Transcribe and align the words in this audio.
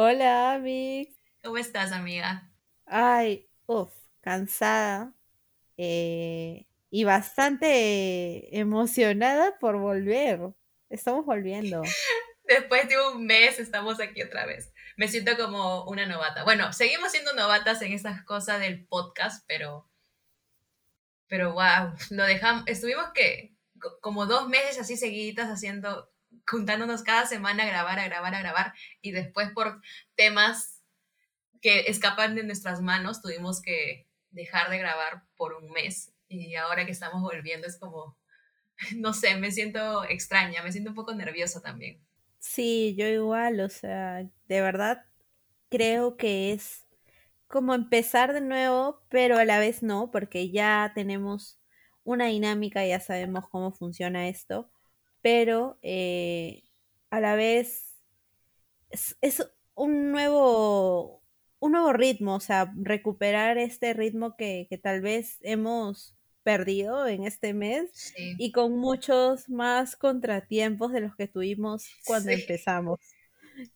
Hola, 0.00 0.52
Ami. 0.52 1.12
¿Cómo 1.42 1.58
estás, 1.58 1.90
amiga? 1.90 2.48
Ay, 2.86 3.50
uff, 3.66 3.90
cansada 4.20 5.12
eh, 5.76 6.68
y 6.88 7.02
bastante 7.02 8.56
emocionada 8.56 9.58
por 9.58 9.76
volver. 9.76 10.54
Estamos 10.88 11.26
volviendo. 11.26 11.82
Después 12.44 12.88
de 12.88 12.94
un 13.08 13.26
mes 13.26 13.58
estamos 13.58 14.00
aquí 14.00 14.22
otra 14.22 14.46
vez. 14.46 14.72
Me 14.96 15.08
siento 15.08 15.36
como 15.36 15.82
una 15.86 16.06
novata. 16.06 16.44
Bueno, 16.44 16.72
seguimos 16.72 17.10
siendo 17.10 17.34
novatas 17.34 17.82
en 17.82 17.92
estas 17.92 18.22
cosas 18.22 18.60
del 18.60 18.86
podcast, 18.86 19.44
pero 19.48 19.90
pero 21.26 21.54
wow, 21.54 21.92
lo 22.10 22.22
dejamos, 22.22 22.62
estuvimos 22.68 23.10
que 23.14 23.56
como 24.00 24.26
dos 24.26 24.48
meses 24.48 24.78
así 24.78 24.96
seguiditas 24.96 25.48
haciendo, 25.48 26.08
juntándonos 26.48 27.02
cada 27.02 27.26
semana 27.26 27.64
a 27.64 27.66
grabar, 27.66 27.98
a 27.98 28.04
grabar, 28.04 28.34
a 28.34 28.40
grabar, 28.40 28.74
y 29.00 29.12
después 29.12 29.50
por 29.52 29.80
temas 30.16 30.82
que 31.60 31.80
escapan 31.88 32.34
de 32.34 32.44
nuestras 32.44 32.80
manos 32.80 33.20
tuvimos 33.20 33.60
que 33.60 34.08
dejar 34.30 34.70
de 34.70 34.78
grabar 34.78 35.24
por 35.36 35.54
un 35.54 35.70
mes, 35.70 36.12
y 36.28 36.54
ahora 36.54 36.86
que 36.86 36.92
estamos 36.92 37.22
volviendo 37.22 37.66
es 37.66 37.78
como, 37.78 38.16
no 38.96 39.12
sé, 39.12 39.36
me 39.36 39.50
siento 39.50 40.04
extraña, 40.04 40.62
me 40.62 40.72
siento 40.72 40.90
un 40.90 40.96
poco 40.96 41.14
nerviosa 41.14 41.60
también. 41.60 42.00
Sí, 42.38 42.94
yo 42.96 43.06
igual, 43.06 43.60
o 43.60 43.68
sea, 43.68 44.24
de 44.46 44.60
verdad 44.60 45.04
creo 45.70 46.16
que 46.16 46.52
es 46.52 46.86
como 47.46 47.74
empezar 47.74 48.32
de 48.32 48.40
nuevo, 48.40 49.02
pero 49.08 49.38
a 49.38 49.44
la 49.44 49.58
vez 49.58 49.82
no, 49.82 50.10
porque 50.10 50.50
ya 50.50 50.92
tenemos 50.94 51.58
una 52.04 52.26
dinámica, 52.26 52.86
ya 52.86 53.00
sabemos 53.00 53.48
cómo 53.48 53.72
funciona 53.72 54.28
esto, 54.28 54.70
pero 55.28 55.78
eh, 55.82 56.62
a 57.10 57.20
la 57.20 57.34
vez 57.34 57.98
es, 58.88 59.46
un 59.74 60.10
nuevo 60.10 61.22
un 61.58 61.72
nuevo 61.72 61.92
ritmo, 61.92 62.36
o 62.36 62.40
sea, 62.40 62.72
recuperar 62.76 63.58
este 63.58 63.92
ritmo 63.92 64.36
que, 64.38 64.66
que 64.70 64.78
tal 64.78 65.02
vez 65.02 65.36
hemos 65.42 66.16
perdido 66.44 67.06
en 67.06 67.24
este 67.24 67.52
mes 67.52 68.14
y 68.16 68.52
con 68.52 68.78
muchos 68.78 69.50
más 69.50 69.96
contratiempos 69.96 70.92
de 70.92 71.02
los 71.02 71.14
que 71.14 71.28
tuvimos 71.28 71.84
cuando 72.06 72.30
empezamos. 72.30 72.98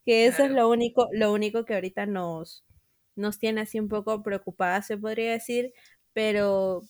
Que 0.06 0.24
eso 0.24 0.44
es 0.44 0.52
lo 0.52 0.70
único, 0.70 1.10
lo 1.12 1.34
único 1.34 1.66
que 1.66 1.74
ahorita 1.74 2.06
nos, 2.06 2.64
nos 3.14 3.38
tiene 3.38 3.60
así 3.60 3.78
un 3.78 3.88
poco 3.88 4.22
preocupadas, 4.22 4.86
se 4.86 4.96
podría 4.96 5.32
decir, 5.32 5.74
pero 6.14 6.82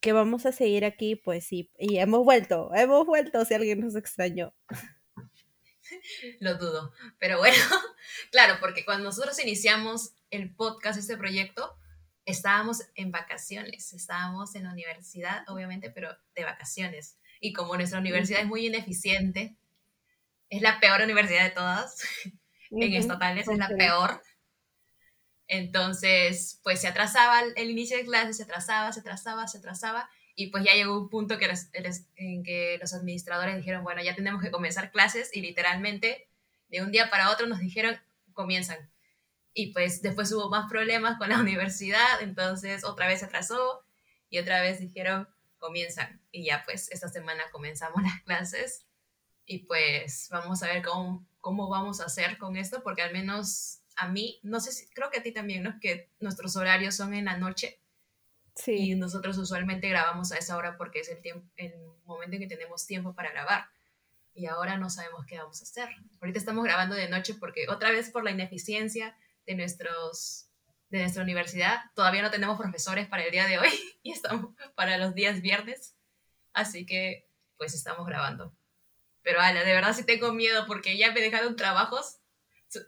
que 0.00 0.12
vamos 0.12 0.46
a 0.46 0.52
seguir 0.52 0.84
aquí, 0.84 1.16
pues 1.16 1.46
sí, 1.46 1.70
y 1.78 1.98
hemos 1.98 2.24
vuelto, 2.24 2.70
hemos 2.74 3.06
vuelto 3.06 3.44
si 3.44 3.54
alguien 3.54 3.80
nos 3.80 3.96
extrañó. 3.96 4.54
Lo 6.40 6.56
dudo, 6.56 6.92
pero 7.18 7.38
bueno, 7.38 7.56
claro, 8.30 8.58
porque 8.60 8.84
cuando 8.84 9.04
nosotros 9.04 9.38
iniciamos 9.40 10.12
el 10.30 10.54
podcast, 10.54 10.98
este 10.98 11.16
proyecto, 11.16 11.76
estábamos 12.24 12.82
en 12.94 13.10
vacaciones, 13.10 13.92
estábamos 13.92 14.54
en 14.54 14.64
la 14.64 14.72
universidad, 14.72 15.44
obviamente, 15.48 15.90
pero 15.90 16.14
de 16.34 16.44
vacaciones. 16.44 17.18
Y 17.40 17.52
como 17.52 17.76
nuestra 17.76 18.00
universidad 18.00 18.40
es 18.40 18.46
muy 18.46 18.66
ineficiente, 18.66 19.56
es 20.50 20.62
la 20.62 20.78
peor 20.80 21.02
universidad 21.02 21.44
de 21.44 21.50
todas, 21.50 22.02
en 22.70 22.92
estatales 22.92 23.48
es 23.48 23.58
la 23.58 23.68
peor, 23.68 24.22
entonces, 25.48 26.60
pues 26.62 26.80
se 26.80 26.88
atrasaba 26.88 27.40
el 27.40 27.70
inicio 27.70 27.96
de 27.96 28.04
clases, 28.04 28.36
se 28.36 28.42
atrasaba, 28.42 28.92
se 28.92 29.00
atrasaba, 29.00 29.48
se 29.48 29.58
atrasaba, 29.58 30.10
y 30.34 30.48
pues 30.48 30.62
ya 30.62 30.74
llegó 30.74 31.00
un 31.00 31.08
punto 31.08 31.38
que 31.38 31.50
en 32.16 32.44
que 32.44 32.78
los 32.80 32.92
administradores 32.92 33.56
dijeron, 33.56 33.82
bueno, 33.82 34.02
ya 34.02 34.14
tenemos 34.14 34.42
que 34.42 34.50
comenzar 34.50 34.92
clases, 34.92 35.34
y 35.34 35.40
literalmente 35.40 36.28
de 36.68 36.82
un 36.82 36.92
día 36.92 37.08
para 37.08 37.30
otro 37.30 37.46
nos 37.46 37.60
dijeron, 37.60 37.96
comienzan. 38.34 38.90
Y 39.54 39.72
pues 39.72 40.02
después 40.02 40.30
hubo 40.32 40.50
más 40.50 40.68
problemas 40.68 41.16
con 41.16 41.30
la 41.30 41.38
universidad, 41.40 42.20
entonces 42.20 42.84
otra 42.84 43.08
vez 43.08 43.20
se 43.20 43.24
atrasó, 43.24 43.82
y 44.28 44.38
otra 44.38 44.60
vez 44.60 44.80
dijeron, 44.80 45.28
comienzan. 45.56 46.20
Y 46.30 46.44
ya 46.44 46.62
pues 46.66 46.90
esta 46.92 47.08
semana 47.08 47.44
comenzamos 47.50 48.02
las 48.02 48.22
clases, 48.22 48.84
y 49.46 49.60
pues 49.60 50.28
vamos 50.30 50.62
a 50.62 50.66
ver 50.66 50.82
cómo, 50.82 51.26
cómo 51.40 51.70
vamos 51.70 52.02
a 52.02 52.04
hacer 52.04 52.36
con 52.36 52.58
esto, 52.58 52.82
porque 52.82 53.00
al 53.00 53.14
menos 53.14 53.77
a 53.98 54.08
mí, 54.08 54.38
no 54.44 54.60
sé 54.60 54.70
si, 54.72 54.88
creo 54.90 55.10
que 55.10 55.18
a 55.18 55.22
ti 55.22 55.32
también, 55.32 55.64
¿no? 55.64 55.78
Que 55.80 56.08
nuestros 56.20 56.54
horarios 56.56 56.94
son 56.94 57.14
en 57.14 57.24
la 57.24 57.36
noche. 57.36 57.80
Sí. 58.54 58.72
Y 58.72 58.94
nosotros 58.94 59.36
usualmente 59.38 59.88
grabamos 59.88 60.30
a 60.30 60.36
esa 60.36 60.56
hora 60.56 60.76
porque 60.76 61.00
es 61.00 61.08
el, 61.08 61.20
tiempo, 61.20 61.46
el 61.56 61.74
momento 62.04 62.36
en 62.36 62.42
que 62.42 62.46
tenemos 62.48 62.86
tiempo 62.86 63.14
para 63.14 63.32
grabar. 63.32 63.68
Y 64.34 64.46
ahora 64.46 64.76
no 64.76 64.88
sabemos 64.88 65.26
qué 65.26 65.38
vamos 65.38 65.60
a 65.60 65.64
hacer. 65.64 65.88
Ahorita 66.20 66.38
estamos 66.38 66.64
grabando 66.64 66.94
de 66.94 67.08
noche 67.08 67.34
porque 67.34 67.66
otra 67.68 67.90
vez 67.90 68.10
por 68.10 68.22
la 68.22 68.30
ineficiencia 68.30 69.16
de, 69.46 69.56
nuestros, 69.56 70.48
de 70.90 71.00
nuestra 71.00 71.24
universidad, 71.24 71.80
todavía 71.96 72.22
no 72.22 72.30
tenemos 72.30 72.56
profesores 72.56 73.08
para 73.08 73.24
el 73.24 73.32
día 73.32 73.46
de 73.46 73.58
hoy 73.58 73.68
y 74.04 74.12
estamos 74.12 74.54
para 74.76 74.96
los 74.96 75.12
días 75.14 75.42
viernes. 75.42 75.96
Así 76.52 76.86
que 76.86 77.28
pues 77.56 77.74
estamos 77.74 78.06
grabando. 78.06 78.56
Pero 79.22 79.40
ala, 79.40 79.64
de 79.64 79.72
verdad 79.72 79.92
sí 79.92 80.04
tengo 80.04 80.32
miedo 80.32 80.66
porque 80.68 80.96
ya 80.96 81.10
me 81.10 81.20
dejaron 81.20 81.56
trabajos 81.56 82.17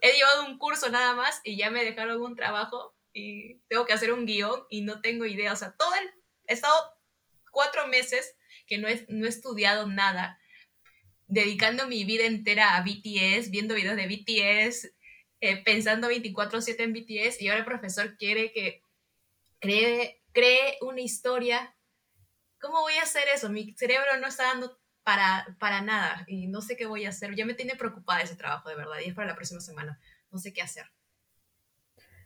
he 0.01 0.13
llevado 0.13 0.45
un 0.45 0.57
curso 0.57 0.89
nada 0.89 1.15
más 1.15 1.41
y 1.43 1.57
ya 1.57 1.69
me 1.69 1.83
dejaron 1.83 2.21
un 2.21 2.35
trabajo 2.35 2.95
y 3.13 3.59
tengo 3.67 3.85
que 3.85 3.93
hacer 3.93 4.13
un 4.13 4.25
guion 4.25 4.63
y 4.69 4.81
no 4.81 5.01
tengo 5.01 5.25
idea. 5.25 5.53
O 5.53 5.55
sea, 5.55 5.75
todo 5.77 5.93
el, 5.95 6.09
he 6.47 6.53
estado 6.53 6.75
cuatro 7.51 7.87
meses 7.87 8.35
que 8.67 8.77
no 8.77 8.87
he, 8.87 9.05
no 9.09 9.25
he 9.25 9.29
estudiado 9.29 9.87
nada, 9.87 10.39
dedicando 11.27 11.87
mi 11.87 12.03
vida 12.03 12.25
entera 12.25 12.75
a 12.75 12.81
BTS, 12.81 13.51
viendo 13.51 13.75
videos 13.75 13.95
de 13.95 14.07
BTS, 14.07 14.93
eh, 15.39 15.63
pensando 15.63 16.09
24/7 16.09 16.83
en 16.83 16.93
BTS 16.93 17.41
y 17.41 17.47
ahora 17.47 17.59
el 17.59 17.65
profesor 17.65 18.17
quiere 18.17 18.51
que 18.51 18.83
cree, 19.59 20.21
cree 20.33 20.77
una 20.81 21.01
historia. 21.01 21.75
¿Cómo 22.59 22.81
voy 22.81 22.93
a 22.95 23.03
hacer 23.03 23.23
eso? 23.33 23.49
Mi 23.49 23.73
cerebro 23.73 24.17
no 24.19 24.27
está 24.27 24.43
dando 24.43 24.80
para, 25.03 25.55
para 25.59 25.81
nada 25.81 26.25
y 26.27 26.47
no 26.47 26.61
sé 26.61 26.77
qué 26.77 26.85
voy 26.85 27.05
a 27.05 27.09
hacer. 27.09 27.35
Ya 27.35 27.45
me 27.45 27.53
tiene 27.53 27.75
preocupada 27.75 28.21
ese 28.21 28.35
trabajo, 28.35 28.69
de 28.69 28.75
verdad, 28.75 28.97
y 29.03 29.09
es 29.09 29.15
para 29.15 29.27
la 29.27 29.35
próxima 29.35 29.61
semana. 29.61 29.99
No 30.31 30.39
sé 30.39 30.53
qué 30.53 30.61
hacer. 30.61 30.85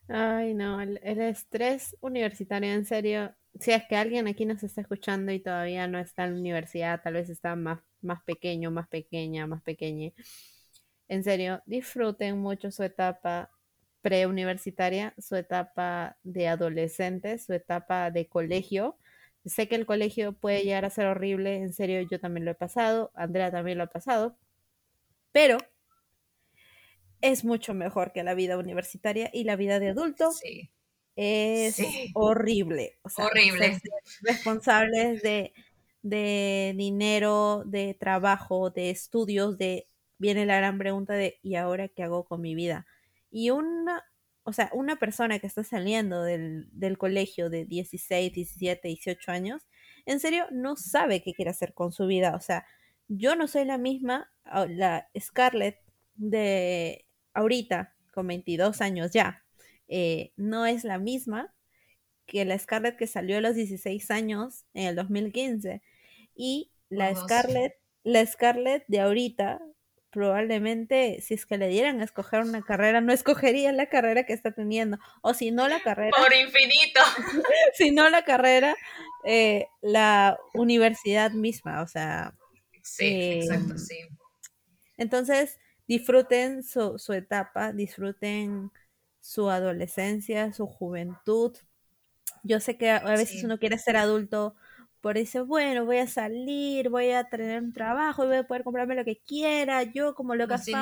Ay, 0.08 0.53
no, 0.53 0.81
el, 0.81 1.00
estrés 1.03 1.96
universitario, 2.02 2.72
en 2.74 2.85
serio, 2.85 3.34
si 3.59 3.72
es 3.72 3.84
que 3.90 3.96
alguien 3.96 4.28
aquí 4.28 4.46
nos 4.46 4.62
está 4.62 4.81
escuchando 4.81 5.31
y 5.31 5.40
todavía 5.40 5.88
no 5.88 5.97
está 5.97 6.25
en 6.25 6.34
la 6.34 6.40
universidad, 6.40 7.02
tal 7.02 7.14
vez 7.14 7.30
está 7.30 7.56
más, 7.56 7.80
más 8.02 8.22
pequeño, 8.24 8.69
más 8.69 8.88
pequeña, 8.88 9.47
más 9.47 9.64
pequeña. 9.64 10.12
En 11.08 11.24
serio, 11.24 11.64
disfruten 11.66 12.38
mucho 12.38 12.72
su 12.72 12.84
etapa 12.84 13.50
preuniversitaria, 14.02 15.16
su 15.18 15.35
etapa 15.35 16.18
de 16.22 16.47
adolescente, 16.47 17.40
su 17.40 17.53
etapa 17.53 18.12
de 18.12 18.28
colegio 18.28 18.97
Sé 19.46 19.68
que 19.68 19.76
el 19.76 19.86
colegio 19.86 20.34
puede 20.34 20.64
llegar 20.64 20.86
a 20.86 20.90
ser 20.90 21.06
horrible, 21.06 21.58
en 21.58 21.72
serio, 21.74 22.02
yo 22.02 22.20
también 22.20 22.46
lo 22.46 22.52
he 22.52 22.56
pasado, 22.56 23.12
Andrea 23.14 23.52
también 23.52 23.78
lo 23.78 23.84
ha 23.84 23.88
pasado, 23.88 24.38
pero 25.32 25.58
es 27.22 27.46
mucho 27.46 27.74
mejor 27.74 28.12
que 28.12 28.24
la 28.24 28.34
vida 28.34 28.58
universitaria 28.58 29.30
y 29.34 29.44
la 29.44 29.56
vida 29.56 29.80
de 29.80 29.90
adulto 29.90 30.30
es 31.16 31.78
horrible. 32.14 32.98
horrible. 33.18 33.80
Responsables 34.22 35.22
de, 35.22 35.54
de 36.02 36.74
dinero, 36.76 37.64
de 37.66 37.94
trabajo, 37.94 38.70
de 38.70 38.90
estudios, 38.90 39.58
de 39.58 39.88
viene 40.18 40.46
la 40.46 40.58
gran 40.58 40.78
pregunta 40.78 41.14
de 41.14 41.40
¿y 41.42 41.56
ahora 41.56 41.88
qué 41.88 42.04
hago 42.04 42.26
con 42.26 42.42
mi 42.42 42.56
vida? 42.56 42.86
Y 43.32 43.50
una 43.50 44.04
o 44.46 44.54
sea, 44.54 44.70
una 44.74 44.98
persona 44.98 45.40
que 45.40 45.48
está 45.48 45.64
saliendo 45.64 46.22
del, 46.22 46.98
colegio 47.00 47.50
de 47.50 47.66
16, 47.66 48.32
17, 48.32 48.88
18 48.88 49.32
años, 49.32 49.64
en 50.06 50.20
serio 50.20 50.46
no 50.52 50.76
sabe 50.76 51.24
qué 51.24 51.34
quiere 51.34 51.50
hacer 51.50 51.74
con 51.74 51.92
su 51.92 52.06
vida. 52.06 52.36
O 52.36 52.40
sea, 52.40 52.64
yo 53.08 53.36
no 53.36 53.47
soy 53.47 53.66
la 53.66 53.80
misma, 53.80 54.32
la 54.70 55.09
Scarlett 55.20 55.80
de 56.14 57.08
ahorita, 57.34 57.96
con 58.14 58.28
22 58.28 58.82
años 58.82 59.12
ya, 59.12 59.44
eh, 59.88 60.32
no 60.38 60.68
es 60.68 60.84
la 60.84 61.00
misma 61.00 61.52
que 62.28 62.46
la 62.46 62.58
Scarlett 62.58 62.98
que 62.98 63.08
salió 63.08 63.38
a 63.38 63.41
los 63.41 63.56
16 63.56 64.12
años 64.12 64.66
en 64.76 64.88
el 64.88 64.96
2015. 64.96 65.82
Y 66.36 66.72
la 66.90 67.16
Scarlett, 67.16 67.74
la 68.03 68.24
Scarlett 68.24 68.84
de 68.88 69.00
ahorita 69.00 69.59
probablemente 70.16 71.20
si 71.20 71.34
es 71.34 71.46
que 71.46 71.58
le 71.58 71.67
dieran 71.67 72.00
a 72.00 72.06
escoger 72.06 72.40
una 72.40 72.62
carrera, 72.62 73.02
no 73.02 73.12
escogería 73.12 73.73
la 73.73 73.88
carrera 73.88 74.26
que 74.26 74.32
está 74.32 74.52
teniendo. 74.52 74.97
O 75.22 75.34
si 75.34 75.52
no 75.52 75.67
la 75.67 75.82
carrera. 75.82 76.12
Por 76.17 76.34
infinito. 76.34 77.02
si 77.73 77.91
no 77.91 78.09
la 78.09 78.23
carrera, 78.23 78.76
eh, 79.26 79.67
la 79.82 80.40
universidad 80.53 81.32
misma. 81.32 81.82
O 81.82 81.88
sea. 81.88 82.34
Sí, 82.82 83.41
exacto, 83.41 83.73
em, 83.73 83.78
sí. 83.78 83.97
Entonces, 84.96 85.59
disfruten 85.85 86.64
su, 86.64 86.96
etapa, 87.12 87.73
disfruten 87.73 88.72
su 89.20 89.50
adolescencia, 89.50 90.53
su 90.53 90.66
juventud. 90.66 91.58
Yo 92.44 92.62
sé 92.62 92.78
que 92.78 92.90
a, 92.90 93.02
veces 93.02 93.44
uno 93.44 93.59
quiere 93.59 93.78
ser 93.78 93.97
adulto 93.97 94.56
por 95.05 95.19
eso, 95.19 95.46
bueno, 95.46 95.85
voy 95.85 95.99
a 95.99 96.07
salir, 96.07 96.90
voy 96.90 97.11
a 97.11 97.25
tener 97.25 97.61
un 97.61 97.72
trabajo, 97.73 98.23
y 98.23 98.28
voy 98.28 98.37
a 98.37 98.47
poder 98.47 98.63
comprarme 98.63 98.96
lo 98.96 99.05
que 99.05 99.22
quiera, 99.22 99.84
yo 99.84 100.16
como 100.16 100.34
lo 100.34 100.47
que 100.47 100.55
Así 100.55 100.72
no 100.72 100.81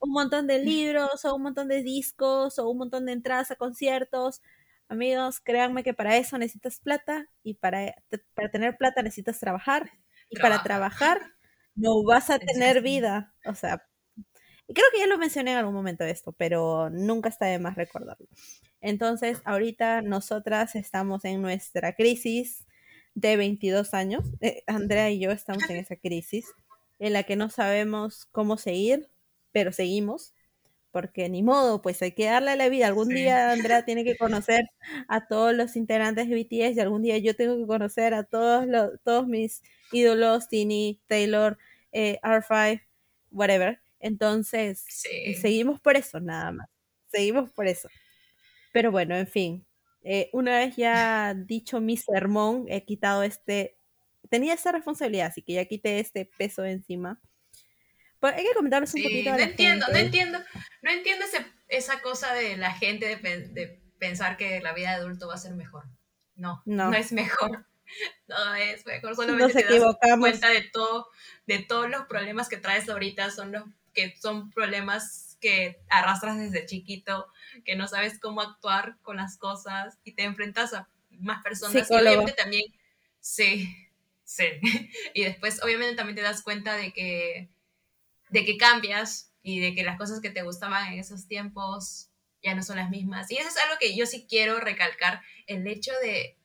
un 0.00 0.10
montón 0.10 0.48
de 0.48 0.58
libros 0.64 1.24
o 1.24 1.36
un 1.36 1.42
montón 1.42 1.68
de 1.68 1.84
discos 1.84 2.58
o 2.58 2.68
un 2.68 2.78
montón 2.78 3.06
de 3.06 3.12
entradas 3.12 3.52
a 3.52 3.54
conciertos. 3.54 4.42
Amigos, 4.88 5.38
créanme 5.38 5.84
que 5.84 5.94
para 5.94 6.16
eso 6.16 6.38
necesitas 6.38 6.80
plata 6.80 7.28
y 7.44 7.54
para, 7.54 7.94
para 8.34 8.50
tener 8.50 8.76
plata 8.76 9.00
necesitas 9.00 9.38
trabajar 9.38 9.92
y 10.28 10.36
para 10.40 10.64
trabajar 10.64 11.20
no 11.76 12.02
vas 12.02 12.30
a 12.30 12.40
tener 12.40 12.82
vida. 12.82 13.32
O 13.46 13.54
sea, 13.54 13.86
creo 14.66 14.86
que 14.92 14.98
ya 14.98 15.06
lo 15.06 15.18
mencioné 15.18 15.52
en 15.52 15.58
algún 15.58 15.74
momento 15.74 16.02
esto, 16.02 16.32
pero 16.32 16.90
nunca 16.90 17.28
está 17.28 17.46
de 17.46 17.60
más 17.60 17.76
recordarlo. 17.76 18.26
Entonces, 18.80 19.40
ahorita 19.44 20.02
nosotras 20.02 20.74
estamos 20.74 21.24
en 21.24 21.40
nuestra 21.40 21.94
crisis 21.94 22.66
de 23.14 23.36
22 23.36 23.94
años. 23.94 24.24
Eh, 24.40 24.62
Andrea 24.66 25.10
y 25.10 25.18
yo 25.20 25.30
estamos 25.30 25.68
en 25.68 25.76
esa 25.76 25.96
crisis 25.96 26.46
en 26.98 27.12
la 27.14 27.22
que 27.24 27.36
no 27.36 27.50
sabemos 27.50 28.26
cómo 28.30 28.56
seguir, 28.58 29.08
pero 29.52 29.72
seguimos, 29.72 30.34
porque 30.92 31.28
ni 31.28 31.42
modo, 31.42 31.82
pues 31.82 32.02
hay 32.02 32.12
que 32.12 32.26
darle 32.26 32.56
la 32.56 32.68
vida. 32.68 32.86
Algún 32.86 33.08
día 33.08 33.52
Andrea 33.52 33.84
tiene 33.86 34.04
que 34.04 34.16
conocer 34.16 34.64
a 35.08 35.26
todos 35.26 35.54
los 35.54 35.76
integrantes 35.76 36.28
de 36.28 36.36
BTS 36.36 36.76
y 36.76 36.80
algún 36.80 37.02
día 37.02 37.18
yo 37.18 37.34
tengo 37.34 37.56
que 37.56 37.66
conocer 37.66 38.14
a 38.14 38.24
todos, 38.24 38.66
los, 38.66 39.00
todos 39.02 39.26
mis 39.26 39.62
ídolos, 39.92 40.48
Tini, 40.48 41.00
Taylor, 41.06 41.58
eh, 41.92 42.18
R5, 42.22 42.82
whatever. 43.30 43.80
Entonces, 43.98 44.84
seguimos 45.40 45.80
por 45.80 45.96
eso, 45.96 46.20
nada 46.20 46.52
más. 46.52 46.68
Seguimos 47.08 47.50
por 47.52 47.66
eso. 47.66 47.88
Pero 48.72 48.90
bueno, 48.90 49.16
en 49.16 49.26
fin, 49.26 49.66
eh, 50.02 50.30
una 50.32 50.58
vez 50.58 50.76
ya 50.76 51.34
dicho 51.34 51.80
mi 51.80 51.96
sermón, 51.96 52.66
he 52.68 52.84
quitado 52.84 53.22
este, 53.22 53.76
tenía 54.30 54.54
esa 54.54 54.72
responsabilidad, 54.72 55.26
así 55.26 55.42
que 55.42 55.54
ya 55.54 55.64
quité 55.66 56.00
este 56.00 56.24
peso 56.24 56.64
encima. 56.64 57.20
Pues 58.18 58.34
hay 58.34 58.44
que 58.44 58.54
comentarles 58.54 58.94
un 58.94 59.02
poquito. 59.02 59.30
no 59.30 59.38
entiendo, 59.38 59.86
no 59.90 59.98
entiendo, 59.98 60.38
no 60.82 60.90
entiendo 60.90 61.24
esa 61.68 62.00
cosa 62.00 62.34
de 62.34 62.56
la 62.56 62.72
gente 62.72 63.16
de, 63.16 63.80
pensar 63.98 64.36
que 64.38 64.60
la 64.60 64.72
vida 64.72 64.90
de 64.90 64.96
adulto 64.96 65.28
va 65.28 65.34
a 65.34 65.38
ser 65.38 65.54
mejor. 65.54 65.84
No, 66.34 66.62
no, 66.64 66.92
es 66.94 67.12
mejor. 67.12 67.66
No 68.28 68.54
es 68.54 68.86
mejor, 68.86 69.14
solamente 69.16 69.62
te 69.62 69.78
das 69.78 69.96
cuenta 70.18 70.48
de 70.48 70.62
todo, 70.62 71.08
de 71.46 71.58
todos 71.58 71.90
los 71.90 72.06
problemas 72.06 72.48
que 72.48 72.56
traes 72.56 72.88
ahorita, 72.88 73.30
son 73.30 73.52
los 73.52 73.64
que 73.92 74.14
son 74.16 74.50
problemas 74.50 75.29
que 75.40 75.80
arrastras 75.88 76.38
desde 76.38 76.66
chiquito, 76.66 77.26
que 77.64 77.76
no 77.76 77.88
sabes 77.88 78.18
cómo 78.20 78.40
actuar 78.40 78.98
con 79.02 79.16
las 79.16 79.36
cosas 79.36 79.98
y 80.04 80.12
te 80.12 80.24
enfrentas 80.24 80.74
a 80.74 80.88
más 81.10 81.42
personas 81.42 81.90
y 81.90 81.94
obviamente 81.94 82.32
también, 82.32 82.64
sí, 83.20 83.74
sí. 84.24 84.44
Y 85.14 85.24
después 85.24 85.62
obviamente 85.62 85.96
también 85.96 86.16
te 86.16 86.22
das 86.22 86.42
cuenta 86.42 86.76
de 86.76 86.92
que, 86.92 87.48
de 88.30 88.44
que 88.44 88.56
cambias 88.56 89.32
y 89.42 89.60
de 89.60 89.74
que 89.74 89.82
las 89.82 89.98
cosas 89.98 90.20
que 90.20 90.30
te 90.30 90.42
gustaban 90.42 90.92
en 90.92 90.98
esos 90.98 91.26
tiempos 91.26 92.08
ya 92.42 92.54
no 92.54 92.62
son 92.62 92.76
las 92.76 92.90
mismas. 92.90 93.30
Y 93.30 93.36
eso 93.36 93.48
es 93.48 93.56
algo 93.58 93.76
que 93.78 93.96
yo 93.96 94.06
sí 94.06 94.26
quiero 94.28 94.60
recalcar, 94.60 95.20
el 95.46 95.66
hecho 95.66 95.92
de, 96.02 96.38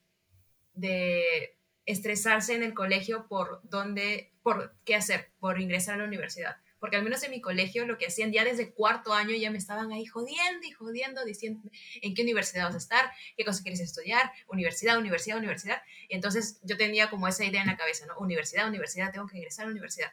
de 0.74 1.58
estresarse 1.86 2.56
en 2.56 2.64
el 2.64 2.74
colegio 2.74 3.28
por 3.28 3.62
dónde, 3.64 4.34
por 4.42 4.76
qué 4.84 4.96
hacer, 4.96 5.32
por 5.40 5.62
ingresar 5.62 5.96
a 5.96 5.98
la 6.00 6.06
universidad 6.06 6.58
porque 6.86 6.98
al 6.98 7.04
menos 7.04 7.24
en 7.24 7.32
mi 7.32 7.42
colegio 7.42 7.84
lo 7.88 7.98
que 7.98 8.06
hacían 8.06 8.32
ya 8.32 8.44
desde 8.44 8.72
cuarto 8.72 9.12
año 9.12 9.36
ya 9.36 9.50
me 9.50 9.58
estaban 9.58 9.92
ahí 9.92 10.06
jodiendo 10.06 10.68
y 10.68 10.70
jodiendo, 10.70 11.26
diciendo 11.26 11.68
en 12.00 12.14
qué 12.14 12.22
universidad 12.22 12.66
vas 12.66 12.76
a 12.76 12.78
estar, 12.78 13.12
qué 13.36 13.44
cosa 13.44 13.64
quieres 13.64 13.80
estudiar, 13.80 14.32
universidad, 14.50 15.00
universidad, 15.00 15.40
universidad. 15.40 15.82
Y 16.08 16.14
entonces 16.14 16.60
yo 16.62 16.78
tenía 16.78 17.10
como 17.10 17.28
esa 17.28 17.44
idea 17.44 17.62
en 17.62 17.70
la 17.70 17.76
cabeza, 17.76 18.06
¿no? 18.06 18.16
Universidad, 18.20 18.68
universidad, 18.68 19.12
tengo 19.12 19.26
que 19.26 19.38
ingresar 19.38 19.64
a 19.64 19.70
la 19.70 19.72
universidad. 19.72 20.12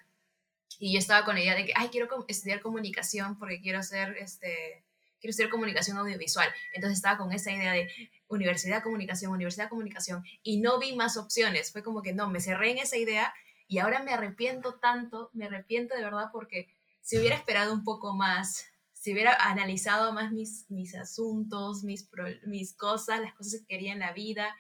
Y 0.79 0.95
yo 0.95 0.99
estaba 0.99 1.27
con 1.27 1.35
la 1.35 1.43
idea 1.43 1.55
de 1.57 1.67
que, 1.67 1.75
ay, 1.77 1.89
quiero 1.91 2.09
estudiar 2.27 2.63
comunicación 2.63 3.39
porque 3.39 3.61
quiero 3.61 3.79
hacer, 3.79 4.17
este, 4.19 4.83
quiero 5.21 5.33
estudiar 5.33 5.51
comunicación 5.51 5.99
audiovisual. 5.99 6.49
Entonces 6.73 7.01
estaba 7.01 7.19
con 7.19 7.33
esa 7.33 7.53
idea 7.53 7.75
de 7.75 7.91
universidad, 8.29 8.83
comunicación, 8.83 9.31
universidad, 9.31 9.69
comunicación. 9.69 10.25
Y 10.43 10.61
no 10.63 10.79
vi 10.79 10.97
más 10.97 11.19
opciones. 11.19 11.71
Fue 11.71 11.83
como 11.83 12.01
que 12.01 12.15
no, 12.15 12.31
me 12.31 12.41
cerré 12.41 12.71
en 12.71 12.79
esa 12.79 12.97
idea 12.97 13.35
y 13.73 13.79
ahora 13.79 14.03
me 14.03 14.13
arrepiento 14.13 14.75
tanto, 14.75 15.31
me 15.33 15.47
arrepiento 15.47 15.95
de 15.95 16.03
verdad 16.03 16.29
porque 16.31 16.69
si 17.01 17.19
hubiera 17.19 17.37
esperado 17.37 17.73
un 17.73 17.85
poco 17.85 18.15
más, 18.15 18.67
si 18.93 19.15
hubiera 19.15 19.33
analizado 19.33 20.13
más 20.13 20.31
mis, 20.31 20.67
mis 20.69 20.95
asuntos, 20.95 21.83
mis, 21.83 22.07
mis 22.45 22.77
cosas, 22.77 23.23
las 23.23 23.33
cosas 23.33 23.61
que 23.61 23.67
quería 23.67 23.95
en 23.95 24.01
la 24.01 24.13
vida, 24.13 24.55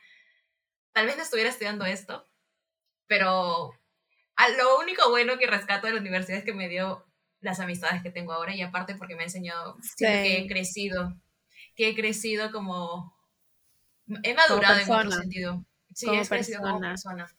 tal 0.92 1.04
vez 1.04 1.18
no 1.18 1.24
estuviera 1.24 1.50
estudiando 1.50 1.84
esto, 1.84 2.26
pero 3.06 3.74
a 4.36 4.48
lo 4.48 4.78
único 4.78 5.10
bueno 5.10 5.36
que 5.36 5.46
rescato 5.46 5.88
de 5.88 5.92
la 5.92 6.00
universidad 6.00 6.38
es 6.38 6.44
que 6.44 6.54
me 6.54 6.70
dio 6.70 7.04
las 7.40 7.60
amistades 7.60 8.02
que 8.02 8.10
tengo 8.10 8.32
ahora 8.32 8.56
y 8.56 8.62
aparte 8.62 8.94
porque 8.94 9.14
me 9.14 9.20
ha 9.20 9.26
enseñado 9.26 9.76
que 9.98 10.38
he 10.38 10.46
crecido, 10.48 11.20
que 11.76 11.90
he 11.90 11.94
crecido 11.94 12.50
como, 12.50 13.14
he 14.22 14.32
madurado 14.32 14.80
en 14.80 14.90
otro 14.90 15.10
sentido. 15.10 15.66
Sí, 15.94 16.08
he 16.08 16.26
crecido 16.26 16.62
como 16.62 16.80
persona. 16.80 17.30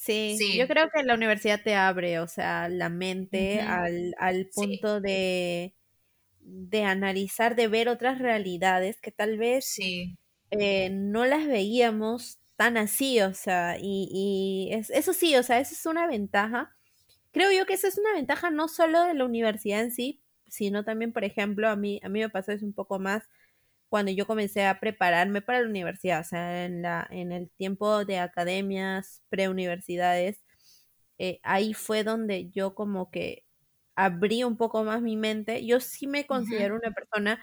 Sí, 0.00 0.56
yo 0.56 0.66
creo 0.66 0.88
que 0.88 1.02
la 1.02 1.12
universidad 1.12 1.60
te 1.62 1.74
abre, 1.74 2.20
o 2.20 2.26
sea, 2.26 2.70
la 2.70 2.88
mente 2.88 3.60
al, 3.60 4.14
al, 4.18 4.46
punto 4.46 4.98
de, 4.98 5.74
de 6.40 6.84
analizar, 6.84 7.54
de 7.54 7.68
ver 7.68 7.90
otras 7.90 8.18
realidades 8.18 8.98
que 8.98 9.12
tal 9.12 9.36
vez 9.36 9.76
eh, 10.50 10.88
no 10.90 11.26
las 11.26 11.46
veíamos 11.46 12.38
tan 12.56 12.78
así, 12.78 13.20
o 13.20 13.34
sea, 13.34 13.76
y, 13.78 14.08
y 14.10 14.72
es, 14.72 14.88
eso 14.88 15.12
sí, 15.12 15.36
o 15.36 15.42
sea, 15.42 15.60
eso 15.60 15.74
es 15.74 15.84
una 15.84 16.06
ventaja. 16.06 16.74
Creo 17.30 17.52
yo 17.52 17.66
que 17.66 17.74
esa 17.74 17.88
es 17.88 17.98
una 17.98 18.14
ventaja 18.14 18.48
no 18.48 18.68
solo 18.68 19.02
de 19.02 19.12
la 19.12 19.26
universidad 19.26 19.82
en 19.82 19.90
sí, 19.90 20.22
sino 20.48 20.82
también, 20.82 21.12
por 21.12 21.24
ejemplo, 21.24 21.68
a 21.68 21.76
mí, 21.76 22.00
a 22.02 22.08
mí 22.08 22.20
me 22.20 22.30
pasó 22.30 22.52
eso 22.52 22.64
un 22.64 22.72
poco 22.72 22.98
más 22.98 23.28
cuando 23.90 24.12
yo 24.12 24.26
comencé 24.26 24.66
a 24.66 24.80
prepararme 24.80 25.42
para 25.42 25.62
la 25.62 25.68
universidad, 25.68 26.22
o 26.22 26.24
sea, 26.24 26.64
en, 26.66 26.82
la, 26.82 27.06
en 27.10 27.32
el 27.32 27.50
tiempo 27.52 28.06
de 28.06 28.20
academias, 28.20 29.22
preuniversidades, 29.30 30.44
eh, 31.18 31.40
ahí 31.42 31.74
fue 31.74 32.04
donde 32.04 32.50
yo 32.50 32.74
como 32.74 33.10
que 33.10 33.44
abrí 33.96 34.44
un 34.44 34.56
poco 34.56 34.84
más 34.84 35.02
mi 35.02 35.16
mente. 35.16 35.66
Yo 35.66 35.80
sí 35.80 36.06
me 36.06 36.26
considero 36.26 36.76
una 36.76 36.92
persona 36.92 37.42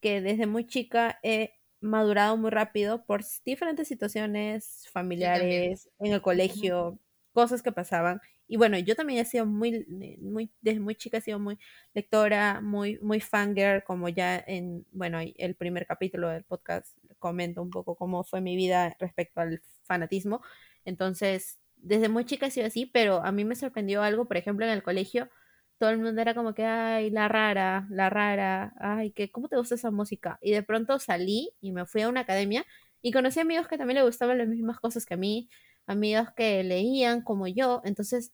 que 0.00 0.20
desde 0.20 0.46
muy 0.46 0.66
chica 0.66 1.18
he 1.22 1.54
madurado 1.80 2.36
muy 2.36 2.50
rápido 2.50 3.04
por 3.06 3.22
diferentes 3.44 3.88
situaciones 3.88 4.88
familiares, 4.92 5.90
en 6.00 6.12
el 6.12 6.22
colegio, 6.22 7.00
cosas 7.32 7.62
que 7.62 7.72
pasaban. 7.72 8.20
Y 8.46 8.56
bueno, 8.56 8.78
yo 8.78 8.94
también 8.94 9.20
he 9.20 9.24
sido 9.24 9.46
muy, 9.46 9.86
eh, 10.02 10.18
muy, 10.20 10.52
desde 10.60 10.80
muy 10.80 10.94
chica 10.96 11.18
he 11.18 11.20
sido 11.20 11.38
muy 11.38 11.58
lectora, 11.94 12.60
muy, 12.60 12.98
muy 13.00 13.20
fangirl, 13.20 13.82
como 13.84 14.08
ya 14.08 14.42
en, 14.46 14.86
bueno, 14.92 15.18
el 15.20 15.54
primer 15.56 15.86
capítulo 15.86 16.28
del 16.28 16.44
podcast 16.44 16.96
comento 17.18 17.62
un 17.62 17.70
poco 17.70 17.96
cómo 17.96 18.24
fue 18.24 18.40
mi 18.40 18.56
vida 18.56 18.96
respecto 19.00 19.40
al 19.40 19.62
fanatismo. 19.82 20.42
Entonces, 20.84 21.58
desde 21.76 22.08
muy 22.08 22.24
chica 22.24 22.46
he 22.46 22.50
sido 22.50 22.66
así, 22.66 22.86
pero 22.86 23.24
a 23.24 23.32
mí 23.32 23.44
me 23.44 23.56
sorprendió 23.56 24.02
algo, 24.02 24.26
por 24.26 24.36
ejemplo, 24.36 24.64
en 24.66 24.72
el 24.72 24.82
colegio, 24.82 25.30
todo 25.78 25.90
el 25.90 25.98
mundo 25.98 26.20
era 26.20 26.34
como 26.34 26.54
que, 26.54 26.64
ay, 26.64 27.10
la 27.10 27.28
rara, 27.28 27.86
la 27.90 28.10
rara, 28.10 28.72
ay, 28.78 29.10
que, 29.12 29.30
¿cómo 29.30 29.48
te 29.48 29.56
gusta 29.56 29.74
esa 29.74 29.90
música? 29.90 30.38
Y 30.40 30.52
de 30.52 30.62
pronto 30.62 30.98
salí 30.98 31.50
y 31.60 31.72
me 31.72 31.86
fui 31.86 32.02
a 32.02 32.08
una 32.08 32.20
academia 32.20 32.64
y 33.02 33.12
conocí 33.12 33.40
amigos 33.40 33.68
que 33.68 33.76
también 33.76 33.96
le 33.98 34.04
gustaban 34.04 34.38
las 34.38 34.48
mismas 34.48 34.78
cosas 34.80 35.04
que 35.04 35.14
a 35.14 35.16
mí, 35.16 35.48
amigos 35.86 36.28
que 36.36 36.62
leían 36.64 37.22
como 37.22 37.46
yo. 37.48 37.82
Entonces, 37.84 38.32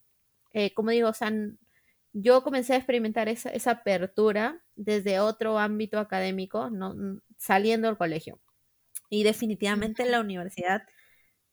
eh, 0.53 0.75
como 0.75 0.91
digo, 0.91 1.09
o 1.09 1.15
sea, 1.15 1.33
yo 2.13 2.43
comencé 2.43 2.75
a 2.75 2.77
experimentar 2.77 3.29
esa, 3.29 3.51
esa 3.51 3.73
apertura 3.73 4.63
desde 4.77 5.21
otro 5.21 5.59
ámbito 5.59 5.99
académico, 5.99 6.71
no, 6.71 6.95
saliendo 7.39 7.89
del 7.89 7.99
colegio. 7.99 8.41
Y 9.11 9.25
definitivamente 9.25 10.03
en 10.03 10.13
la 10.13 10.21
universidad, 10.21 10.83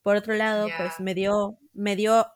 por 0.04 0.16
otro 0.16 0.36
lado, 0.36 0.68
pues 0.78 1.00
me 1.00 1.14
dio, 1.16 1.60
me 1.74 1.96
dio 1.96 2.28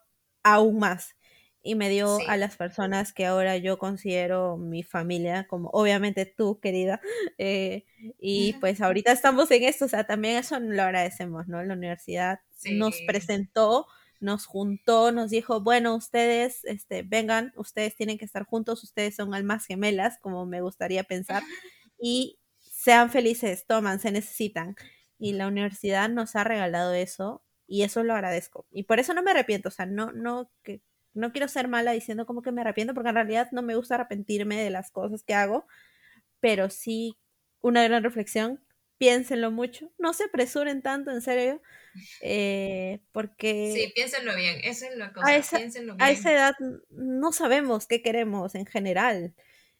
aún 0.43 0.79
más 0.79 1.15
y 1.63 1.75
me 1.75 1.89
dio 1.89 2.17
a 2.27 2.37
las 2.37 2.57
personas 2.57 3.13
que 3.13 3.25
ahora 3.25 3.57
yo 3.57 3.77
considero 3.77 4.57
mi 4.57 4.81
familia, 4.83 5.47
como 5.47 5.69
obviamente 5.69 6.25
tú, 6.25 6.59
querida. 6.59 7.01
Eh, 7.43 7.85
y 8.19 8.53
pues 8.59 8.81
ahorita 8.81 9.11
estamos 9.11 9.49
en 9.49 9.63
esto, 9.63 9.85
o 9.85 9.87
sea, 9.87 10.05
también 10.05 10.37
eso 10.37 10.59
lo 10.59 10.83
agradecemos, 10.83 11.47
¿no? 11.47 11.63
La 11.63 11.73
universidad 11.73 12.39
nos 12.71 12.95
presentó, 13.07 13.87
nos 14.19 14.45
juntó, 14.45 15.11
nos 15.11 15.31
dijo, 15.31 15.61
bueno, 15.61 15.95
ustedes, 15.95 16.63
este, 16.65 17.01
vengan, 17.01 17.51
ustedes 17.55 17.95
tienen 17.95 18.19
que 18.19 18.25
estar 18.25 18.45
juntos, 18.45 18.83
ustedes 18.83 19.15
son 19.15 19.33
almas 19.33 19.65
gemelas, 19.65 20.19
como 20.19 20.45
me 20.45 20.61
gustaría 20.61 21.03
pensar, 21.03 21.41
y 21.99 22.37
sean 22.59 23.09
felices, 23.09 23.65
toman, 23.65 23.99
se 23.99 24.11
necesitan. 24.11 24.75
Y 25.17 25.33
la 25.33 25.47
universidad 25.47 26.09
nos 26.09 26.35
ha 26.35 26.43
regalado 26.43 26.93
eso 26.93 27.43
y 27.67 27.83
eso 27.83 28.03
lo 28.03 28.13
agradezco. 28.13 28.67
Y 28.71 28.83
por 28.83 28.99
eso 28.99 29.13
no 29.13 29.23
me 29.23 29.31
arrepiento, 29.31 29.69
o 29.69 29.71
sea, 29.71 29.85
no, 29.85 30.11
no, 30.11 30.51
que 30.63 30.81
no 31.13 31.31
quiero 31.31 31.47
ser 31.47 31.67
mala 31.67 31.91
diciendo 31.91 32.25
como 32.25 32.41
que 32.41 32.51
me 32.51 32.61
arrepiento, 32.61 32.93
porque 32.93 33.09
en 33.09 33.15
realidad 33.15 33.49
no 33.51 33.61
me 33.61 33.75
gusta 33.75 33.95
arrepentirme 33.95 34.61
de 34.61 34.69
las 34.69 34.91
cosas 34.91 35.23
que 35.23 35.33
hago, 35.33 35.65
pero 36.39 36.69
sí 36.69 37.17
una 37.61 37.83
gran 37.83 38.03
reflexión. 38.03 38.63
piénsenlo 39.01 39.49
mucho, 39.49 39.91
no 39.97 40.13
se 40.13 40.25
apresuren 40.25 40.83
tanto, 40.83 41.09
en 41.09 41.21
serio, 41.21 41.59
eh, 42.21 43.01
porque... 43.11 43.73
Sí, 43.75 43.91
piénsenlo 43.95 44.35
bien, 44.35 44.59
esa 44.63 44.89
es 44.89 44.95
la 44.95 45.11
cosa, 45.11 45.27
a 45.27 45.35
esa, 45.35 45.57
A 45.97 46.11
esa 46.11 46.31
edad 46.31 46.55
no 46.91 47.31
sabemos 47.31 47.87
qué 47.87 48.03
queremos 48.03 48.53
en 48.53 48.67
general, 48.67 49.33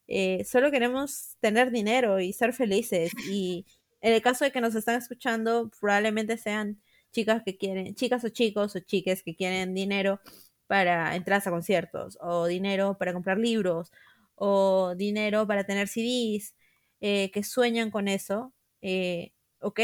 eh, 0.08 0.44
solo 0.44 0.72
queremos 0.72 1.38
tener 1.40 1.70
dinero 1.70 2.20
y 2.20 2.34
ser 2.34 2.52
felices, 2.52 3.12
y 3.30 3.68
en 4.02 4.14
el 4.14 4.24
caso 4.24 4.44
de 4.44 4.52
que 4.52 4.60
nos 4.60 4.74
están 4.74 4.96
escuchando, 4.96 5.70
probablemente 5.80 6.36
sean 6.38 6.82
chicas 7.12 7.44
que 7.46 7.58
quieren, 7.58 7.94
chicas 7.94 8.24
o 8.24 8.30
chicos 8.30 8.76
o 8.76 8.80
chiques 8.80 9.22
que 9.22 9.36
quieren 9.36 9.76
dinero 9.76 10.20
para 10.72 11.18
entrar 11.18 11.42
a 11.46 11.52
conciertos, 11.52 12.18
o 12.22 12.46
dinero 12.48 12.98
para 12.98 13.12
comprar 13.12 13.38
libros, 13.38 13.92
o 14.36 14.96
dinero 14.96 15.46
para 15.46 15.66
tener 15.66 15.90
CDs, 15.90 16.56
eh, 17.02 17.30
que 17.34 17.44
sueñan 17.44 17.92
con 17.92 18.08
eso, 18.08 18.54
eh, 18.82 19.34
ok, 19.60 19.82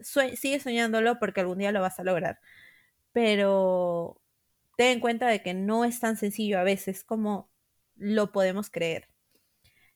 sigue 0.00 0.60
soñándolo 0.60 1.18
porque 1.18 1.40
algún 1.40 1.58
día 1.58 1.72
lo 1.72 1.82
vas 1.82 2.00
a 2.00 2.04
lograr, 2.04 2.38
pero 3.12 4.22
ten 4.78 4.92
en 4.94 5.00
cuenta 5.00 5.28
de 5.28 5.42
que 5.42 5.54
no 5.54 5.84
es 5.84 6.00
tan 6.00 6.16
sencillo 6.16 6.58
a 6.58 6.64
veces 6.64 7.04
como 7.04 7.50
lo 7.96 8.32
podemos 8.32 8.70
creer. 8.70 9.08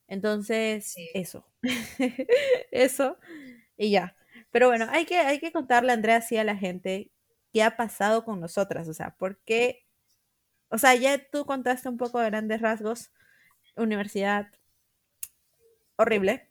Entonces, 0.09 0.95
eso, 1.15 1.47
eso, 2.73 3.19
y 3.79 3.91
ya. 3.93 4.17
Pero 4.53 4.69
bueno, 4.69 4.87
hay 4.91 5.07
que, 5.07 5.19
hay 5.19 5.41
que 5.41 5.53
contarle, 5.53 5.93
Andrea, 5.93 6.17
así 6.19 6.37
a 6.39 6.45
la 6.45 6.57
gente 6.57 7.13
qué 7.55 7.63
ha 7.63 7.77
pasado 7.77 8.25
con 8.25 8.41
nosotras, 8.41 8.89
o 8.89 8.95
sea, 8.95 9.15
por 9.17 9.39
qué, 9.45 9.87
o 10.71 10.77
sea, 10.77 10.97
ya 10.97 11.25
tú 11.31 11.47
contaste 11.47 11.89
un 11.89 11.97
poco 11.97 12.19
de 12.19 12.27
grandes 12.27 12.61
rasgos, 12.61 13.13
universidad 13.77 14.49
horrible, 15.95 16.51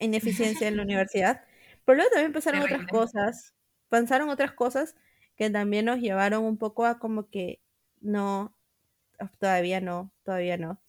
ineficiencia 0.00 0.66
en 0.66 0.76
la 0.76 0.82
universidad, 0.82 1.44
pero 1.84 1.94
luego 1.94 2.10
también 2.10 2.32
pasaron 2.32 2.62
otras 2.62 2.88
cosas, 2.88 3.54
pasaron 3.88 4.30
otras 4.30 4.50
cosas 4.50 4.96
que 5.36 5.48
también 5.48 5.84
nos 5.84 6.00
llevaron 6.00 6.42
un 6.42 6.58
poco 6.58 6.86
a 6.86 6.98
como 6.98 7.30
que 7.30 7.62
no, 8.00 8.52
todavía 9.38 9.80
no, 9.80 10.12
todavía 10.24 10.56
no, 10.56 10.82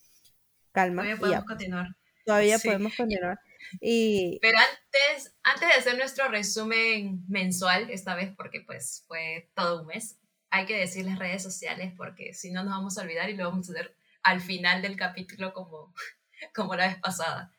calma. 0.72 1.04
Todavía 1.04 1.20
podemos 1.20 1.46
continuar. 1.46 1.88
Todavía 2.26 2.58
podemos 2.58 2.96
continuar. 2.96 3.40
Y... 3.82 4.40
Pero 4.42 4.58
antes, 4.58 5.36
antes 5.44 5.68
de 5.68 5.74
hacer 5.74 5.98
nuestro 5.98 6.28
resumen 6.28 7.24
mensual, 7.28 7.90
esta 7.90 8.16
vez 8.16 8.34
porque 8.36 8.62
pues 8.62 9.04
fue 9.08 9.52
todo 9.56 9.82
un 9.82 9.88
mes, 9.88 10.20
hay 10.50 10.66
que 10.66 10.78
decir 10.78 11.06
las 11.06 11.20
redes 11.20 11.42
sociales 11.42 11.94
porque 11.98 12.34
si 12.34 12.52
no 12.52 12.64
nos 12.64 12.74
vamos 12.74 12.98
a 12.98 13.02
olvidar 13.02 13.30
y 13.30 13.36
lo 13.36 13.50
vamos 13.50 13.70
a 13.70 13.74
hacer 13.74 13.96
al 14.22 14.40
final 14.40 14.82
del 14.82 14.96
capítulo 14.96 15.54
como, 15.54 15.94
como 16.56 16.76
la 16.76 16.88
vez 16.88 16.98
pasada. 16.98 17.52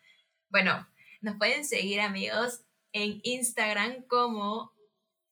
Bueno, 0.48 0.88
nos 1.20 1.36
pueden 1.36 1.64
seguir 1.64 2.00
amigos 2.00 2.62
en 2.92 3.20
Instagram 3.22 4.02
como 4.06 4.72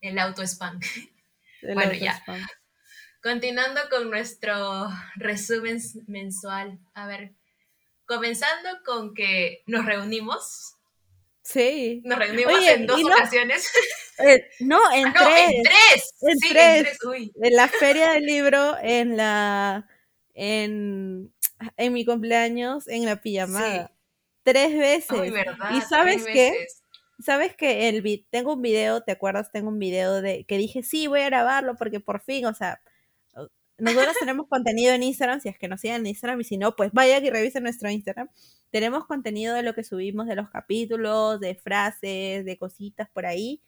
El 0.00 0.18
auto 0.18 0.42
spam. 0.42 0.80
bueno, 1.74 1.92
ya. 1.92 2.22
Continuando 3.22 3.80
con 3.90 4.10
nuestro 4.10 4.88
resumen 5.14 5.80
mensual. 6.08 6.80
A 6.94 7.06
ver, 7.06 7.34
Comenzando 8.12 8.68
con 8.84 9.14
que 9.14 9.62
nos 9.66 9.86
reunimos. 9.86 10.74
Sí. 11.42 12.02
Nos 12.04 12.18
reunimos 12.18 12.54
en 12.68 12.86
dos 12.86 13.02
ocasiones. 13.04 13.70
Eh, 14.18 14.44
no, 14.60 14.78
en 14.92 15.08
ah, 15.08 15.14
tres. 15.16 15.50
en 15.50 15.62
tres. 15.62 16.14
En 16.20 16.38
sí, 16.38 16.48
tres. 16.50 16.76
En, 16.76 16.84
tres. 16.84 16.98
Uy. 17.04 17.32
en 17.42 17.56
la 17.56 17.66
feria 17.66 18.10
del 18.10 18.24
libro, 18.24 18.76
en 18.80 19.16
la. 19.16 19.88
En, 20.34 21.32
en 21.78 21.92
mi 21.94 22.04
cumpleaños, 22.04 22.86
en 22.88 23.06
la 23.06 23.16
pijamada. 23.22 23.90
Tres 24.42 24.76
veces. 24.76 25.18
Ay, 25.18 25.30
verdad, 25.30 25.70
y 25.74 25.80
sabes 25.80 26.24
qué? 26.26 26.66
¿Sabes 27.20 27.56
que 27.56 27.88
el 27.88 28.26
tengo 28.30 28.52
un 28.52 28.62
video, 28.62 29.02
¿te 29.02 29.12
acuerdas? 29.12 29.50
Tengo 29.50 29.70
un 29.70 29.78
video 29.78 30.20
de 30.20 30.44
que 30.44 30.58
dije, 30.58 30.82
sí, 30.82 31.06
voy 31.06 31.20
a 31.20 31.26
grabarlo 31.30 31.74
porque 31.74 31.98
por 31.98 32.20
fin, 32.20 32.44
o 32.44 32.54
sea, 32.54 32.82
nosotros 33.78 34.14
tenemos 34.20 34.46
contenido 34.48 34.92
en 34.92 35.02
Instagram, 35.02 35.40
si 35.40 35.48
es 35.48 35.58
que 35.58 35.68
nos 35.68 35.80
siguen 35.80 36.02
en 36.02 36.06
Instagram, 36.06 36.40
y 36.40 36.44
si 36.44 36.56
no, 36.56 36.76
pues 36.76 36.92
vayan 36.92 37.24
y 37.24 37.30
revisen 37.30 37.62
nuestro 37.62 37.90
Instagram. 37.90 38.28
Tenemos 38.70 39.06
contenido 39.06 39.54
de 39.54 39.62
lo 39.62 39.74
que 39.74 39.84
subimos 39.84 40.26
de 40.26 40.36
los 40.36 40.50
capítulos, 40.50 41.40
de 41.40 41.54
frases, 41.54 42.44
de 42.44 42.58
cositas 42.58 43.08
por 43.10 43.26
ahí, 43.26 43.62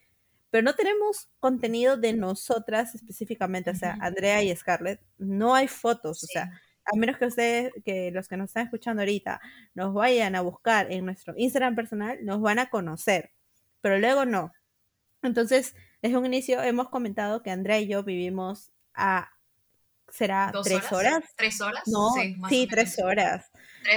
pero 0.50 0.62
no 0.62 0.74
tenemos 0.74 1.30
contenido 1.40 1.96
de 1.96 2.12
nosotras 2.12 2.94
específicamente, 2.94 3.70
o 3.70 3.74
sea, 3.74 3.96
Andrea 4.00 4.42
y 4.42 4.54
Scarlett, 4.54 5.00
no 5.18 5.54
hay 5.54 5.66
fotos, 5.66 6.22
o 6.22 6.26
sea, 6.26 6.52
a 6.84 6.96
menos 6.96 7.16
que 7.18 7.26
ustedes, 7.26 7.72
que 7.84 8.10
los 8.12 8.28
que 8.28 8.36
nos 8.36 8.50
están 8.50 8.64
escuchando 8.64 9.02
ahorita, 9.02 9.40
nos 9.74 9.92
vayan 9.94 10.36
a 10.36 10.42
buscar 10.42 10.92
en 10.92 11.06
nuestro 11.06 11.34
Instagram 11.36 11.74
personal, 11.74 12.24
nos 12.24 12.40
van 12.40 12.60
a 12.60 12.70
conocer, 12.70 13.32
pero 13.80 13.98
luego 13.98 14.26
no. 14.26 14.52
Entonces, 15.22 15.74
desde 16.02 16.18
un 16.18 16.26
inicio 16.26 16.62
hemos 16.62 16.88
comentado 16.88 17.42
que 17.42 17.50
Andrea 17.50 17.80
y 17.80 17.88
yo 17.88 18.04
vivimos 18.04 18.70
a 18.94 19.33
será 20.14 20.52
tres 20.62 20.92
horas? 20.92 21.24
¿Tres 21.36 21.60
horas? 21.60 21.82
No, 21.86 22.12
sí, 22.48 22.68
tres 22.70 22.98
horas. 23.00 23.50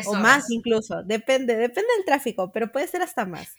o 0.06 0.16
más 0.16 0.50
incluso, 0.50 1.04
depende, 1.04 1.56
depende 1.56 1.90
del 1.96 2.06
tráfico, 2.06 2.52
pero 2.52 2.72
puede 2.72 2.88
ser 2.88 3.04
hasta 3.04 3.26
más. 3.26 3.54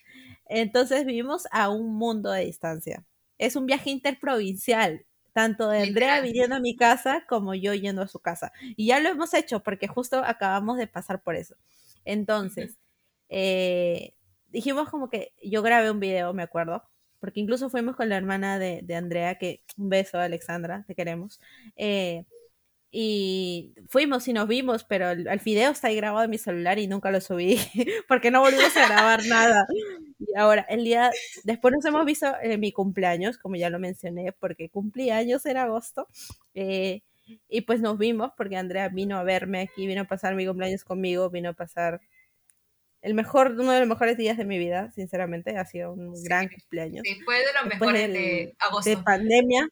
Entonces 0.47 1.07
vivimos 1.07 1.47
a 1.53 1.69
un 1.69 1.95
mundo 1.95 2.31
de 2.33 2.47
distancia. 2.47 3.05
Es 3.39 3.55
un 3.55 3.67
viaje 3.67 3.91
interprovincial, 3.91 5.07
tanto 5.33 5.69
de 5.69 5.83
Andrea 5.85 6.21
viniendo 6.21 6.57
a 6.57 6.61
mi 6.61 6.75
casa 6.75 7.25
como 7.29 7.55
yo 7.55 7.75
yendo 7.75 8.03
a 8.03 8.09
su 8.09 8.19
casa. 8.19 8.53
Y 8.77 8.87
ya 8.87 8.99
lo 8.99 9.09
hemos 9.09 9.35
hecho 9.35 9.63
porque 9.63 9.87
justo 9.87 10.25
acabamos 10.25 10.79
de 10.79 10.89
pasar 10.89 11.23
por 11.23 11.37
eso. 11.37 11.55
Entonces, 12.05 12.77
eh, 13.29 14.15
dijimos 14.49 14.91
como 14.91 15.11
que 15.11 15.33
yo 15.45 15.63
grabé 15.63 15.93
un 15.93 16.01
video, 16.01 16.35
me 16.35 16.43
acuerdo, 16.43 16.83
porque 17.21 17.39
incluso 17.39 17.71
fuimos 17.71 17.95
con 17.95 18.09
la 18.09 18.17
hermana 18.17 18.59
de, 18.59 18.81
de 18.83 18.97
Andrea, 18.97 19.37
que 19.37 19.63
un 19.77 19.91
beso, 19.91 20.19
Alexandra, 20.19 20.85
te 20.89 20.97
queremos. 20.97 21.41
Eh, 21.77 22.25
y 22.91 23.75
fuimos 23.89 24.27
y 24.29 24.33
nos 24.33 24.49
vimos, 24.49 24.85
pero 24.85 25.11
el, 25.11 25.41
video 25.45 25.71
está 25.71 25.89
ahí 25.89 25.97
grabado 25.97 26.25
en 26.25 26.31
mi 26.31 26.39
celular 26.39 26.79
y 26.79 26.87
nunca 26.87 27.11
lo 27.11 27.21
subí 27.21 27.59
porque 28.09 28.31
no 28.31 28.41
volvimos 28.41 28.75
a 28.77 28.89
grabar 28.89 29.25
nada. 29.27 29.67
Y 30.19 30.37
ahora, 30.39 30.65
el 30.69 30.85
día, 30.85 31.11
después 31.45 31.75
nos 31.75 31.85
hemos 31.85 32.05
visto 32.07 32.33
en 32.43 32.59
mi 32.61 32.73
cumpleaños, 32.73 33.39
como 33.39 33.57
ya 33.57 33.69
lo 33.69 33.79
mencioné, 33.79 34.33
porque 34.33 34.71
cumplí 34.71 35.11
años 35.11 35.45
en 35.47 35.59
agosto. 35.59 36.09
Eh, 36.55 37.03
y 37.49 37.61
pues 37.63 37.81
nos 37.81 37.99
vimos 37.99 38.31
porque 38.37 38.57
Andrea 38.57 38.89
vino 38.89 39.19
a 39.19 39.23
verme 39.23 39.61
aquí, 39.61 39.87
vino 39.87 40.03
a 40.03 40.07
pasar 40.07 40.35
mi 40.35 40.47
cumpleaños 40.47 40.83
conmigo, 40.83 41.29
vino 41.29 41.51
a 41.51 41.53
pasar 41.53 42.01
el 43.03 43.15
mejor, 43.15 43.53
uno 43.53 43.73
de 43.73 43.81
los 43.81 43.89
mejores 43.89 44.17
días 44.17 44.37
de 44.39 44.45
mi 44.45 44.59
vida, 44.59 44.91
sinceramente. 44.93 45.57
Ha 45.57 45.65
sido 45.67 45.93
un 45.93 46.15
gran 46.25 46.49
cumpleaños. 46.49 47.03
Sí, 47.05 47.21
fue 47.25 47.37
de 47.39 47.53
los 47.53 47.67
mejores 47.67 48.13
de 48.13 48.57
agosto. 48.59 48.91
De 48.91 48.97
pandemia. 48.97 49.69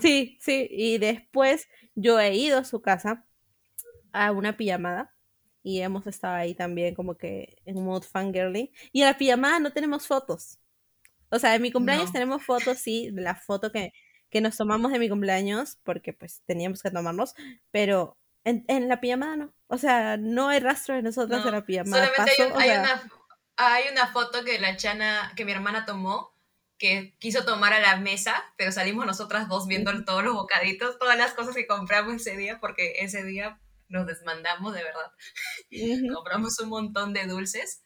Sí, 0.00 0.38
sí, 0.40 0.68
y 0.70 0.98
después 0.98 1.68
yo 1.94 2.20
he 2.20 2.34
ido 2.34 2.58
a 2.58 2.64
su 2.64 2.82
casa 2.82 3.24
a 4.12 4.30
una 4.30 4.56
pijamada 4.56 5.14
y 5.62 5.80
hemos 5.80 6.06
estado 6.06 6.34
ahí 6.34 6.54
también 6.54 6.94
como 6.94 7.16
que 7.16 7.56
en 7.64 7.82
mood 7.82 8.02
fangirly. 8.02 8.72
Y 8.92 9.00
en 9.00 9.06
la 9.06 9.16
pijamada 9.16 9.58
no 9.58 9.72
tenemos 9.72 10.06
fotos. 10.06 10.58
O 11.30 11.38
sea, 11.38 11.54
en 11.54 11.62
mi 11.62 11.72
cumpleaños 11.72 12.12
tenemos 12.12 12.44
fotos, 12.44 12.78
sí, 12.78 13.10
de 13.10 13.22
la 13.22 13.34
foto 13.34 13.72
que, 13.72 13.92
que, 14.30 14.40
nos 14.40 14.56
tomamos 14.56 14.92
de 14.92 14.98
mi 14.98 15.08
cumpleaños, 15.08 15.78
porque 15.82 16.12
pues 16.12 16.42
teníamos 16.44 16.82
que 16.82 16.90
tomarnos, 16.90 17.34
pero 17.70 18.18
en, 18.44 18.64
en 18.68 18.88
la 18.88 19.00
pijamada 19.00 19.36
no. 19.36 19.54
O 19.66 19.78
sea, 19.78 20.18
no 20.18 20.48
hay 20.48 20.60
rastro 20.60 20.94
de 20.94 21.02
nosotros 21.02 21.44
en 21.44 21.52
la 21.52 21.64
pijamada. 21.64 22.06
Solamente 22.14 22.42
hay, 22.56 22.78
una, 22.78 23.02
hay 23.56 23.84
una 23.90 24.06
foto 24.08 24.44
que 24.44 24.58
la 24.58 24.76
chana, 24.76 25.32
que 25.34 25.46
mi 25.46 25.52
hermana 25.52 25.86
tomó, 25.86 26.33
que 26.78 27.16
quiso 27.18 27.44
tomar 27.44 27.72
a 27.72 27.80
la 27.80 27.96
mesa, 27.96 28.42
pero 28.56 28.72
salimos 28.72 29.06
nosotras 29.06 29.48
dos 29.48 29.66
viendo 29.66 30.04
todos 30.04 30.24
los 30.24 30.34
bocaditos, 30.34 30.98
todas 30.98 31.16
las 31.16 31.32
cosas 31.34 31.54
que 31.54 31.66
compramos 31.66 32.14
ese 32.14 32.36
día, 32.36 32.58
porque 32.60 32.94
ese 32.98 33.24
día 33.24 33.60
nos 33.88 34.06
desmandamos 34.06 34.74
de 34.74 34.82
verdad. 34.82 36.12
compramos 36.14 36.58
un 36.60 36.68
montón 36.68 37.12
de 37.12 37.26
dulces. 37.26 37.82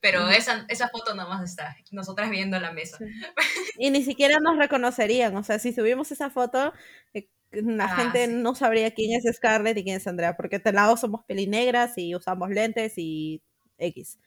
Pero 0.00 0.28
esa, 0.28 0.66
esa 0.68 0.88
foto 0.88 1.14
nomás 1.14 1.42
está, 1.42 1.74
nosotras 1.90 2.30
viendo 2.30 2.60
la 2.60 2.72
mesa. 2.72 2.98
Y 3.78 3.90
ni 3.90 4.02
siquiera 4.02 4.38
nos 4.40 4.56
reconocerían, 4.56 5.36
o 5.36 5.42
sea, 5.42 5.58
si 5.58 5.72
subimos 5.72 6.10
esa 6.10 6.30
foto, 6.30 6.72
eh, 7.12 7.28
la 7.50 7.84
ah, 7.84 7.96
gente 7.96 8.26
no 8.26 8.54
sabría 8.54 8.90
quién 8.92 9.18
es 9.18 9.36
Scarlett 9.36 9.76
y 9.76 9.84
quién 9.84 9.96
es 9.96 10.06
Andrea, 10.06 10.34
porque 10.34 10.58
de 10.58 10.72
lado 10.72 10.96
somos 10.96 11.24
pelinegras 11.26 11.98
y 11.98 12.14
usamos 12.14 12.48
lentes 12.48 12.94
y 12.96 13.42
X. 13.78 14.18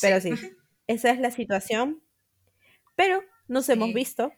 Pero 0.00 0.20
sí, 0.20 0.30
esa 0.86 1.10
es 1.10 1.20
la 1.20 1.30
situación. 1.30 2.02
Pero 2.96 3.22
nos 3.46 3.68
hemos 3.68 3.92
visto 3.94 4.32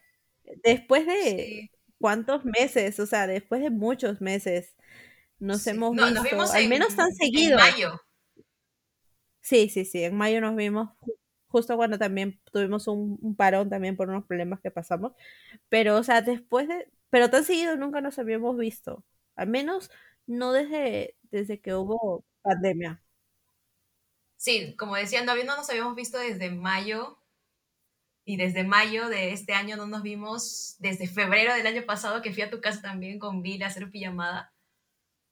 después 0.63 1.05
de 1.07 1.71
cuántos 1.99 2.45
meses, 2.45 2.99
o 2.99 3.05
sea, 3.05 3.25
después 3.25 3.61
de 3.61 3.69
muchos 3.69 4.21
meses. 4.21 4.75
Nos 5.39 5.65
hemos 5.67 5.95
visto, 5.95 6.51
al 6.53 6.67
menos 6.67 6.95
tan 6.95 7.11
seguido. 7.13 7.57
En 7.57 7.71
mayo. 7.71 8.01
Sí, 9.41 9.69
sí, 9.69 9.85
sí, 9.85 10.03
en 10.03 10.15
mayo 10.15 10.41
nos 10.41 10.55
vimos 10.55 10.89
justo 11.47 11.75
cuando 11.75 11.97
también 11.97 12.39
tuvimos 12.51 12.87
un, 12.87 13.17
un, 13.21 13.35
parón 13.35 13.69
también 13.69 13.97
por 13.97 14.09
unos 14.09 14.25
problemas 14.25 14.59
que 14.61 14.69
pasamos. 14.69 15.13
Pero, 15.69 15.97
o 15.97 16.03
sea, 16.03 16.21
después 16.21 16.67
de, 16.67 16.91
pero 17.09 17.29
tan 17.29 17.43
seguido 17.43 17.75
nunca 17.75 18.01
nos 18.01 18.19
habíamos 18.19 18.57
visto. 18.57 19.03
Al 19.35 19.47
menos 19.47 19.89
no 20.27 20.53
desde, 20.53 21.15
desde 21.23 21.59
que 21.59 21.73
hubo 21.73 22.23
pandemia. 22.41 23.01
Sí, 24.37 24.75
como 24.77 24.95
decía, 24.95 25.23
no, 25.23 25.35
no 25.35 25.57
nos 25.57 25.69
habíamos 25.69 25.95
visto 25.95 26.17
desde 26.17 26.51
mayo. 26.51 27.17
Y 28.29 28.37
desde 28.37 28.63
mayo 28.63 29.09
de 29.09 29.31
este 29.31 29.53
año 29.53 29.75
no 29.75 29.87
nos 29.87 30.03
vimos 30.03 30.75
desde 30.77 31.07
febrero 31.07 31.51
del 31.55 31.65
año 31.65 31.83
pasado 31.87 32.21
que 32.21 32.31
fui 32.31 32.43
a 32.43 32.51
tu 32.51 32.61
casa 32.61 32.79
también 32.79 33.17
con 33.17 33.41
Bill 33.41 33.63
a 33.63 33.65
hacer 33.65 33.89
pijamada. 33.89 34.53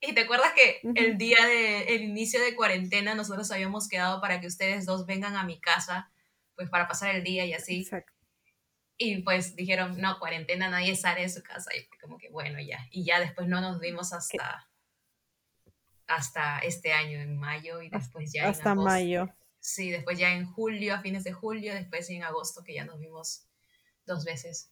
Y 0.02 0.14
te 0.16 0.22
acuerdas 0.22 0.52
que 0.54 0.80
el 0.96 1.16
día 1.16 1.38
del 1.46 2.02
inicio 2.02 2.42
de 2.42 2.56
cuarentena 2.56 3.14
nosotros 3.14 3.52
habíamos 3.52 3.88
quedado 3.88 4.20
para 4.20 4.42
que 4.42 4.48
ustedes 4.48 4.88
dos 4.88 5.06
vengan 5.06 5.36
a 5.36 5.44
mi 5.44 5.62
casa, 5.62 6.12
pues 6.56 6.72
para 6.72 6.88
pasar 6.88 7.14
el 7.16 7.24
día 7.24 7.46
y 7.46 7.54
así. 7.54 7.82
Exacto. 7.82 8.12
Y 8.98 9.22
pues 9.22 9.56
dijeron, 9.56 10.02
no, 10.02 10.18
cuarentena, 10.18 10.68
nadie 10.68 10.96
sale 10.96 11.22
de 11.22 11.30
su 11.30 11.44
casa. 11.44 11.70
Y 11.76 11.86
como 12.00 12.18
que 12.18 12.32
bueno, 12.32 12.60
ya. 12.60 12.80
Y 12.90 13.04
ya 13.06 13.20
después 13.20 13.48
no 13.48 13.62
nos 13.62 13.80
vimos 13.80 14.12
hasta, 14.12 14.68
hasta 16.08 16.58
este 16.62 16.94
año, 16.94 17.20
en 17.20 17.38
mayo, 17.38 17.80
y 17.80 17.90
después 17.90 18.34
ya 18.34 18.50
hasta 18.50 18.72
en 18.72 18.80
mayo. 18.80 19.37
Sí, 19.68 19.92
después 19.92 20.18
ya 20.18 20.34
en 20.34 20.46
julio, 20.46 20.96
a 20.96 21.02
fines 21.02 21.26
de 21.26 21.34
julio, 21.34 21.74
después 21.74 22.10
en 22.10 22.24
agosto, 22.24 22.64
que 22.64 22.74
ya 22.74 22.86
nos 22.86 23.00
vimos 23.00 23.50
dos 24.06 24.24
veces. 24.24 24.72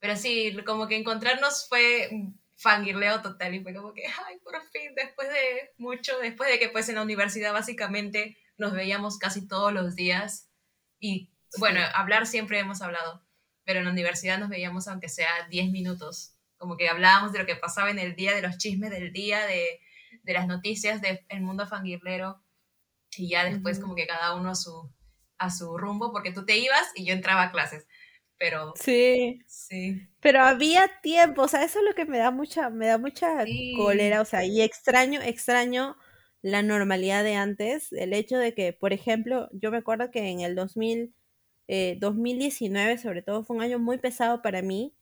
Pero 0.00 0.16
sí, 0.16 0.56
como 0.66 0.88
que 0.88 0.96
encontrarnos 0.96 1.68
fue 1.68 2.10
fangirleo 2.56 3.22
total 3.22 3.54
y 3.54 3.62
fue 3.62 3.72
como 3.72 3.94
que, 3.94 4.02
ay, 4.26 4.40
por 4.42 4.60
fin, 4.72 4.92
después 4.96 5.28
de 5.28 5.72
mucho, 5.78 6.18
después 6.18 6.50
de 6.50 6.58
que 6.58 6.68
pues 6.68 6.88
en 6.88 6.96
la 6.96 7.02
universidad 7.02 7.52
básicamente 7.52 8.36
nos 8.58 8.72
veíamos 8.72 9.18
casi 9.18 9.46
todos 9.46 9.72
los 9.72 9.94
días 9.94 10.50
y 10.98 11.30
bueno, 11.58 11.78
hablar 11.94 12.26
siempre 12.26 12.58
hemos 12.58 12.82
hablado, 12.82 13.24
pero 13.62 13.78
en 13.78 13.84
la 13.84 13.92
universidad 13.92 14.40
nos 14.40 14.48
veíamos 14.48 14.88
aunque 14.88 15.08
sea 15.08 15.46
10 15.48 15.70
minutos, 15.70 16.34
como 16.56 16.76
que 16.76 16.88
hablábamos 16.88 17.32
de 17.32 17.38
lo 17.38 17.46
que 17.46 17.54
pasaba 17.54 17.88
en 17.88 18.00
el 18.00 18.16
día, 18.16 18.34
de 18.34 18.42
los 18.42 18.58
chismes 18.58 18.90
del 18.90 19.12
día, 19.12 19.46
de, 19.46 19.80
de 20.24 20.32
las 20.32 20.48
noticias 20.48 21.00
del 21.00 21.40
mundo 21.40 21.68
fangirlero 21.68 22.43
y 23.18 23.28
ya 23.28 23.44
después 23.44 23.78
como 23.78 23.94
que 23.94 24.06
cada 24.06 24.34
uno 24.34 24.50
a 24.50 24.54
su, 24.54 24.90
a 25.38 25.50
su 25.50 25.76
rumbo, 25.76 26.12
porque 26.12 26.32
tú 26.32 26.44
te 26.44 26.56
ibas 26.56 26.90
y 26.94 27.04
yo 27.04 27.14
entraba 27.14 27.44
a 27.44 27.52
clases 27.52 27.86
pero 28.38 28.74
sí. 28.76 29.40
Sí. 29.46 30.08
Pero 30.20 30.42
había 30.42 30.90
tiempo, 31.02 31.42
o 31.42 31.48
sea, 31.48 31.64
eso 31.64 31.78
es 31.78 31.84
lo 31.84 31.94
que 31.94 32.04
me 32.04 32.18
da 32.18 32.30
mucha, 32.30 32.70
me 32.70 32.86
da 32.86 32.98
mucha 32.98 33.44
cólera, 33.76 34.20
o 34.20 34.24
sea, 34.24 34.44
y 34.44 34.60
extraño, 34.62 35.20
extraño 35.22 35.96
la 36.42 36.62
normalidad 36.62 37.24
de 37.24 37.36
antes, 37.36 37.92
el 37.92 38.12
hecho 38.12 38.36
de 38.38 38.54
que, 38.54 38.72
por 38.72 38.92
ejemplo, 38.92 39.48
yo 39.52 39.70
me 39.70 39.78
acuerdo 39.78 40.10
que 40.10 40.28
en 40.28 40.40
el 40.40 40.54
2000, 40.54 41.14
2019 41.98 42.92
eh, 42.92 42.98
sobre 42.98 43.22
todo 43.22 43.44
fue 43.44 43.56
un 43.56 43.62
año 43.62 43.78
muy 43.78 43.98
pesado 43.98 44.42
para 44.42 44.62
mí, 44.62 44.94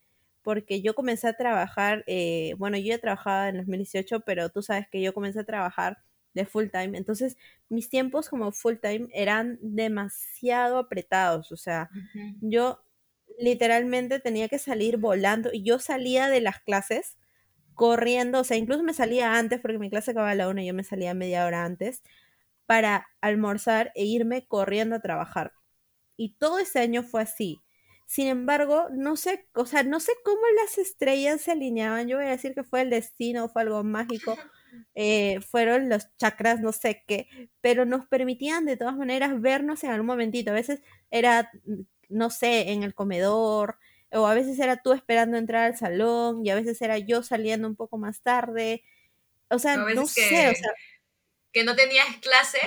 porque 0.42 0.82
yo 0.82 0.94
comencé 0.94 1.28
a 1.28 1.36
trabajar, 1.36 2.04
eh, 2.06 2.54
bueno, 2.58 2.76
yo 2.76 2.86
ya 2.86 2.98
trabajaba 2.98 3.48
en 3.48 3.58
2018, 3.58 4.20
pero 4.20 4.50
tú 4.50 4.62
sabes 4.62 4.86
que 4.88 5.00
yo 5.00 5.14
comencé 5.14 5.40
a 5.40 5.44
trabajar 5.44 5.98
de 6.34 6.46
full 6.46 6.68
time, 6.68 6.96
entonces 6.96 7.36
mis 7.68 7.88
tiempos 7.88 8.28
como 8.28 8.52
full 8.52 8.76
time 8.76 9.08
eran 9.12 9.58
demasiado 9.60 10.78
apretados, 10.78 11.52
o 11.52 11.56
sea, 11.56 11.90
yo 12.40 12.80
literalmente 13.38 14.20
tenía 14.20 14.48
que 14.48 14.58
salir 14.58 14.96
volando 14.98 15.50
y 15.52 15.62
yo 15.62 15.78
salía 15.78 16.28
de 16.28 16.40
las 16.40 16.60
clases 16.60 17.16
corriendo, 17.74 18.40
o 18.40 18.44
sea, 18.44 18.56
incluso 18.56 18.82
me 18.82 18.94
salía 18.94 19.36
antes 19.38 19.60
porque 19.60 19.78
mi 19.78 19.90
clase 19.90 20.12
acababa 20.12 20.32
a 20.32 20.34
la 20.34 20.48
una 20.48 20.62
y 20.62 20.66
yo 20.66 20.74
me 20.74 20.84
salía 20.84 21.14
media 21.14 21.46
hora 21.46 21.64
antes 21.64 22.02
para 22.66 23.08
almorzar 23.20 23.92
e 23.94 24.04
irme 24.04 24.46
corriendo 24.46 24.96
a 24.96 25.00
trabajar. 25.00 25.52
Y 26.16 26.34
todo 26.36 26.58
ese 26.58 26.78
año 26.80 27.02
fue 27.02 27.22
así. 27.22 27.60
Sin 28.06 28.28
embargo, 28.28 28.88
no 28.92 29.16
sé, 29.16 29.48
o 29.54 29.66
sea, 29.66 29.82
no 29.82 29.98
sé 30.00 30.12
cómo 30.24 30.42
las 30.62 30.78
estrellas 30.78 31.40
se 31.40 31.52
alineaban. 31.52 32.08
Yo 32.08 32.18
voy 32.18 32.26
a 32.26 32.30
decir 32.30 32.54
que 32.54 32.62
fue 32.62 32.82
el 32.82 32.90
destino, 32.90 33.48
fue 33.48 33.62
algo 33.62 33.82
mágico. 33.84 34.36
Eh, 34.94 35.40
fueron 35.40 35.88
los 35.88 36.14
chakras, 36.16 36.60
no 36.60 36.72
sé 36.72 37.04
qué, 37.06 37.28
pero 37.60 37.84
nos 37.84 38.06
permitían 38.06 38.64
de 38.66 38.76
todas 38.76 38.96
maneras 38.96 39.40
vernos 39.40 39.82
en 39.84 39.90
algún 39.90 40.06
momentito. 40.06 40.50
A 40.50 40.54
veces 40.54 40.82
era 41.10 41.50
no 42.12 42.30
sé, 42.30 42.70
en 42.70 42.82
el 42.82 42.94
comedor, 42.94 43.78
o 44.12 44.26
a 44.26 44.34
veces 44.34 44.58
era 44.58 44.76
tú 44.76 44.92
esperando 44.92 45.36
entrar 45.36 45.64
al 45.64 45.76
salón 45.76 46.44
y 46.44 46.50
a 46.50 46.54
veces 46.54 46.80
era 46.82 46.98
yo 46.98 47.22
saliendo 47.22 47.66
un 47.66 47.76
poco 47.76 47.98
más 47.98 48.22
tarde. 48.22 48.84
O 49.48 49.58
sea, 49.58 49.76
no 49.76 50.06
sé, 50.06 50.50
o 50.50 50.54
sea, 50.54 50.72
que 51.52 51.64
no 51.64 51.74
tenías 51.74 52.06
clase 52.18 52.60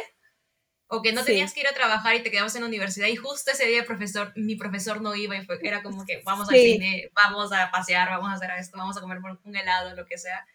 o 0.88 1.02
que 1.02 1.14
no 1.14 1.24
tenías 1.24 1.54
que 1.54 1.62
ir 1.62 1.68
a 1.68 1.74
trabajar 1.74 2.16
y 2.16 2.22
te 2.22 2.30
quedabas 2.30 2.56
en 2.56 2.62
la 2.62 2.68
universidad 2.68 3.08
y 3.08 3.16
justo 3.16 3.52
ese 3.52 3.66
día 3.66 3.80
el 3.80 3.86
profesor, 3.86 4.34
mi 4.36 4.56
profesor 4.56 5.02
no 5.02 5.16
iba 5.16 5.36
y 5.36 5.44
fue, 5.44 5.60
era 5.64 5.82
como 5.82 6.06
que 6.06 6.22
vamos 6.24 6.50
al 6.50 6.56
cine, 6.56 7.10
vamos 7.14 7.52
a 7.52 7.72
pasear, 7.72 8.10
vamos 8.10 8.30
a 8.30 8.34
hacer 8.34 8.52
esto, 8.60 8.78
vamos 8.78 8.98
a 8.98 9.02
comer 9.02 9.20
un 9.44 9.56
helado, 9.56 9.96
lo 9.96 10.06
que 10.06 10.18
sea. 10.18 10.46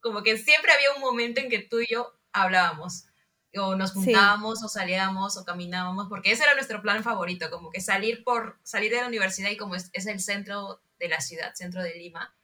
Como 0.00 0.22
que 0.22 0.38
siempre 0.38 0.72
había 0.72 0.92
un 0.94 1.00
momento 1.00 1.40
en 1.40 1.48
que 1.48 1.58
tú 1.58 1.80
y 1.80 1.86
yo 1.90 2.12
hablábamos 2.32 3.08
o 3.56 3.74
nos 3.74 3.92
juntábamos 3.92 4.62
o 4.62 4.68
salíamos 4.68 5.36
o 5.36 5.44
caminábamos, 5.44 6.08
porque 6.08 6.32
ese 6.32 6.44
era 6.44 6.54
nuestro 6.54 6.82
plan 6.82 7.02
favorito, 7.02 7.50
como 7.50 7.70
que 7.70 7.80
salir 7.80 8.22
por 8.24 8.58
salir 8.62 8.92
de 8.92 9.00
la 9.00 9.08
universidad 9.08 9.50
y 9.50 9.56
como 9.56 9.74
es, 9.74 9.90
el 9.94 10.20
centro 10.20 10.80
de 10.98 11.08
la 11.08 11.20
ciudad, 11.20 11.54
centro 11.54 11.82
de 11.82 11.94
Lima, 11.94 12.34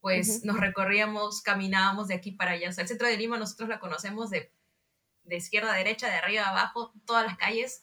pues 0.00 0.44
nos 0.44 0.58
recorríamos, 0.58 1.42
caminábamos 1.42 2.08
de 2.08 2.14
aquí 2.14 2.30
para 2.30 2.52
allá. 2.52 2.68
O 2.68 2.72
sea, 2.72 2.82
el 2.82 2.88
centro 2.88 3.08
de 3.08 3.16
Lima 3.16 3.38
nosotros 3.38 3.68
la 3.68 3.80
conocemos 3.80 4.30
de, 4.30 4.52
de 5.24 5.36
izquierda 5.36 5.72
a 5.72 5.76
derecha, 5.76 6.08
de 6.08 6.14
arriba 6.14 6.44
a 6.44 6.50
abajo, 6.50 6.92
todas 7.06 7.26
las 7.26 7.36
calles. 7.36 7.82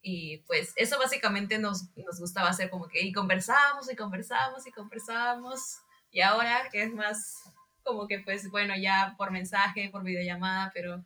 Y 0.00 0.38
pues 0.38 0.72
eso 0.74 0.98
básicamente 0.98 1.58
nos, 1.58 1.96
nos 1.96 2.18
gustaba 2.18 2.48
hacer 2.48 2.70
como 2.70 2.88
que 2.88 3.02
y 3.02 3.12
conversábamos 3.12 3.90
y 3.90 3.94
conversábamos 3.94 4.66
y 4.66 4.72
conversábamos. 4.72 5.78
Y 6.10 6.22
ahora 6.22 6.68
que 6.70 6.82
es 6.82 6.92
más 6.92 7.44
como 7.82 8.06
que 8.06 8.20
pues 8.20 8.50
bueno, 8.50 8.74
ya 8.76 9.14
por 9.18 9.30
mensaje, 9.30 9.90
por 9.90 10.04
videollamada, 10.04 10.70
pero 10.74 11.04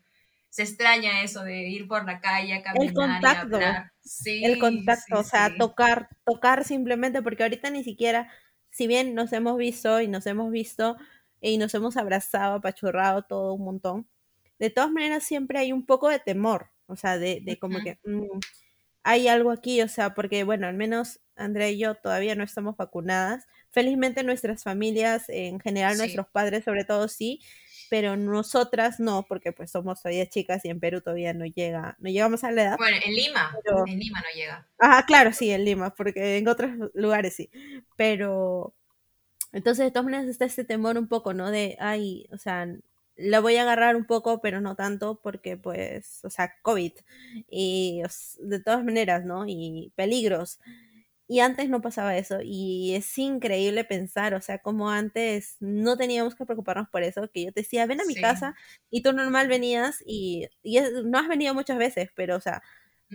se 0.49 0.62
extraña 0.62 1.23
eso 1.23 1.43
de 1.43 1.69
ir 1.69 1.87
por 1.87 2.07
la 2.07 2.21
calle, 2.21 2.62
caminar 2.62 2.89
el 2.89 2.95
contacto, 2.95 3.59
Sí, 4.01 4.45
el 4.45 4.59
contacto, 4.59 5.19
o 5.19 5.23
sea, 5.23 5.55
tocar, 5.57 6.09
tocar 6.25 6.65
simplemente, 6.65 7.21
porque 7.23 7.43
ahorita 7.43 7.71
ni 7.71 7.85
siquiera, 7.85 8.31
si 8.71 8.87
bien 8.87 9.15
nos 9.15 9.33
hemos 9.33 9.59
visto 9.59 10.01
y 10.01 10.09
nos 10.09 10.27
hemos 10.27 10.51
visto 10.51 10.97
y 11.41 11.59
nos 11.59 11.75
hemos 11.75 11.97
abrazado, 11.97 12.55
apachurrado 12.55 13.23
todo 13.23 13.53
un 13.53 13.65
montón, 13.65 14.09
de 14.59 14.71
todas 14.71 14.91
maneras 14.91 15.25
siempre 15.25 15.59
hay 15.59 15.73
un 15.73 15.85
poco 15.85 16.09
de 16.09 16.21
temor, 16.21 16.71
o 16.87 16.97
sea, 16.97 17.19
de, 17.19 17.41
de 17.45 17.59
como 17.59 17.81
que 17.81 17.99
mm, 18.05 18.39
hay 19.03 19.29
algo 19.29 19.51
aquí, 19.51 19.83
o 19.83 19.89
sea, 19.89 20.15
porque 20.15 20.45
bueno, 20.45 20.67
al 20.67 20.75
menos 20.75 21.21
Andrea 21.37 21.69
y 21.71 21.79
yo 21.79 21.95
todavía 21.97 22.35
no 22.35 22.45
estamos 22.45 22.77
vacunadas. 22.77 23.47
Felizmente 23.77 24.23
nuestras 24.23 24.62
familias, 24.62 25.25
en 25.29 25.61
general 25.61 25.99
nuestros 25.99 26.27
padres 26.29 26.65
sobre 26.65 26.87
todo 26.87 27.09
sí, 27.09 27.43
pero 27.91 28.17
nosotras 28.17 29.01
no, 29.01 29.27
porque 29.29 29.53
pues 29.53 29.71
somos 29.71 30.01
todavía 30.01 30.27
chicas 30.31 30.65
y 30.65 30.71
en 30.71 30.81
Perú 30.81 31.03
todavía 31.03 31.35
no 31.35 31.45
llega, 31.45 31.95
no 32.01 32.09
llegamos 32.09 32.43
a 32.43 32.53
la 32.53 32.62
edad. 32.62 32.77
Bueno, 32.79 32.97
en 33.05 33.15
Lima, 33.15 33.55
en 33.87 33.99
Lima 33.99 34.21
no 34.21 34.35
llega. 34.35 34.67
Ajá, 34.79 35.05
claro, 35.05 35.31
sí, 35.35 35.51
en 35.51 35.67
Lima, 35.67 35.95
porque 35.95 36.39
en 36.39 36.49
otros 36.49 36.71
lugares 36.95 37.37
sí, 37.37 37.51
pero 37.97 38.75
entonces 39.53 39.85
de 39.85 39.91
todas 39.91 40.07
maneras 40.07 40.27
está 40.27 40.47
este 40.47 40.65
temor 40.65 40.97
un 40.97 41.07
poco, 41.07 41.35
¿no? 41.35 41.51
De, 41.51 41.77
ay, 41.79 42.27
o 42.33 42.39
sea, 42.39 42.67
la 43.17 43.41
voy 43.41 43.57
a 43.57 43.62
agarrar 43.62 43.95
un 43.95 44.07
poco, 44.07 44.41
pero 44.41 44.62
no 44.62 44.75
tanto, 44.75 45.21
porque 45.23 45.59
pues, 45.59 46.25
o 46.25 46.31
sea, 46.31 46.55
COVID, 46.62 46.93
y 47.51 48.01
de 48.41 48.61
todas 48.61 48.83
maneras, 48.83 49.27
¿no? 49.27 49.45
Y 49.47 49.93
peligros. 49.97 50.61
Y 51.29 51.41
antes 51.41 51.69
no 51.69 51.81
pasaba 51.81 52.17
eso 52.17 52.39
y 52.43 52.95
es 52.95 53.19
increíble 53.19 53.85
pensar, 53.85 54.35
o 54.35 54.41
sea, 54.41 54.59
como 54.59 54.91
antes 54.91 55.57
no 55.61 55.97
teníamos 55.97 56.35
que 56.35 56.45
preocuparnos 56.45 56.89
por 56.89 57.03
eso, 57.03 57.29
que 57.33 57.45
yo 57.45 57.53
te 57.53 57.62
decía, 57.62 57.87
ven 57.87 58.01
a 58.01 58.05
mi 58.05 58.15
casa 58.15 58.55
y 58.91 59.03
tú 59.03 59.12
normal 59.12 59.49
venías 59.49 60.03
y, 60.07 60.49
y 60.62 60.79
no 61.05 61.19
has 61.19 61.29
venido 61.29 61.53
muchas 61.55 61.79
veces, 61.79 62.11
pero 62.15 62.37
o 62.37 62.41
sea, 62.41 62.62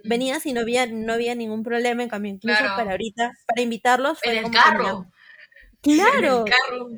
venías 0.03 0.45
y 0.45 0.53
no 0.53 0.61
había, 0.61 0.85
no 0.87 1.13
había 1.13 1.35
ningún 1.35 1.63
problema, 1.63 2.03
en 2.03 2.09
cambio, 2.09 2.31
incluso 2.33 2.63
para 2.75 2.91
ahorita, 2.91 3.31
para 3.47 3.61
invitarlos. 3.61 4.19
Fue 4.19 4.37
en 4.37 4.45
el 4.45 4.51
carro. 4.51 5.11
Claro. 5.81 6.45
En 6.45 6.47
el 6.47 6.53
carro. 6.53 6.89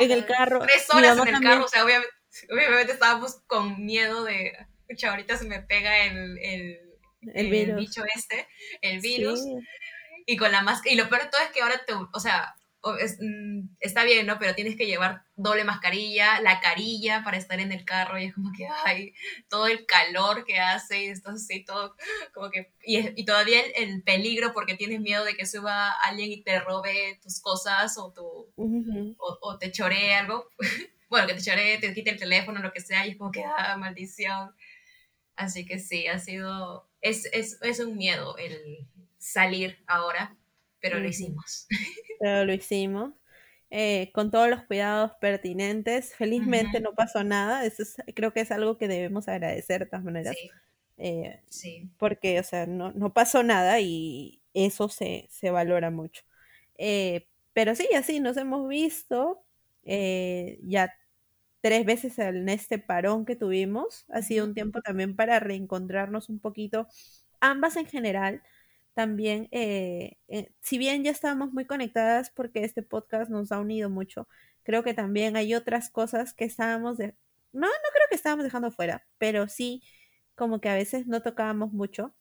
en 0.00 0.10
el 0.10 0.26
carro. 0.26 0.60
Tres 0.60 0.86
horas 0.92 1.18
en 1.18 1.34
el 1.34 1.42
carro, 1.42 1.64
o 1.64 1.68
sea, 1.68 1.84
obviamente, 1.84 2.92
estábamos 2.92 3.42
con 3.46 3.84
miedo 3.84 4.24
de, 4.24 4.52
escucha, 4.88 5.10
ahorita 5.10 5.36
se 5.36 5.44
me 5.44 5.60
pega 5.60 6.06
el, 6.06 6.38
el, 6.38 6.80
el, 7.34 7.74
bicho 7.76 8.02
este, 8.14 8.46
el 8.82 9.00
virus. 9.00 9.40
Y 10.26 10.36
con 10.36 10.52
la 10.52 10.62
máscara, 10.62 10.92
y 10.92 10.96
lo 10.96 11.08
peor 11.08 11.22
de 11.22 11.28
todo 11.28 11.42
es 11.42 11.50
que 11.50 11.62
ahora 11.62 11.84
te, 11.84 11.92
o 11.92 12.20
sea, 12.20 12.54
Mm, 13.20 13.68
está 13.80 14.04
bien, 14.04 14.26
¿no? 14.26 14.38
Pero 14.38 14.54
tienes 14.54 14.76
que 14.76 14.86
llevar 14.86 15.22
doble 15.36 15.64
mascarilla, 15.64 16.40
la 16.40 16.60
carilla 16.60 17.22
para 17.24 17.38
estar 17.38 17.58
en 17.60 17.72
el 17.72 17.84
carro 17.84 18.18
y 18.18 18.26
es 18.26 18.34
como 18.34 18.52
que, 18.52 18.66
ay, 18.84 19.14
todo 19.48 19.66
el 19.66 19.86
calor 19.86 20.44
que 20.44 20.58
hace 20.58 21.04
y 21.04 21.06
esto 21.06 21.30
así, 21.30 21.64
todo, 21.64 21.96
como 22.34 22.50
que, 22.50 22.72
y, 22.84 23.24
todavía 23.24 23.60
el, 23.76 24.02
peligro 24.02 24.52
porque 24.52 24.74
tienes 24.74 25.00
miedo 25.00 25.24
de 25.24 25.34
que 25.34 25.46
suba 25.46 25.92
alguien 25.92 26.30
y 26.30 26.42
te 26.42 26.60
robe 26.60 27.18
tus 27.22 27.40
cosas 27.40 27.96
o, 27.96 28.12
tu, 28.12 28.52
o, 29.18 29.58
te 29.58 29.72
choree 29.72 30.14
algo, 30.14 30.50
bueno, 31.08 31.26
que 31.26 31.34
te 31.34 31.42
choree, 31.42 31.78
te 31.78 31.94
quite 31.94 32.10
el 32.10 32.18
teléfono, 32.18 32.60
lo 32.60 32.72
que 32.72 32.80
sea, 32.80 33.06
y 33.06 33.12
es 33.12 33.16
como 33.16 33.32
que, 33.32 33.44
ah, 33.44 33.76
maldición. 33.78 34.54
Así 35.36 35.64
que 35.64 35.78
sí, 35.80 36.06
ha 36.06 36.18
sido, 36.18 36.88
es, 37.00 37.26
es, 37.32 37.58
es 37.62 37.80
un 37.80 37.96
miedo 37.96 38.36
el 38.36 38.86
salir 39.24 39.78
ahora, 39.86 40.36
pero 40.80 40.98
lo 40.98 41.08
hicimos. 41.08 41.66
Pero 42.20 42.44
lo 42.44 42.52
hicimos. 42.52 43.12
Eh, 43.70 44.12
con 44.12 44.30
todos 44.30 44.48
los 44.48 44.62
cuidados 44.64 45.12
pertinentes. 45.20 46.14
Felizmente 46.14 46.80
no 46.80 46.94
pasó 46.94 47.24
nada. 47.24 47.64
Eso 47.64 47.82
creo 48.14 48.32
que 48.32 48.40
es 48.40 48.50
algo 48.50 48.76
que 48.76 48.86
debemos 48.86 49.26
agradecer 49.26 49.80
de 49.80 49.86
todas 49.86 50.04
maneras. 50.04 50.36
Eh, 50.98 51.40
sí. 51.48 51.90
Porque, 51.98 52.38
o 52.38 52.44
sea, 52.44 52.66
no, 52.66 52.92
no, 52.92 53.12
pasó 53.12 53.42
nada 53.42 53.80
y 53.80 54.42
eso 54.52 54.88
se, 54.88 55.26
se 55.30 55.50
valora 55.50 55.90
mucho. 55.90 56.22
Eh, 56.76 57.26
pero 57.52 57.74
sí, 57.74 57.88
así 57.96 58.20
nos 58.20 58.36
hemos 58.36 58.68
visto 58.68 59.42
ya 59.84 60.94
tres 61.62 61.84
veces 61.84 62.18
en 62.18 62.48
este 62.48 62.78
parón 62.78 63.24
que 63.24 63.36
tuvimos. 63.36 64.04
Ha 64.10 64.22
sido 64.22 64.44
un 64.44 64.54
tiempo 64.54 64.82
también 64.82 65.16
para 65.16 65.40
reencontrarnos 65.40 66.28
un 66.28 66.38
poquito, 66.38 66.86
ambas 67.40 67.76
en 67.76 67.86
general 67.86 68.42
también, 68.94 69.48
eh, 69.50 70.18
eh, 70.28 70.52
si 70.60 70.78
bien 70.78 71.04
ya 71.04 71.10
estábamos 71.10 71.52
muy 71.52 71.66
conectadas 71.66 72.30
porque 72.30 72.64
este 72.64 72.82
podcast 72.82 73.30
nos 73.30 73.52
ha 73.52 73.60
unido 73.60 73.90
mucho, 73.90 74.28
creo 74.62 74.82
que 74.82 74.94
también 74.94 75.36
hay 75.36 75.54
otras 75.54 75.90
cosas 75.90 76.34
que 76.34 76.44
estábamos 76.44 76.96
de... 76.98 77.14
No, 77.52 77.66
no 77.66 77.90
creo 77.92 78.06
que 78.08 78.16
estábamos 78.16 78.44
dejando 78.44 78.70
fuera, 78.70 79.04
pero 79.18 79.48
sí 79.48 79.82
como 80.34 80.60
que 80.60 80.68
a 80.68 80.74
veces 80.74 81.06
no 81.06 81.22
tocábamos 81.22 81.72
mucho, 81.72 82.14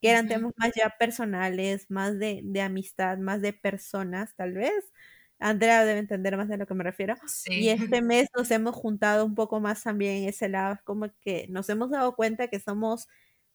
que 0.00 0.10
eran 0.10 0.28
temas 0.28 0.52
más 0.56 0.72
ya 0.76 0.90
personales, 0.98 1.90
más 1.90 2.18
de, 2.18 2.40
de, 2.44 2.60
amistad, 2.62 3.18
más 3.18 3.40
de 3.42 3.52
personas, 3.52 4.34
tal 4.36 4.52
vez. 4.52 4.92
Andrea 5.40 5.84
debe 5.84 6.00
entender 6.00 6.36
más 6.36 6.48
de 6.48 6.56
lo 6.56 6.66
que 6.66 6.74
me 6.74 6.84
refiero. 6.84 7.14
Y 7.46 7.68
este 7.68 8.02
mes 8.02 8.28
nos 8.36 8.50
hemos 8.50 8.74
juntado 8.74 9.24
un 9.24 9.34
poco 9.34 9.60
más 9.60 9.82
también 9.82 10.22
en 10.22 10.28
ese 10.28 10.48
lado, 10.48 10.78
como 10.84 11.08
que 11.20 11.46
nos 11.48 11.68
hemos 11.68 11.90
dado 11.90 12.14
cuenta 12.14 12.48
que 12.48 12.60
somos 12.60 13.08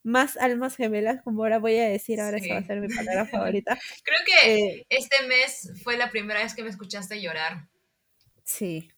más 0.04 0.38
almas 0.38 0.76
gemelas, 0.76 1.22
como 1.24 1.44
ahora 1.44 1.60
voy 1.60 1.78
a 1.78 1.88
decir, 1.88 2.20
ahora 2.22 2.38
esa 2.38 2.56
va 2.56 2.60
a 2.60 2.66
ser 2.66 2.82
mi 2.82 2.94
palabra 2.94 3.26
favorita. 3.32 3.78
Creo 4.04 4.20
que 4.26 4.54
eh, 4.54 4.86
este 4.90 5.28
mes 5.28 5.72
fue 5.84 5.98
la 5.98 6.12
primera 6.12 6.42
vez 6.44 6.54
que 6.54 6.64
me 6.64 6.70
escuchaste 6.70 7.22
llorar. 7.22 7.68
Sí. 8.44 8.90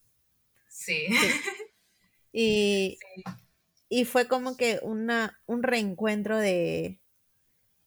Sí. 0.70 1.08
Y, 2.38 2.98
y 3.88 4.04
fue 4.04 4.28
como 4.28 4.58
que 4.58 4.80
una, 4.82 5.40
un 5.46 5.64
reencuentro 5.64 6.38
de, 6.38 7.00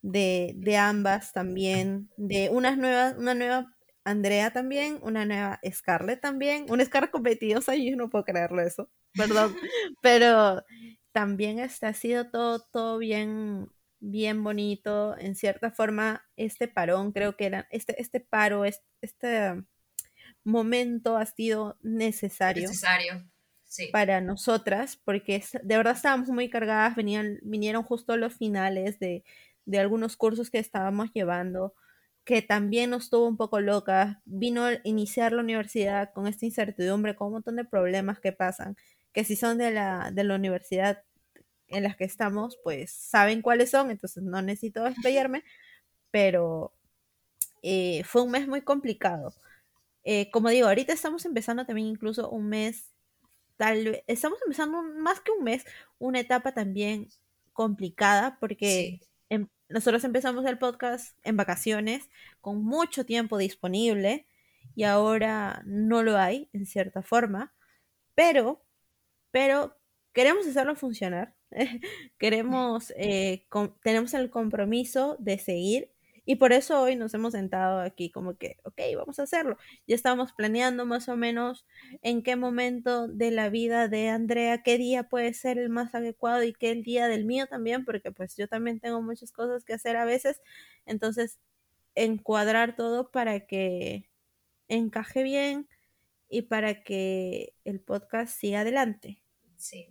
de, 0.00 0.54
de 0.56 0.76
ambas 0.78 1.34
también, 1.34 2.10
de 2.16 2.48
unas 2.50 2.78
nuevas, 2.78 3.14
una 3.18 3.34
nueva 3.34 3.76
Andrea 4.04 4.50
también, 4.52 4.98
una 5.02 5.26
nueva 5.26 5.60
Scarlett 5.70 6.20
también, 6.20 6.66
una 6.70 6.84
Scarlett 6.84 7.10
competidora, 7.10 7.76
y 7.76 7.90
yo 7.90 7.96
no 7.96 8.08
puedo 8.08 8.24
creerlo 8.24 8.62
eso, 8.62 8.90
perdón, 9.14 9.54
pero 10.00 10.62
también 11.18 11.58
este, 11.58 11.86
ha 11.86 11.94
sido 11.94 12.30
todo, 12.30 12.60
todo 12.60 12.96
bien, 12.96 13.72
bien 13.98 14.44
bonito. 14.44 15.18
En 15.18 15.34
cierta 15.34 15.72
forma, 15.72 16.24
este 16.36 16.68
parón, 16.68 17.10
creo 17.10 17.36
que 17.36 17.46
era, 17.46 17.66
este, 17.72 18.00
este 18.00 18.20
paro, 18.20 18.64
este, 18.64 18.86
este 19.00 19.64
momento 20.44 21.16
ha 21.16 21.26
sido 21.26 21.76
necesario. 21.82 22.68
Necesario. 22.68 23.28
Para 23.90 24.20
nosotras, 24.20 24.96
porque 25.04 25.42
de 25.60 25.76
verdad 25.76 25.96
estábamos 25.96 26.28
muy 26.28 26.48
cargadas, 26.48 26.94
venían, 26.94 27.40
vinieron 27.42 27.82
justo 27.82 28.16
los 28.16 28.34
finales 28.34 29.00
de, 29.00 29.24
de 29.66 29.78
algunos 29.80 30.16
cursos 30.16 30.50
que 30.50 30.60
estábamos 30.60 31.10
llevando, 31.12 31.74
que 32.22 32.42
también 32.42 32.90
nos 32.90 33.10
tuvo 33.10 33.26
un 33.26 33.36
poco 33.36 33.58
locas. 33.60 34.18
Vino 34.24 34.66
a 34.66 34.74
iniciar 34.84 35.32
la 35.32 35.42
universidad 35.42 36.12
con 36.12 36.28
esta 36.28 36.46
incertidumbre, 36.46 37.16
con 37.16 37.26
un 37.26 37.32
montón 37.32 37.56
de 37.56 37.64
problemas 37.64 38.20
que 38.20 38.30
pasan, 38.30 38.76
que 39.12 39.24
si 39.24 39.34
son 39.34 39.58
de 39.58 39.72
la, 39.72 40.12
de 40.12 40.22
la 40.22 40.36
universidad 40.36 41.02
en 41.68 41.82
las 41.82 41.96
que 41.96 42.04
estamos, 42.04 42.58
pues 42.64 42.90
saben 42.90 43.42
cuáles 43.42 43.70
son, 43.70 43.90
entonces 43.90 44.22
no 44.22 44.42
necesito 44.42 44.84
desplayarme, 44.84 45.44
pero 46.10 46.72
eh, 47.62 48.02
fue 48.04 48.22
un 48.22 48.30
mes 48.30 48.48
muy 48.48 48.62
complicado. 48.62 49.34
Eh, 50.04 50.30
como 50.30 50.48
digo, 50.48 50.68
ahorita 50.68 50.92
estamos 50.92 51.24
empezando 51.26 51.66
también 51.66 51.88
incluso 51.88 52.30
un 52.30 52.48
mes, 52.48 52.90
tal 53.56 53.84
vez, 53.84 54.04
estamos 54.06 54.38
empezando 54.42 54.82
más 54.82 55.20
que 55.20 55.32
un 55.32 55.44
mes, 55.44 55.64
una 55.98 56.20
etapa 56.20 56.52
también 56.54 57.08
complicada, 57.52 58.38
porque 58.40 59.00
em, 59.28 59.48
nosotros 59.68 60.04
empezamos 60.04 60.46
el 60.46 60.58
podcast 60.58 61.18
en 61.24 61.36
vacaciones, 61.36 62.08
con 62.40 62.64
mucho 62.64 63.04
tiempo 63.04 63.36
disponible, 63.38 64.26
y 64.74 64.84
ahora 64.84 65.62
no 65.66 66.02
lo 66.02 66.16
hay, 66.18 66.48
en 66.52 66.66
cierta 66.66 67.02
forma, 67.02 67.52
pero, 68.14 68.64
pero 69.30 69.76
queremos 70.12 70.46
hacerlo 70.46 70.76
funcionar 70.76 71.34
queremos, 72.18 72.92
eh, 72.96 73.46
tenemos 73.82 74.14
el 74.14 74.30
compromiso 74.30 75.16
de 75.18 75.38
seguir 75.38 75.90
y 76.28 76.36
por 76.36 76.52
eso 76.52 76.82
hoy 76.82 76.94
nos 76.94 77.14
hemos 77.14 77.32
sentado 77.32 77.80
aquí 77.80 78.10
como 78.10 78.36
que, 78.36 78.58
ok, 78.64 78.78
vamos 78.96 79.18
a 79.18 79.22
hacerlo. 79.22 79.56
Ya 79.86 79.94
estamos 79.94 80.34
planeando 80.34 80.84
más 80.84 81.08
o 81.08 81.16
menos 81.16 81.66
en 82.02 82.22
qué 82.22 82.36
momento 82.36 83.08
de 83.08 83.30
la 83.30 83.48
vida 83.48 83.88
de 83.88 84.10
Andrea, 84.10 84.62
qué 84.62 84.76
día 84.76 85.04
puede 85.04 85.32
ser 85.32 85.58
el 85.58 85.70
más 85.70 85.94
adecuado 85.94 86.42
y 86.42 86.52
qué 86.52 86.70
el 86.70 86.82
día 86.82 87.08
del 87.08 87.24
mío 87.24 87.46
también, 87.46 87.86
porque 87.86 88.12
pues 88.12 88.36
yo 88.36 88.46
también 88.46 88.78
tengo 88.78 89.00
muchas 89.00 89.32
cosas 89.32 89.64
que 89.64 89.72
hacer 89.72 89.96
a 89.96 90.04
veces. 90.04 90.42
Entonces, 90.84 91.38
encuadrar 91.94 92.76
todo 92.76 93.10
para 93.10 93.46
que 93.46 94.10
encaje 94.68 95.22
bien 95.22 95.66
y 96.28 96.42
para 96.42 96.82
que 96.82 97.54
el 97.64 97.80
podcast 97.80 98.38
siga 98.38 98.60
adelante. 98.60 99.22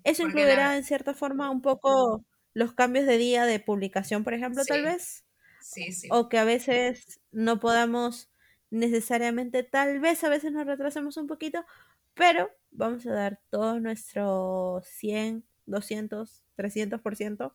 Eso 0.04 0.24
incluirá 0.24 0.78
en 0.78 0.84
cierta 0.84 1.14
forma 1.14 1.50
un 1.50 1.62
poco 1.62 2.26
los 2.54 2.74
cambios 2.74 3.06
de 3.06 3.18
día 3.18 3.46
de 3.46 3.60
publicación, 3.60 4.24
por 4.24 4.34
ejemplo, 4.34 4.64
tal 4.66 4.84
vez. 4.84 5.26
Sí, 5.62 5.92
sí. 5.92 6.08
O 6.12 6.30
que 6.30 6.38
a 6.38 6.44
veces 6.44 7.20
no 7.32 7.60
podamos 7.60 8.32
necesariamente, 8.70 9.64
tal 9.64 10.00
vez 10.00 10.24
a 10.24 10.30
veces 10.30 10.52
nos 10.52 10.66
retrasemos 10.66 11.18
un 11.18 11.28
poquito, 11.28 11.66
pero 12.14 12.50
vamos 12.72 13.06
a 13.06 13.12
dar 13.14 13.42
todo 13.50 13.80
nuestro 13.80 14.82
100, 14.84 15.46
200, 15.66 16.44
300% 16.56 17.54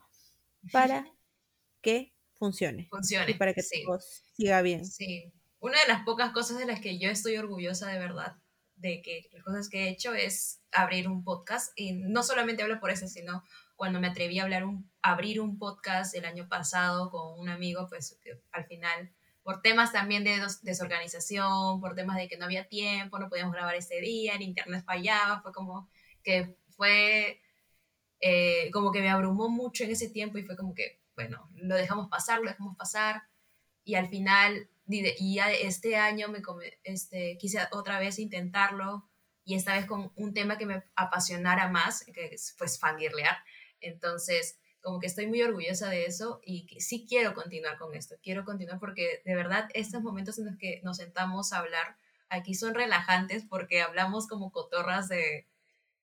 para 0.71 1.07
que 1.81 2.15
funcione. 2.35 2.89
Funcione. 2.91 3.33
Y 3.33 3.35
para 3.35 3.55
que 3.55 3.63
todo 3.63 3.99
siga 4.01 4.63
bien. 4.63 4.85
Sí. 4.85 5.33
Una 5.61 5.81
de 5.81 5.89
las 5.89 6.05
pocas 6.05 6.33
cosas 6.33 6.59
de 6.59 6.67
las 6.67 6.81
que 6.81 6.99
yo 6.99 7.09
estoy 7.09 7.37
orgullosa 7.37 7.89
de 7.89 7.99
verdad 7.99 8.42
de 8.83 9.01
que 9.01 9.31
las 9.33 9.43
cosas 9.43 9.69
que 9.69 9.85
he 9.85 9.89
hecho 9.89 10.13
es 10.13 10.61
abrir 10.73 11.09
un 11.09 11.25
podcast. 11.25 11.73
Y 11.77 11.93
no 11.93 12.23
solamente 12.23 12.63
hablo 12.63 12.81
por 12.81 12.91
eso, 12.91 13.07
sino 13.07 13.45
cuando 13.77 14.01
me 14.01 14.09
atreví 14.09 14.39
a 14.39 14.43
hablar 14.43 14.65
un, 14.65 14.91
abrir 15.01 15.41
un 15.41 15.59
podcast 15.59 16.15
el 16.15 16.25
año 16.25 16.49
pasado 16.49 17.11
con 17.11 17.39
un 17.39 17.49
amigo, 17.49 17.87
pues 17.89 18.19
al 18.51 18.65
final, 18.67 19.11
por 19.43 19.63
temas 19.63 19.93
también 19.93 20.25
de 20.25 20.41
desorganización, 20.63 21.81
por 21.81 21.95
temas 21.95 22.17
de 22.17 22.29
que 22.29 22.37
no 22.37 22.45
había 22.45 22.69
tiempo, 22.69 23.19
no 23.19 23.29
podíamos 23.29 23.55
grabar 23.55 23.75
ese 23.77 24.01
día, 24.01 24.35
el 24.35 24.43
internet 24.43 24.85
fallaba, 24.85 25.41
fue 25.41 25.53
como 25.53 25.89
que 26.23 26.57
fue 26.77 27.41
eh, 28.21 28.71
como 28.73 28.93
que 28.93 29.01
me 29.01 29.11
abrumó 29.11 29.49
mucho 29.49 29.85
en 29.85 29.91
ese 29.91 30.09
tiempo 30.09 30.39
y 30.39 30.45
fue 30.45 30.57
como 30.57 30.75
que, 30.75 31.01
bueno, 31.15 31.49
lo 31.55 31.77
dejamos 31.77 32.09
pasar, 32.09 32.41
lo 32.41 32.51
dejamos 32.51 32.77
pasar. 32.77 33.23
Y 33.85 33.97
al 33.97 34.09
final 34.09 34.69
y 34.93 35.35
ya 35.35 35.51
este 35.51 35.97
año 35.97 36.29
me 36.29 36.43
este, 36.85 37.37
quise 37.39 37.59
otra 37.73 37.99
vez 37.99 38.19
intentarlo 38.19 39.09
y 39.45 39.55
esta 39.55 39.75
vez 39.75 39.87
con 39.87 40.13
un 40.17 40.35
tema 40.35 40.59
que 40.59 40.67
me 40.67 40.85
apasionara 40.95 41.69
más, 41.69 42.05
que 42.05 42.27
es 42.27 42.55
pues 42.59 42.79
fangirlear. 42.79 43.37
Entonces 43.81 44.59
como 44.83 44.99
que 44.99 45.07
estoy 45.07 45.29
muy 45.29 45.41
orgullosa 45.43 45.89
de 45.89 46.07
eso 46.07 46.41
y 46.45 46.67
que 46.67 46.81
sí 46.81 47.07
quiero 47.09 47.35
continuar 47.35 47.79
con 47.79 47.95
esto, 47.95 48.17
quiero 48.23 48.45
continuar 48.45 48.81
porque 48.81 49.23
de 49.25 49.35
verdad 49.37 49.69
estos 49.75 50.03
momentos 50.03 50.39
en 50.39 50.47
los 50.47 50.57
que 50.59 50.81
nos 50.83 50.97
sentamos 50.97 51.53
a 51.53 51.59
hablar 51.59 51.97
aquí 52.29 52.55
son 52.55 52.75
relajantes 52.75 53.45
porque 53.49 53.81
hablamos 53.81 54.27
como 54.27 54.51
cotorras 54.51 55.09
de 55.09 55.49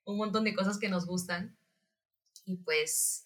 un 0.06 0.18
montón 0.18 0.46
de 0.46 0.56
cosas 0.56 0.80
que 0.80 0.88
nos 0.88 1.06
gustan 1.06 1.58
y 2.46 2.58
pues 2.58 3.26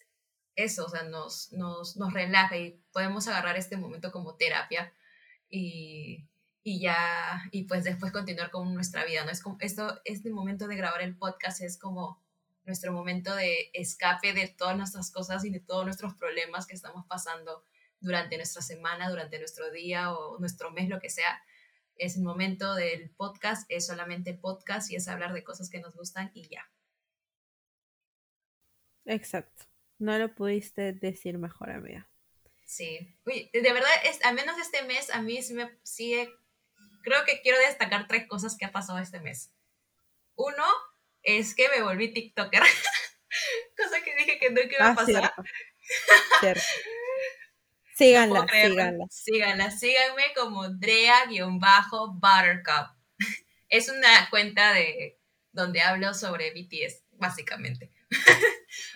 eso, 0.56 0.86
o 0.86 0.88
sea, 0.88 1.04
nos, 1.04 1.52
nos, 1.52 1.96
nos 1.96 2.12
relaja 2.12 2.56
y 2.56 2.82
podemos 2.92 3.28
agarrar 3.28 3.56
este 3.56 3.76
momento 3.76 4.10
como 4.10 4.34
terapia 4.34 4.92
y, 5.54 6.28
y 6.64 6.80
ya, 6.80 7.48
y 7.52 7.64
pues 7.64 7.84
después 7.84 8.10
continuar 8.10 8.50
con 8.50 8.74
nuestra 8.74 9.04
vida, 9.04 9.24
¿no? 9.24 9.30
Es 9.30 9.40
como, 9.40 9.56
esto, 9.60 10.00
este 10.04 10.30
momento 10.30 10.66
de 10.66 10.76
grabar 10.76 11.02
el 11.02 11.16
podcast 11.16 11.60
es 11.60 11.78
como 11.78 12.20
nuestro 12.64 12.92
momento 12.92 13.34
de 13.36 13.70
escape 13.72 14.32
de 14.32 14.48
todas 14.48 14.76
nuestras 14.76 15.12
cosas 15.12 15.44
y 15.44 15.50
de 15.50 15.60
todos 15.60 15.84
nuestros 15.84 16.14
problemas 16.14 16.66
que 16.66 16.74
estamos 16.74 17.06
pasando 17.06 17.64
durante 18.00 18.36
nuestra 18.36 18.62
semana, 18.62 19.08
durante 19.10 19.38
nuestro 19.38 19.70
día 19.70 20.12
o 20.12 20.38
nuestro 20.40 20.72
mes, 20.72 20.88
lo 20.88 20.98
que 20.98 21.10
sea. 21.10 21.40
Es 21.96 22.16
el 22.16 22.24
momento 22.24 22.74
del 22.74 23.10
podcast, 23.10 23.64
es 23.68 23.86
solamente 23.86 24.34
podcast 24.34 24.90
y 24.90 24.96
es 24.96 25.06
hablar 25.06 25.34
de 25.34 25.44
cosas 25.44 25.70
que 25.70 25.80
nos 25.80 25.94
gustan 25.94 26.32
y 26.34 26.48
ya. 26.48 26.68
Exacto. 29.04 29.66
No 29.98 30.18
lo 30.18 30.34
pudiste 30.34 30.92
decir 30.92 31.38
mejor, 31.38 31.70
amiga. 31.70 32.08
Sí. 32.64 33.14
Uy, 33.26 33.50
de 33.52 33.72
verdad, 33.72 33.90
es, 34.04 34.24
al 34.24 34.34
menos 34.34 34.58
este 34.58 34.82
mes 34.82 35.10
a 35.10 35.22
mí 35.22 35.42
sí 35.42 35.54
me 35.54 35.70
sigue... 35.82 36.32
Creo 37.02 37.24
que 37.24 37.40
quiero 37.42 37.58
destacar 37.58 38.06
tres 38.08 38.26
cosas 38.26 38.56
que 38.56 38.64
ha 38.64 38.72
pasado 38.72 38.98
este 38.98 39.20
mes. 39.20 39.52
Uno, 40.36 40.64
es 41.22 41.54
que 41.54 41.68
me 41.68 41.82
volví 41.82 42.12
TikToker. 42.12 42.62
Cosa 43.76 44.02
que 44.02 44.16
dije 44.16 44.38
que 44.38 44.50
no 44.50 44.62
iba 44.62 44.86
a 44.86 44.92
ah, 44.92 44.94
pasar. 44.94 45.34
Cierto. 46.40 46.62
Síganla, 47.96 48.46
síganla. 48.50 49.06
Síganla, 49.08 49.70
síganme 49.70 50.24
como 50.34 50.68
Drea-Buttercup. 50.68 52.90
Es 53.68 53.88
una 53.88 54.28
cuenta 54.30 54.72
de 54.72 55.20
donde 55.52 55.80
hablo 55.80 56.12
sobre 56.14 56.50
BTS, 56.50 57.04
básicamente. 57.12 57.92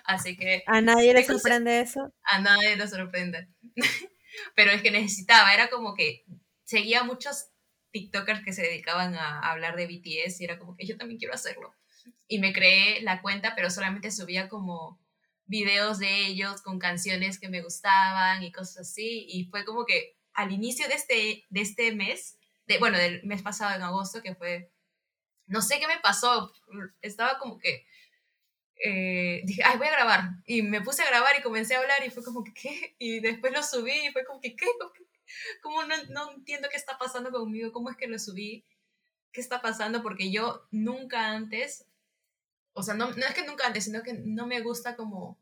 Así 0.08 0.36
que. 0.36 0.64
¿A 0.66 0.80
nadie 0.80 1.14
le 1.14 1.24
sorprende 1.24 1.80
eso? 1.80 2.12
A 2.24 2.40
nadie 2.40 2.76
le 2.76 2.88
sorprende. 2.88 3.48
Pero 4.56 4.72
es 4.72 4.82
que 4.82 4.90
necesitaba, 4.90 5.54
era 5.54 5.70
como 5.70 5.94
que 5.94 6.24
seguía 6.64 7.04
muchos 7.04 7.50
TikTokers 7.92 8.44
que 8.44 8.52
se 8.52 8.62
dedicaban 8.62 9.14
a 9.14 9.40
hablar 9.40 9.76
de 9.76 9.86
BTS 9.86 10.40
y 10.40 10.44
era 10.44 10.58
como 10.58 10.76
que 10.76 10.86
yo 10.86 10.96
también 10.96 11.18
quiero 11.18 11.34
hacerlo 11.34 11.74
y 12.28 12.38
me 12.38 12.52
creé 12.52 13.00
la 13.02 13.22
cuenta, 13.22 13.54
pero 13.54 13.70
solamente 13.70 14.10
subía 14.10 14.48
como 14.48 15.00
videos 15.46 15.98
de 15.98 16.26
ellos 16.26 16.60
con 16.60 16.78
canciones 16.78 17.40
que 17.40 17.48
me 17.48 17.62
gustaban 17.62 18.42
y 18.42 18.52
cosas 18.52 18.88
así. 18.88 19.26
Y 19.28 19.46
fue 19.46 19.64
como 19.64 19.86
que 19.86 20.16
al 20.34 20.52
inicio 20.52 20.86
de 20.88 20.94
este, 20.94 21.46
de 21.48 21.60
este 21.60 21.94
mes, 21.94 22.38
de, 22.66 22.78
bueno, 22.78 22.98
del 22.98 23.24
mes 23.24 23.42
pasado 23.42 23.74
en 23.74 23.82
agosto, 23.82 24.22
que 24.22 24.34
fue, 24.34 24.70
no 25.46 25.62
sé 25.62 25.80
qué 25.80 25.86
me 25.86 25.98
pasó, 26.00 26.52
estaba 27.00 27.38
como 27.38 27.58
que, 27.58 27.86
eh, 28.84 29.42
dije, 29.44 29.62
ay, 29.64 29.78
voy 29.78 29.88
a 29.88 29.92
grabar. 29.92 30.30
Y 30.46 30.62
me 30.62 30.80
puse 30.80 31.02
a 31.02 31.08
grabar 31.08 31.34
y 31.38 31.42
comencé 31.42 31.74
a 31.74 31.80
hablar 31.80 32.04
y 32.06 32.10
fue 32.10 32.24
como 32.24 32.44
que, 32.44 32.54
¿qué? 32.54 32.96
Y 32.98 33.20
después 33.20 33.52
lo 33.52 33.62
subí 33.62 34.06
y 34.06 34.12
fue 34.12 34.24
como 34.24 34.40
que, 34.40 34.56
¿qué? 34.56 34.66
¿Cómo 35.62 35.84
no, 35.84 35.94
no 36.10 36.32
entiendo 36.32 36.68
qué 36.70 36.76
está 36.76 36.98
pasando 36.98 37.30
conmigo? 37.30 37.72
¿Cómo 37.72 37.90
es 37.90 37.96
que 37.96 38.06
lo 38.06 38.18
subí? 38.18 38.64
¿Qué 39.32 39.40
está 39.40 39.60
pasando? 39.60 40.02
Porque 40.02 40.30
yo 40.30 40.66
nunca 40.70 41.28
antes 41.30 41.88
o 42.78 42.82
sea, 42.84 42.94
no, 42.94 43.10
no 43.10 43.26
es 43.26 43.34
que 43.34 43.44
nunca 43.44 43.66
antes, 43.66 43.84
sino 43.84 44.04
que 44.04 44.12
no 44.12 44.46
me 44.46 44.60
gusta 44.60 44.94
como 44.94 45.36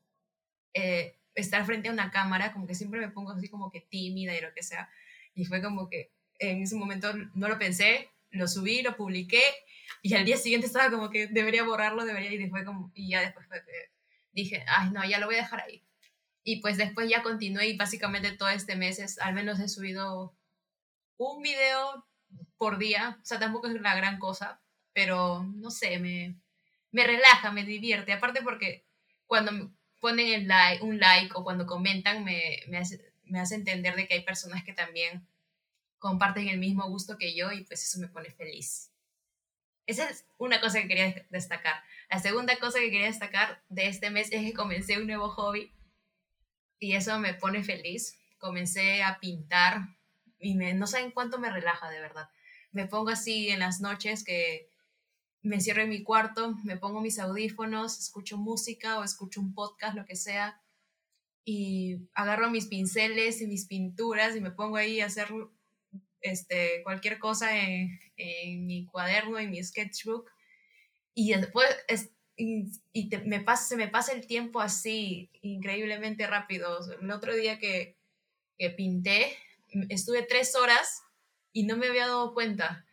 eh, 0.73 1.19
estar 1.35 1.67
frente 1.67 1.91
a 1.91 1.93
una 1.93 2.11
cámara, 2.11 2.51
como 2.55 2.67
que 2.67 2.75
siempre 2.75 2.99
me 2.99 3.11
pongo 3.11 3.33
así 3.33 3.51
como 3.51 3.71
que 3.71 3.83
tímida 3.83 4.35
y 4.35 4.41
lo 4.41 4.55
que 4.55 4.63
sea. 4.63 4.89
Y 5.35 5.45
fue 5.45 5.61
como 5.61 5.91
que 5.91 6.11
en 6.39 6.63
ese 6.63 6.77
momento 6.77 7.13
no 7.35 7.49
lo 7.49 7.59
pensé, 7.59 8.09
lo 8.37 8.49
subí, 8.49 8.83
lo 8.83 8.97
publiqué 8.97 9.43
y 10.03 10.15
al 10.15 10.25
día 10.25 10.37
siguiente 10.37 10.67
estaba 10.67 10.91
como 10.91 11.11
que 11.11 11.27
debería 11.27 11.65
borrarlo, 11.65 12.05
debería 12.05 12.33
y 12.33 12.39
después 12.39 12.65
como, 12.65 12.93
y 12.95 13.11
ya 13.11 13.21
después 13.21 13.47
dije, 14.33 14.65
ay 14.69 14.91
no, 14.91 15.05
ya 15.05 15.19
lo 15.19 15.27
voy 15.27 15.37
a 15.37 15.43
dejar 15.43 15.61
ahí. 15.61 15.85
Y 16.45 16.61
pues 16.61 16.77
después 16.77 17.09
ya 17.09 17.23
continué 17.23 17.69
y 17.69 17.77
básicamente 17.77 18.31
todo 18.33 18.49
este 18.51 18.77
mes 18.77 18.99
es, 18.99 19.19
al 19.19 19.35
menos 19.35 19.59
he 19.59 19.69
subido 19.69 20.37
un 21.17 21.43
video 21.43 22.07
por 22.57 22.79
día, 22.79 23.19
o 23.21 23.25
sea, 23.25 23.39
tampoco 23.39 23.67
es 23.67 23.81
la 23.81 23.97
gran 23.97 24.19
cosa, 24.19 24.61
pero 24.93 25.43
no 25.43 25.71
sé, 25.71 25.99
me, 25.99 26.37
me 26.93 27.07
relaja, 27.07 27.51
me 27.51 27.65
divierte. 27.65 28.13
Aparte 28.13 28.43
porque 28.43 28.87
cuando 29.27 29.73
ponen 30.01 30.29
el 30.29 30.49
like, 30.49 30.85
un 30.85 31.01
like 31.01 31.33
o 31.35 31.43
cuando 31.43 31.67
comentan 31.67 32.25
me, 32.25 32.63
me, 32.69 32.79
hace, 32.79 33.13
me 33.25 33.41
hace 33.41 33.57
entender 33.57 33.97
de 33.97 34.07
que 34.07 34.15
hay 34.15 34.23
personas 34.23 34.63
que 34.65 34.73
también 34.73 35.27
comparten 36.07 36.47
el 36.49 36.59
mismo 36.59 36.89
gusto 36.89 37.19
que 37.19 37.35
yo 37.35 37.51
y 37.51 37.65
pues 37.65 37.83
eso 37.83 37.99
me 37.99 38.09
pone 38.09 38.31
feliz. 38.31 38.93
Esa 39.87 40.09
es 40.09 40.25
una 40.39 40.61
cosa 40.61 40.81
que 40.81 40.89
quería 40.89 41.27
destacar. 41.31 41.83
La 42.09 42.21
segunda 42.21 42.57
cosa 42.59 42.79
que 42.79 42.91
quería 42.91 43.07
destacar 43.07 43.63
de 43.69 43.89
este 43.89 44.11
mes 44.11 44.29
es 44.31 44.43
que 44.43 44.53
comencé 44.53 44.99
un 44.99 45.07
nuevo 45.07 45.29
hobby 45.31 45.73
y 46.79 46.95
eso 46.95 47.19
me 47.19 47.35
pone 47.35 47.65
feliz. 47.65 48.17
Comencé 48.39 49.03
a 49.03 49.19
pintar 49.19 49.81
y 50.39 50.55
me, 50.55 50.75
no 50.75 50.87
saben 50.87 51.11
cuánto 51.11 51.39
me 51.39 51.51
relaja 51.51 51.91
de 51.91 52.01
verdad. 52.01 52.29
Me 52.71 52.87
pongo 52.87 53.11
así 53.11 53.49
en 53.49 53.59
las 53.61 53.81
noches 53.81 54.23
que 54.23 54.69
me 55.43 55.61
cierro 55.61 55.83
en 55.83 55.89
mi 55.89 56.03
cuarto, 56.03 56.57
me 56.65 56.77
pongo 56.77 57.01
mis 57.01 57.19
audífonos, 57.19 57.99
escucho 57.99 58.37
música 58.37 58.99
o 58.99 59.05
escucho 59.05 59.41
un 59.41 59.55
podcast, 59.55 59.97
lo 59.97 60.05
que 60.05 60.17
sea, 60.17 60.61
y 61.45 62.09
agarro 62.15 62.51
mis 62.51 62.67
pinceles 62.67 63.41
y 63.41 63.47
mis 63.47 63.67
pinturas 63.67 64.37
y 64.37 64.41
me 64.41 64.51
pongo 64.51 64.77
ahí 64.77 65.01
a 65.01 65.07
hacer 65.07 65.29
este, 66.31 66.83
cualquier 66.83 67.19
cosa 67.19 67.57
en, 67.57 67.99
mi 68.67 68.87
cuaderno, 68.87 69.39
en 69.39 69.51
mi 69.51 69.63
sketchbook, 69.63 70.31
y 71.15 71.33
después 71.33 71.67
y, 72.37 72.71
me 73.25 73.41
pasa, 73.41 73.65
se 73.65 73.77
me 73.77 73.89
pasa 73.89 74.13
el 74.13 74.27
tiempo 74.27 74.61
así 74.61 75.31
increíblemente 75.43 76.27
rápido. 76.27 76.79
El 77.01 77.11
otro 77.11 77.35
día 77.35 77.59
que, 77.59 77.97
que 78.59 78.71
pinté, 78.71 79.37
estuve 79.89 80.23
tres 80.23 80.55
horas 80.55 81.03
y 81.53 81.65
no 81.65 81.77
me 81.77 81.87
había 81.87 82.07
dado 82.07 82.35
cuenta 82.35 82.87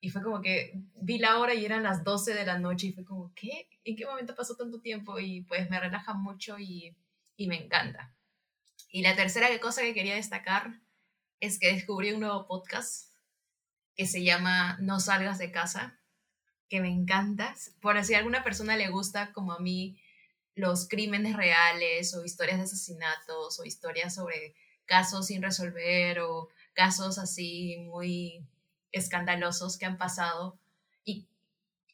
y 0.00 0.10
fue 0.10 0.22
como 0.22 0.40
que 0.40 0.72
vi 0.94 1.18
la 1.18 1.38
hora 1.38 1.54
y 1.54 1.64
eran 1.64 1.82
las 1.82 2.04
12 2.04 2.34
de 2.34 2.46
la 2.46 2.58
noche 2.58 2.88
y 2.88 2.92
fue 2.92 3.04
como, 3.04 3.32
¿qué? 3.34 3.68
¿En 3.84 3.96
qué 3.96 4.06
momento 4.06 4.34
pasó 4.34 4.56
tanto 4.56 4.80
tiempo? 4.80 5.18
Y 5.18 5.42
pues 5.42 5.68
me 5.68 5.78
relaja 5.78 6.14
mucho 6.14 6.58
y, 6.58 6.96
y 7.36 7.46
me 7.46 7.62
encanta. 7.62 8.14
Y 8.90 9.02
la 9.02 9.14
tercera 9.14 9.48
cosa 9.60 9.82
que 9.82 9.94
quería 9.94 10.14
destacar 10.14 10.80
es 11.40 11.58
que 11.58 11.72
descubrí 11.72 12.12
un 12.12 12.20
nuevo 12.20 12.46
podcast 12.46 13.10
que 13.96 14.06
se 14.06 14.22
llama 14.22 14.76
No 14.80 15.00
salgas 15.00 15.38
de 15.38 15.50
casa, 15.50 15.98
que 16.68 16.80
me 16.80 16.88
encanta. 16.88 17.54
Por 17.80 18.02
si 18.04 18.14
alguna 18.14 18.44
persona 18.44 18.76
le 18.76 18.88
gusta, 18.88 19.32
como 19.32 19.52
a 19.52 19.58
mí, 19.58 20.00
los 20.54 20.88
crímenes 20.88 21.36
reales 21.36 22.14
o 22.14 22.24
historias 22.24 22.58
de 22.58 22.64
asesinatos 22.64 23.58
o 23.58 23.64
historias 23.64 24.14
sobre 24.14 24.54
casos 24.84 25.26
sin 25.26 25.42
resolver 25.42 26.20
o 26.20 26.48
casos 26.74 27.18
así 27.18 27.76
muy 27.78 28.44
escandalosos 28.92 29.78
que 29.78 29.86
han 29.86 29.98
pasado 29.98 30.58
y 31.04 31.28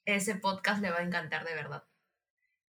ese 0.05 0.35
podcast 0.35 0.81
le 0.81 0.91
va 0.91 0.99
a 0.99 1.03
encantar 1.03 1.45
de 1.45 1.55
verdad. 1.55 1.85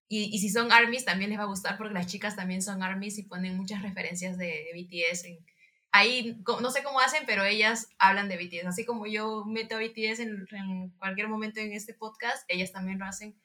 Y, 0.10 0.34
y, 0.34 0.40
si 0.40 0.50
son 0.50 0.72
ARMYs 0.72 1.06
también 1.06 1.30
les 1.30 1.40
va 1.40 1.44
a 1.44 1.48
gustar 1.48 1.78
porque 1.78 1.94
las 1.94 2.08
chicas 2.08 2.36
también 2.36 2.62
son 2.62 2.82
ARMYs 2.82 3.18
y 3.18 3.24
ponen 3.24 3.58
muchas 3.58 3.82
referencias 3.82 4.38
de, 4.38 4.70
BTS. 4.74 5.26
En, 5.26 5.46
ahí 5.98 6.38
no 6.62 6.72
sé 6.72 6.84
cómo 6.84 7.00
hacen, 7.00 7.24
pero 7.26 7.44
ellas 7.44 7.90
hablan 7.98 8.30
de 8.30 8.38
BTS. 8.38 8.68
Así 8.68 8.86
como 8.86 9.06
yo 9.08 9.46
meto 9.46 9.76
a 9.76 9.80
BTS 9.80 10.20
en, 10.20 10.94
cualquier 10.98 11.28
momento 11.28 11.60
en 11.60 11.74
este 11.74 11.94
podcast, 11.94 12.44
ellas 12.48 12.72
también 12.72 13.00
lo 13.00 13.06
hacen 13.06 13.40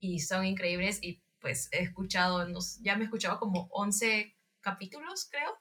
y 0.00 0.20
son 0.20 0.44
increíbles. 0.44 0.98
Y 1.02 1.22
pues 1.40 1.68
he 1.72 1.82
escuchado, 1.82 2.46
ya 2.80 2.96
me 2.96 3.02
he 3.02 3.04
escuchado 3.04 3.38
como 3.38 3.68
11 3.72 4.36
capítulos, 4.60 5.28
creo. 5.30 5.58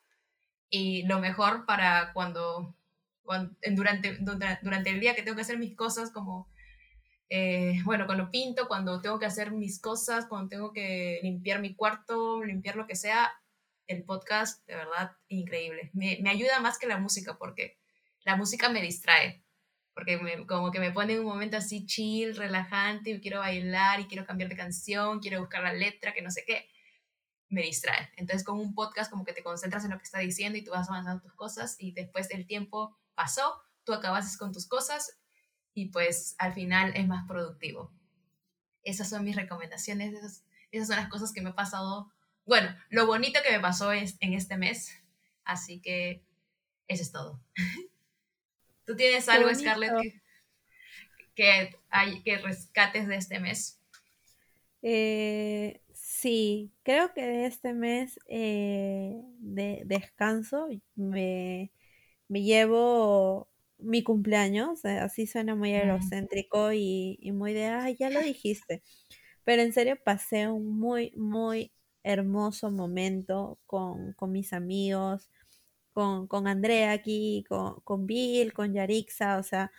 Y 0.70 1.04
lo 1.04 1.20
mejor 1.20 1.66
para 1.66 2.14
cuando 2.14 2.76
durante, 3.72 4.18
durante 4.18 4.90
el 4.90 5.00
día 5.00 5.16
que 5.16 5.22
tengo 5.22 5.36
que 5.36 5.42
hacer 5.42 5.58
mis 5.58 5.76
cosas, 5.76 6.12
como, 6.12 6.50
eh, 7.30 7.82
bueno, 7.84 8.06
cuando 8.06 8.32
pinto, 8.32 8.68
cuando 8.68 9.02
tengo 9.02 9.20
que 9.20 9.26
hacer 9.26 9.52
mis 9.52 9.80
cosas, 9.80 10.26
cuando 10.28 10.50
tengo 10.50 10.72
que 10.72 11.20
limpiar 11.24 11.60
mi 11.60 11.76
cuarto, 11.76 12.44
limpiar 12.44 12.76
lo 12.76 12.88
que 12.88 12.96
sea, 12.96 13.32
el 13.88 14.04
podcast, 14.04 14.66
de 14.68 14.76
verdad, 14.76 15.18
increíble. 15.28 15.90
Me, 15.94 16.20
me 16.22 16.30
ayuda 16.30 16.60
más 16.60 16.78
que 16.78 16.88
la 16.88 16.98
música 16.98 17.38
porque 17.38 17.78
la 18.24 18.36
música 18.36 18.70
me 18.70 18.82
distrae, 18.82 19.44
porque 19.94 20.46
como 20.48 20.72
que 20.72 20.80
me 20.80 20.92
pone 20.92 21.14
en 21.14 21.20
un 21.22 21.26
momento 21.26 21.58
así 21.58 21.86
chill, 21.86 22.36
relajante, 22.36 23.10
y 23.10 23.22
quiero 23.22 23.40
bailar 23.40 24.00
y 24.00 24.06
quiero 24.06 24.26
cambiar 24.26 24.50
de 24.50 24.56
canción, 24.56 25.20
quiero 25.20 25.40
buscar 25.40 25.64
la 25.64 25.74
letra, 25.74 26.14
que 26.14 26.22
no 26.22 26.30
sé 26.30 26.44
qué, 26.46 26.68
me 27.50 27.62
distrae. 27.62 28.12
Entonces 28.18 28.46
con 28.46 28.60
un 28.60 28.74
podcast 28.74 29.10
como 29.10 29.26
que 29.26 29.34
te 29.34 29.44
concentras 29.44 29.84
en 29.86 29.92
lo 29.92 29.98
que 29.98 30.04
está 30.04 30.20
diciendo 30.20 30.58
y 30.58 30.64
tú 30.64 30.72
vas 30.72 30.90
avanzando 30.90 31.22
tus 31.22 31.34
cosas 31.34 31.76
y 31.80 31.94
después 31.94 32.30
el 32.32 32.46
tiempo 32.46 32.98
pasó, 33.16 33.62
tú 33.84 33.94
acabaste 33.94 34.38
con 34.38 34.52
tus 34.52 34.68
cosas 34.68 35.20
y 35.74 35.88
pues 35.88 36.36
al 36.38 36.54
final 36.54 36.94
es 36.96 37.08
más 37.08 37.26
productivo. 37.28 37.94
Esas 38.84 39.10
son 39.10 39.24
mis 39.24 39.36
recomendaciones, 39.36 40.14
esas, 40.14 40.88
son 40.88 40.98
las 40.98 41.10
cosas 41.10 41.32
que 41.32 41.42
me 41.42 41.52
he 41.52 41.54
pasado 41.54 42.12
bueno, 42.48 42.74
lo 42.90 43.06
bonito 43.06 43.40
que 43.44 43.52
me 43.52 43.60
pasó 43.60 43.92
es, 43.92 44.18
en 44.22 44.34
este 44.34 44.58
mes. 44.58 44.92
Así 45.44 45.80
que 45.80 46.24
eso 46.88 47.04
es 47.04 47.12
todo. 47.12 47.42
¿Tú 48.86 48.96
tienes 48.96 49.28
algo, 49.28 49.54
Scarlett, 49.54 49.92
que, 51.36 51.76
hay, 51.90 52.24
que 52.24 52.38
rescates 52.38 53.08
de 53.08 53.18
este 53.18 53.40
mes? 53.40 53.80
Eh, 54.82 55.82
sí, 55.94 56.72
creo 56.84 57.14
que 57.14 57.22
de 57.22 57.46
este 57.48 57.74
mes 57.74 58.18
eh, 58.28 59.22
de 59.40 59.82
descanso 59.86 60.70
me, 60.96 61.72
me 62.30 62.44
llevo 62.44 63.50
mi 63.78 64.04
cumpleaños, 64.04 64.86
eh, 64.86 65.00
así 65.00 65.28
suena 65.28 65.54
muy 65.54 65.74
egocéntrico 65.74 66.72
y, 66.72 67.20
y 67.22 67.34
muy 67.34 67.54
de, 67.54 67.66
ay, 67.66 67.98
ya 68.00 68.10
lo 68.10 68.22
dijiste. 68.22 68.82
Pero 69.44 69.62
en 69.62 69.74
serio 69.74 69.98
pasé 70.02 70.48
un 70.48 70.80
muy, 70.80 71.12
muy 71.16 71.74
hermoso 72.04 72.72
momento 72.72 73.60
con, 73.66 74.14
con 74.14 74.32
mis 74.32 74.54
amigos, 74.54 75.30
con, 75.92 76.28
con 76.28 76.48
Andrea 76.48 76.92
aquí, 76.92 77.44
con, 77.50 77.82
con, 77.82 78.06
Bill, 78.06 78.54
con 78.54 78.74
Yarixa, 78.74 79.38
o 79.38 79.44
sea, 79.44 79.72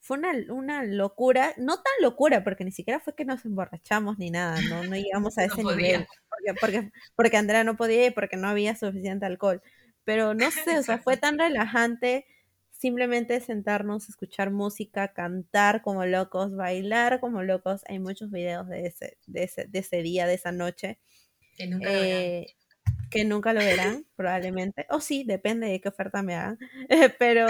fue 0.00 0.18
una, 0.18 0.32
una, 0.50 0.84
locura, 0.84 1.54
no 1.56 1.76
tan 1.76 1.92
locura, 2.00 2.44
porque 2.44 2.64
ni 2.64 2.72
siquiera 2.72 3.00
fue 3.00 3.14
que 3.14 3.24
nos 3.24 3.44
emborrachamos 3.44 4.18
ni 4.18 4.30
nada, 4.30 4.60
no, 4.68 4.84
no 4.84 4.96
llegamos 4.96 5.38
a 5.38 5.44
ese 5.44 5.64
nivel, 5.64 6.06
porque, 6.28 6.60
porque, 6.60 6.92
porque 7.16 7.36
Andrea 7.36 7.64
no 7.64 7.76
podía 7.76 8.06
y 8.06 8.10
porque 8.10 8.36
no 8.36 8.48
había 8.48 8.76
suficiente 8.76 9.26
alcohol, 9.26 9.62
pero 10.04 10.34
no 10.34 10.50
sé, 10.50 10.78
o 10.78 10.82
sea, 10.82 10.98
fue 10.98 11.16
tan 11.16 11.38
relajante 11.38 12.26
simplemente 12.84 13.40
sentarnos, 13.40 14.10
escuchar 14.10 14.50
música, 14.50 15.14
cantar 15.14 15.80
como 15.80 16.04
locos, 16.04 16.54
bailar 16.54 17.18
como 17.18 17.42
locos. 17.42 17.82
Hay 17.88 17.98
muchos 17.98 18.30
videos 18.30 18.68
de 18.68 18.86
ese, 18.86 19.16
de 19.26 19.44
ese, 19.44 19.64
de 19.66 19.78
ese 19.78 20.02
día, 20.02 20.26
de 20.26 20.34
esa 20.34 20.52
noche. 20.52 20.98
Que 21.56 21.66
nunca, 23.24 23.52
lo 23.52 23.60
verán. 23.60 23.94
Eh, 23.94 24.04
probablemente. 24.16 24.86
O 24.90 25.00
sí, 25.00 25.24
depende 25.24 25.68
de 25.68 25.80
qué 25.80 25.88
oferta 25.88 26.22
me 26.22 26.34
hagan. 26.34 26.58
pero, 27.18 27.46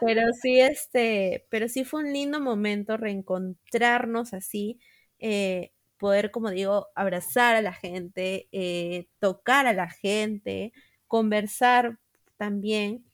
pero 0.00 0.22
sí, 0.40 0.60
este, 0.60 1.46
pero 1.50 1.68
sí 1.68 1.84
fue 1.84 2.02
un 2.02 2.12
lindo 2.12 2.40
momento 2.40 2.96
reencontrarnos 2.96 4.34
así. 4.34 4.78
Eh, 5.18 5.72
poder, 5.98 6.30
como 6.30 6.50
digo, 6.50 6.88
abrazar 6.94 7.56
a 7.56 7.62
la 7.62 7.72
gente, 7.72 8.48
eh, 8.52 9.08
tocar 9.20 9.66
a 9.66 9.72
la 9.72 9.88
gente, 9.88 10.72
conversar 11.06 11.98
también 12.36 13.04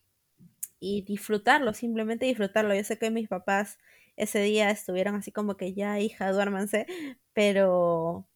y 0.80 1.02
disfrutarlo, 1.02 1.74
simplemente 1.74 2.26
disfrutarlo. 2.26 2.74
Yo 2.74 2.84
sé 2.84 2.98
que 2.98 3.10
mis 3.10 3.28
papás 3.28 3.78
ese 4.16 4.40
día 4.42 4.70
estuvieron 4.70 5.14
así 5.14 5.32
como 5.32 5.56
que 5.56 5.74
ya, 5.74 6.00
hija, 6.00 6.32
duérmanse, 6.32 6.86
pero, 7.32 8.26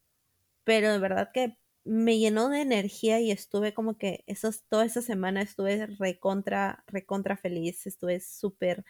pero 0.64 0.92
de 0.92 0.98
verdad 0.98 1.30
que 1.32 1.58
me 1.84 2.18
llenó 2.18 2.48
de 2.48 2.60
energía 2.62 3.20
y 3.20 3.30
estuve 3.30 3.74
como 3.74 3.98
que 3.98 4.24
esos, 4.26 4.64
toda 4.68 4.84
esa 4.86 5.02
semana 5.02 5.42
estuve 5.42 5.86
recontra, 5.86 6.84
recontra 6.86 7.36
feliz, 7.36 7.86
estuve 7.86 8.20
súper 8.20 8.84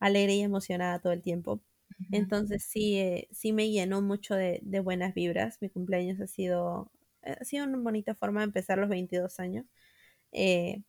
alegre 0.00 0.34
y 0.34 0.42
emocionada 0.42 1.00
todo 1.00 1.12
el 1.12 1.22
tiempo. 1.22 1.62
Entonces 2.12 2.64
sí, 2.64 2.98
eh, 2.98 3.28
sí 3.30 3.52
me 3.52 3.70
llenó 3.70 4.00
mucho 4.02 4.34
de, 4.34 4.60
de, 4.62 4.80
buenas 4.80 5.14
vibras. 5.14 5.58
Mi 5.60 5.68
cumpleaños 5.70 6.20
ha 6.20 6.26
sido, 6.26 6.90
ha 7.22 7.44
sido 7.44 7.66
una 7.66 7.78
bonita 7.78 8.14
forma 8.14 8.40
de 8.40 8.46
empezar 8.46 8.78
los 8.78 8.88
22 8.88 9.38
años. 9.40 9.66
Eh, 10.32 10.82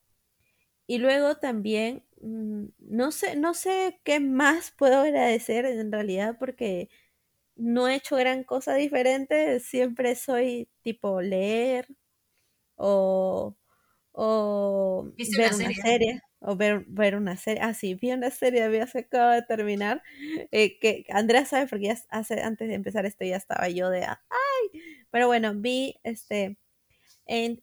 y 0.87 0.97
luego 0.97 1.37
también, 1.37 2.03
mm, 2.21 2.65
no 2.79 3.11
sé, 3.11 3.35
no 3.35 3.53
sé 3.53 3.99
qué 4.03 4.19
más 4.19 4.71
puedo 4.71 5.01
agradecer 5.01 5.65
en 5.65 5.91
realidad 5.91 6.37
porque 6.39 6.89
no 7.55 7.87
he 7.87 7.95
hecho 7.95 8.15
gran 8.15 8.43
cosa 8.43 8.75
diferente, 8.75 9.59
siempre 9.59 10.15
soy 10.15 10.69
tipo 10.81 11.21
leer 11.21 11.87
o, 12.75 13.55
o 14.11 15.11
ver 15.37 15.53
una, 15.53 15.73
serie? 15.73 16.21
o 16.39 16.55
ver, 16.55 16.85
ver 16.87 17.15
una 17.15 17.37
serie. 17.37 17.61
Ah, 17.63 17.73
sí, 17.73 17.95
vi 17.95 18.11
una 18.11 18.31
serie, 18.31 18.63
había 18.63 18.83
acabo 18.83 19.31
de 19.31 19.43
terminar, 19.43 20.01
eh, 20.51 20.79
que 20.79 21.05
Andrea 21.09 21.45
sabe 21.45 21.67
porque 21.67 21.87
ya 21.87 21.97
hace, 22.09 22.41
antes 22.41 22.67
de 22.67 22.75
empezar 22.75 23.05
esto 23.05 23.25
ya 23.25 23.37
estaba 23.37 23.69
yo 23.69 23.89
de, 23.89 24.05
ay, 24.05 24.81
pero 25.11 25.27
bueno, 25.27 25.53
vi 25.55 25.95
este, 26.03 26.57
en 27.25 27.61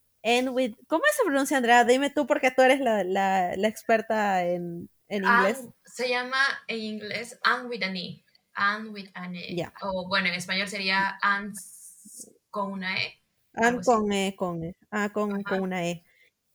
with, 0.50 0.74
¿cómo 0.86 1.04
se 1.16 1.24
pronuncia 1.24 1.56
Andrea? 1.56 1.84
Dime 1.84 2.10
tú 2.10 2.26
porque 2.26 2.50
tú 2.50 2.62
eres 2.62 2.80
la, 2.80 3.04
la, 3.04 3.56
la 3.56 3.68
experta 3.68 4.44
en, 4.44 4.90
en 5.08 5.24
inglés. 5.24 5.64
se 5.84 6.08
llama 6.08 6.38
en 6.66 6.78
inglés 6.78 7.38
And 7.44 7.68
with 7.68 7.82
an 7.82 7.96
E. 7.96 8.24
And 8.58 8.92
with 8.92 9.08
an 9.14 9.36
E. 9.36 9.56
O 9.82 10.08
bueno, 10.08 10.28
en 10.28 10.34
español 10.34 10.68
sería 10.68 11.16
And 11.22 11.54
con 12.50 12.72
una 12.72 13.00
E. 13.00 13.22
And 13.54 13.84
con 13.84 14.12
E, 14.12 14.34
con 14.36 14.64
E. 14.64 14.74
Ah, 14.90 15.10
con, 15.12 15.42
con 15.44 15.60
una 15.60 15.86
E. 15.86 16.04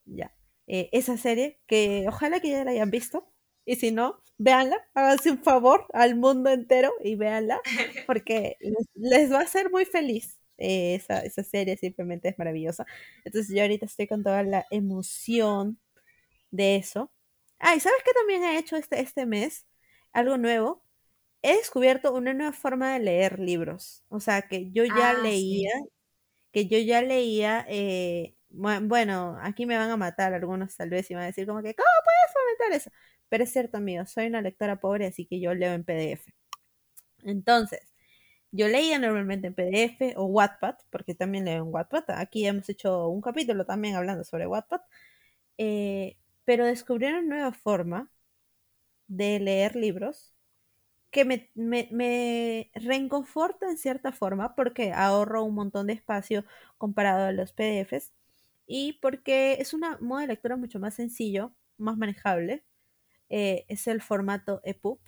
Ya. 0.06 0.36
Eh, 0.68 0.90
esa 0.92 1.18
serie 1.18 1.62
que 1.66 2.06
ojalá 2.08 2.42
que 2.42 2.50
ya 2.50 2.66
la 2.66 2.72
hayan 2.72 2.92
visto. 2.92 3.32
Y 3.66 3.78
si 3.78 3.92
no, 3.92 4.22
véanla, 4.38 4.78
háganse 4.94 5.32
un 5.32 5.42
favor 5.42 5.88
al 5.94 6.16
mundo 6.16 6.50
entero 6.50 6.92
y 7.02 7.16
véanla, 7.16 7.62
porque 8.08 8.58
les, 8.60 8.88
les 8.96 9.32
va 9.32 9.40
a 9.40 9.44
hacer 9.44 9.72
muy 9.72 9.86
feliz. 9.86 10.40
Eh, 10.58 10.96
esa, 10.96 11.20
esa 11.22 11.44
serie 11.44 11.78
simplemente 11.78 12.30
es 12.30 12.38
maravillosa. 12.38 12.86
Entonces 13.24 13.56
yo 13.56 13.62
ahorita 13.62 13.86
estoy 13.86 14.08
con 14.08 14.24
toda 14.24 14.44
la 14.44 14.66
emoción 14.72 15.80
de 16.52 16.76
eso. 16.76 17.12
Ah, 17.60 17.76
y 17.76 17.80
¿sabes 17.80 18.02
qué 18.06 18.12
también 18.14 18.44
he 18.44 18.58
hecho 18.58 18.76
este, 18.76 19.00
este 19.00 19.26
mes? 19.26 19.66
Algo 20.12 20.38
nuevo. 20.38 20.83
He 21.44 21.58
descubierto 21.58 22.14
una 22.14 22.34
nueva 22.34 22.54
forma 22.54 22.94
de 22.94 23.00
leer 23.00 23.40
libros. 23.40 24.04
O 24.10 24.20
sea, 24.22 24.44
que 24.44 24.72
yo 24.72 24.86
ya 24.86 25.12
ah, 25.12 25.14
leía, 25.22 25.72
que 26.52 26.68
yo 26.68 26.78
ya 26.80 27.02
leía, 27.02 27.66
eh, 27.70 28.36
bueno, 28.50 29.38
aquí 29.42 29.66
me 29.66 29.78
van 29.78 29.92
a 29.92 29.98
matar 29.98 30.34
algunos 30.34 30.76
tal 30.78 30.90
vez 30.90 31.10
y 31.12 31.16
van 31.16 31.24
a 31.24 31.28
decir 31.28 31.48
como 31.48 31.62
que, 31.62 31.76
¿cómo 31.76 31.88
puedes 32.06 32.34
fomentar 32.34 32.78
eso? 32.80 32.92
Pero 33.30 33.44
es 33.44 33.52
cierto, 33.52 33.78
amigo, 33.78 34.06
soy 34.06 34.28
una 34.28 34.42
lectora 34.42 34.80
pobre, 34.80 35.08
así 35.08 35.26
que 35.26 35.40
yo 35.42 35.54
leo 35.54 35.74
en 35.74 35.84
PDF. 35.84 36.34
Entonces, 37.24 37.94
yo 38.52 38.68
leía 38.68 39.00
normalmente 39.00 39.48
en 39.48 39.56
PDF 39.56 40.16
o 40.18 40.26
Wattpad, 40.26 40.76
porque 40.92 41.16
también 41.16 41.46
leo 41.46 41.64
en 41.66 41.74
Wattpad. 41.74 42.06
Aquí 42.12 42.46
hemos 42.48 42.70
hecho 42.70 43.08
un 43.10 43.22
capítulo 43.22 43.66
también 43.66 43.96
hablando 43.96 44.24
sobre 44.24 44.48
Wattpad. 44.48 44.82
Eh, 45.58 46.18
pero 46.46 46.66
descubrí 46.66 47.08
una 47.08 47.22
nueva 47.22 47.54
forma 47.54 48.12
de 49.08 49.40
leer 49.40 49.76
libros 49.76 50.33
que 51.14 51.26
me, 51.26 51.52
me, 51.56 51.88
me, 51.92 52.72
reconforta 52.74 53.70
en 53.70 53.78
cierta 53.78 54.12
forma 54.12 54.56
porque 54.56 54.92
ahorro 54.94 55.44
un 55.44 55.56
montón 55.56 55.88
de 55.88 55.94
espacio 55.94 56.44
comparado 56.78 57.28
a 57.28 57.32
los 57.32 57.54
PDFs 57.54 58.12
y 58.68 58.94
porque 59.02 59.58
es 59.60 59.74
una 59.74 59.98
modo 60.02 60.22
de 60.22 60.28
lectura 60.28 60.58
mucho 60.58 60.80
más 60.80 60.96
sencillo, 60.96 61.54
más 61.78 61.98
manejable. 61.98 62.66
Eh, 63.30 63.66
es 63.70 63.88
el 63.88 64.02
formato 64.02 64.62
EPUB, 64.64 65.00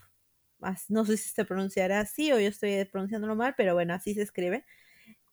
no 0.90 1.06
sé 1.06 1.18
si 1.18 1.30
se 1.30 1.46
pronunciará 1.46 2.00
así 2.02 2.32
o 2.32 2.40
yo 2.40 2.50
estoy 2.50 2.86
pronunciándolo 2.86 3.36
mal, 3.36 3.56
pero 3.58 3.74
bueno, 3.74 3.94
así 3.94 4.14
se 4.14 4.22
escribe. 4.22 4.64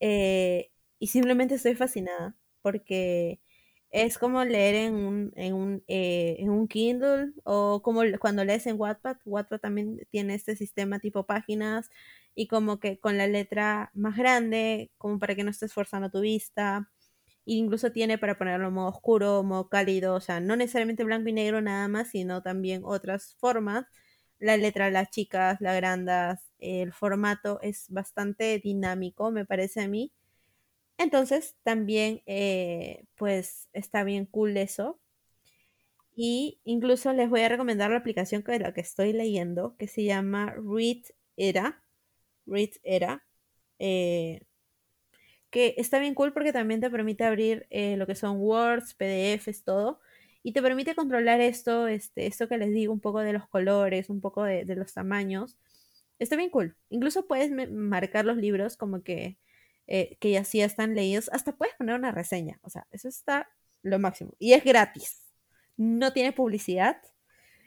Eh, 0.01 0.71
y 0.99 1.09
simplemente 1.09 1.57
estoy 1.57 1.75
fascinada 1.75 2.35
porque 2.63 3.41
es 3.93 4.19
como 4.19 4.45
leer 4.45 4.75
en 4.77 4.95
un, 4.97 5.33
en 5.37 5.55
un, 5.55 5.85
eh, 5.89 6.37
en 6.41 6.51
un 6.51 6.69
Kindle 6.69 7.33
o 7.45 7.83
como 7.83 8.03
cuando 8.21 8.45
lees 8.45 8.67
en 8.67 8.81
Wattpad. 8.81 9.19
Wattpad 9.27 9.61
también 9.61 10.01
tiene 10.11 10.35
este 10.35 10.57
sistema 10.57 10.99
tipo 11.01 11.27
páginas 11.27 11.91
y 12.35 12.49
como 12.49 12.81
que 12.81 12.99
con 13.01 13.19
la 13.19 13.27
letra 13.29 13.91
más 13.95 14.17
grande, 14.17 14.91
como 14.99 15.19
para 15.21 15.35
que 15.37 15.45
no 15.45 15.51
estés 15.51 15.73
forzando 15.75 16.11
tu 16.11 16.21
vista. 16.21 16.91
incluso 17.45 17.93
tiene 17.93 18.19
para 18.19 18.39
ponerlo 18.39 18.69
en 18.69 18.75
modo 18.75 18.89
oscuro, 18.91 19.43
modo 19.43 19.69
cálido, 19.69 20.15
o 20.15 20.21
sea, 20.21 20.41
no 20.41 20.57
necesariamente 20.57 21.05
blanco 21.05 21.29
y 21.29 21.33
negro 21.33 21.61
nada 21.61 21.89
más, 21.89 22.09
sino 22.11 22.43
también 22.43 22.83
otras 22.85 23.35
formas 23.41 23.87
la 24.39 24.57
letra, 24.57 24.91
las 24.91 25.11
chicas, 25.11 25.61
las 25.61 25.77
grandas, 25.77 26.51
el 26.59 26.93
formato 26.93 27.61
es 27.63 27.87
bastante 27.91 28.59
dinámico, 28.59 29.31
me 29.31 29.45
parece 29.47 29.83
a 29.83 29.89
mí. 29.89 30.13
Entonces, 31.03 31.57
también, 31.63 32.23
eh, 32.27 33.05
pues, 33.17 33.69
está 33.73 34.05
bien 34.05 34.27
cool 34.27 34.57
eso. 34.57 35.01
Y 36.15 36.61
incluso 36.65 37.13
les 37.13 37.31
voy 37.31 37.41
a 37.41 37.49
recomendar 37.49 37.91
la 37.91 37.97
aplicación 37.99 38.43
que 38.43 38.59
la 38.59 38.75
que 38.75 38.83
estoy 38.83 39.13
leyendo, 39.13 39.77
que 39.79 39.89
se 39.89 40.05
llama 40.05 40.55
Read 40.57 41.05
Era. 41.37 41.83
Read 42.47 42.71
Era. 42.83 43.25
Eh, 43.79 44.43
que 45.51 45.75
está 45.79 45.99
bien 45.99 46.15
cool 46.15 46.33
porque 46.33 46.53
también 46.53 46.81
te 46.81 46.91
permite 46.91 47.25
abrir 47.25 47.67
eh, 47.71 47.97
lo 47.97 48.07
que 48.07 48.15
son 48.15 48.39
Words, 48.41 48.95
PDFs, 48.95 49.65
todo 49.65 50.01
y 50.43 50.53
te 50.53 50.63
permite 50.63 50.95
controlar 50.95 51.41
esto, 51.41 51.89
este, 51.89 52.27
esto 52.27 52.49
que 52.49 52.59
les 52.59 52.73
digo, 52.73 52.93
un 52.93 53.01
poco 53.01 53.21
de 53.21 53.33
los 53.33 53.47
colores, 53.49 54.11
un 54.11 54.21
poco 54.21 54.43
de, 54.45 54.65
los 54.77 54.93
tamaños. 54.93 55.57
Está 56.19 56.37
bien 56.37 56.51
cool. 56.51 56.77
Incluso 56.91 57.27
puedes 57.27 57.51
marcar 57.71 58.25
los 58.25 58.37
libros 58.37 58.77
como 58.77 59.03
que, 59.03 59.39
eh, 59.95 60.17
que 60.21 60.31
ya 60.31 60.43
sí 60.43 60.63
están 60.63 60.95
leídos. 60.95 61.29
Hasta 61.35 61.53
puedes 61.53 61.75
poner 61.75 61.97
una 61.97 62.13
reseña. 62.13 62.59
O 62.63 62.71
sea, 62.71 62.87
eso 62.93 63.09
está 63.09 63.51
lo 63.83 63.99
máximo. 63.99 64.33
Y 64.39 64.55
es 64.55 64.65
gratis. 64.65 65.21
No 65.77 66.15
tiene 66.15 66.33
publicidad. 66.33 66.97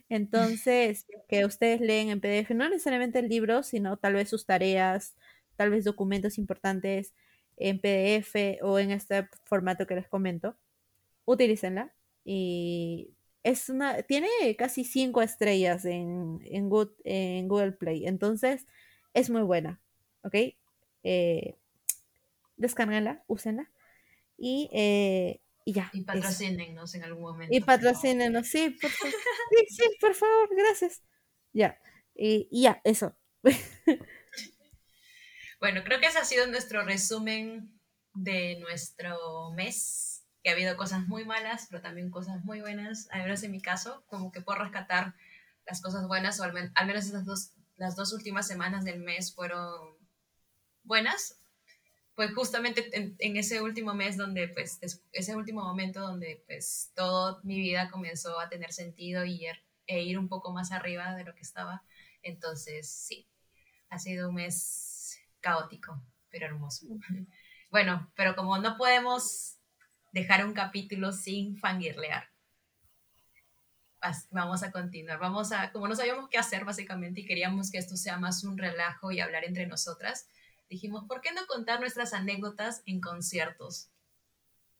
Entonces, 0.09 1.05
que 1.29 1.45
ustedes 1.45 1.81
leen 1.81 2.09
en 2.09 2.21
PDF, 2.21 2.49
no 2.55 2.67
necesariamente 2.67 3.19
el 3.19 3.29
libro, 3.29 3.61
sino 3.61 3.97
tal 3.97 4.13
vez 4.15 4.27
sus 4.27 4.47
tareas, 4.47 5.15
tal 5.55 5.69
vez 5.69 5.83
documentos 5.85 6.39
importantes, 6.39 7.13
en 7.57 7.79
PDF 7.79 8.59
o 8.63 8.79
en 8.79 8.89
este 8.89 9.29
formato 9.43 9.85
que 9.85 9.93
les 9.93 10.07
comento, 10.07 10.57
utilícenla. 11.25 11.93
Y 12.23 13.11
es 13.43 13.69
una, 13.69 14.01
tiene 14.01 14.29
casi 14.57 14.83
cinco 14.83 15.21
estrellas 15.21 15.85
en, 15.85 16.39
en, 16.45 16.71
en 17.03 17.47
Google 17.47 17.73
Play. 17.73 18.07
Entonces, 18.07 18.65
es 19.13 19.29
muy 19.29 19.43
buena. 19.43 19.79
¿Ok? 20.23 20.35
Eh, 21.03 21.55
descárguenla, 22.57 23.23
úsenla. 23.27 23.71
Y, 24.37 24.69
eh, 24.73 25.41
y 25.63 25.73
ya. 25.73 25.89
Y 25.93 26.01
patrocínenos 26.01 26.93
en 26.95 27.03
algún 27.03 27.23
momento. 27.23 27.55
Y 27.55 27.61
patrocínenos, 27.61 28.47
sí, 28.47 28.69
por 28.69 28.91
favor. 28.91 29.15
sí, 29.49 29.65
sí, 29.75 29.83
por 29.99 30.13
favor, 30.13 30.49
gracias. 30.55 31.01
Ya. 31.53 31.79
Y, 32.13 32.47
y 32.51 32.63
ya, 32.63 32.81
eso. 32.83 33.15
bueno, 35.59 35.83
creo 35.83 35.99
que 35.99 36.07
ese 36.07 36.19
ha 36.19 36.25
sido 36.25 36.47
nuestro 36.47 36.83
resumen 36.83 37.75
de 38.15 38.57
nuestro 38.59 39.51
mes, 39.51 40.25
que 40.41 40.49
ha 40.49 40.53
habido 40.53 40.77
cosas 40.77 41.07
muy 41.07 41.25
malas, 41.25 41.67
pero 41.69 41.81
también 41.81 42.09
cosas 42.09 42.43
muy 42.43 42.61
buenas. 42.61 43.07
Al 43.11 43.23
menos 43.23 43.43
en 43.43 43.51
mi 43.51 43.61
caso, 43.61 44.03
como 44.07 44.31
que 44.31 44.41
puedo 44.41 44.59
rescatar 44.59 45.15
las 45.65 45.81
cosas 45.81 46.07
buenas, 46.07 46.39
o 46.39 46.43
al, 46.43 46.53
menos 46.53 47.05
esas 47.05 47.25
dos, 47.25 47.51
las 47.75 47.95
dos 47.95 48.13
últimas 48.13 48.47
semanas 48.47 48.85
del 48.85 48.99
mes 48.99 49.33
fueron 49.33 49.97
buenas. 50.83 51.37
Pues 52.15 52.33
justamente 52.33 52.89
en, 52.93 53.37
ese 53.37 53.61
último 53.61 53.93
mes 53.93 54.15
donde, 54.15 54.47
pues, 54.47 54.79
ese 55.11 55.35
último 55.35 55.63
momento 55.63 55.99
donde, 55.99 56.43
pues, 56.47 56.91
toda 56.95 57.41
mi 57.43 57.59
vida 57.59 57.89
comenzó 57.91 58.39
a 58.39 58.47
tener 58.47 58.71
sentido 58.71 59.25
y 59.25 59.45
er, 59.45 59.61
e 59.85 60.01
ir 60.01 60.17
un 60.17 60.29
poco 60.29 60.53
más 60.53 60.71
arriba 60.71 61.13
de 61.15 61.25
lo 61.25 61.35
que 61.35 61.41
estaba. 61.41 61.83
Entonces, 62.23 62.89
sí, 62.89 63.27
ha 63.89 63.99
sido 63.99 64.29
un 64.29 64.35
mes 64.35 65.19
caótico, 65.41 66.01
pero 66.29 66.45
hermoso. 66.47 66.87
Bueno, 67.69 68.09
pero 68.15 68.35
como 68.35 68.57
no 68.57 68.77
podemos 68.77 69.57
dejar 70.13 70.45
un 70.45 70.53
capítulo 70.53 71.11
sin 71.11 71.57
fangirlear, 71.57 72.29
vamos 74.31 74.63
a 74.63 74.71
continuar. 74.71 75.19
Vamos 75.19 75.51
a, 75.51 75.71
como 75.71 75.87
no 75.87 75.95
sabíamos 75.95 76.29
qué 76.29 76.37
hacer 76.37 76.65
básicamente 76.65 77.21
y 77.21 77.25
queríamos 77.25 77.71
que 77.71 77.77
esto 77.77 77.97
sea 77.97 78.17
más 78.17 78.43
un 78.43 78.57
relajo 78.57 79.11
y 79.11 79.19
hablar 79.19 79.43
entre 79.45 79.67
nosotras, 79.67 80.27
dijimos, 80.69 81.05
¿por 81.07 81.21
qué 81.21 81.31
no 81.33 81.45
contar 81.47 81.79
nuestras 81.79 82.13
anécdotas 82.13 82.81
en 82.85 83.01
conciertos? 83.01 83.89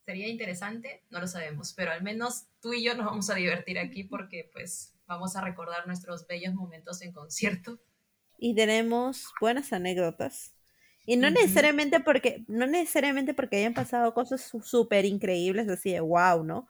¿Sería 0.06 0.28
interesante? 0.28 1.04
No 1.10 1.20
lo 1.20 1.28
sabemos, 1.28 1.74
pero 1.74 1.92
al 1.92 2.04
menos 2.04 2.46
tú 2.62 2.74
y 2.74 2.84
yo 2.84 2.96
nos 2.96 3.08
vamos 3.08 3.30
a 3.30 3.36
divertir 3.36 3.80
aquí 3.80 4.04
porque 4.04 4.50
pues 4.54 4.94
vamos 5.08 5.36
a 5.36 5.42
recordar 5.42 5.88
nuestros 5.88 6.28
bellos 6.28 6.54
momentos 6.54 7.02
en 7.02 7.12
concierto. 7.12 7.80
Y 8.38 8.54
tenemos 8.54 9.34
buenas 9.40 9.74
anécdotas. 9.74 10.54
Y 11.08 11.18
no 11.18 11.30
necesariamente 11.30 12.00
porque, 12.00 12.44
no 12.48 12.66
necesariamente 12.66 13.34
porque 13.34 13.58
hayan 13.58 13.76
pasado 13.76 14.14
cosas 14.14 14.52
súper 14.64 15.06
increíbles, 15.06 15.70
así 15.70 15.92
de 15.92 16.00
wow, 16.00 16.44
¿no? 16.44 16.68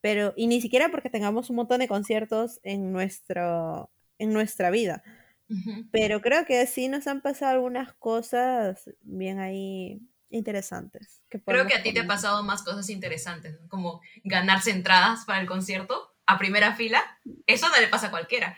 Pero, 0.00 0.34
y 0.36 0.46
ni 0.46 0.60
siquiera 0.60 0.90
porque 0.90 1.10
tengamos 1.10 1.50
un 1.50 1.56
montón 1.56 1.80
de 1.80 1.88
conciertos 1.88 2.60
en, 2.62 2.92
nuestro, 2.92 3.90
en 4.18 4.32
nuestra 4.32 4.70
vida. 4.70 5.02
Pero 5.90 6.20
creo 6.20 6.44
que 6.46 6.66
sí 6.66 6.88
nos 6.88 7.06
han 7.06 7.20
pasado 7.20 7.52
algunas 7.52 7.92
cosas 7.94 8.90
bien 9.02 9.38
ahí 9.38 10.00
interesantes. 10.30 11.22
creo 11.28 11.66
que 11.66 11.74
a 11.74 11.82
ti 11.82 11.92
te 11.92 12.00
han 12.00 12.06
pasado 12.06 12.42
más 12.42 12.62
cosas 12.62 12.88
interesantes, 12.90 13.58
como 13.68 14.00
ganarse 14.24 14.70
entradas 14.70 15.24
para 15.26 15.40
el 15.40 15.46
concierto 15.46 16.14
a 16.26 16.38
primera 16.38 16.74
fila. 16.74 17.02
Eso 17.46 17.68
no 17.68 17.78
le 17.80 17.88
pasa 17.88 18.08
a 18.08 18.10
cualquiera. 18.10 18.56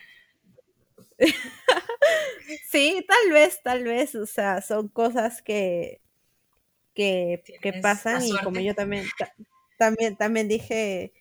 sí, 2.70 3.04
tal 3.06 3.32
vez, 3.32 3.60
tal 3.62 3.84
vez, 3.84 4.14
o 4.14 4.26
sea, 4.26 4.62
son 4.62 4.88
cosas 4.88 5.42
que, 5.42 6.00
que, 6.94 7.42
pasan 7.82 8.24
y 8.24 8.32
como 8.38 8.60
yo 8.60 8.74
también, 8.74 9.06
también, 9.78 10.16
también 10.16 10.48
dije, 10.48 11.12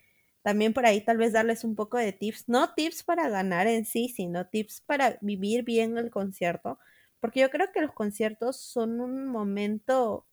también 0.44 0.74
por 0.74 0.84
ahí 0.84 1.00
tal 1.00 1.16
vez 1.16 1.32
darles 1.32 1.64
un 1.64 1.74
poco 1.74 1.96
de 1.96 2.12
tips, 2.12 2.50
no 2.50 2.74
tips 2.74 3.02
para 3.02 3.30
ganar 3.30 3.66
en 3.66 3.86
sí, 3.86 4.10
sino 4.10 4.46
tips 4.46 4.82
para 4.82 5.18
vivir 5.22 5.64
bien 5.64 5.96
el 5.96 6.10
concierto, 6.10 6.78
porque 7.18 7.40
yo 7.40 7.50
creo 7.50 7.72
que 7.72 7.80
los 7.80 7.92
conciertos 7.94 8.58
son 8.60 9.00
un 9.00 9.26
momento 9.26 10.26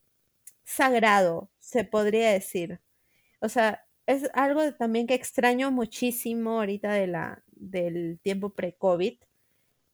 sagrado, 0.65 1.49
se 1.59 1.85
podría 1.85 2.31
decir. 2.31 2.81
O 3.41 3.49
sea, 3.49 3.85
es 4.07 4.29
algo 4.33 4.73
también 4.75 5.07
que 5.07 5.15
extraño 5.15 5.71
muchísimo 5.71 6.59
ahorita 6.59 6.93
de 6.93 7.07
la, 7.07 7.43
del 7.53 8.19
tiempo 8.21 8.51
pre-COVID, 8.51 9.15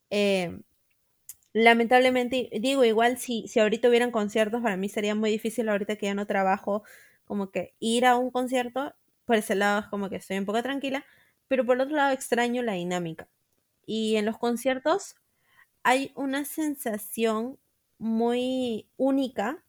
eh, 0.09 0.59
lamentablemente, 1.53 2.49
digo, 2.61 2.85
igual 2.85 3.17
si, 3.17 3.47
si 3.47 3.59
ahorita 3.59 3.89
hubieran 3.89 4.11
conciertos, 4.11 4.61
para 4.61 4.77
mí 4.77 4.89
sería 4.89 5.15
muy 5.15 5.31
difícil 5.31 5.69
ahorita 5.69 5.95
que 5.97 6.07
ya 6.07 6.15
no 6.15 6.27
trabajo, 6.27 6.83
como 7.25 7.51
que 7.51 7.75
ir 7.79 8.05
a 8.05 8.17
un 8.17 8.31
concierto, 8.31 8.95
por 9.27 9.35
ese 9.35 9.55
lado 9.55 9.81
es 9.81 9.87
como 9.87 10.09
que 10.09 10.15
estoy 10.15 10.39
un 10.39 10.45
poco 10.45 10.63
tranquila, 10.63 11.05
pero 11.47 11.65
por 11.65 11.79
otro 11.79 11.95
lado 11.95 12.13
extraño 12.13 12.63
la 12.63 12.73
dinámica. 12.73 13.29
Y 13.85 14.15
en 14.15 14.25
los 14.25 14.37
conciertos 14.39 15.15
hay 15.83 16.11
una 16.15 16.45
sensación 16.45 17.59
muy 17.99 18.89
única 18.97 19.63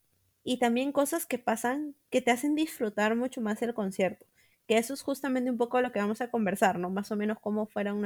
y 0.45 0.59
también 0.59 0.93
cosas 0.93 1.27
que 1.27 1.39
pasan 1.39 1.95
que 2.11 2.23
te 2.23 2.31
hacen 2.31 2.55
disfrutar 2.55 3.17
mucho 3.17 3.41
más 3.41 3.61
el 3.63 3.75
concierto. 3.75 4.27
Que 4.67 4.79
eso 4.79 4.95
es 4.95 5.03
justamente 5.03 5.51
un 5.51 5.59
poco 5.59 5.81
lo 5.81 5.93
que 5.93 6.01
vamos 6.01 6.21
a 6.21 6.31
conversar, 6.31 6.79
¿no? 6.79 6.91
Más 6.91 7.11
o 7.13 7.17
menos 7.17 7.39
cómo 7.41 7.67
fueron 7.67 8.01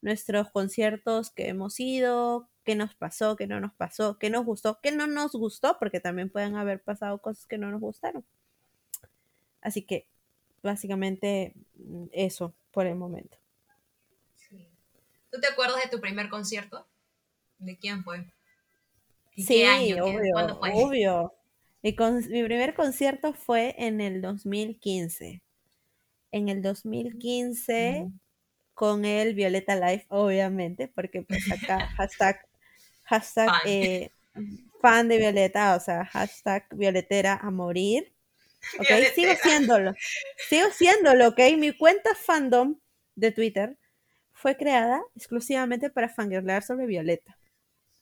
nuestros 0.00 0.50
conciertos 0.52 1.30
que 1.30 1.48
hemos 1.48 1.78
ido, 1.80 2.48
qué 2.64 2.76
nos 2.76 2.94
pasó, 2.94 3.36
qué 3.36 3.46
no 3.46 3.60
nos 3.60 3.74
pasó, 3.74 4.18
qué 4.18 4.30
nos 4.30 4.44
gustó, 4.44 4.80
qué 4.82 4.92
no 4.92 5.06
nos 5.06 5.32
gustó, 5.32 5.78
porque 5.78 6.00
también 6.00 6.30
pueden 6.30 6.56
haber 6.56 6.82
pasado 6.82 7.20
cosas 7.20 7.46
que 7.46 7.58
no 7.58 7.70
nos 7.70 7.80
gustaron. 7.80 8.24
Así 9.60 9.82
que 9.82 10.08
básicamente 10.62 11.54
mm, 11.76 12.06
eso 12.12 12.54
por 12.70 12.86
el 12.86 12.94
momento. 12.94 13.36
¿Tú 15.30 15.40
te 15.40 15.46
acuerdas 15.46 15.82
de 15.82 15.88
tu 15.88 16.00
primer 16.00 16.28
concierto? 16.28 16.86
¿De 17.58 17.76
quién 17.78 18.04
fue? 18.04 18.26
sí, 19.34 19.64
obvio, 19.94 20.60
obvio. 20.74 21.32
Mi, 21.82 21.96
mi 22.28 22.44
primer 22.44 22.74
concierto 22.74 23.32
fue 23.32 23.74
en 23.78 24.00
el 24.00 24.20
2015. 24.20 25.42
En 26.32 26.48
el 26.48 26.62
2015 26.62 28.08
con 28.74 29.04
el 29.04 29.34
Violeta 29.34 29.76
Life, 29.76 30.06
obviamente, 30.08 30.88
porque 30.88 31.22
pues 31.22 31.50
acá 31.50 31.78
hashtag, 31.96 32.46
hashtag 33.04 33.48
fan. 33.48 33.60
Eh, 33.66 34.10
fan 34.80 35.08
de 35.08 35.18
Violeta, 35.18 35.76
o 35.76 35.80
sea, 35.80 36.04
hashtag 36.04 36.66
violetera 36.72 37.38
a 37.40 37.50
morir. 37.50 38.11
Ok, 38.78 38.86
sigo 39.14 39.32
siéndolo. 39.42 39.92
Sigo 40.48 40.70
siéndolo, 40.70 41.28
ok. 41.28 41.40
Mi 41.58 41.76
cuenta 41.76 42.14
fandom 42.14 42.78
de 43.16 43.32
Twitter 43.32 43.76
fue 44.32 44.56
creada 44.56 45.02
exclusivamente 45.14 45.90
para 45.90 46.08
fangirlear 46.08 46.62
sobre 46.62 46.86
Violeta. 46.86 47.38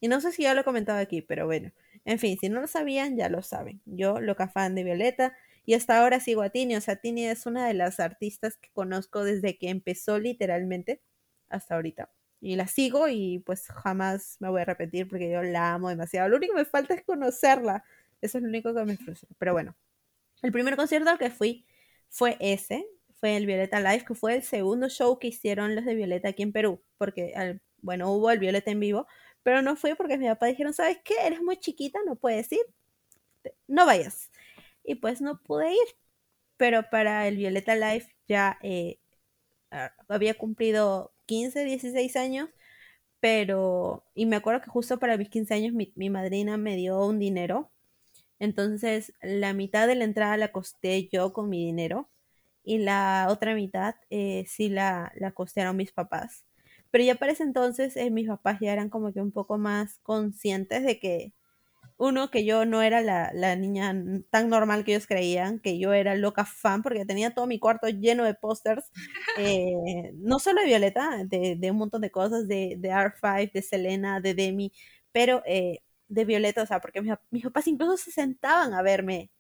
Y 0.01 0.09
no 0.09 0.21
sé 0.21 0.33
si 0.33 0.45
ya 0.45 0.55
lo 0.55 0.63
he 0.63 0.65
comentado 0.65 0.99
aquí, 0.99 1.23
pero 1.23 1.47
bueno. 1.47 1.73
En 2.05 2.19
fin, 2.19 2.39
si 2.41 2.49
no 2.49 2.61
lo 2.61 2.67
sabían, 2.67 3.17
ya 3.17 3.29
lo 3.29 3.43
saben. 3.43 3.83
Yo, 3.85 4.21
loca 4.21 4.49
fan 4.49 4.75
de 4.75 4.85
Violeta, 4.85 5.37
y 5.67 5.75
hasta 5.75 6.01
ahora 6.01 6.21
sigo 6.21 6.43
a 6.43 6.51
Tini. 6.51 6.77
O 6.77 6.81
sea, 6.81 6.97
Tini 6.97 7.27
es 7.27 7.47
una 7.47 7.67
de 7.67 7.75
las 7.75 8.01
artistas 8.01 8.57
que 8.57 8.71
conozco 8.73 9.25
desde 9.25 9.59
que 9.59 9.69
empezó 9.69 10.19
literalmente 10.19 11.03
hasta 11.49 11.75
ahorita. 11.77 12.11
Y 12.41 12.57
la 12.57 12.67
sigo 12.67 13.09
y 13.09 13.41
pues 13.41 13.67
jamás 13.69 14.37
me 14.41 14.49
voy 14.49 14.63
a 14.63 14.65
repetir 14.65 15.09
porque 15.09 15.31
yo 15.31 15.43
la 15.43 15.75
amo 15.75 15.91
demasiado. 15.91 16.29
Lo 16.29 16.39
único 16.39 16.55
que 16.55 16.61
me 16.61 16.65
falta 16.65 16.95
es 16.95 17.05
conocerla. 17.05 17.85
Eso 18.23 18.39
es 18.39 18.43
lo 18.43 18.49
único 18.49 18.75
que 18.75 18.85
me 18.85 18.97
frustra. 18.97 19.29
Pero 19.39 19.53
bueno, 19.53 19.77
el 20.43 20.53
primer 20.53 20.77
concierto 20.77 21.11
al 21.11 21.19
que 21.19 21.31
fui 21.31 21.67
fue 22.09 22.37
ese. 22.41 22.87
Fue 23.21 23.37
el 23.37 23.47
Violeta 23.47 23.81
Live, 23.81 24.05
que 24.07 24.15
fue 24.15 24.37
el 24.37 24.43
segundo 24.43 24.89
show 24.89 25.19
que 25.19 25.29
hicieron 25.29 25.75
los 25.75 25.85
de 25.85 25.95
Violeta 25.95 26.31
aquí 26.31 26.43
en 26.43 26.53
Perú. 26.53 26.83
Porque, 26.99 27.61
bueno, 27.83 28.11
hubo 28.13 28.31
el 28.31 28.39
Violeta 28.39 28.71
en 28.71 28.81
vivo, 28.81 29.07
pero 29.43 29.63
no 29.63 29.77
fui 29.77 29.95
porque 29.95 30.19
mi 30.19 30.27
papá 30.27 30.47
dijeron, 30.47 30.73
¿sabes 30.73 30.99
qué? 31.05 31.15
Eres 31.27 31.43
muy 31.43 31.59
chiquita, 31.59 31.99
no 32.07 32.17
puedes 32.17 32.51
ir. 32.53 32.61
No 33.69 33.87
vayas 33.87 34.31
y 34.85 34.97
pues 34.97 35.21
no 35.21 35.41
pude 35.43 35.73
ir. 35.73 35.97
Pero 36.57 36.91
para 36.91 37.29
el 37.29 37.37
Violeta 37.37 37.77
Life 37.77 38.15
ya 38.29 38.59
eh, 38.63 38.99
había 40.09 40.35
cumplido 40.35 41.13
15, 41.27 41.65
16 41.65 42.17
años, 42.17 42.51
pero, 43.21 44.05
y 44.15 44.27
me 44.27 44.37
acuerdo 44.37 44.63
que 44.63 44.71
justo 44.71 44.99
para 44.99 45.17
mis 45.17 45.29
15 45.31 45.55
años 45.55 45.75
mi, 45.75 46.11
madrina 46.11 46.57
me 46.57 46.77
dio 46.77 47.05
un 47.07 47.19
dinero. 47.19 47.71
Entonces, 48.41 49.13
la 49.23 49.55
mitad 49.55 49.87
de 49.87 49.95
la 49.95 50.05
entrada 50.05 50.37
la 50.37 50.53
costé 50.53 51.09
yo 51.13 51.33
con 51.33 51.49
mi 51.49 51.65
dinero 51.65 52.11
y 52.65 52.79
la 52.79 53.29
otra 53.31 53.55
mitad 53.55 53.95
eh, 54.11 54.45
sí 54.49 54.69
la, 54.69 55.13
la 55.17 55.33
costearon 55.33 55.77
mis 55.77 55.93
papás. 55.93 56.47
Pero 56.91 57.05
ya 57.05 57.15
para 57.17 57.33
ese 57.33 57.45
entonces 57.45 57.97
eh, 57.97 58.11
mis 58.11 58.29
papás 58.29 58.59
ya 58.61 58.73
eran 58.73 58.91
como 58.91 59.13
que 59.13 59.21
un 59.21 59.33
poco 59.33 59.59
más 59.59 59.99
conscientes 60.03 60.85
de 60.85 60.99
que 60.99 61.33
uno, 62.01 62.31
que 62.31 62.47
yo 62.47 62.65
no 62.65 62.83
era 62.83 63.03
la, 63.03 63.57
niña 63.57 63.95
tan 64.31 64.49
normal 64.49 64.85
que 64.85 64.93
ellos 64.93 65.07
creían, 65.07 65.61
que 65.61 65.79
yo 65.79 65.93
era 65.93 66.15
loca 66.15 66.47
fan, 66.47 66.83
porque 66.83 67.05
tenía 67.05 67.35
todo 67.35 67.47
mi 67.47 67.59
cuarto 67.59 67.89
lleno 67.89 68.25
de 68.25 68.35
pósters, 68.35 68.91
eh, 69.39 70.13
no 70.15 70.39
solo 70.39 70.63
de 70.63 70.67
Violeta, 70.69 71.25
de, 71.27 71.71
un 71.71 71.77
montón 71.77 72.01
de 72.01 72.11
cosas, 72.11 72.49
de, 72.49 72.77
de 72.79 72.91
R5, 72.91 73.53
de 73.53 73.63
Selena, 73.63 74.21
de 74.21 74.35
Demi, 74.35 74.73
pero 75.13 75.43
eh, 75.47 75.81
de 76.11 76.25
Violeta, 76.25 76.63
o 76.63 76.67
sea, 76.67 76.81
porque 76.81 77.01
mis, 77.31 77.45
papás 77.45 77.67
incluso 77.69 77.97
se 77.97 78.11
sentaban 78.11 78.75
a 78.75 78.83
verme, 78.83 79.31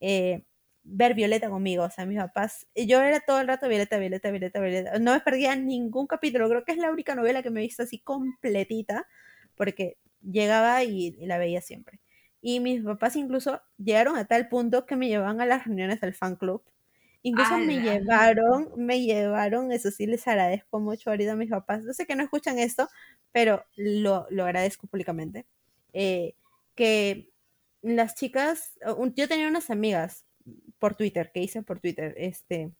eh, 0.00 0.44
ver 0.82 1.14
Violeta 1.14 1.48
conmigo, 1.48 1.84
o 1.84 1.90
sea, 1.90 2.04
mis 2.04 2.18
papás, 2.18 2.66
yo 2.74 3.00
era 3.00 3.20
todo 3.20 3.40
el 3.40 3.48
rato 3.48 3.68
Violeta, 3.68 3.98
Violeta, 3.98 4.30
Violeta, 4.30 4.60
Violeta, 4.60 4.98
no 4.98 5.14
me 5.14 5.20
perdía 5.20 5.54
ningún 5.56 6.06
capítulo, 6.06 6.48
creo 6.48 6.64
que 6.64 6.72
es 6.72 6.78
la 6.78 6.90
única 6.90 7.14
novela 7.14 7.42
que 7.42 7.50
me 7.50 7.60
he 7.60 7.62
visto 7.62 7.84
así 7.84 8.00
completita, 8.00 9.06
porque 9.56 9.98
llegaba 10.20 10.82
y, 10.84 11.12
la 11.26 11.38
veía 11.38 11.60
siempre. 11.60 12.00
Y 12.40 12.60
mis 12.60 12.82
papás 12.82 13.16
incluso 13.16 13.60
llegaron 13.78 14.16
a 14.16 14.26
tal 14.26 14.48
punto 14.48 14.84
que 14.84 14.96
me 14.96 15.08
llevaban 15.08 15.40
a 15.40 15.46
las 15.46 15.64
reuniones 15.64 16.00
del 16.00 16.14
fan 16.14 16.36
club. 16.36 16.62
Incluso 17.22 17.58
me 17.58 17.80
llevaron, 17.80 18.70
me 18.76 19.00
llevaron, 19.02 19.72
eso 19.72 19.90
sí 19.90 20.06
les 20.06 20.26
agradezco 20.28 20.78
mucho 20.80 21.10
ahorita 21.10 21.32
a 21.32 21.36
mis 21.36 21.50
papás. 21.50 21.84
Yo 21.84 21.92
sé 21.92 22.06
que 22.06 22.14
no 22.14 22.22
escuchan 22.22 22.58
esto, 22.58 22.88
pero 23.32 23.64
lo, 23.76 24.26
lo 24.30 24.44
agradezco 24.44 24.86
públicamente. 24.86 25.46
Eh, 25.98 26.34
que 26.74 27.30
las 27.80 28.14
chicas, 28.14 28.74
yo 29.14 29.28
tenía 29.28 29.48
unas 29.48 29.70
amigas 29.70 30.26
por 30.78 30.94
Twitter, 30.94 31.30
que 31.32 31.40
hice 31.40 31.62
por 31.62 31.80
Twitter, 31.80 32.14
este, 32.18 32.70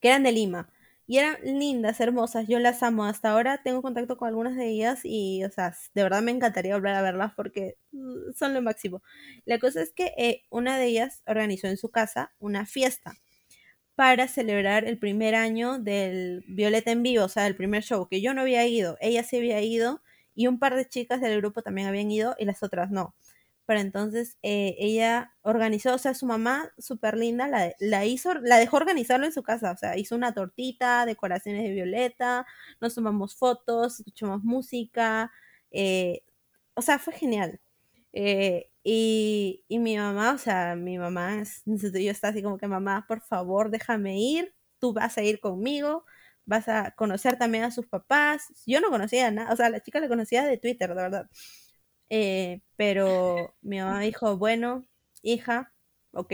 que 0.00 0.08
eran 0.08 0.22
de 0.22 0.32
Lima. 0.32 0.70
Y 1.06 1.18
eran 1.18 1.38
lindas, 1.42 2.00
hermosas, 2.00 2.46
yo 2.48 2.58
las 2.58 2.82
amo. 2.82 3.04
Hasta 3.04 3.30
ahora 3.30 3.62
tengo 3.62 3.82
contacto 3.82 4.16
con 4.18 4.28
algunas 4.28 4.56
de 4.56 4.68
ellas 4.68 5.00
y, 5.04 5.42
o 5.44 5.50
sea, 5.50 5.74
de 5.94 6.02
verdad 6.02 6.22
me 6.22 6.30
encantaría 6.32 6.74
volver 6.74 6.94
a 6.94 7.02
verlas 7.02 7.32
porque 7.34 7.76
mm, 7.92 8.32
son 8.36 8.54
lo 8.54 8.60
máximo. 8.62 9.02
La 9.46 9.58
cosa 9.58 9.82
es 9.82 9.92
que 9.92 10.12
eh, 10.18 10.42
una 10.50 10.78
de 10.78 10.86
ellas 10.86 11.22
organizó 11.26 11.66
en 11.66 11.78
su 11.78 11.90
casa 11.90 12.32
una 12.38 12.66
fiesta 12.66 13.14
para 13.94 14.28
celebrar 14.28 14.84
el 14.84 14.98
primer 14.98 15.34
año 15.34 15.78
del 15.78 16.44
Violeta 16.48 16.92
en 16.92 17.02
vivo, 17.02 17.24
o 17.24 17.28
sea, 17.28 17.46
el 17.46 17.56
primer 17.56 17.82
show, 17.82 18.08
que 18.08 18.20
yo 18.20 18.34
no 18.34 18.42
había 18.42 18.66
ido, 18.66 18.96
ella 19.00 19.22
sí 19.24 19.36
había 19.38 19.60
ido 19.62 20.02
y 20.34 20.46
un 20.46 20.58
par 20.58 20.76
de 20.76 20.88
chicas 20.88 21.20
del 21.20 21.38
grupo 21.40 21.62
también 21.62 21.88
habían 21.88 22.10
ido 22.10 22.34
y 22.38 22.44
las 22.44 22.62
otras 22.62 22.90
no. 22.90 23.14
Pero 23.66 23.80
entonces 23.80 24.38
eh, 24.42 24.74
ella 24.78 25.34
organizó, 25.42 25.94
o 25.94 25.98
sea, 25.98 26.14
su 26.14 26.26
mamá, 26.26 26.72
súper 26.78 27.16
linda, 27.16 27.46
la, 27.48 27.72
la, 27.78 28.04
hizo, 28.06 28.34
la 28.34 28.58
dejó 28.58 28.76
organizarlo 28.76 29.26
en 29.26 29.32
su 29.32 29.42
casa, 29.42 29.72
o 29.72 29.76
sea, 29.76 29.96
hizo 29.96 30.16
una 30.16 30.34
tortita, 30.34 31.06
decoraciones 31.06 31.62
de 31.64 31.70
violeta, 31.72 32.44
nos 32.80 32.94
tomamos 32.94 33.36
fotos, 33.36 34.00
escuchamos 34.00 34.42
música, 34.44 35.30
eh, 35.70 36.22
o 36.74 36.82
sea, 36.82 36.98
fue 36.98 37.14
genial. 37.14 37.60
Eh, 38.12 38.70
y, 38.84 39.64
y, 39.68 39.78
mi 39.78 39.96
mamá, 39.96 40.32
o 40.34 40.38
sea, 40.38 40.74
mi 40.76 40.98
mamá, 40.98 41.42
yo 41.66 42.10
está 42.10 42.28
así 42.28 42.42
como 42.42 42.58
que, 42.58 42.66
mamá, 42.68 43.06
por 43.08 43.20
favor, 43.22 43.70
déjame 43.70 44.18
ir, 44.20 44.54
tú 44.80 44.92
vas 44.92 45.16
a 45.18 45.22
ir 45.22 45.40
conmigo, 45.40 46.04
vas 46.46 46.68
a 46.68 46.92
conocer 46.92 47.38
también 47.38 47.64
a 47.64 47.70
sus 47.70 47.86
papás. 47.86 48.52
Yo 48.66 48.80
no 48.80 48.90
conocía 48.90 49.30
nada, 49.30 49.52
o 49.52 49.56
sea, 49.56 49.70
la 49.70 49.80
chica 49.80 50.00
la 50.00 50.08
conocía 50.08 50.44
de 50.44 50.58
Twitter, 50.58 50.88
de 50.90 50.94
verdad. 50.94 51.30
Eh, 52.10 52.60
pero 52.76 53.54
mi 53.62 53.78
mamá 53.80 54.00
dijo, 54.00 54.36
bueno, 54.36 54.84
hija, 55.22 55.72
ok, 56.12 56.32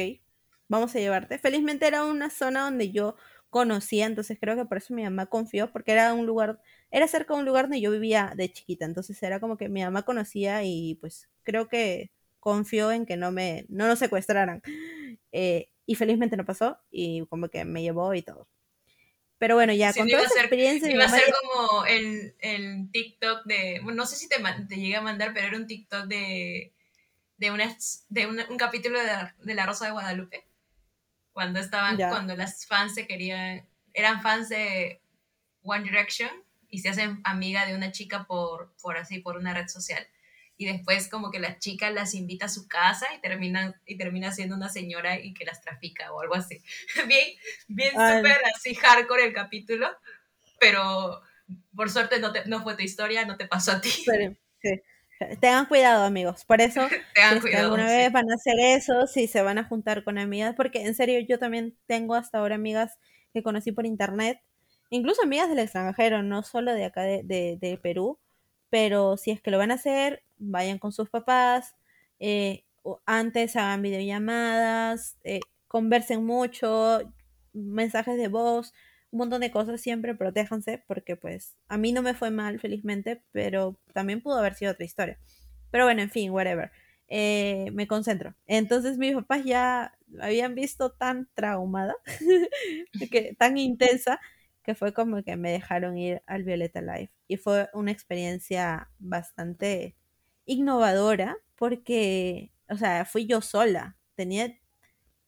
vamos 0.68 0.94
a 0.94 0.98
llevarte. 1.00 1.38
Felizmente 1.38 1.86
era 1.86 2.04
una 2.04 2.30
zona 2.30 2.64
donde 2.64 2.90
yo 2.92 3.16
conocía, 3.50 4.06
entonces 4.06 4.38
creo 4.40 4.56
que 4.56 4.64
por 4.66 4.78
eso 4.78 4.94
mi 4.94 5.04
mamá 5.04 5.26
confió, 5.26 5.72
porque 5.72 5.92
era 5.92 6.12
un 6.14 6.26
lugar, 6.26 6.60
era 6.90 7.08
cerca 7.08 7.34
de 7.34 7.40
un 7.40 7.46
lugar 7.46 7.64
donde 7.64 7.80
yo 7.80 7.90
vivía 7.90 8.32
de 8.36 8.52
chiquita, 8.52 8.84
entonces 8.84 9.22
era 9.22 9.40
como 9.40 9.56
que 9.56 9.68
mi 9.68 9.82
mamá 9.82 10.02
conocía 10.02 10.62
y 10.64 10.96
pues 10.96 11.28
creo 11.44 11.68
que 11.68 12.10
confió 12.40 12.92
en 12.92 13.06
que 13.06 13.16
no 13.16 13.32
me, 13.32 13.66
no 13.68 13.86
nos 13.88 13.98
secuestraran. 13.98 14.62
Eh, 15.32 15.70
y 15.86 15.94
felizmente 15.94 16.36
no 16.36 16.44
pasó 16.44 16.78
y 16.90 17.24
como 17.26 17.48
que 17.48 17.64
me 17.64 17.82
llevó 17.82 18.14
y 18.14 18.22
todo. 18.22 18.48
Pero 19.38 19.54
bueno, 19.54 19.72
ya 19.72 19.92
con 19.92 20.08
toda 20.08 20.24
esa 20.24 20.40
experiencia. 20.40 20.90
Iba 20.90 21.04
a 21.04 21.08
ser 21.08 21.32
como 21.42 21.84
el, 21.86 22.34
el, 22.40 22.90
TikTok 22.90 23.44
de. 23.44 23.80
no 23.84 24.06
sé 24.06 24.16
si 24.16 24.28
te, 24.28 24.36
te 24.68 24.76
llegué 24.76 24.96
a 24.96 25.00
mandar, 25.00 25.32
pero 25.32 25.46
era 25.46 25.56
un 25.56 25.66
TikTok 25.66 26.06
de. 26.06 26.72
de, 27.36 27.50
una, 27.50 27.76
de 28.08 28.26
un 28.26 28.56
capítulo 28.56 28.98
de 29.00 29.54
la, 29.54 29.66
Rosa 29.66 29.86
de 29.86 29.92
Guadalupe. 29.92 30.46
Cuando 31.32 31.60
estaban. 31.60 31.96
Cuando 31.96 32.34
las 32.34 32.66
fans 32.66 32.94
se 32.94 33.06
querían. 33.06 33.66
Eran 33.94 34.22
fans 34.22 34.48
de 34.48 35.00
One 35.62 35.84
Direction 35.84 36.30
y 36.68 36.80
se 36.80 36.88
hacen 36.88 37.20
amiga 37.24 37.64
de 37.64 37.74
una 37.74 37.92
chica 37.92 38.24
por, 38.24 38.74
por 38.82 38.96
así, 38.96 39.20
por 39.20 39.36
una 39.36 39.54
red 39.54 39.68
social 39.68 40.06
y 40.58 40.66
después 40.66 41.08
como 41.08 41.30
que 41.30 41.38
la 41.38 41.58
chica 41.60 41.90
las 41.90 42.14
invita 42.14 42.46
a 42.46 42.50
su 42.50 42.66
casa 42.66 43.06
y 43.16 43.20
termina, 43.20 43.80
y 43.86 43.96
termina 43.96 44.32
siendo 44.32 44.56
una 44.56 44.68
señora 44.68 45.18
y 45.18 45.32
que 45.32 45.44
las 45.44 45.62
trafica 45.62 46.12
o 46.12 46.20
algo 46.20 46.34
así. 46.34 46.60
bien, 47.06 47.28
bien 47.68 47.92
súper 47.92 48.36
así 48.54 48.74
hardcore 48.74 49.24
el 49.24 49.32
capítulo, 49.32 49.88
pero 50.58 51.22
por 51.74 51.90
suerte 51.90 52.18
no, 52.18 52.32
te, 52.32 52.44
no 52.46 52.62
fue 52.64 52.74
tu 52.74 52.82
historia, 52.82 53.24
no 53.24 53.36
te 53.36 53.46
pasó 53.46 53.72
a 53.72 53.80
ti. 53.80 53.90
Tengan 55.40 55.66
cuidado, 55.66 56.04
amigos. 56.04 56.44
Por 56.44 56.60
eso, 56.60 56.88
si 57.42 57.54
alguna 57.54 57.86
vez 57.86 58.10
van 58.10 58.30
a 58.30 58.34
hacer 58.34 58.54
eso, 58.58 59.06
si 59.06 59.28
se 59.28 59.42
van 59.42 59.58
a 59.58 59.64
juntar 59.64 60.02
con 60.02 60.18
amigas, 60.18 60.54
porque 60.56 60.86
en 60.86 60.94
serio 60.96 61.20
yo 61.20 61.38
también 61.38 61.76
tengo 61.86 62.16
hasta 62.16 62.38
ahora 62.38 62.56
amigas 62.56 62.98
que 63.32 63.44
conocí 63.44 63.70
por 63.70 63.86
internet, 63.86 64.40
incluso 64.90 65.22
amigas 65.22 65.48
del 65.48 65.60
extranjero, 65.60 66.24
no 66.24 66.42
solo 66.42 66.74
de 66.74 66.84
acá 66.84 67.02
de, 67.02 67.22
de 67.24 67.78
Perú, 67.80 68.18
pero 68.70 69.16
si 69.16 69.30
es 69.30 69.40
que 69.40 69.50
lo 69.50 69.58
van 69.58 69.70
a 69.70 69.74
hacer, 69.74 70.22
vayan 70.38 70.78
con 70.78 70.92
sus 70.92 71.10
papás, 71.10 71.74
eh, 72.20 72.64
antes 73.06 73.56
hagan 73.56 73.82
videollamadas, 73.82 75.16
eh, 75.24 75.40
conversen 75.68 76.24
mucho, 76.24 77.00
mensajes 77.52 78.16
de 78.16 78.28
voz, 78.28 78.72
un 79.10 79.18
montón 79.18 79.40
de 79.40 79.50
cosas, 79.50 79.80
siempre 79.80 80.14
protéjanse, 80.14 80.82
porque 80.86 81.16
pues 81.16 81.56
a 81.68 81.78
mí 81.78 81.92
no 81.92 82.02
me 82.02 82.14
fue 82.14 82.30
mal, 82.30 82.60
felizmente, 82.60 83.22
pero 83.32 83.78
también 83.92 84.20
pudo 84.22 84.38
haber 84.38 84.54
sido 84.54 84.72
otra 84.72 84.84
historia. 84.84 85.18
Pero 85.70 85.84
bueno, 85.84 86.02
en 86.02 86.10
fin, 86.10 86.30
whatever. 86.30 86.70
Eh, 87.08 87.70
me 87.72 87.86
concentro. 87.86 88.34
Entonces 88.46 88.98
mis 88.98 89.14
papás 89.14 89.44
ya 89.44 89.94
habían 90.20 90.54
visto 90.54 90.90
tan 90.92 91.28
traumada, 91.34 91.94
que, 93.10 93.34
tan 93.38 93.56
intensa, 93.58 94.20
que 94.68 94.74
fue 94.74 94.92
como 94.92 95.22
que 95.22 95.34
me 95.36 95.50
dejaron 95.50 95.96
ir 95.96 96.22
al 96.26 96.44
Violeta 96.44 96.82
Live. 96.82 97.10
Y 97.26 97.38
fue 97.38 97.70
una 97.72 97.90
experiencia 97.90 98.90
bastante 98.98 99.96
innovadora 100.44 101.38
porque, 101.56 102.52
o 102.68 102.76
sea, 102.76 103.06
fui 103.06 103.24
yo 103.24 103.40
sola. 103.40 103.96
Tenía 104.14 104.58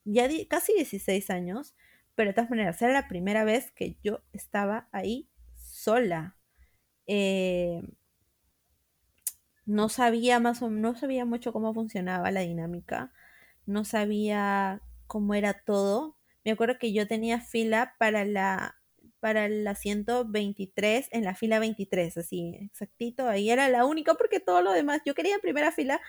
ya 0.05 0.29
casi 0.47 0.75
16 0.75 1.31
años, 1.31 1.75
pero 2.15 2.29
de 2.29 2.35
todas 2.35 2.51
maneras, 2.51 2.83
era 2.83 2.93
la 2.93 3.09
primera 3.09 3.45
vez 3.45 3.73
que 3.73 3.97
yo 4.03 4.21
estaba 4.35 4.91
ahí 4.93 5.31
sola. 5.55 6.37
Eh, 7.07 7.81
no 9.65 9.89
sabía 9.89 10.39
más 10.39 10.61
o 10.61 10.69
no 10.69 10.95
sabía 10.97 11.25
mucho 11.25 11.55
cómo 11.55 11.73
funcionaba 11.73 12.31
la 12.31 12.41
dinámica, 12.41 13.11
no 13.65 13.87
sabía 13.87 14.83
cómo 15.07 15.33
era 15.33 15.55
todo. 15.65 16.19
Me 16.45 16.51
acuerdo 16.51 16.77
que 16.79 16.93
yo 16.93 17.09
tenía 17.09 17.41
fila 17.41 17.95
para 17.99 18.27
la 18.27 18.80
para 19.21 19.47
el 19.47 19.67
asiento 19.67 20.25
23 20.27 21.09
en 21.13 21.25
la 21.25 21.35
fila 21.35 21.59
23, 21.59 22.17
así, 22.17 22.57
exactito, 22.61 23.29
ahí 23.29 23.51
era 23.51 23.69
la 23.69 23.85
única 23.85 24.15
porque 24.15 24.41
todo 24.41 24.63
lo 24.63 24.73
demás, 24.73 25.03
yo 25.05 25.15
quería 25.15 25.35
en 25.35 25.41
primera 25.41 25.71
fila, 25.73 26.01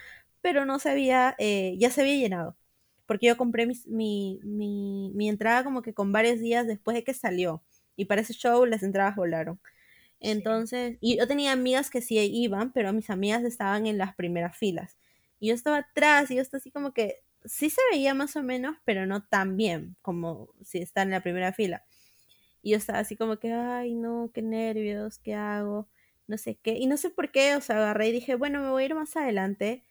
pero 0.41 0.65
no 0.65 0.79
sabía, 0.79 1.35
eh, 1.37 1.75
ya 1.77 1.91
se 1.91 2.01
había 2.01 2.15
llenado, 2.15 2.57
porque 3.05 3.27
yo 3.27 3.37
compré 3.37 3.67
mi, 3.67 4.39
mi, 4.43 5.29
entrada 5.29 5.63
como 5.63 5.81
que 5.81 5.93
con 5.93 6.11
varios 6.11 6.39
días 6.39 6.65
después 6.67 6.95
de 6.95 7.03
que 7.03 7.13
salió, 7.13 7.63
y 7.95 8.05
para 8.05 8.21
ese 8.21 8.33
show 8.33 8.65
las 8.65 8.83
entradas 8.83 9.15
volaron. 9.15 9.59
Entonces, 10.19 10.97
y 11.01 11.17
yo 11.17 11.27
tenía 11.27 11.51
amigas 11.51 11.89
que 11.89 12.01
sí 12.01 12.17
iban, 12.19 12.71
pero 12.73 12.93
mis 12.93 13.09
amigas 13.09 13.43
estaban 13.43 13.87
en 13.87 13.97
las 13.97 14.15
primeras 14.15 14.55
filas. 14.57 14.97
Y 15.39 15.49
yo 15.49 15.55
estaba 15.55 15.77
atrás 15.77 16.29
y 16.31 16.35
yo 16.35 16.41
estaba 16.41 16.59
así 16.59 16.71
como 16.71 16.93
que 16.93 17.23
sí 17.45 17.69
se 17.69 17.81
veía 17.91 18.13
más 18.13 18.35
o 18.35 18.43
menos, 18.43 18.77
pero 18.85 19.05
no 19.07 19.23
tan 19.23 19.57
bien 19.57 19.95
como 20.01 20.53
si 20.63 20.79
está 20.79 21.01
en 21.01 21.11
la 21.11 21.21
primera 21.21 21.53
fila. 21.53 21.83
Y 22.61 22.71
yo 22.71 22.77
estaba 22.77 22.99
así 22.99 23.15
como 23.15 23.37
que, 23.37 23.51
ay, 23.51 23.95
no, 23.95 24.31
qué 24.33 24.41
nervios, 24.41 25.19
¿qué 25.19 25.33
hago? 25.33 25.89
No 26.27 26.37
sé 26.37 26.55
qué. 26.61 26.73
Y 26.73 26.87
no 26.87 26.97
sé 26.97 27.09
por 27.09 27.31
qué, 27.31 27.55
o 27.55 27.61
sea, 27.61 27.77
agarré 27.77 28.09
y 28.09 28.11
dije, 28.11 28.35
bueno, 28.35 28.61
me 28.61 28.69
voy 28.69 28.83
a 28.83 28.85
ir 28.87 28.95
más 28.95 29.15
adelante. 29.17 29.83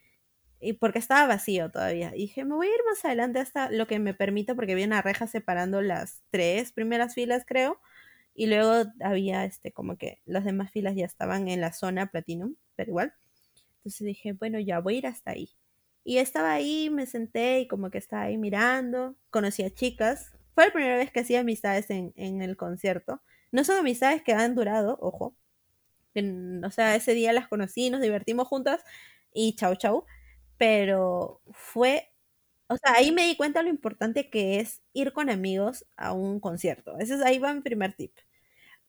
Y 0.60 0.74
porque 0.74 0.98
estaba 0.98 1.26
vacío 1.26 1.70
todavía. 1.70 2.12
Dije, 2.12 2.44
me 2.44 2.54
voy 2.54 2.68
a 2.68 2.70
ir 2.70 2.80
más 2.88 3.04
adelante 3.04 3.40
hasta 3.40 3.70
lo 3.70 3.86
que 3.86 3.98
me 3.98 4.14
permita, 4.14 4.54
porque 4.54 4.72
había 4.72 4.86
una 4.86 5.02
reja 5.02 5.26
separando 5.26 5.82
las 5.82 6.22
tres 6.30 6.72
primeras 6.72 7.14
filas, 7.14 7.44
creo. 7.46 7.80
Y 8.34 8.46
luego 8.46 8.90
había, 9.00 9.44
este, 9.44 9.72
como 9.72 9.96
que 9.96 10.20
las 10.26 10.44
demás 10.44 10.70
filas 10.70 10.94
ya 10.96 11.06
estaban 11.06 11.48
en 11.48 11.60
la 11.60 11.72
zona 11.72 12.10
Platinum, 12.10 12.56
pero 12.76 12.90
igual. 12.90 13.14
Entonces 13.78 14.06
dije, 14.06 14.32
bueno, 14.34 14.60
ya 14.60 14.80
voy 14.80 14.96
a 14.96 14.98
ir 14.98 15.06
hasta 15.06 15.32
ahí. 15.32 15.50
Y 16.04 16.18
estaba 16.18 16.52
ahí, 16.52 16.90
me 16.90 17.06
senté 17.06 17.60
y 17.60 17.68
como 17.68 17.90
que 17.90 17.98
estaba 17.98 18.22
ahí 18.24 18.38
mirando. 18.38 19.16
Conocí 19.30 19.62
a 19.62 19.70
chicas 19.70 20.32
fue 20.54 20.66
la 20.66 20.72
primera 20.72 20.96
vez 20.96 21.10
que 21.10 21.20
hacía 21.20 21.40
amistades 21.40 21.90
en, 21.90 22.42
el 22.42 22.56
concierto. 22.56 23.22
No 23.52 23.64
son 23.64 23.78
amistades 23.78 24.22
que 24.22 24.32
han 24.32 24.54
durado, 24.54 24.98
ojo. 25.00 25.36
o 26.64 26.70
sea, 26.70 26.96
ese 26.96 27.14
día 27.14 27.32
las 27.32 27.48
conocí, 27.48 27.90
nos 27.90 28.00
divertimos 28.02 28.48
juntas 28.48 28.84
y 29.32 29.54
chau 29.56 29.76
chau. 29.76 30.04
Pero 30.58 31.42
fue, 31.52 32.12
o 32.68 32.76
sea, 32.76 32.94
ahí 32.94 33.12
me 33.12 33.26
di 33.26 33.36
cuenta 33.36 33.62
lo 33.62 33.70
importante 33.70 34.30
que 34.30 34.60
es 34.60 34.82
ir 34.92 35.12
con 35.12 35.30
amigos 35.30 35.86
a 35.96 36.12
un 36.12 36.40
concierto. 36.40 36.98
Ese 36.98 37.14
es, 37.14 37.22
ahí 37.22 37.38
va 37.38 37.54
mi 37.54 37.62
primer 37.62 37.94
tip. 37.94 38.12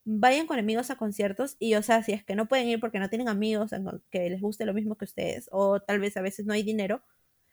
vayan 0.05 0.47
con 0.47 0.59
amigos 0.59 0.91
a 0.91 0.97
conciertos 0.97 1.57
y, 1.59 1.75
o 1.75 1.83
sea, 1.83 2.03
si 2.03 2.13
es 2.13 2.23
que 2.23 2.35
no 2.35 2.47
pueden 2.47 2.67
ir 2.69 2.79
porque 2.79 2.99
no 2.99 3.09
tienen 3.09 3.29
amigos 3.29 3.71
que 4.11 4.29
les 4.29 4.41
guste 4.41 4.65
lo 4.65 4.73
mismo 4.73 4.97
que 4.97 5.05
ustedes, 5.05 5.49
o 5.51 5.79
tal 5.81 5.99
vez 5.99 6.17
a 6.17 6.21
veces 6.21 6.45
no 6.45 6.53
hay 6.53 6.63
dinero, 6.63 7.03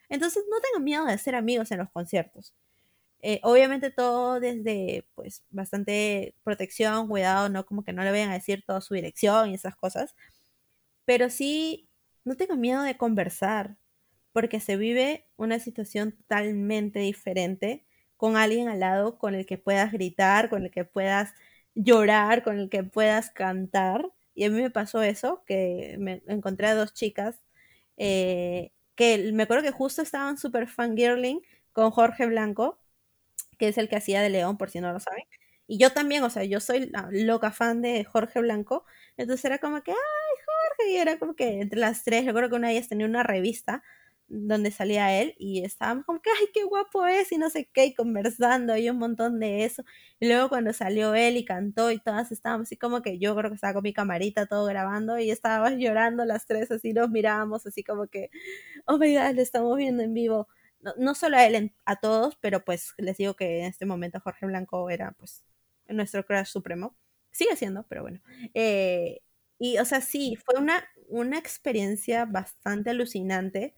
entonces 0.09 0.45
no 0.51 0.61
tengan 0.61 0.85
miedo 0.85 1.07
de 1.07 1.13
hacer 1.15 1.35
amigos 1.35 1.71
en 1.73 1.79
los 1.81 1.91
conciertos. 1.91 2.55
Eh, 3.23 3.41
obviamente 3.43 3.91
todo 3.91 4.41
desde, 4.41 5.07
pues, 5.15 5.45
bastante 5.51 6.35
protección, 6.45 7.09
cuidado, 7.09 7.49
no 7.49 7.67
como 7.67 7.83
que 7.85 7.93
no 7.93 8.03
le 8.05 8.11
vayan 8.13 8.31
a 8.31 8.35
decir 8.35 8.65
toda 8.67 8.81
su 8.81 8.95
dirección 8.95 9.51
y 9.51 9.55
esas 9.55 9.77
cosas, 9.77 10.15
pero 11.05 11.31
sí, 11.31 11.89
no 12.25 12.37
tengan 12.37 12.61
miedo 12.61 12.83
de 12.83 12.97
conversar, 12.97 13.77
porque 14.33 14.61
se 14.61 14.77
vive 14.77 15.27
una 15.37 15.59
situación 15.59 16.13
totalmente 16.13 17.01
diferente 17.01 17.87
con 18.17 18.37
alguien 18.37 18.69
al 18.69 18.81
lado 18.81 19.19
con 19.19 19.35
el 19.35 19.47
que 19.47 19.59
puedas 19.59 19.93
gritar, 19.93 20.51
con 20.51 20.65
el 20.65 20.71
que 20.71 20.85
puedas 20.85 21.35
llorar, 21.75 22.43
con 22.45 22.59
el 22.59 22.69
que 22.71 22.85
puedas 22.85 23.31
cantar. 23.31 24.11
Y 24.35 24.45
a 24.45 24.51
mí 24.51 24.61
me 24.63 24.71
pasó 24.71 25.03
eso, 25.03 25.43
que 25.47 25.97
me 25.99 26.23
encontré 26.29 26.69
a 26.69 26.75
dos 26.75 26.95
chicas 26.95 27.41
eh, 27.97 28.73
que 28.95 29.33
me 29.33 29.45
acuerdo 29.45 29.65
que 29.65 29.73
justo 29.73 30.03
estaban 30.03 30.39
súper 30.39 30.69
fangirling 30.69 31.43
con 31.73 31.91
Jorge 31.91 32.27
Blanco, 32.27 32.79
que 33.59 33.69
es 33.69 33.79
el 33.79 33.89
que 33.89 33.97
hacía 33.97 34.23
de 34.23 34.31
León, 34.31 34.59
por 34.59 34.71
si 34.71 34.81
no 34.81 34.93
lo 34.93 35.01
saben. 35.01 35.25
Y 35.67 35.79
yo 35.79 35.93
también, 35.93 36.23
o 36.25 36.31
sea, 36.31 36.45
yo 36.45 36.61
soy 36.61 36.87
la 36.89 37.09
loca 37.13 37.51
fan 37.53 37.83
de 37.83 38.05
Jorge 38.05 38.41
Blanco. 38.41 38.85
Entonces 39.17 39.45
era 39.45 39.59
como 39.59 39.83
que, 39.83 39.93
ay, 39.93 39.97
Jorge, 40.47 40.93
y 40.93 40.97
era 40.97 41.19
como 41.19 41.35
que 41.37 41.61
entre 41.61 41.79
las 41.81 42.05
tres, 42.05 42.25
yo 42.25 42.35
creo 42.35 42.49
que 42.49 42.57
una 42.57 42.69
de 42.69 42.75
ellas 42.75 42.89
tenía 42.89 43.07
una 43.07 43.23
revista 43.23 43.83
donde 44.31 44.71
salía 44.71 45.19
él 45.21 45.35
y 45.39 45.65
estábamos 45.65 46.05
como 46.05 46.21
que, 46.21 46.31
ay, 46.39 46.49
qué 46.53 46.65
guapo 46.65 47.07
es 47.07 47.33
y 47.33 47.39
no 47.39 47.49
sé 47.51 47.69
qué, 47.73 47.87
y 47.87 47.95
conversando 47.95 48.77
y 48.77 48.89
un 48.91 48.99
montón 48.99 49.41
de 49.41 49.65
eso. 49.65 49.85
Y 50.21 50.29
luego 50.29 50.49
cuando 50.51 50.73
salió 50.73 51.15
él 51.15 51.37
y 51.39 51.45
cantó 51.45 51.91
y 51.91 51.99
todas 51.99 52.31
estábamos 52.33 52.67
así 52.69 52.77
como 52.77 53.01
que 53.03 53.19
yo 53.19 53.35
creo 53.37 53.51
que 53.51 53.55
estaba 53.55 53.73
con 53.75 53.83
mi 53.83 53.93
camarita 53.95 54.47
todo 54.47 54.67
grabando 54.67 55.19
y 55.19 55.31
estábamos 55.31 55.73
llorando 55.79 56.25
las 56.27 56.47
tres 56.47 56.71
así, 56.71 56.93
nos 56.93 57.11
mirábamos 57.11 57.67
así 57.67 57.83
como 57.83 58.07
que, 58.09 58.31
oh 58.87 58.99
my 58.99 59.15
god, 59.15 59.35
le 59.35 59.43
estamos 59.43 59.77
viendo 59.77 60.03
en 60.03 60.15
vivo. 60.15 60.49
No, 60.81 60.93
no 60.99 61.15
solo 61.15 61.37
a 61.37 61.47
él, 61.47 61.73
a 61.85 61.97
todos, 61.97 62.37
pero 62.41 62.65
pues 62.65 62.95
les 62.99 63.17
digo 63.19 63.35
que 63.35 63.61
en 63.61 63.67
este 63.67 63.87
momento 63.87 64.21
Jorge 64.21 64.47
Blanco 64.47 64.91
era 64.91 65.13
pues 65.19 65.45
nuestro 65.89 66.25
crush 66.25 66.47
supremo. 66.47 66.97
Sigue 67.31 67.57
siendo, 67.57 67.87
pero 67.89 68.03
bueno. 68.03 68.21
Eh, 68.55 69.21
y 69.59 69.79
o 69.79 69.85
sea, 69.85 70.01
sí, 70.01 70.37
fue 70.45 70.61
una, 70.61 70.85
una 71.09 71.39
experiencia 71.39 72.25
bastante 72.27 72.91
alucinante 72.91 73.75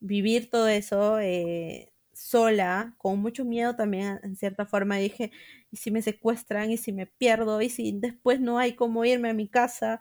vivir 0.00 0.50
todo 0.50 0.68
eso 0.68 1.18
eh, 1.20 1.92
sola, 2.12 2.94
con 2.98 3.20
mucho 3.20 3.44
miedo 3.44 3.76
también 3.76 4.20
en 4.22 4.36
cierta 4.36 4.66
forma. 4.66 4.96
Dije, 4.98 5.30
¿y 5.70 5.76
si 5.76 5.90
me 5.90 6.02
secuestran? 6.02 6.70
¿Y 6.70 6.76
si 6.76 6.92
me 6.92 7.06
pierdo? 7.06 7.60
¿Y 7.62 7.70
si 7.70 7.92
después 7.98 8.40
no 8.40 8.58
hay 8.58 8.74
cómo 8.74 9.04
irme 9.04 9.30
a 9.30 9.34
mi 9.34 9.48
casa? 9.48 10.00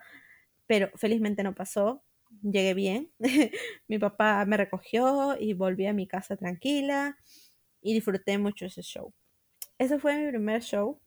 Pero 0.68 0.91
felizmente 0.97 1.43
no 1.43 1.55
pasó. 1.55 2.03
Llegué 2.42 2.74
bien. 2.74 3.12
mi 3.88 4.00
papá 4.00 4.46
me 4.46 4.58
recogió 4.58 5.38
y 5.39 5.54
volví 5.54 5.86
a 5.86 5.94
mi 5.94 6.08
casa 6.08 6.36
tranquila 6.36 7.18
y 7.82 7.94
disfruté 7.94 8.38
mucho 8.38 8.66
ese 8.66 8.82
show. 8.82 9.14
Ese 9.78 10.00
fue 10.00 10.18
mi 10.18 10.30
primer 10.30 10.62
show 10.62 11.00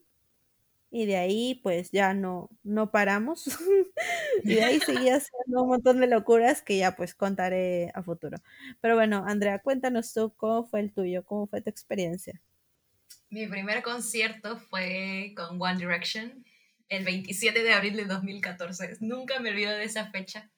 y 0.91 1.07
de 1.07 1.17
ahí 1.17 1.61
pues 1.63 1.91
ya 1.91 2.15
no, 2.15 2.49
no 2.63 2.93
paramos. 2.93 3.47
y 4.45 4.55
de 4.55 4.63
ahí 4.63 4.79
seguí 4.81 5.09
haciendo 5.09 5.63
un 5.63 5.69
montón 5.69 6.01
de 6.01 6.07
locuras 6.07 6.63
que 6.63 6.79
ya 6.79 6.95
pues 6.95 7.15
contaré 7.15 7.91
a 7.95 8.03
futuro. 8.05 8.39
Pero 8.81 8.95
bueno, 8.95 9.25
Andrea, 9.27 9.59
cuéntanos 9.59 10.15
tú 10.15 10.33
cómo 10.37 10.67
fue 10.69 10.81
el 10.81 10.93
tuyo, 10.93 11.25
cómo 11.25 11.49
fue 11.49 11.61
tu 11.61 11.69
experiencia. 11.69 12.41
Mi 13.29 13.49
primer 13.49 13.83
concierto 13.83 14.57
fue 14.57 15.35
con 15.37 15.61
One 15.61 15.79
Direction 15.79 16.45
el 16.89 17.05
27 17.05 17.65
de 17.65 17.73
abril 17.73 17.97
de 17.97 18.05
2014. 18.05 18.99
Nunca 19.01 19.41
me 19.41 19.51
olvido 19.51 19.73
de 19.73 19.83
esa 19.83 20.11
fecha. 20.13 20.51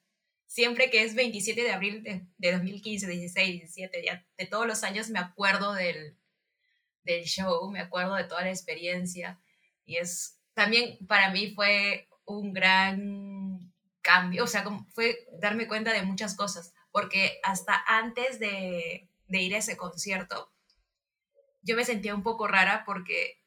Siempre 0.47 0.90
que 0.90 1.03
es 1.03 1.14
27 1.14 1.62
de 1.62 1.72
abril 1.72 2.03
de, 2.03 2.26
de 2.38 2.53
2015, 2.53 3.07
16, 3.07 3.51
17, 3.61 4.05
ya, 4.05 4.26
de 4.38 4.47
todos 4.47 4.66
los 4.66 4.84
años 4.84 5.11
me 5.11 5.18
acuerdo 5.18 5.74
del, 5.74 6.16
del 7.03 7.24
show, 7.24 7.70
me 7.70 7.80
acuerdo 7.80 8.14
de 8.14 8.24
toda 8.24 8.42
la 8.42 8.51
experiencia. 8.51 9.40
Y 9.84 9.97
es, 9.97 10.38
también 10.55 10.99
para 11.07 11.30
mí 11.30 11.53
fue 11.55 12.09
un 12.24 12.53
gran 12.53 13.72
cambio, 14.03 14.44
o 14.44 14.47
sea, 14.47 14.64
fue 14.94 15.26
darme 15.40 15.66
cuenta 15.66 15.92
de 15.92 16.03
muchas 16.03 16.36
cosas, 16.36 16.72
porque 16.92 17.40
hasta 17.42 17.82
antes 17.86 18.38
de, 18.38 19.09
de 19.26 19.42
ir 19.42 19.55
a 19.55 19.59
ese 19.59 19.76
concierto, 19.76 20.53
yo 21.62 21.74
me 21.74 21.84
sentía 21.84 22.14
un 22.14 22.22
poco 22.22 22.47
rara 22.47 22.84
porque 22.86 23.42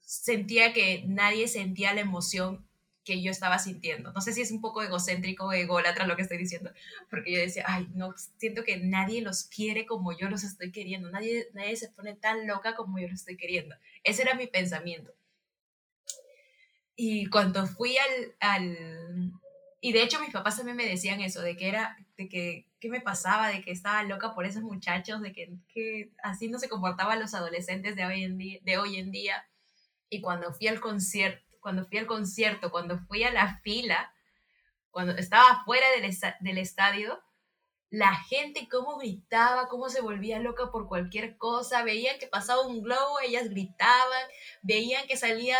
sentía 0.00 0.72
que 0.72 1.04
nadie 1.06 1.48
sentía 1.48 1.92
la 1.94 2.00
emoción 2.00 2.69
que 3.04 3.22
yo 3.22 3.30
estaba 3.30 3.58
sintiendo. 3.58 4.12
No 4.12 4.20
sé 4.20 4.32
si 4.32 4.42
es 4.42 4.50
un 4.50 4.60
poco 4.60 4.82
egocéntrico 4.82 5.46
o 5.46 5.52
ególatra 5.52 6.06
lo 6.06 6.16
que 6.16 6.22
estoy 6.22 6.38
diciendo, 6.38 6.70
porque 7.08 7.32
yo 7.32 7.38
decía, 7.38 7.64
ay, 7.66 7.88
no, 7.94 8.14
siento 8.36 8.62
que 8.64 8.76
nadie 8.78 9.22
los 9.22 9.44
quiere 9.44 9.86
como 9.86 10.16
yo 10.16 10.28
los 10.28 10.44
estoy 10.44 10.70
queriendo, 10.70 11.10
nadie, 11.10 11.48
nadie 11.54 11.76
se 11.76 11.88
pone 11.88 12.14
tan 12.14 12.46
loca 12.46 12.74
como 12.74 12.98
yo 12.98 13.08
los 13.08 13.20
estoy 13.20 13.36
queriendo. 13.36 13.74
Ese 14.04 14.22
era 14.22 14.34
mi 14.34 14.46
pensamiento. 14.46 15.12
Y 16.94 17.26
cuando 17.26 17.66
fui 17.66 17.96
al, 17.96 18.34
al, 18.40 19.32
Y 19.80 19.92
de 19.92 20.02
hecho 20.02 20.20
mis 20.20 20.32
papás 20.32 20.58
también 20.58 20.76
me 20.76 20.86
decían 20.86 21.22
eso, 21.22 21.40
de 21.40 21.56
que 21.56 21.68
era, 21.68 21.96
de 22.18 22.28
que, 22.28 22.66
¿qué 22.78 22.90
me 22.90 23.00
pasaba? 23.00 23.48
De 23.48 23.62
que 23.62 23.70
estaba 23.70 24.02
loca 24.02 24.34
por 24.34 24.44
esos 24.44 24.62
muchachos, 24.62 25.22
de 25.22 25.32
que, 25.32 25.50
que 25.72 26.10
así 26.22 26.48
no 26.48 26.58
se 26.58 26.68
comportaban 26.68 27.18
los 27.18 27.32
adolescentes 27.32 27.96
de 27.96 28.04
hoy 28.04 28.24
en 28.24 28.36
día. 28.36 28.60
De 28.62 28.76
hoy 28.76 28.96
en 28.96 29.10
día. 29.10 29.46
Y 30.10 30.20
cuando 30.20 30.52
fui 30.52 30.68
al 30.68 30.80
concierto, 30.80 31.49
cuando 31.60 31.86
fui 31.86 31.98
al 31.98 32.06
concierto, 32.06 32.70
cuando 32.70 32.98
fui 32.98 33.22
a 33.24 33.32
la 33.32 33.58
fila, 33.58 34.12
cuando 34.90 35.16
estaba 35.16 35.62
fuera 35.64 35.86
del, 35.90 36.58
estadio, 36.58 37.20
la 37.90 38.14
gente 38.14 38.68
cómo 38.68 38.98
gritaba, 38.98 39.68
cómo 39.68 39.88
se 39.88 40.00
volvía 40.00 40.38
loca 40.40 40.70
por 40.70 40.88
cualquier 40.88 41.36
cosa, 41.36 41.82
veían 41.84 42.18
que 42.18 42.26
pasaba 42.26 42.66
un 42.66 42.82
globo, 42.82 43.20
ellas 43.20 43.48
gritaban, 43.48 44.22
veían 44.62 45.06
que 45.06 45.16
salía 45.16 45.58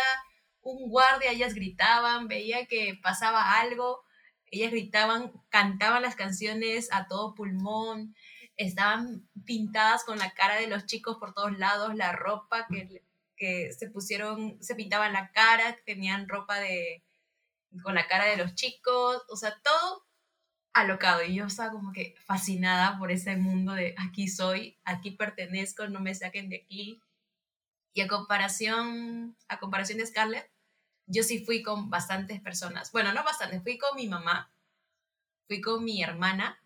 un 0.61 0.89
guardia, 0.89 1.31
ellas 1.31 1.53
gritaban, 1.53 2.27
veía 2.27 2.65
que 2.65 2.99
pasaba 3.01 3.59
algo, 3.59 4.03
ellas 4.51 4.71
gritaban, 4.71 5.31
cantaban 5.49 6.01
las 6.01 6.15
canciones 6.15 6.89
a 6.91 7.07
todo 7.07 7.35
pulmón, 7.35 8.15
estaban 8.57 9.27
pintadas 9.45 10.03
con 10.03 10.19
la 10.19 10.33
cara 10.33 10.55
de 10.55 10.67
los 10.67 10.85
chicos 10.85 11.17
por 11.17 11.33
todos 11.33 11.57
lados, 11.57 11.95
la 11.95 12.11
ropa 12.11 12.67
que, 12.69 13.03
que 13.41 13.73
se 13.73 13.89
pusieron, 13.89 14.61
se 14.61 14.75
pintaban 14.75 15.13
la 15.13 15.31
cara, 15.31 15.75
tenían 15.83 16.29
ropa 16.29 16.59
de 16.59 17.03
con 17.81 17.95
la 17.95 18.07
cara 18.07 18.25
de 18.25 18.37
los 18.37 18.53
chicos, 18.53 19.23
o 19.29 19.35
sea, 19.35 19.59
todo 19.63 20.05
alocado. 20.73 21.23
Y 21.23 21.33
yo 21.33 21.47
estaba 21.47 21.71
como 21.71 21.91
que 21.91 22.13
fascinada 22.23 22.99
por 22.99 23.09
ese 23.11 23.37
mundo 23.37 23.73
de 23.73 23.95
aquí 23.97 24.27
soy, 24.27 24.77
aquí 24.83 25.09
pertenezco, 25.09 25.87
no 25.87 26.01
me 26.01 26.13
saquen 26.13 26.49
de 26.49 26.57
aquí. 26.57 27.01
Y 27.93 28.01
a 28.01 28.07
comparación, 28.07 29.35
a 29.47 29.57
comparación 29.57 29.97
de 29.97 30.05
Scarlett, 30.05 30.47
yo 31.07 31.23
sí 31.23 31.43
fui 31.43 31.63
con 31.63 31.89
bastantes 31.89 32.39
personas. 32.41 32.91
Bueno, 32.91 33.11
no 33.11 33.23
bastantes, 33.23 33.63
fui 33.63 33.79
con 33.79 33.95
mi 33.95 34.07
mamá, 34.07 34.53
fui 35.47 35.61
con 35.61 35.83
mi 35.83 36.03
hermana, 36.03 36.63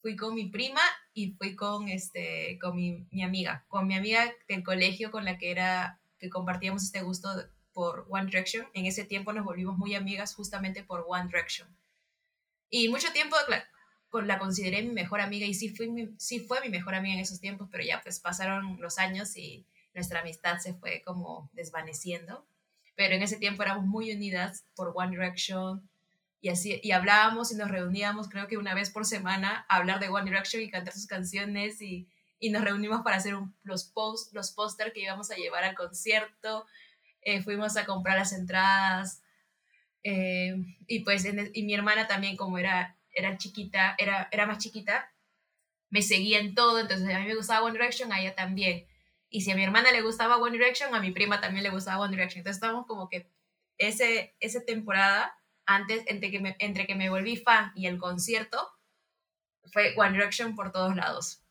fui 0.00 0.16
con 0.16 0.34
mi 0.34 0.48
prima 0.48 0.80
y 1.16 1.32
fui 1.32 1.56
con, 1.56 1.88
este, 1.88 2.58
con 2.60 2.76
mi, 2.76 3.06
mi 3.10 3.22
amiga, 3.22 3.64
con 3.68 3.86
mi 3.86 3.94
amiga 3.94 4.30
del 4.48 4.62
colegio 4.62 5.10
con 5.10 5.24
la 5.24 5.38
que 5.38 5.50
era, 5.50 5.98
que 6.18 6.28
compartíamos 6.28 6.82
este 6.82 7.00
gusto 7.00 7.28
por 7.72 8.06
One 8.10 8.26
Direction. 8.26 8.66
En 8.74 8.84
ese 8.84 9.04
tiempo 9.04 9.32
nos 9.32 9.44
volvimos 9.44 9.78
muy 9.78 9.94
amigas 9.94 10.34
justamente 10.34 10.84
por 10.84 11.06
One 11.08 11.28
Direction. 11.28 11.74
Y 12.68 12.90
mucho 12.90 13.10
tiempo 13.12 13.34
con 14.10 14.26
la 14.26 14.38
consideré 14.38 14.82
mi 14.82 14.92
mejor 14.92 15.22
amiga 15.22 15.46
y 15.46 15.54
sí, 15.54 15.70
fui 15.70 16.14
sí 16.18 16.40
fue 16.40 16.60
mi 16.60 16.68
mejor 16.68 16.94
amiga 16.94 17.14
en 17.14 17.20
esos 17.20 17.40
tiempos, 17.40 17.68
pero 17.72 17.82
ya 17.82 18.02
pues 18.02 18.20
pasaron 18.20 18.78
los 18.78 18.98
años 18.98 19.36
y 19.38 19.64
nuestra 19.94 20.20
amistad 20.20 20.58
se 20.58 20.74
fue 20.74 21.00
como 21.02 21.48
desvaneciendo 21.54 22.46
pero 22.96 23.14
en 23.14 23.22
ese 23.22 23.36
tiempo 23.36 23.62
éramos 23.62 23.86
muy 23.86 24.10
unidas 24.10 24.64
por 24.74 24.92
One 24.94 25.10
Direction 25.10 25.88
y 26.40 26.48
así 26.48 26.80
y 26.82 26.92
hablábamos 26.92 27.52
y 27.52 27.56
nos 27.56 27.70
reuníamos 27.70 28.28
creo 28.28 28.46
que 28.46 28.56
una 28.56 28.74
vez 28.74 28.90
por 28.90 29.04
semana 29.04 29.66
a 29.68 29.76
hablar 29.76 30.00
de 30.00 30.08
One 30.08 30.24
Direction 30.24 30.62
y 30.62 30.70
cantar 30.70 30.94
sus 30.94 31.06
canciones 31.06 31.80
y, 31.80 32.08
y 32.38 32.50
nos 32.50 32.62
reunimos 32.62 33.02
para 33.02 33.16
hacer 33.16 33.34
los 33.62 33.84
post 33.84 34.34
los 34.34 34.52
póster 34.52 34.92
que 34.92 35.00
íbamos 35.00 35.30
a 35.30 35.36
llevar 35.36 35.64
al 35.64 35.74
concierto 35.74 36.66
eh, 37.22 37.42
fuimos 37.42 37.76
a 37.76 37.86
comprar 37.86 38.18
las 38.18 38.32
entradas 38.32 39.22
eh, 40.02 40.54
y 40.86 41.00
pues 41.00 41.26
y 41.26 41.62
mi 41.62 41.74
hermana 41.74 42.06
también 42.06 42.36
como 42.36 42.58
era 42.58 42.96
era 43.14 43.38
chiquita 43.38 43.94
era 43.98 44.28
era 44.30 44.46
más 44.46 44.58
chiquita 44.58 45.10
me 45.88 46.02
seguía 46.02 46.38
en 46.38 46.54
todo 46.54 46.78
entonces 46.78 47.12
a 47.14 47.18
mí 47.18 47.26
me 47.26 47.34
gustaba 47.34 47.64
One 47.64 47.72
Direction 47.72 48.12
a 48.12 48.20
ella 48.20 48.34
también 48.34 48.86
y 49.28 49.42
si 49.42 49.50
a 49.50 49.56
mi 49.56 49.64
hermana 49.64 49.92
le 49.92 50.02
gustaba 50.02 50.36
One 50.36 50.52
Direction, 50.52 50.94
a 50.94 51.00
mi 51.00 51.10
prima 51.10 51.40
también 51.40 51.64
le 51.64 51.70
gustaba 51.70 52.00
One 52.00 52.10
Direction. 52.10 52.40
Entonces 52.40 52.56
estábamos 52.56 52.86
como 52.86 53.08
que 53.08 53.30
ese, 53.78 54.34
esa 54.40 54.64
temporada, 54.64 55.36
antes, 55.66 56.04
entre 56.06 56.30
que, 56.30 56.40
me, 56.40 56.56
entre 56.58 56.86
que 56.86 56.94
me 56.94 57.10
volví 57.10 57.36
fan 57.36 57.72
y 57.74 57.86
el 57.86 57.98
concierto, 57.98 58.70
fue 59.72 59.94
One 59.96 60.12
Direction 60.12 60.54
por 60.54 60.72
todos 60.72 60.94
lados. 60.96 61.42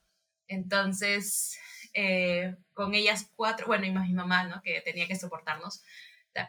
Entonces, 0.47 1.57
eh, 1.93 2.55
con 2.73 2.93
ellas 2.93 3.31
cuatro, 3.35 3.67
bueno, 3.67 3.85
y 3.85 3.91
más 3.91 4.07
mi 4.07 4.13
mamá, 4.13 4.45
¿no? 4.45 4.61
Que 4.61 4.81
tenía 4.81 5.07
que 5.07 5.15
soportarnos. 5.15 5.83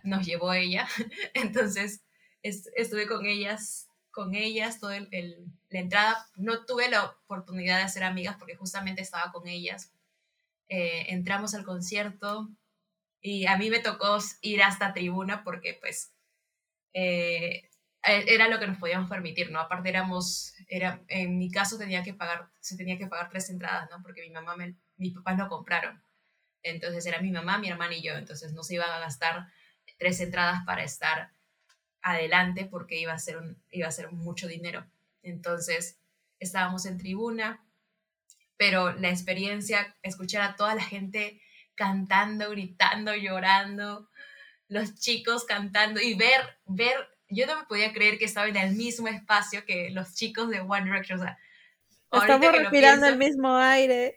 nos 0.02 0.26
llevó 0.26 0.52
ella. 0.52 0.88
Entonces 1.34 2.02
estuve 2.42 3.06
con 3.06 3.26
ellas, 3.26 3.88
con 4.10 4.34
ellas, 4.34 4.80
todo 4.80 4.92
el, 4.92 5.08
la 5.68 5.80
entrada. 5.80 6.26
No 6.36 6.64
tuve 6.64 6.88
la 6.88 7.04
oportunidad 7.04 7.78
de 7.78 7.84
hacer 7.84 8.04
amigas 8.04 8.36
porque 8.38 8.56
justamente 8.56 9.02
estaba 9.02 9.32
con 9.32 9.46
ellas. 9.46 9.92
Eh, 10.68 11.06
entramos 11.08 11.54
al 11.54 11.64
concierto 11.64 12.48
y 13.20 13.46
a 13.46 13.56
mí 13.56 13.70
me 13.70 13.78
tocó 13.78 14.18
ir 14.40 14.62
hasta 14.62 14.92
tribuna 14.94 15.44
porque 15.44 15.78
pues 15.80 16.12
eh, 16.98 17.68
era 18.02 18.48
lo 18.48 18.58
que 18.58 18.66
nos 18.66 18.78
podíamos 18.78 19.10
permitir, 19.10 19.50
¿no? 19.50 19.60
Aparte 19.60 19.90
éramos, 19.90 20.54
era, 20.66 21.02
en 21.08 21.36
mi 21.36 21.50
caso 21.50 21.76
tenía 21.76 22.02
que 22.02 22.14
pagar, 22.14 22.48
se 22.60 22.74
tenía 22.74 22.96
que 22.96 23.06
pagar 23.06 23.28
tres 23.28 23.50
entradas, 23.50 23.90
¿no? 23.90 24.02
Porque 24.02 24.22
mi 24.22 24.30
mamá, 24.30 24.56
me, 24.56 24.76
mis 24.96 25.12
papás 25.12 25.36
lo 25.36 25.48
compraron. 25.48 26.02
Entonces 26.62 27.04
era 27.04 27.20
mi 27.20 27.30
mamá, 27.30 27.58
mi 27.58 27.68
hermana 27.68 27.94
y 27.94 28.02
yo, 28.02 28.14
entonces 28.14 28.54
no 28.54 28.62
se 28.62 28.76
iban 28.76 28.88
a 28.90 28.98
gastar 28.98 29.46
tres 29.98 30.20
entradas 30.20 30.64
para 30.64 30.84
estar 30.84 31.32
adelante 32.00 32.64
porque 32.64 32.98
iba 32.98 33.12
a 33.12 33.18
ser, 33.18 33.36
un, 33.36 33.62
iba 33.70 33.88
a 33.88 33.92
ser 33.92 34.10
mucho 34.10 34.48
dinero. 34.48 34.86
Entonces 35.22 35.98
estábamos 36.40 36.86
en 36.86 36.96
tribuna, 36.96 37.62
pero 38.56 38.94
la 38.94 39.10
experiencia, 39.10 39.94
escuchar 40.02 40.40
a 40.40 40.56
toda 40.56 40.74
la 40.74 40.82
gente 40.82 41.42
cantando, 41.74 42.48
gritando, 42.50 43.14
llorando, 43.14 44.08
los 44.68 44.94
chicos 44.94 45.44
cantando 45.44 46.00
y 46.00 46.14
ver, 46.14 46.58
ver, 46.66 46.94
yo 47.28 47.46
no 47.46 47.56
me 47.56 47.66
podía 47.66 47.92
creer 47.92 48.18
que 48.18 48.24
estaba 48.24 48.48
en 48.48 48.56
el 48.56 48.74
mismo 48.74 49.08
espacio 49.08 49.64
que 49.64 49.90
los 49.90 50.14
chicos 50.14 50.48
de 50.48 50.60
One 50.60 50.84
Direction. 50.84 51.20
O 51.20 51.22
sea, 51.22 51.38
Estamos 52.12 52.52
respirando 52.52 53.06
el 53.06 53.16
mismo 53.16 53.56
aire. 53.56 54.14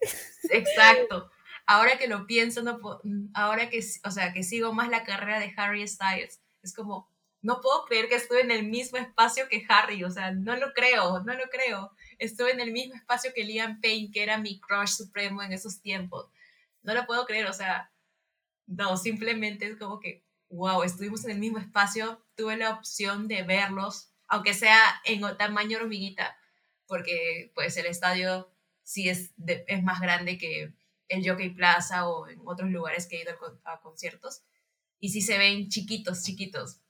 Exacto. 0.50 1.32
Ahora 1.66 1.97
que 1.97 2.08
lo 2.08 2.26
pienso, 2.26 2.64
no 2.64 2.80
ahora 3.34 3.70
que, 3.70 3.84
o 4.04 4.12
sea, 4.12 4.34
que 4.34 4.43
sigo 4.43 4.74
más 4.74 4.89
la 4.89 5.04
carrera 5.04 5.39
de 5.39 5.54
Harry 5.56 5.88
Styles, 5.88 6.41
es 6.64 6.74
como, 6.74 7.08
no 7.41 7.62
puedo 7.62 7.86
creer 7.86 8.10
que 8.10 8.16
estuve 8.16 8.41
en 8.41 8.52
el 8.52 8.64
mismo 8.64 8.97
espacio 8.97 9.47
que 9.47 9.66
Harry, 9.70 10.04
o 10.04 10.10
sea, 10.10 10.32
no 10.32 10.56
lo 10.56 10.74
creo, 10.74 11.24
no 11.24 11.34
lo 11.34 11.43
creo. 11.50 11.91
Estuve 12.18 12.52
en 12.52 12.60
el 12.60 12.72
mismo 12.72 12.95
espacio 12.95 13.32
que 13.34 13.43
Liam 13.43 13.80
Payne, 13.82 14.12
que 14.12 14.24
era 14.24 14.38
mi 14.38 14.60
crush 14.60 14.89
supremo 14.89 15.41
en 15.41 15.54
esos 15.54 15.80
tiempos. 15.82 16.28
No 16.82 16.93
lo 16.93 17.06
puedo 17.06 17.26
creer, 17.26 17.45
o 17.45 17.54
sea, 17.54 17.91
no, 18.66 18.97
simplemente 18.97 19.68
es 19.68 19.78
como 19.78 20.00
que, 20.00 20.24
wow, 20.50 20.84
estuvimos 20.84 21.24
en 21.26 21.32
el 21.32 21.39
mismo 21.39 21.60
espacio, 21.60 22.26
tuve 22.36 22.58
la 22.58 22.72
opción 22.72 23.28
de 23.28 23.43
verlos, 23.43 24.12
aunque 24.28 24.54
sea 24.54 24.80
en 25.06 25.22
tamaño 25.38 25.78
hormiguita, 25.78 26.38
porque 26.88 27.52
pues 27.56 27.78
el 27.78 27.86
estadio 27.86 28.52
sí 28.84 29.10
es, 29.10 29.34
es 29.45 29.84
más 29.84 30.02
grande 30.02 30.38
que 30.38 30.74
el 31.08 31.28
Jockey 31.28 31.50
Plaza 31.50 32.08
o 32.08 32.28
en 32.28 32.39
otros 32.45 32.70
lugares 32.70 33.08
que 33.08 33.18
he 33.18 33.22
ido 33.22 33.34
a 33.64 33.82
conciertos, 33.82 34.43
y 35.00 35.10
sí 35.10 35.22
se 35.22 35.38
ven 35.38 35.70
chiquitos, 35.70 36.24
chiquitos. 36.24 36.82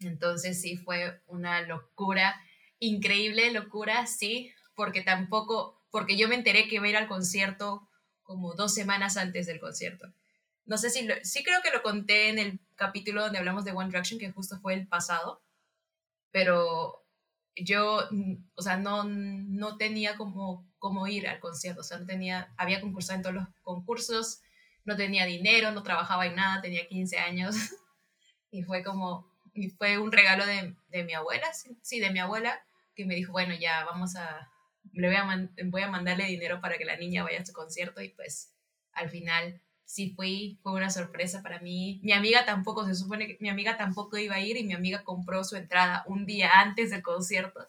Entonces 0.00 0.60
sí 0.60 0.76
fue 0.76 1.22
una 1.26 1.62
locura, 1.62 2.40
increíble 2.78 3.52
locura, 3.52 4.06
sí, 4.06 4.52
porque 4.74 5.02
tampoco, 5.02 5.80
porque 5.90 6.16
yo 6.16 6.28
me 6.28 6.34
enteré 6.34 6.68
que 6.68 6.76
iba 6.76 6.86
a 6.86 6.88
ir 6.88 6.96
al 6.96 7.08
concierto 7.08 7.88
como 8.22 8.54
dos 8.54 8.74
semanas 8.74 9.16
antes 9.16 9.46
del 9.46 9.60
concierto. 9.60 10.12
No 10.66 10.78
sé 10.78 10.90
si, 10.90 11.06
sí 11.22 11.44
creo 11.44 11.60
que 11.62 11.70
lo 11.70 11.82
conté 11.82 12.30
en 12.30 12.38
el 12.38 12.60
capítulo 12.74 13.22
donde 13.22 13.38
hablamos 13.38 13.64
de 13.64 13.72
One 13.72 13.88
Direction, 13.88 14.18
que 14.18 14.32
justo 14.32 14.58
fue 14.60 14.74
el 14.74 14.86
pasado, 14.86 15.42
pero 16.30 17.04
yo, 17.56 18.08
o 18.54 18.62
sea, 18.62 18.76
no, 18.76 19.04
no 19.04 19.76
tenía 19.76 20.16
como, 20.16 20.66
como 20.78 21.06
ir 21.06 21.28
al 21.28 21.40
concierto, 21.40 21.82
o 21.82 21.84
sea, 21.84 21.98
no 21.98 22.06
tenía, 22.06 22.52
había 22.56 22.80
concursado 22.80 23.16
en 23.16 23.22
todos 23.22 23.34
los 23.36 23.48
concursos, 23.62 24.40
no 24.84 24.96
tenía 24.96 25.26
dinero, 25.26 25.70
no 25.70 25.82
trabajaba 25.82 26.26
en 26.26 26.36
nada, 26.36 26.60
tenía 26.60 26.88
15 26.88 27.18
años, 27.18 27.54
y 28.50 28.62
fue 28.62 28.82
como, 28.82 29.30
y 29.52 29.70
fue 29.70 29.98
un 29.98 30.12
regalo 30.12 30.46
de, 30.46 30.74
de 30.88 31.04
mi 31.04 31.14
abuela, 31.14 31.46
sí, 31.82 32.00
de 32.00 32.10
mi 32.10 32.18
abuela, 32.18 32.64
que 32.94 33.04
me 33.04 33.14
dijo, 33.14 33.32
bueno, 33.32 33.54
ya 33.54 33.84
vamos 33.84 34.16
a, 34.16 34.50
le 34.92 35.08
voy 35.08 35.16
a, 35.16 35.48
voy 35.66 35.82
a 35.82 35.88
mandarle 35.88 36.26
dinero 36.26 36.60
para 36.60 36.78
que 36.78 36.84
la 36.84 36.96
niña 36.96 37.22
vaya 37.22 37.40
a 37.40 37.46
su 37.46 37.52
concierto, 37.52 38.02
y 38.02 38.10
pues 38.10 38.52
al 38.92 39.10
final 39.10 39.60
sí 39.84 40.12
fui, 40.16 40.58
fue 40.62 40.72
una 40.72 40.90
sorpresa 40.90 41.42
para 41.42 41.60
mí. 41.60 42.00
Mi 42.02 42.12
amiga 42.12 42.44
tampoco, 42.44 42.86
se 42.86 42.94
supone 42.94 43.26
que 43.26 43.36
mi 43.40 43.48
amiga 43.48 43.76
tampoco 43.76 44.16
iba 44.16 44.36
a 44.36 44.40
ir 44.40 44.56
y 44.56 44.64
mi 44.64 44.74
amiga 44.74 45.04
compró 45.04 45.44
su 45.44 45.56
entrada 45.56 46.04
un 46.06 46.26
día 46.26 46.50
antes 46.60 46.90
del 46.90 47.02
concierto. 47.02 47.66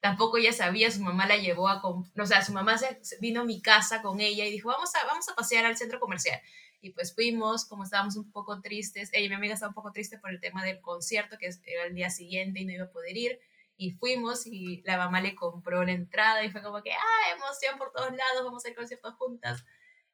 Tampoco 0.00 0.36
ella 0.36 0.52
sabía, 0.52 0.90
su 0.90 1.00
mamá 1.00 1.26
la 1.26 1.36
llevó 1.36 1.68
a, 1.68 1.80
o 1.82 2.26
sea, 2.26 2.44
su 2.44 2.52
mamá 2.52 2.78
se, 2.78 3.00
vino 3.20 3.40
a 3.40 3.44
mi 3.44 3.60
casa 3.60 4.02
con 4.02 4.20
ella 4.20 4.44
y 4.44 4.50
dijo, 4.50 4.68
vamos 4.68 4.94
a, 4.94 5.04
vamos 5.06 5.28
a 5.28 5.34
pasear 5.34 5.64
al 5.64 5.76
centro 5.76 5.98
comercial. 5.98 6.40
Y 6.80 6.90
pues 6.90 7.14
fuimos, 7.14 7.64
como 7.64 7.84
estábamos 7.84 8.16
un 8.16 8.30
poco 8.30 8.60
tristes, 8.60 9.10
ella 9.12 9.26
y 9.26 9.28
mi 9.28 9.34
amiga 9.34 9.54
estaba 9.54 9.70
un 9.70 9.74
poco 9.74 9.92
triste 9.92 10.18
por 10.18 10.30
el 10.30 10.40
tema 10.40 10.62
del 10.62 10.80
concierto, 10.80 11.38
que 11.38 11.50
era 11.66 11.84
el 11.86 11.94
día 11.94 12.10
siguiente 12.10 12.60
y 12.60 12.64
no 12.66 12.72
iba 12.72 12.84
a 12.84 12.90
poder 12.90 13.16
ir. 13.16 13.40
Y 13.78 13.92
fuimos 13.92 14.46
y 14.46 14.82
la 14.82 14.96
mamá 14.96 15.20
le 15.20 15.34
compró 15.34 15.84
la 15.84 15.92
entrada 15.92 16.44
y 16.44 16.50
fue 16.50 16.62
como 16.62 16.82
que, 16.82 16.92
ah, 16.92 17.34
emoción 17.36 17.76
por 17.76 17.92
todos 17.92 18.10
lados, 18.10 18.44
vamos 18.44 18.64
a 18.64 18.68
ir 18.68 18.76
juntas. 19.18 19.64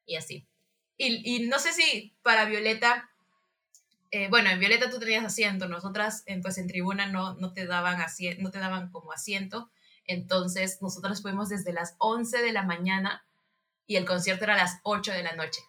Y 0.06 0.16
así. 0.16 0.48
Y, 1.04 1.46
no 1.48 1.58
sé 1.58 1.72
si 1.72 2.14
para 2.22 2.44
Violeta, 2.44 3.10
eh, 4.12 4.28
bueno, 4.28 4.50
en 4.50 4.60
Violeta 4.60 4.88
tú 4.88 5.00
tenías 5.00 5.24
asiento, 5.24 5.66
nosotras 5.66 6.22
en, 6.26 6.42
pues 6.42 6.58
en 6.58 6.68
tribuna 6.68 7.06
no, 7.06 7.34
no, 7.34 7.52
te 7.52 7.66
daban 7.66 7.98
no 8.38 8.50
te 8.52 8.58
daban 8.60 8.92
como 8.92 9.10
asiento, 9.10 9.68
entonces 10.06 10.80
nosotros 10.80 11.20
fuimos 11.20 11.48
desde 11.48 11.72
las 11.72 11.96
11 11.98 12.38
de 12.42 12.52
la 12.52 12.62
mañana 12.62 13.26
y 13.88 13.96
el 13.96 14.04
concierto 14.04 14.44
era 14.44 14.54
a 14.54 14.58
las 14.58 14.78
8 14.84 15.10
de 15.10 15.24
la 15.24 15.34
noche. 15.34 15.60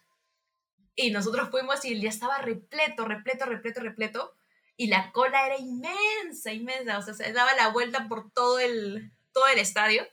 Y 0.94 1.10
nosotros 1.10 1.50
fuimos 1.50 1.84
y 1.84 1.94
el 1.94 2.00
día 2.00 2.10
estaba 2.10 2.38
repleto, 2.38 3.04
repleto, 3.04 3.44
repleto, 3.44 3.80
repleto. 3.80 4.34
Y 4.76 4.86
la 4.86 5.10
cola 5.10 5.46
era 5.46 5.58
inmensa, 5.58 6.52
inmensa. 6.52 6.98
O 6.98 7.02
sea, 7.02 7.14
se 7.14 7.32
daba 7.32 7.52
la 7.54 7.68
vuelta 7.68 8.06
por 8.06 8.30
todo 8.30 8.60
el, 8.60 9.10
todo 9.32 9.48
el 9.48 9.58
estadio. 9.58 10.06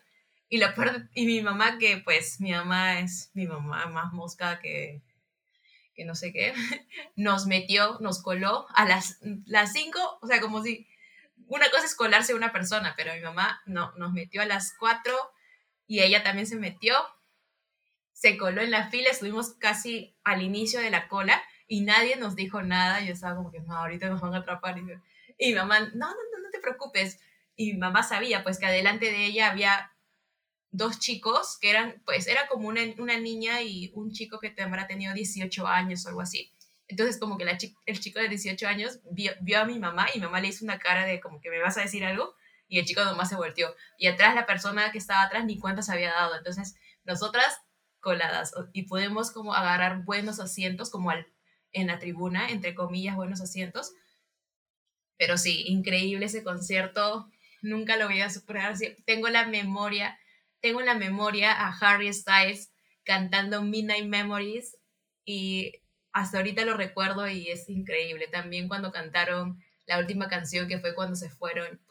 Y, 0.50 0.58
la, 0.58 0.74
y 1.14 1.28
mi 1.28 1.42
mamá, 1.42 1.78
que 1.78 1.98
pues 1.98 2.42
mi 2.42 2.52
mamá 2.52 3.00
es 3.00 3.30
mi 3.36 3.46
mamá 3.46 3.86
más 3.86 4.12
mosca 4.12 4.60
que, 4.60 5.04
que 5.94 6.06
no 6.06 6.16
sé 6.16 6.32
qué, 6.32 6.54
nos 7.16 7.46
metió, 7.46 7.98
nos 8.00 8.22
coló 8.22 8.68
a 8.76 8.86
las, 8.86 9.20
las 9.46 9.74
cinco, 9.74 10.20
o 10.22 10.28
sea, 10.28 10.40
como 10.42 10.64
si 10.64 10.88
una 11.48 11.70
cosa 11.70 11.86
es 11.86 11.96
colarse 11.96 12.34
una 12.34 12.54
persona, 12.54 12.94
pero 12.96 13.14
mi 13.14 13.22
mamá 13.22 13.62
no, 13.66 13.92
nos 13.98 14.14
metió 14.14 14.42
a 14.42 14.46
las 14.46 14.74
cuatro 14.80 15.14
y 15.86 16.00
ella 16.00 16.24
también 16.24 16.48
se 16.48 16.56
metió, 16.56 16.96
se 18.14 18.38
coló 18.38 18.62
en 18.62 18.72
la 18.72 18.90
fila, 18.90 19.10
estuvimos 19.10 19.56
casi 19.56 20.16
al 20.24 20.42
inicio 20.42 20.80
de 20.80 20.92
la 20.92 21.08
cola 21.08 21.44
y 21.68 21.82
nadie 21.82 22.16
nos 22.16 22.36
dijo 22.36 22.62
nada, 22.62 23.02
yo 23.02 23.14
estaba 23.14 23.36
como 23.36 23.52
que, 23.52 23.60
no, 23.62 23.76
ahorita 23.76 24.10
nos 24.10 24.22
van 24.22 24.34
a 24.34 24.40
atrapar. 24.40 24.78
Y, 24.78 24.84
mi 24.84 25.56
mamá, 25.56 25.80
no, 25.80 25.88
no, 25.94 26.10
no, 26.10 26.44
no 26.44 26.50
te 26.52 26.60
preocupes. 26.60 27.20
Y 27.56 27.74
mi 27.74 27.80
mamá 27.80 28.04
sabía, 28.04 28.44
pues 28.44 28.60
que 28.60 28.66
adelante 28.66 29.06
de 29.06 29.26
ella 29.26 29.50
había 29.50 29.91
dos 30.72 31.00
chicos 31.00 31.58
que 31.60 31.70
eran, 31.70 32.02
pues 32.06 32.28
era 32.28 32.48
como 32.48 32.68
una, 32.68 32.82
una 32.98 33.20
niña 33.20 33.62
y 33.62 33.92
un 33.94 34.12
chico 34.12 34.40
que 34.40 34.54
habrá 34.60 34.88
tenido 34.88 35.14
18 35.14 35.68
años 35.68 36.06
o 36.06 36.10
algo 36.10 36.22
así. 36.22 36.52
Entonces 36.88 37.18
como 37.18 37.38
que 37.38 37.46
la 37.46 37.58
el 37.86 38.00
chico 38.00 38.20
de 38.20 38.30
18 38.30 38.68
años 38.68 39.00
vio, 39.12 39.60
a 39.60 39.66
mi 39.66 39.80
mamá 39.80 40.08
y 40.14 40.20
mi 40.20 40.26
mamá 40.26 40.42
le 40.42 40.50
hizo 40.50 40.66
una 40.66 40.80
cara 40.80 41.06
de 41.06 41.20
como 41.20 41.40
que 41.40 41.50
me 41.50 41.60
vas 41.60 41.78
a 41.78 41.82
decir 41.82 42.04
algo 42.04 42.36
y 42.68 42.80
el 42.80 42.86
chico 42.86 43.04
nomás 43.04 43.30
se 43.30 43.36
volteó. 43.36 43.74
Y 43.98 44.08
atrás 44.08 44.36
la 44.36 44.46
persona 44.46 44.92
que 44.92 44.98
estaba 44.98 45.24
atrás 45.24 45.46
ni 45.46 45.58
cuenta 45.58 45.82
se 45.82 45.92
había 45.92 46.12
dado. 46.12 46.36
Entonces 46.38 46.76
nosotras 47.04 47.62
coladas 48.00 48.54
y 48.74 48.84
podemos 48.84 49.32
como 49.32 49.54
agarrar 49.54 50.04
buenos 50.04 50.40
asientos 50.40 50.90
como 50.90 51.12
al, 51.12 51.28
en 51.72 51.88
la 51.88 52.00
tribuna, 52.00 52.50
entre 52.50 52.76
comillas, 52.76 53.16
buenos 53.16 53.42
asientos. 53.42 53.94
Pero 55.18 55.38
sí, 55.38 55.64
increíble 55.68 56.26
ese 56.26 56.44
concierto. 56.44 57.30
Nunca 57.62 57.96
lo 57.96 58.08
voy 58.08 58.22
a 58.22 58.30
superar. 58.30 58.76
Tengo 59.06 59.30
la 59.30 59.46
memoria 59.46 60.18
tengo 60.62 60.80
en 60.80 60.86
la 60.86 60.96
memoria 60.96 61.52
a 61.52 61.76
Harry 61.80 62.14
Styles 62.14 62.72
cantando 63.04 63.64
Midnight 63.64 64.06
Memories 64.06 64.78
y 65.26 65.74
hasta 66.14 66.38
ahorita 66.38 66.66
lo 66.66 66.76
recuerdo 66.76 67.28
y 67.28 67.50
es 67.50 67.70
increíble. 67.70 68.28
También 68.28 68.68
cuando 68.68 68.92
cantaron 68.92 69.62
la 69.86 70.00
última 70.00 70.28
canción 70.28 70.68
que 70.68 70.80
fue 70.80 70.94
cuando 70.94 71.16
se 71.16 71.30
fueron, 71.30 71.82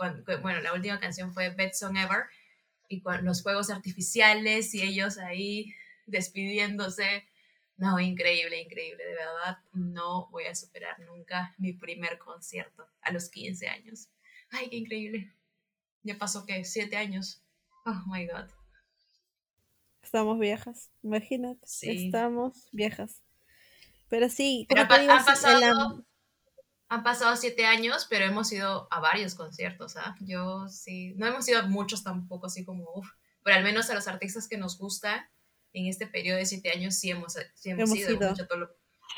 bueno, 0.43 0.61
la 0.61 0.73
última 0.73 1.01
canción 1.01 1.33
fue 1.33 1.51
Best 1.51 1.75
Song 1.75 1.97
Ever 1.97 2.25
y 2.89 3.03
con 3.03 3.25
los 3.25 3.43
fuegos 3.43 3.71
artificiales 3.71 4.75
y 4.75 4.83
ellos 4.83 5.19
ahí 5.19 5.75
despidiéndose. 6.07 7.27
No, 7.77 7.99
increíble, 7.99 8.61
increíble, 8.61 9.05
de 9.05 9.15
verdad. 9.15 9.59
No 9.73 10.29
voy 10.31 10.45
a 10.45 10.55
superar 10.55 11.01
nunca 11.01 11.55
mi 11.59 11.73
primer 11.73 12.19
concierto 12.19 12.87
a 13.01 13.11
los 13.11 13.31
15 13.31 13.69
años. 13.69 14.11
Ay, 14.51 14.69
qué 14.69 14.77
increíble. 14.77 15.33
Ya 16.03 16.19
pasó 16.19 16.45
que 16.45 16.65
siete 16.65 16.97
años. 16.97 17.43
Oh 17.87 18.03
my 18.07 18.27
God. 18.27 18.60
Estamos 20.03 20.39
viejas, 20.39 20.91
imagínate. 21.03 21.67
Estamos 21.83 22.69
viejas. 22.73 23.23
Pero 24.09 24.29
sí, 24.29 24.67
pero 24.69 24.83
han, 24.83 24.89
pasado, 25.25 26.05
han 26.89 27.03
pasado 27.05 27.37
siete 27.37 27.65
años, 27.65 28.07
pero 28.11 28.25
hemos 28.25 28.51
ido 28.53 28.89
a 28.91 28.99
varios 28.99 29.37
conciertos, 29.37 29.97
¿ah? 29.97 30.17
Yo 30.21 30.69
sí, 30.69 31.15
no 31.17 31.27
hemos 31.27 31.49
ido 31.49 31.61
a 31.61 31.63
muchos 31.63 32.03
tampoco, 32.03 32.47
así 32.47 32.65
como, 32.65 32.91
uff, 32.95 33.09
pero 33.45 33.57
al 33.57 33.63
menos 33.63 33.89
a 33.91 33.95
los 33.95 34.09
artistas 34.09 34.49
que 34.49 34.59
nos 34.59 34.79
gustan 34.79 35.29
en 35.73 35.87
este 35.87 36.07
periodo 36.07 36.39
de 36.39 36.47
siete 36.47 36.71
años 36.71 36.97
sí 36.97 37.11
hemos, 37.11 37.37
hemos, 37.65 37.95
ido. 37.95 38.35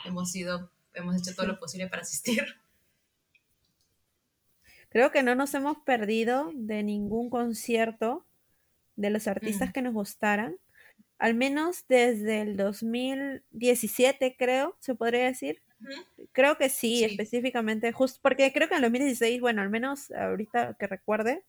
Hemos, 0.04 0.36
ido 0.36 0.70
hemos 0.94 1.16
hecho 1.16 1.34
todo 1.34 1.46
lo 1.46 1.58
posible 1.60 1.88
para 1.88 2.02
asistir. 2.02 2.44
Creo 4.90 5.10
que 5.10 5.22
no 5.22 5.34
nos 5.34 5.54
hemos 5.54 5.78
perdido 5.78 6.50
de 6.54 6.82
ningún 6.82 7.30
concierto 7.30 8.26
de 8.96 9.08
los 9.08 9.26
artistas 9.26 9.70
Mm. 9.70 9.72
que 9.72 9.82
nos 9.82 9.94
gustaran. 9.94 10.56
Al 11.22 11.34
menos 11.34 11.84
desde 11.88 12.40
el 12.42 12.56
2017, 12.56 14.34
creo, 14.36 14.76
se 14.80 14.94
podría 14.96 15.24
decir. 15.26 15.62
Creo 16.32 16.58
que 16.58 16.68
sí, 16.68 16.98
Sí. 16.98 17.04
específicamente, 17.04 17.92
justo 17.92 18.18
porque 18.22 18.52
creo 18.52 18.68
que 18.68 18.74
en 18.74 18.78
el 18.78 18.82
2016, 18.82 19.40
bueno, 19.40 19.62
al 19.62 19.70
menos 19.70 20.10
ahorita 20.10 20.74
que 20.78 20.86
recuerde, 20.88 21.44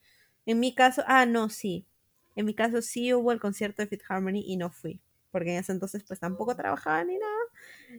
en 0.46 0.60
mi 0.60 0.76
caso, 0.76 1.04
ah, 1.08 1.26
no, 1.26 1.50
sí. 1.50 1.88
En 2.36 2.46
mi 2.46 2.54
caso 2.54 2.82
sí 2.84 3.14
hubo 3.14 3.32
el 3.32 3.40
concierto 3.40 3.82
de 3.82 3.88
Fit 3.88 4.02
Harmony 4.10 4.44
y 4.46 4.58
no 4.58 4.70
fui, 4.72 5.02
porque 5.32 5.54
en 5.54 5.60
ese 5.60 5.72
entonces 5.72 6.04
pues 6.04 6.20
tampoco 6.20 6.56
trabajaba 6.56 7.04
ni 7.04 7.18
nada. 7.18 7.34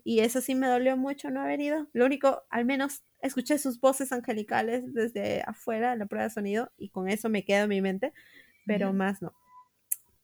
Y 0.05 0.21
eso 0.21 0.41
sí 0.41 0.55
me 0.55 0.69
dolió 0.69 0.97
mucho 0.97 1.31
no 1.31 1.41
haber 1.43 1.61
ido. 1.61 1.89
Lo 1.93 2.07
único, 2.07 2.45
al 2.51 2.65
menos 2.65 3.03
escuché 3.23 3.59
sus 3.59 3.81
voces 3.81 4.13
angelicales 4.13 4.95
desde 4.95 5.43
afuera 5.47 5.93
en 5.95 6.01
la 6.01 6.07
prueba 6.07 6.25
de 6.25 6.31
sonido 6.31 6.73
y 6.77 6.91
con 6.91 7.09
eso 7.09 7.29
me 7.29 7.45
queda 7.45 7.63
en 7.65 7.69
mi 7.71 7.81
mente, 7.81 8.13
pero 8.67 8.93
más 8.93 9.23
no. 9.23 9.35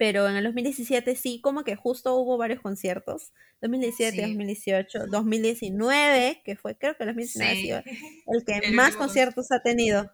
Pero 0.01 0.29
en 0.31 0.37
el 0.37 0.45
2017 0.45 1.15
sí, 1.15 1.43
como 1.43 1.63
que 1.63 1.77
justo 1.77 2.17
hubo 2.17 2.39
varios 2.39 2.63
conciertos. 2.63 3.35
2017, 3.61 4.23
Sí. 4.23 4.23
2018, 4.23 5.07
2019, 5.09 6.41
que 6.45 6.57
fue, 6.57 6.79
creo 6.79 6.97
que 6.97 7.03
el 7.05 7.09
2019 7.11 7.53
ha 7.53 7.57
Sí. 7.57 7.63
sido 7.63 7.83
el 8.27 8.45
que 8.47 8.63
El 8.67 8.75
más 8.75 8.97
conciertos 8.97 9.53
ha 9.53 9.63
tenido. 9.63 10.11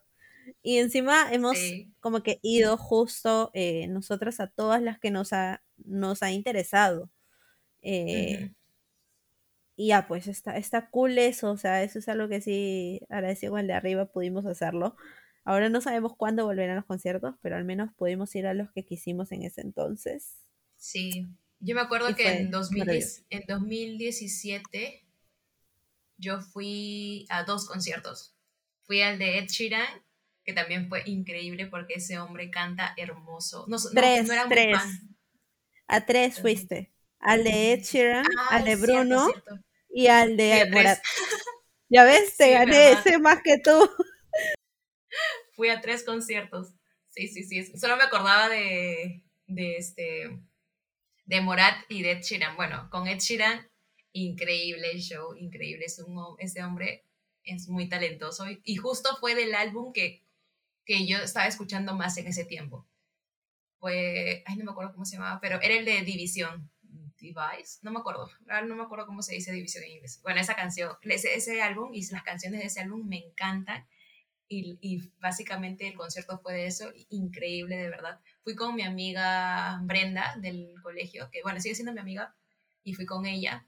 Y 0.62 0.78
encima 0.78 1.32
hemos 1.32 1.58
Sí. 1.58 1.94
como 2.00 2.22
que 2.24 2.40
ido 2.42 2.76
justo 2.78 3.50
eh, 3.54 3.88
nosotras 3.88 4.40
a 4.40 4.48
todas 4.48 4.82
las 4.82 4.98
que 4.98 5.10
nos 5.12 5.32
ha, 5.32 5.62
nos 5.78 6.22
ha 6.22 6.32
interesado. 6.32 7.10
Eh, 7.82 8.46
Ujú. 8.46 8.54
y 9.76 9.88
ya, 9.88 10.06
pues 10.08 10.26
está, 10.26 10.56
está 10.56 10.88
cool 10.90 11.18
eso, 11.18 11.50
o 11.50 11.56
sea, 11.58 11.82
eso 11.82 11.98
es 11.98 12.08
algo 12.08 12.28
que 12.28 12.40
sí, 12.40 13.00
agradecido 13.10 13.58
el 13.58 13.66
de 13.66 13.74
arriba 13.74 14.06
pudimos 14.06 14.46
hacerlo. 14.46 14.96
Ahora 15.46 15.70
no 15.70 15.80
sabemos 15.80 16.16
cuándo 16.16 16.44
volverán 16.46 16.76
los 16.76 16.86
conciertos, 16.86 17.36
pero 17.42 17.56
al 17.56 17.64
menos 17.64 17.92
pudimos 17.94 18.34
ir 18.36 18.46
a 18.48 18.54
los 18.54 18.70
que 18.72 18.84
quisimos 18.84 19.32
en 19.32 19.44
ese 19.44 19.62
entonces. 19.62 20.36
Sí. 20.76 21.26
Yo 21.60 21.74
me 21.74 21.80
acuerdo 21.82 22.08
Y 22.10 22.14
que 22.14 22.28
en, 22.28 22.50
2010 22.50 22.78
maravilloso. 22.80 23.22
en 23.30 23.42
2017 23.46 25.04
yo 26.18 26.40
fui 26.40 27.26
a 27.28 27.44
dos 27.44 27.66
conciertos. 27.66 28.34
Fui 28.84 29.02
al 29.02 29.18
de 29.18 29.38
Ed 29.38 29.48
Sheeran, 29.48 29.86
que 30.44 30.52
también 30.52 30.88
fue 30.88 31.02
increíble 31.06 31.66
porque 31.66 31.94
ese 31.94 32.18
hombre 32.18 32.50
canta 32.50 32.94
hermoso. 32.96 33.64
No, 33.68 33.76
Tres, 33.92 34.26
no 34.26 34.32
era 34.32 34.46
muy 34.46 34.54
tres. 34.54 34.70
fan. 34.70 35.16
A 35.88 36.06
tres 36.06 36.40
fuiste. 36.40 36.92
Al 37.18 37.44
de 37.44 37.72
Ed 37.72 37.82
Sheeran, 37.84 38.24
Ah, 38.38 38.48
al 38.48 38.64
de 38.64 38.76
cierto, 38.76 38.86
Bruno 38.86 39.18
cierto. 39.18 39.56
y 39.90 40.08
al 40.08 40.36
de. 40.36 40.66
Morat. 40.72 41.00
Ya 41.88 42.04
ves, 42.04 42.36
te 42.36 42.50
Sí, 42.50 42.52
gané 42.52 42.92
ese 42.92 43.18
más 43.18 43.42
que 43.42 43.58
tú. 43.58 43.70
Fui 45.56 45.68
a 45.70 45.80
tres 45.80 46.04
conciertos. 46.04 46.74
Sí, 47.08 47.28
sí, 47.28 47.42
sí. 47.44 47.64
Solo 47.78 47.96
me 47.96 48.04
acordaba 48.04 48.48
de, 48.48 49.24
de 49.46 49.76
este 49.78 50.38
de 51.24 51.40
Morat 51.40 51.76
y 51.88 52.02
de 52.02 52.12
Ed 52.12 52.22
Sheeran. 52.22 52.54
Bueno, 52.56 52.88
con 52.90 53.08
Ed 53.08 53.18
Sheeran, 53.18 53.68
increíble 54.12 54.92
el 54.92 55.00
show, 55.00 55.34
increíble. 55.34 55.86
Es 55.86 55.98
un, 55.98 56.36
ese 56.38 56.62
hombre 56.62 57.04
es 57.42 57.68
muy 57.68 57.88
talentoso 57.88 58.48
y, 58.48 58.60
y 58.64 58.76
justo 58.76 59.16
fue 59.18 59.34
del 59.34 59.54
álbum 59.54 59.92
que, 59.92 60.22
que 60.84 61.06
yo 61.06 61.18
estaba 61.18 61.46
escuchando 61.46 61.94
más 61.94 62.16
en 62.18 62.26
ese 62.26 62.44
tiempo. 62.44 62.86
Fue, 63.78 64.42
ay, 64.46 64.56
no 64.56 64.64
me 64.64 64.70
acuerdo 64.70 64.92
cómo 64.92 65.04
se 65.04 65.16
llamaba, 65.16 65.40
pero 65.40 65.60
era 65.60 65.74
el 65.74 65.84
de 65.84 66.02
División. 66.02 66.70
Device, 67.18 67.78
no 67.80 67.90
me 67.90 68.00
acuerdo, 68.00 68.30
no 68.66 68.76
me 68.76 68.82
acuerdo 68.82 69.06
cómo 69.06 69.22
se 69.22 69.34
dice 69.34 69.50
división 69.50 69.82
en 69.84 69.92
inglés. 69.92 70.20
Bueno, 70.22 70.38
esa 70.38 70.54
canción, 70.54 70.92
ese, 71.02 71.34
ese 71.34 71.62
álbum 71.62 71.94
y 71.94 72.06
las 72.10 72.22
canciones 72.22 72.60
de 72.60 72.66
ese 72.66 72.80
álbum 72.80 73.08
me 73.08 73.16
encantan 73.16 73.86
y, 74.48 74.78
y 74.80 75.12
básicamente 75.20 75.88
el 75.88 75.94
concierto 75.94 76.38
fue 76.38 76.54
de 76.54 76.66
eso, 76.66 76.92
increíble 77.10 77.76
de 77.76 77.88
verdad. 77.90 78.20
Fui 78.42 78.54
con 78.54 78.74
mi 78.74 78.82
amiga 78.82 79.80
Brenda 79.82 80.34
del 80.40 80.74
colegio, 80.82 81.28
que 81.30 81.42
bueno, 81.42 81.60
sigue 81.60 81.74
siendo 81.74 81.92
mi 81.92 82.00
amiga, 82.00 82.34
y 82.84 82.94
fui 82.94 83.06
con 83.06 83.26
ella. 83.26 83.66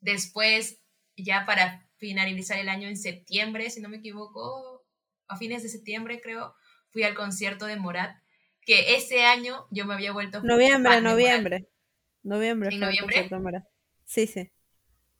Después, 0.00 0.80
ya 1.16 1.46
para 1.46 1.88
finalizar 1.96 2.58
el 2.58 2.68
año 2.68 2.88
en 2.88 2.96
septiembre, 2.96 3.70
si 3.70 3.80
no 3.80 3.88
me 3.88 3.98
equivoco, 3.98 4.84
a 5.28 5.36
fines 5.36 5.62
de 5.62 5.68
septiembre 5.68 6.20
creo, 6.20 6.54
fui 6.90 7.02
al 7.04 7.14
concierto 7.14 7.66
de 7.66 7.76
Morat, 7.76 8.16
que 8.62 8.94
ese 8.96 9.24
año 9.24 9.66
yo 9.70 9.86
me 9.86 9.94
había 9.94 10.12
vuelto 10.12 10.42
Noviembre, 10.42 10.78
fan 10.82 11.06
de 11.06 11.14
Morat. 11.14 11.44
noviembre. 11.44 11.68
Noviembre 12.24 12.70
¿En 12.70 12.80
noviembre? 12.80 13.20
el 13.20 13.30
concierto 13.30 13.34
de 13.36 13.40
Morat. 13.42 13.64
Sí, 14.04 14.26
sí. 14.26 14.50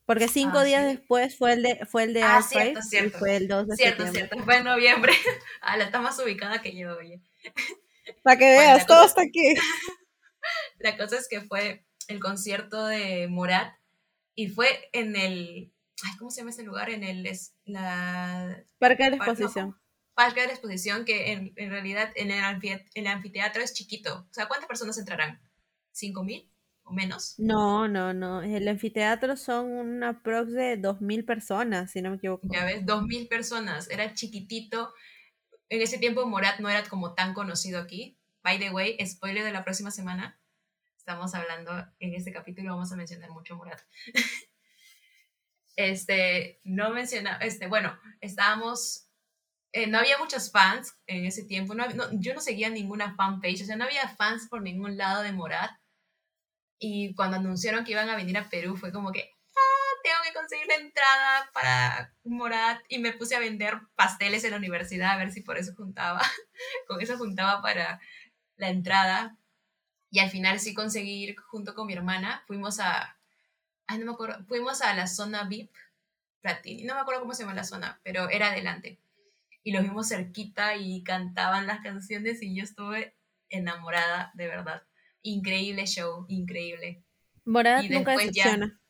Porque 0.09 0.27
cinco 0.27 0.61
Ah, 0.61 0.65
días 0.65 0.85
¿sí? 0.89 0.97
después 0.97 1.37
fue 1.37 1.53
el 1.53 1.63
de, 1.63 1.85
fue 1.85 2.05
el 2.05 2.15
de 2.15 2.23
Ah, 2.23 2.41
cierto, 2.41 2.81
cierto. 2.81 3.19
fue 3.19 3.37
el 3.37 3.47
2 3.47 3.69
de 3.69 3.77
Cierto, 3.77 4.05
septiembre. 4.05 4.29
cierto, 4.31 4.45
fue 4.47 4.57
en 4.57 4.65
noviembre. 4.65 5.13
Ah, 5.61 5.77
la 5.77 5.85
está 5.85 6.01
más 6.01 6.19
ubicada 6.19 6.63
que 6.63 6.75
yo, 6.75 6.97
oye. 6.97 7.21
Para 8.23 8.39
que 8.39 8.45
Bueno, 8.55 8.61
veas, 8.73 8.79
la 8.79 8.87
todo 8.87 8.97
cosa- 9.03 9.07
hasta 9.11 9.23
aquí. 9.23 9.55
La 10.79 10.97
cosa 10.97 11.19
es 11.19 11.29
que 11.29 11.43
fue 11.43 11.85
el 12.07 12.21
concierto 12.21 12.87
de 12.87 13.29
Morat 13.29 13.75
y 14.35 14.49
fue 14.49 14.89
en 14.93 15.15
el. 15.15 15.75
Ay, 16.05 16.17
¿Cómo 16.17 16.31
se 16.31 16.41
llama 16.41 16.51
ese 16.53 16.63
lugar? 16.63 16.89
En 16.89 17.05
el. 17.05 17.27
es- 17.27 17.55
La, 17.67 18.65
Parque 18.79 19.05
de 19.05 19.11
la 19.11 19.17
exposición. 19.17 19.79
Parque 20.15 20.41
de 20.41 20.47
la 20.47 20.53
Exposición, 20.55 21.05
que 21.05 21.33
en, 21.33 21.53
en 21.57 21.71
realidad 21.71 22.11
en 22.17 22.31
el, 22.31 22.43
anfi- 22.43 22.83
el 22.95 23.07
anfiteatro 23.09 23.63
es 23.63 23.75
chiquito. 23.75 24.27
O 24.31 24.33
sea, 24.33 24.47
¿cuántas 24.49 24.69
personas 24.69 24.97
entrarán? 24.97 25.39
¿Cinco 25.93 26.25
mil 26.25 26.51
o 26.89 26.93
menos? 26.93 27.34
No, 27.39 27.86
no, 27.89 28.12
no. 28.12 28.43
El 28.43 28.66
anfiteatro 28.68 29.36
son 29.36 29.70
una 29.70 30.22
prox 30.22 30.53
de 30.53 30.80
2.000 30.80 31.24
personas, 31.24 31.91
si 31.91 32.03
no 32.03 32.11
me 32.11 32.16
equivoco. 32.16 32.49
Ya 32.51 32.64
ves, 32.64 32.84
dos 32.86 33.03
mil 33.03 33.28
personas. 33.28 33.91
Era 33.91 34.14
chiquitito. 34.14 34.93
En 35.68 35.82
ese 35.82 35.99
tiempo 35.99 36.26
Morat 36.26 36.61
no 36.61 36.68
era 36.68 36.82
como 36.84 37.14
tan 37.14 37.34
conocido 37.34 37.80
aquí. 37.80 38.18
By 38.43 38.59
the 38.59 38.70
way, 38.70 38.97
spoiler 39.07 39.45
de 39.45 39.53
la 39.53 39.64
próxima 39.64 39.91
semana. 39.91 40.41
Estamos 40.97 41.34
hablando, 41.34 41.72
en 42.01 42.14
este 42.14 42.32
capítulo 42.32 42.72
vamos 42.72 42.93
a 42.93 42.97
mencionar 42.97 43.30
mucho 43.30 43.57
Morat. 43.57 43.80
este, 45.76 46.61
no 46.64 46.91
menciona, 46.91 47.36
este, 47.36 47.66
bueno, 47.66 47.99
estábamos, 48.20 49.09
eh, 49.72 49.86
no 49.86 49.99
había 49.99 50.18
muchos 50.18 50.51
fans 50.51 50.99
en 51.07 51.24
ese 51.24 51.45
tiempo. 51.45 51.74
No, 51.74 51.86
yo 52.12 52.34
no 52.34 52.41
seguía 52.41 52.68
ninguna 52.68 53.14
fanpage, 53.14 53.62
o 53.62 53.64
sea, 53.64 53.76
no 53.76 53.84
había 53.84 54.09
fans 54.09 54.49
por 54.49 54.62
ningún 54.62 54.97
lado 54.97 55.22
de 55.22 55.32
Morat. 55.32 55.70
Y 56.79 57.14
cuando 57.14 57.37
anunciaron 57.37 57.85
que 57.85 57.93
iban 57.93 58.09
a 58.09 58.16
venir 58.16 58.39
a 58.39 58.49
Perú 58.49 58.76
fue 58.76 58.93
como 58.93 59.12
que, 59.12 59.35
ah, 59.57 60.01
tengo 60.03 60.16
que 60.24 60.33
conseguir 60.33 60.66
la 60.66 60.76
entrada 60.76 61.51
para 61.53 62.14
Morat 62.24 62.81
y 62.89 62.99
me 62.99 63.12
puse 63.12 63.35
a 63.37 63.41
vender 63.41 63.81
pasteles 63.97 64.45
en 64.45 64.53
la 64.53 64.59
universidad 64.59 65.12
a 65.12 65.16
ver 65.16 65.33
si 65.33 65.41
por 65.41 65.59
eso 65.59 65.74
juntaba, 65.74 66.22
con 66.89 67.01
eso 67.01 67.18
juntaba 67.18 67.62
para 67.62 68.01
la 68.57 68.68
entrada. 68.68 69.37
Y 70.11 70.20
al 70.20 70.31
final 70.31 70.61
sí 70.61 70.74
conseguí 70.74 71.24
ir 71.24 71.37
junto 71.37 71.74
con 71.74 71.87
mi 71.87 71.93
hermana, 71.93 72.43
fuimos 72.47 72.81
a, 72.81 73.18
ay, 73.87 73.99
no 73.99 74.07
me 74.07 74.12
acuerdo, 74.12 74.45
fuimos 74.47 74.81
a 74.81 74.95
la 74.95 75.07
zona 75.07 75.45
VIP, 75.45 75.70
Platini, 76.41 76.85
no 76.85 76.95
me 76.95 77.01
acuerdo 77.01 77.20
cómo 77.20 77.35
se 77.35 77.43
llama 77.43 77.55
la 77.55 77.64
zona, 77.64 78.01
pero 78.05 78.31
era 78.31 78.49
adelante. 78.49 79.01
Y 79.62 79.72
los 79.72 79.83
vimos 79.83 80.09
cerquita 80.09 80.76
y 80.76 81.03
cantaban 81.03 81.66
las 81.66 81.81
canciones 81.81 82.43
y 82.43 82.55
yo 82.55 82.64
estuve 82.64 83.16
enamorada, 83.51 84.31
de 84.35 84.47
verdad. 84.47 84.88
Increíble 85.23 85.87
show, 85.87 86.25
increíble. 86.29 87.05
Morat 87.45 87.85
Y 87.85 87.89
nunca 87.91 88.12
después 88.12 88.35
ya- 88.35 88.45
decepciona. 88.45 88.81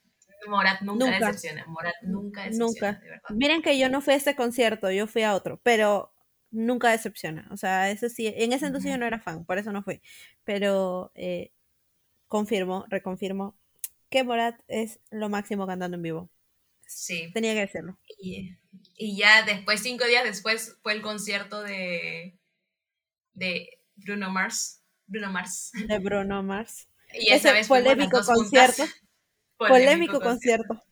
Morat 0.46 0.80
nunca, 0.82 1.04
Nunca. 1.06 1.26
decepciona. 1.26 1.66
Morat 1.66 1.94
nunca 2.02 2.42
decepciona, 2.44 2.66
Nunca. 2.66 2.92
de 3.00 3.10
verdad. 3.10 3.28
Miren 3.30 3.62
que 3.62 3.76
yo 3.78 3.88
no 3.88 4.00
fui 4.00 4.14
a 4.14 4.16
ese 4.16 4.36
concierto, 4.36 4.90
yo 4.90 5.06
fui 5.08 5.22
a 5.22 5.34
otro, 5.34 5.60
pero 5.64 6.14
nunca 6.50 6.90
decepciona. 6.92 7.48
O 7.50 7.56
sea, 7.56 7.90
eso 7.90 8.08
sí, 8.08 8.26
en 8.28 8.52
ese 8.52 8.66
entonces 8.66 8.90
yo 8.90 8.98
no 8.98 9.06
era 9.06 9.18
fan, 9.20 9.44
por 9.44 9.58
eso 9.58 9.72
no 9.72 9.82
fui. 9.82 10.00
Pero 10.44 11.10
eh, 11.16 11.52
confirmo, 12.28 12.86
reconfirmo 12.88 13.58
que 14.10 14.22
Morat 14.24 14.60
es 14.68 15.00
lo 15.10 15.28
máximo 15.28 15.66
cantando 15.66 15.96
en 15.96 16.02
vivo. 16.02 16.30
Sí. 16.86 17.30
Tenía 17.34 17.52
que 17.54 17.60
decirlo. 17.60 17.98
Y, 18.18 18.56
y 18.96 19.16
ya 19.18 19.42
después, 19.42 19.80
cinco 19.82 20.04
días 20.06 20.24
después, 20.24 20.78
fue 20.82 20.92
el 20.94 21.02
concierto 21.02 21.62
de, 21.62 22.38
de 23.34 23.80
Bruno 23.96 24.30
Mars. 24.30 24.77
Bruno 25.08 25.32
Mars. 25.32 25.72
De 25.74 25.98
Bruno 25.98 26.42
Mars. 26.42 26.86
Y 27.12 27.32
esa 27.32 27.48
Ese 27.48 27.52
vez 27.52 27.68
polémico 27.68 28.20
concierto. 28.22 28.84
Polémico 29.56 30.20
concierto. 30.20 30.84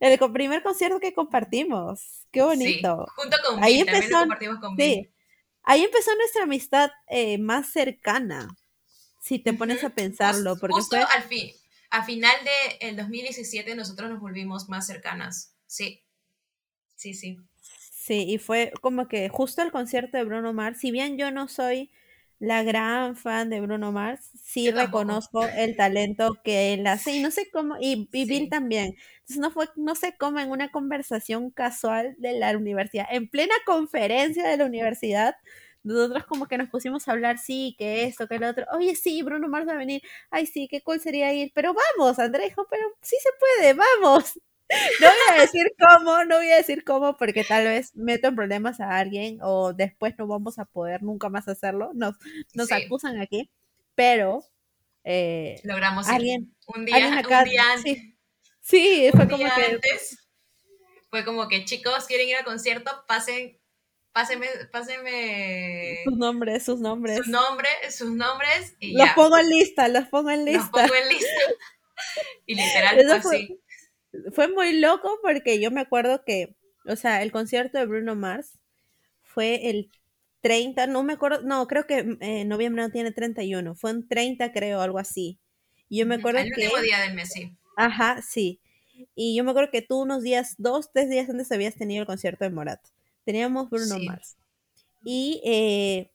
El 0.00 0.18
primer 0.32 0.62
concierto 0.62 0.98
que 0.98 1.14
compartimos. 1.14 2.26
Qué 2.32 2.42
bonito. 2.42 3.06
Sí, 3.06 3.12
junto 3.14 3.36
con 3.46 3.62
Ahí 3.62 3.74
Bill, 3.84 3.88
empezó- 3.88 4.10
lo 4.10 4.18
compartimos 4.20 4.58
con 4.60 4.76
Bill. 4.76 5.04
Sí. 5.04 5.10
Ahí 5.62 5.84
empezó 5.84 6.14
nuestra 6.16 6.42
amistad 6.44 6.90
eh, 7.08 7.38
más 7.38 7.70
cercana. 7.70 8.48
Si 9.20 9.38
te 9.38 9.52
pones 9.52 9.84
a 9.84 9.90
pensarlo, 9.90 10.56
porque 10.58 10.74
justo 10.74 10.96
fue 10.96 11.04
al 11.14 11.22
fin, 11.24 11.52
a 11.90 12.04
final 12.04 12.34
del 12.80 12.96
2017 12.96 13.74
nosotros 13.74 14.08
nos 14.10 14.20
volvimos 14.20 14.68
más 14.68 14.86
cercanas. 14.86 15.54
Sí, 15.66 16.02
sí, 16.96 17.12
sí. 17.14 17.38
Sí, 17.92 18.24
y 18.26 18.38
fue 18.38 18.72
como 18.80 19.06
que 19.08 19.28
justo 19.28 19.60
el 19.60 19.70
concierto 19.70 20.16
de 20.16 20.24
Bruno 20.24 20.54
Mars, 20.54 20.78
si 20.80 20.90
bien 20.90 21.18
yo 21.18 21.30
no 21.30 21.46
soy 21.48 21.90
la 22.40 22.62
gran 22.62 23.16
fan 23.16 23.50
de 23.50 23.60
Bruno 23.60 23.90
Mars, 23.92 24.30
sí 24.42 24.70
reconozco 24.70 25.44
el 25.44 25.76
talento 25.76 26.38
que 26.44 26.74
él 26.74 26.86
hace 26.86 27.12
y 27.16 27.20
no 27.22 27.30
sé 27.30 27.50
cómo, 27.52 27.76
y, 27.80 28.08
y 28.12 28.24
Bill 28.26 28.48
también. 28.48 28.94
Entonces 29.20 29.38
no 29.38 29.50
fue, 29.50 29.66
no 29.76 29.94
sé 29.94 30.14
cómo 30.18 30.38
en 30.40 30.50
una 30.50 30.70
conversación 30.70 31.50
casual 31.50 32.14
de 32.18 32.32
la 32.38 32.56
universidad, 32.56 33.06
en 33.10 33.28
plena 33.28 33.54
conferencia 33.66 34.48
de 34.48 34.56
la 34.56 34.66
universidad, 34.66 35.34
nosotros 35.82 36.24
como 36.26 36.46
que 36.46 36.58
nos 36.58 36.68
pusimos 36.68 37.08
a 37.08 37.12
hablar, 37.12 37.38
sí, 37.38 37.74
que 37.78 38.04
esto, 38.04 38.26
que 38.28 38.38
lo 38.38 38.48
otro. 38.48 38.66
Oye, 38.72 38.94
sí, 38.94 39.22
Bruno 39.22 39.48
Mars 39.48 39.66
va 39.68 39.72
a 39.72 39.76
venir. 39.76 40.02
Ay, 40.30 40.46
sí, 40.46 40.68
qué 40.68 40.82
cool 40.82 41.00
sería 41.00 41.32
ir. 41.32 41.50
Pero 41.54 41.74
vamos, 41.74 42.18
Andrés 42.18 42.48
dijo, 42.48 42.66
pero 42.70 42.82
sí 43.00 43.16
se 43.22 43.30
puede, 43.38 43.74
vamos. 43.74 44.38
No 45.00 45.06
voy 45.08 45.38
a 45.38 45.40
decir 45.40 45.72
cómo, 45.78 46.24
no 46.24 46.36
voy 46.36 46.50
a 46.50 46.56
decir 46.56 46.84
cómo, 46.84 47.16
porque 47.16 47.44
tal 47.44 47.64
vez 47.64 47.94
meto 47.94 48.28
en 48.28 48.36
problemas 48.36 48.80
a 48.80 48.96
alguien 48.98 49.38
o 49.42 49.72
después 49.72 50.14
no 50.18 50.26
vamos 50.26 50.58
a 50.58 50.66
poder 50.66 51.02
nunca 51.02 51.28
más 51.30 51.48
hacerlo. 51.48 51.92
Nos, 51.94 52.16
nos 52.54 52.68
sí. 52.68 52.74
acusan 52.74 53.20
aquí, 53.20 53.50
pero 53.94 54.44
eh, 55.04 55.60
Logramos 55.64 56.06
alguien, 56.08 56.54
Un 56.66 56.80
alguien 56.82 56.86
día, 56.86 57.08
un 57.12 57.18
acá, 57.18 57.44
día 57.44 57.62
antes, 57.72 57.98
sí, 57.98 58.16
sí, 58.60 59.10
un 59.12 59.12
fue 59.12 59.28
como 59.28 59.44
que 59.54 59.62
antes 59.62 60.18
fue 61.10 61.24
como 61.24 61.48
que 61.48 61.64
chicos 61.64 62.06
quieren 62.06 62.28
ir 62.28 62.36
al 62.36 62.44
concierto, 62.44 62.90
pasen, 63.06 63.58
pásenme, 64.12 64.48
pásenme 64.70 66.00
sus 66.04 66.16
nombres, 66.16 66.64
sus 66.64 66.76
su 66.76 66.82
nombres. 66.82 67.26
nombre, 67.26 67.68
sus 67.90 68.10
nombres 68.10 68.76
y 68.80 68.92
Los 68.92 69.06
ya, 69.06 69.14
pongo 69.14 69.38
en 69.38 69.48
lista, 69.48 69.88
los 69.88 70.06
pongo 70.08 70.30
en 70.30 70.44
los 70.44 70.54
lista. 70.54 70.70
pongo 70.70 70.94
en 70.94 71.08
lista. 71.08 71.26
Y 72.46 72.54
literal 72.54 72.96
Eso 72.98 73.20
fue, 73.20 73.36
así. 73.36 73.60
Fue 74.32 74.48
muy 74.48 74.78
loco 74.80 75.18
porque 75.22 75.60
yo 75.60 75.70
me 75.70 75.80
acuerdo 75.80 76.24
que, 76.24 76.56
o 76.86 76.96
sea, 76.96 77.22
el 77.22 77.32
concierto 77.32 77.78
de 77.78 77.86
Bruno 77.86 78.14
Mars 78.16 78.58
fue 79.22 79.70
el 79.70 79.90
30, 80.42 80.86
no 80.86 81.02
me 81.04 81.14
acuerdo, 81.14 81.42
no, 81.42 81.66
creo 81.66 81.86
que 81.86 82.16
eh, 82.20 82.44
noviembre 82.44 82.82
no 82.82 82.90
tiene 82.90 83.12
31, 83.12 83.74
fue 83.74 83.92
un 83.92 84.08
30 84.08 84.52
creo, 84.52 84.80
algo 84.80 84.98
así. 84.98 85.40
Y 85.88 85.98
yo 85.98 86.06
me 86.06 86.16
acuerdo 86.16 86.40
Al 86.40 86.50
que, 86.52 86.66
último 86.66 86.82
día 86.82 87.00
del 87.00 87.14
mes, 87.14 87.30
sí. 87.32 87.56
ajá, 87.76 88.22
sí. 88.22 88.60
Y 89.14 89.36
yo 89.36 89.44
me 89.44 89.50
acuerdo 89.52 89.70
que 89.70 89.82
tú 89.82 90.00
unos 90.02 90.22
días, 90.22 90.54
dos, 90.58 90.90
tres 90.92 91.08
días 91.10 91.28
antes 91.30 91.52
habías 91.52 91.76
tenido 91.76 92.02
el 92.02 92.06
concierto 92.06 92.44
de 92.44 92.50
Morat. 92.50 92.80
Teníamos 93.24 93.70
Bruno 93.70 93.96
Sí, 93.96 94.06
Mars. 94.06 94.36
Y 95.04 95.42
eh, 95.44 96.12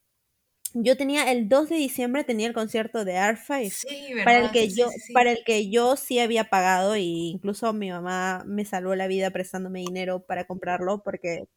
yo 0.74 0.98
tenía 0.98 1.32
el 1.32 1.50
2 1.50 1.70
de 1.70 1.76
diciembre 1.76 2.24
tenía 2.24 2.48
el 2.48 2.54
concierto 2.54 3.06
de 3.06 3.14
R5 3.14 3.70
sí, 3.72 4.14
para 4.24 4.40
el 4.40 4.52
que 4.52 4.70
Sí, 4.70 4.78
yo 4.78 4.90
sí, 4.90 5.14
para 5.14 5.32
el 5.32 5.44
que 5.46 5.70
yo 5.70 5.96
sí 5.96 6.20
había 6.20 6.46
pagado 6.46 6.96
y 6.98 7.30
incluso 7.30 7.72
mi 7.74 7.90
mamá 7.90 8.44
me 8.46 8.66
salvó 8.66 8.96
la 8.96 9.08
vida 9.08 9.32
prestándome 9.32 9.82
dinero 9.82 10.26
para 10.26 10.46
comprarlo 10.46 11.04
porque 11.04 11.48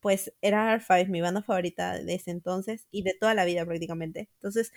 pues 0.00 0.32
era 0.42 0.74
R5 0.74 1.10
mi 1.10 1.20
banda 1.20 1.42
favorita 1.42 1.98
de 1.98 2.14
ese 2.14 2.30
entonces 2.30 2.86
y 2.90 3.02
de 3.02 3.14
toda 3.18 3.34
la 3.34 3.44
vida 3.44 3.64
prácticamente. 3.66 4.28
Entonces 4.36 4.72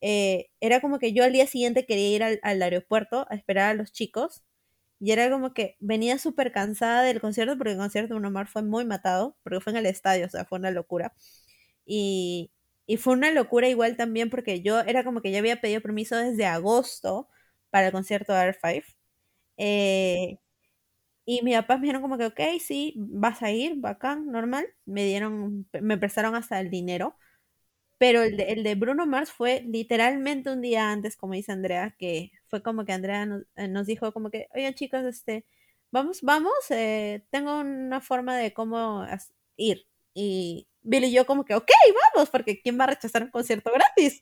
eh, 0.00 0.48
era 0.60 0.80
como 0.80 0.98
que 0.98 1.12
yo 1.12 1.24
al 1.24 1.32
día 1.32 1.46
siguiente 1.46 1.86
quería 1.86 2.16
ir 2.16 2.22
al, 2.24 2.40
al 2.42 2.62
aeropuerto 2.62 3.26
a 3.30 3.34
esperar 3.36 3.70
a 3.70 3.74
los 3.74 3.92
chicos 3.92 4.42
y 5.00 5.12
era 5.12 5.30
como 5.30 5.54
que 5.54 5.76
venía 5.80 6.18
súper 6.18 6.52
cansada 6.52 7.02
del 7.02 7.20
concierto 7.20 7.56
porque 7.56 7.72
el 7.72 7.78
concierto 7.78 8.14
de 8.14 8.20
Bruno 8.20 8.30
Mars 8.30 8.50
fue 8.50 8.62
muy 8.62 8.84
matado 8.84 9.36
porque 9.42 9.60
fue 9.60 9.72
en 9.72 9.78
el 9.78 9.86
estadio, 9.86 10.26
o 10.26 10.28
sea, 10.28 10.44
fue 10.44 10.58
una 10.58 10.70
locura. 10.70 11.14
Y, 11.86 12.50
y 12.90 12.96
fue 12.96 13.12
una 13.14 13.30
locura 13.30 13.68
igual 13.68 13.96
también 13.96 14.30
porque 14.30 14.62
yo 14.62 14.80
era 14.80 15.04
como 15.04 15.20
que 15.22 15.30
ya 15.30 15.38
había 15.38 15.60
pedido 15.60 15.80
permiso 15.80 16.16
desde 16.16 16.44
agosto 16.46 17.28
para 17.70 17.86
el 17.86 17.92
concierto 17.92 18.32
de 18.32 18.40
R5. 18.40 18.86
Eh, 19.58 20.38
y 21.26 21.42
mis 21.42 21.56
papás 21.56 21.78
me 21.80 21.84
dijeron 21.84 22.02
como 22.02 22.18
que, 22.18 22.26
ok, 22.26 22.40
sí, 22.60 22.94
vas 22.98 23.42
a 23.42 23.52
ir, 23.52 23.76
bacán, 23.78 24.26
normal. 24.32 24.66
Me 24.86 25.04
dieron, 25.06 25.68
me 25.82 25.98
prestaron 25.98 26.34
hasta 26.34 26.60
el 26.60 26.70
dinero. 26.70 27.16
Pero 27.98 28.22
el 28.22 28.36
de, 28.36 28.44
el 28.52 28.64
de 28.64 28.74
Bruno 28.76 29.06
Mars 29.06 29.30
fue 29.32 29.62
literalmente 29.68 30.50
un 30.50 30.62
día 30.62 30.90
antes, 30.92 31.16
como 31.16 31.34
dice 31.34 31.52
Andrea, 31.52 31.94
que 31.98 32.32
fue 32.48 32.62
como 32.62 32.84
que 32.86 32.92
Andrea 32.94 33.26
nos, 33.26 33.44
eh, 33.56 33.68
dijo 33.86 34.12
como 34.12 34.30
que, 34.30 34.48
oigan 34.54 34.74
chicos, 34.74 35.04
este, 35.04 35.46
vamos, 35.92 36.22
vamos, 36.22 36.52
eh, 36.70 37.26
tengo 37.30 37.60
una 37.60 38.00
forma 38.00 38.36
de 38.38 38.54
cómo 38.54 39.04
ir. 39.56 39.86
Y 40.14 40.68
Bill 40.82 41.04
y 41.04 41.12
yo 41.12 41.26
como 41.26 41.44
que, 41.44 41.54
ok, 41.54 41.70
vamos, 42.14 42.30
porque 42.30 42.60
¿quién 42.60 42.78
va 42.78 42.84
a 42.84 42.88
rechazar 42.88 43.22
un 43.24 43.30
concierto 43.30 43.70
gratis? 43.72 44.20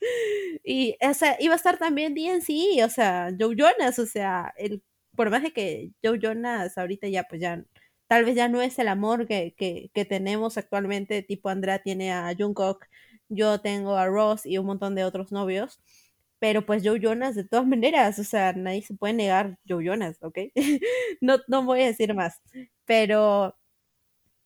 Y, 0.64 0.96
o 1.00 1.14
sea, 1.14 1.36
iba 1.40 1.54
a 1.54 1.56
estar 1.56 1.78
también 1.78 2.14
DNC, 2.14 2.84
o 2.84 2.90
sea, 2.90 3.30
Joe 3.38 3.54
Jonas, 3.56 3.98
o 3.98 4.06
sea, 4.06 4.52
el, 4.56 4.82
por 5.16 5.30
más 5.30 5.42
de 5.42 5.52
que 5.52 5.92
Joe 6.02 6.18
Jonas 6.20 6.76
ahorita 6.78 7.08
ya, 7.08 7.24
pues 7.24 7.40
ya, 7.40 7.64
tal 8.06 8.24
vez 8.24 8.34
ya 8.36 8.48
no 8.48 8.60
es 8.62 8.78
el 8.78 8.88
amor 8.88 9.26
que, 9.26 9.54
que, 9.56 9.90
que 9.94 10.04
tenemos 10.04 10.58
actualmente, 10.58 11.22
tipo 11.22 11.48
Andrea 11.48 11.80
tiene 11.82 12.12
a 12.12 12.34
Jungkook 12.38 12.86
yo 13.28 13.60
tengo 13.60 13.96
a 13.96 14.06
Ross 14.06 14.46
y 14.46 14.58
un 14.58 14.66
montón 14.66 14.94
de 14.94 15.04
otros 15.04 15.32
novios, 15.32 15.80
pero 16.38 16.64
pues 16.66 16.82
Joe 16.84 17.00
Jonas 17.00 17.34
de 17.34 17.44
todas 17.44 17.66
maneras, 17.66 18.18
o 18.18 18.24
sea, 18.24 18.52
nadie 18.52 18.82
se 18.82 18.94
puede 18.94 19.14
negar 19.14 19.58
Joe 19.68 19.84
Jonas, 19.84 20.18
¿ok? 20.22 20.38
no, 21.20 21.38
no 21.48 21.64
voy 21.64 21.82
a 21.82 21.86
decir 21.86 22.14
más, 22.14 22.40
pero 22.84 23.56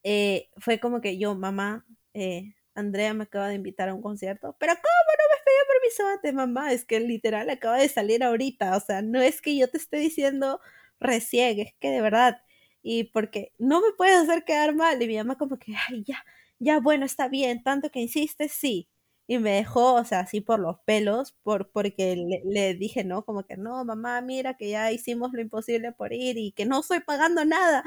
eh, 0.04 0.50
fue 0.58 0.80
como 0.80 1.00
que 1.00 1.18
yo, 1.18 1.34
mamá, 1.34 1.86
eh, 2.14 2.54
Andrea 2.74 3.14
me 3.14 3.24
acaba 3.24 3.48
de 3.48 3.54
invitar 3.56 3.88
a 3.88 3.94
un 3.94 4.02
concierto, 4.02 4.56
pero 4.58 4.74
¿cómo 4.74 4.82
no 5.18 5.24
me 5.36 5.44
pedí 5.44 5.56
permiso 5.80 6.06
antes, 6.08 6.34
mamá? 6.34 6.72
Es 6.72 6.84
que 6.84 7.00
literal 7.00 7.50
acaba 7.50 7.78
de 7.78 7.88
salir 7.88 8.24
ahorita, 8.24 8.76
o 8.76 8.80
sea, 8.80 9.02
no 9.02 9.20
es 9.20 9.40
que 9.42 9.56
yo 9.56 9.68
te 9.70 9.78
esté 9.78 9.98
diciendo 9.98 10.60
recién, 11.00 11.60
es 11.60 11.74
que 11.80 11.90
de 11.90 12.00
verdad, 12.00 12.42
y 12.82 13.04
porque 13.04 13.52
no 13.58 13.80
me 13.80 13.92
puedes 13.96 14.16
hacer 14.28 14.44
quedar 14.44 14.74
mal, 14.74 15.00
y 15.02 15.06
mi 15.08 15.16
mamá 15.18 15.36
como 15.38 15.58
que, 15.58 15.74
ay, 15.88 16.04
ya, 16.04 16.24
ya, 16.58 16.80
bueno, 16.80 17.04
está 17.06 17.28
bien, 17.28 17.62
tanto 17.62 17.90
que 17.90 18.00
insistes, 18.00 18.52
sí, 18.52 18.88
y 19.26 19.38
me 19.38 19.52
dejó, 19.52 19.94
o 19.94 20.04
sea, 20.04 20.20
así 20.20 20.40
por 20.40 20.58
los 20.60 20.78
pelos, 20.84 21.32
por, 21.42 21.70
porque 21.70 22.16
le, 22.16 22.42
le 22.44 22.74
dije, 22.74 23.04
no, 23.04 23.24
como 23.24 23.44
que, 23.46 23.56
no, 23.56 23.84
mamá, 23.84 24.20
mira 24.22 24.56
que 24.56 24.70
ya 24.70 24.90
hicimos 24.92 25.32
lo 25.32 25.40
imposible 25.42 25.92
por 25.92 26.12
ir 26.12 26.38
y 26.38 26.52
que 26.52 26.66
no 26.66 26.80
estoy 26.80 27.00
pagando 27.00 27.44
nada, 27.44 27.84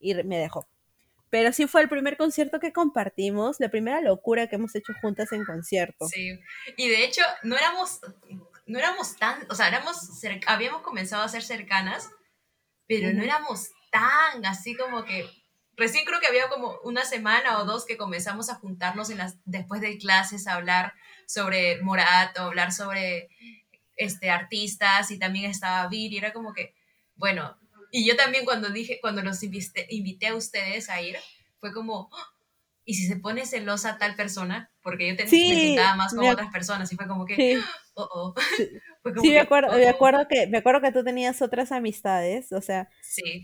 y 0.00 0.14
me 0.24 0.38
dejó. 0.38 0.66
Pero 1.34 1.52
sí 1.52 1.66
fue 1.66 1.82
el 1.82 1.88
primer 1.88 2.16
concierto 2.16 2.60
que 2.60 2.72
compartimos, 2.72 3.56
la 3.58 3.68
primera 3.68 4.00
locura 4.00 4.46
que 4.46 4.54
hemos 4.54 4.72
hecho 4.76 4.92
juntas 5.02 5.32
en 5.32 5.44
concierto. 5.44 6.06
Sí. 6.06 6.38
Y 6.76 6.88
de 6.88 7.04
hecho, 7.04 7.22
no 7.42 7.56
éramos, 7.56 7.98
no 8.66 8.78
éramos 8.78 9.16
tan, 9.16 9.44
o 9.50 9.56
sea, 9.56 9.66
éramos, 9.66 9.96
habíamos 10.46 10.82
comenzado 10.82 11.24
a 11.24 11.28
ser 11.28 11.42
cercanas, 11.42 12.08
pero 12.86 13.12
no 13.12 13.20
éramos 13.20 13.70
tan 13.90 14.46
así 14.46 14.76
como 14.76 15.04
que 15.04 15.28
recién 15.76 16.04
creo 16.04 16.20
que 16.20 16.28
había 16.28 16.48
como 16.48 16.78
una 16.84 17.04
semana 17.04 17.58
o 17.58 17.64
dos 17.64 17.84
que 17.84 17.96
comenzamos 17.96 18.48
a 18.48 18.54
juntarnos 18.54 19.10
en 19.10 19.18
las 19.18 19.36
después 19.44 19.80
de 19.80 19.98
clases 19.98 20.46
a 20.46 20.54
hablar 20.54 20.94
sobre 21.26 21.82
Morat 21.82 22.38
o 22.38 22.42
hablar 22.42 22.70
sobre 22.70 23.28
este 23.96 24.30
artistas 24.30 25.10
y 25.10 25.18
también 25.18 25.50
estaba 25.50 25.88
Vir 25.88 26.12
y 26.12 26.18
era 26.18 26.32
como 26.32 26.52
que 26.52 26.76
bueno 27.16 27.58
y 28.00 28.06
yo 28.08 28.16
también 28.16 28.44
cuando 28.44 28.70
dije 28.70 28.98
cuando 29.00 29.22
los 29.22 29.42
invité, 29.42 29.86
invité 29.90 30.28
a 30.28 30.36
ustedes 30.36 30.90
a 30.90 31.00
ir 31.02 31.16
fue 31.60 31.72
como 31.72 32.10
"Ah, 32.12 32.26
y 32.84 32.94
si 32.94 33.06
se 33.06 33.16
pone 33.16 33.46
celosa 33.46 33.98
tal 33.98 34.16
persona 34.16 34.70
porque 34.82 35.08
yo 35.08 35.16
te- 35.16 35.24
me 35.24 35.28
Sí, 35.30 35.66
juntaba 35.68 35.96
más 35.96 36.14
con 36.14 36.24
me, 36.24 36.30
otras 36.32 36.50
personas 36.52 36.92
y 36.92 36.96
fue 36.96 37.06
como 37.08 37.24
que 37.26 37.36
sí, 37.36 37.56
oh 37.94 38.08
oh. 38.12 38.34
Sí, 38.56 38.68
fue 39.02 39.12
como 39.14 39.22
sí 39.22 39.30
me 39.30 39.40
acuerdo, 39.40 39.70
oh 39.72 39.76
me 39.76 39.86
oh. 39.86 39.90
acuerdo 39.90 40.26
que, 40.28 40.46
me 40.48 40.58
acuerdo 40.58 40.80
que 40.82 40.92
tú 40.92 41.04
tenías 41.04 41.42
otras 41.42 41.72
amistades, 41.72 42.52
o 42.52 42.60
sea, 42.60 42.88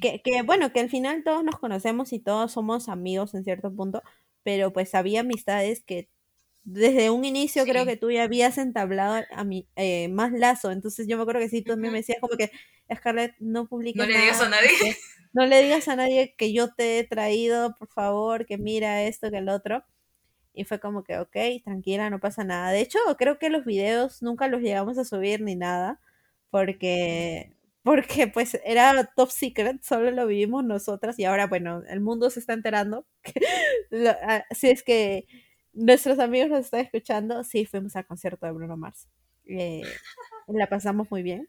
que, 0.00 0.20
que 0.22 0.42
bueno, 0.42 0.72
que 0.72 0.80
al 0.80 0.90
final 0.90 1.22
todos 1.24 1.44
nos 1.44 1.58
conocemos 1.58 2.12
y 2.12 2.20
todos 2.20 2.52
somos 2.52 2.88
amigos 2.88 3.34
en 3.34 3.44
cierto 3.44 3.74
punto, 3.74 4.02
pero 4.42 4.72
pues 4.72 4.94
había 4.94 5.20
amistades 5.20 5.82
que 5.84 6.08
desde 6.64 7.10
un 7.10 7.24
inicio 7.24 7.66
creo 7.66 7.86
que 7.86 7.96
sí 7.96 7.98
tú 7.98 8.10
ya 8.10 8.24
habías 8.24 8.58
entablado 8.58 9.24
a 9.32 9.44
mi, 9.44 9.68
eh, 9.76 10.08
más 10.08 10.32
lazo, 10.32 10.70
entonces 10.72 11.06
yo 11.08 11.16
me 11.16 11.22
acuerdo 11.22 11.40
que 11.40 11.48
sí, 11.48 11.62
tú 11.62 11.72
también 11.72 11.92
me 11.92 11.98
Ujú. 11.98 12.00
decías 12.00 12.18
como 12.20 12.36
que, 12.36 12.50
Scarlett, 12.94 13.34
no 13.40 13.66
no 13.92 14.06
publiques 14.06 14.06
le 14.06 14.16
digas 14.18 14.40
nada, 14.40 14.40
a 14.40 14.48
nadie 14.48 14.68
que 14.78 14.92
no 15.32 15.46
le 15.46 15.62
digas 15.62 15.88
a 15.88 15.96
nadie 15.96 16.34
que 16.36 16.52
yo 16.52 16.74
te 16.74 16.98
he 17.00 17.04
traído, 17.04 17.74
por 17.78 17.88
favor, 17.88 18.46
que 18.46 18.58
mira 18.58 19.04
esto, 19.04 19.30
que 19.30 19.38
el 19.38 19.48
otro. 19.48 19.84
Y 20.52 20.64
fue 20.64 20.80
como 20.80 21.04
que, 21.04 21.18
ok, 21.18 21.36
tranquila, 21.64 22.10
no 22.10 22.18
pasa 22.20 22.44
nada. 22.44 22.72
De 22.72 22.80
hecho, 22.80 22.98
creo 23.18 23.38
que 23.38 23.50
los 23.50 23.64
videos 23.64 24.22
nunca 24.22 24.48
los 24.48 24.60
llegamos 24.62 24.98
a 24.98 25.04
subir 25.04 25.40
ni 25.42 25.54
nada, 25.56 26.00
porque, 26.50 27.54
porque 27.84 28.26
pues 28.28 28.58
era 28.64 29.04
top 29.16 29.30
secret, 29.30 29.82
solo 29.82 30.10
lo 30.10 30.26
vivimos 30.26 30.64
nosotras 30.64 31.18
y 31.18 31.24
ahora, 31.24 31.46
bueno, 31.46 31.82
el 31.88 32.00
mundo 32.00 32.30
se 32.30 32.40
está 32.40 32.52
enterando. 32.54 33.06
Lo- 33.90 34.10
ah, 34.22 34.44
si 34.52 34.70
es 34.70 34.82
que 34.82 35.26
nuestros 35.72 36.18
amigos 36.18 36.50
nos 36.50 36.64
están 36.66 36.80
escuchando, 36.80 37.44
sí, 37.44 37.64
fuimos 37.64 37.96
al 37.96 38.06
concierto 38.06 38.46
de 38.46 38.52
Bruno 38.52 38.76
Mars. 38.76 39.08
Eh, 39.46 39.82
la 40.48 40.68
pasamos 40.68 41.10
muy 41.10 41.22
bien. 41.22 41.48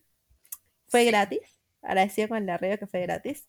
Fue 0.88 1.01
sí 1.01 1.07
gratis, 1.07 1.41
agradecido 1.82 2.30
con 2.30 2.38
el 2.38 2.45
de 2.45 2.51
arriba 2.51 2.78
que 2.78 2.88
fue 2.88 3.01
gratis. 3.01 3.47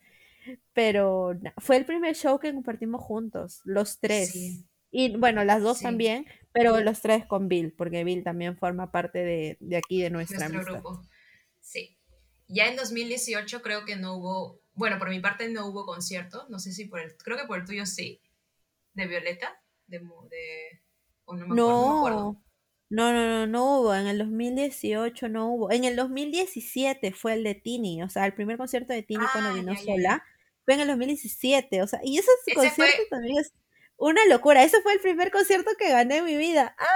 Pero 0.72 1.38
fue 1.58 1.76
el 1.76 1.84
primer 1.84 2.16
show 2.16 2.38
que 2.38 2.52
compartimos 2.52 3.00
juntos, 3.00 3.60
los 3.64 4.00
tres. 4.00 4.30
sí 4.32 4.66
Y 4.90 5.16
bueno, 5.16 5.44
las 5.44 5.62
dos 5.62 5.78
sí 5.78 5.84
también, 5.84 6.26
pero 6.52 6.80
los 6.80 7.00
tres 7.00 7.26
con 7.26 7.48
Bill, 7.48 7.72
porque 7.72 8.04
Bill 8.04 8.24
también 8.24 8.56
forma 8.56 8.90
parte 8.90 9.20
de, 9.20 9.56
de 9.60 9.76
aquí, 9.76 10.02
de 10.02 10.10
nuestra 10.10 10.48
nuestro 10.48 10.58
amistad. 10.58 10.72
grupo 10.82 11.08
sí 11.60 11.96
Ya 12.48 12.68
en 12.68 12.76
2018 12.76 13.62
creo 13.62 13.84
que 13.84 13.96
no 13.96 14.16
hubo, 14.16 14.60
bueno, 14.74 14.98
por 14.98 15.10
mi 15.10 15.20
parte 15.20 15.48
no 15.48 15.66
hubo 15.66 15.86
concierto, 15.86 16.46
no 16.50 16.58
sé 16.58 16.72
si 16.72 16.86
por 16.86 17.00
el, 17.00 17.16
creo 17.16 17.38
que 17.38 17.46
por 17.46 17.58
el 17.60 17.64
tuyo 17.64 17.86
sí, 17.86 18.20
de 18.94 19.06
Violeta, 19.06 19.61
de, 19.98 20.28
de 20.30 20.80
no 21.26 21.46
me 21.46 21.54
acuerdo, 21.54 21.80
no 21.80 21.86
me 21.88 21.92
acuerdo. 21.94 22.28
No, 22.90 23.12
No, 23.12 23.46
no, 23.46 23.80
hubo. 23.80 23.94
En 23.94 24.06
el 24.06 24.18
2018 24.18 25.28
no 25.28 25.52
hubo. 25.52 25.72
En 25.72 25.84
el 25.84 25.96
2017 25.96 27.12
fue 27.12 27.34
el 27.34 27.44
de 27.44 27.54
Tini. 27.54 28.02
O 28.02 28.08
sea, 28.08 28.26
el 28.26 28.34
primer 28.34 28.58
concierto 28.58 28.92
de 28.92 29.02
Tini 29.02 29.28
cuando 29.28 29.50
Ah, 29.50 29.54
vino 29.54 29.74
sola 29.76 30.22
fue 30.64 30.74
en 30.74 30.80
el 30.80 30.88
2017. 30.88 31.82
O 31.82 31.86
sea, 31.86 32.00
y 32.04 32.18
ese 32.18 32.30
Ese 32.46 32.54
fue, 32.54 32.64
concierto 32.68 33.02
también 33.10 33.38
es 33.38 33.52
una 33.96 34.24
locura. 34.26 34.62
Ese 34.64 34.80
fue 34.82 34.94
el 34.94 35.00
primer 35.00 35.30
concierto 35.30 35.70
que 35.78 35.88
gané 35.90 36.18
en 36.18 36.24
mi 36.26 36.36
vida. 36.36 36.76
¡Ah! 36.78 36.86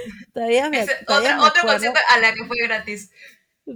Todavía 0.34 0.68
me, 0.70 0.80
ese, 0.80 1.04
todavía 1.06 1.36
otro, 1.36 1.42
me 1.42 1.48
otro 1.48 1.60
acuerdo. 1.60 1.74
concierto 1.74 2.00
a 2.10 2.18
la 2.20 2.34
que 2.34 2.44
fue 2.44 2.56
gratis. 2.62 3.10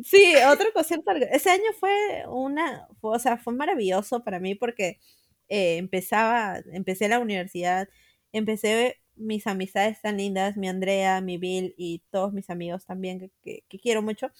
Sí, 0.02 0.34
otro 0.50 0.72
concierto. 0.72 1.12
Ese 1.30 1.50
año 1.50 1.72
fue 1.78 2.24
una, 2.28 2.88
fue- 3.00 3.16
o 3.16 3.18
sea, 3.18 3.36
fue 3.36 3.54
maravilloso 3.54 4.24
para 4.24 4.40
mí 4.40 4.54
porque 4.54 4.98
eh, 5.48 5.76
empezaba, 5.76 6.58
empecé 6.72 7.08
la 7.08 7.20
universidad, 7.20 7.88
empecé 8.34 9.00
mis 9.16 9.46
amistades 9.46 10.00
tan 10.02 10.16
lindas, 10.18 10.56
mi 10.58 10.68
Andrea, 10.68 11.20
mi 11.22 11.38
Bill 11.38 11.74
y 11.78 12.02
todos 12.10 12.32
mis 12.34 12.50
amigos 12.50 12.84
también 12.86 13.30
que, 13.42 13.64
que- 13.68 13.78
quiero 13.80 14.02
mucho. 14.02 14.30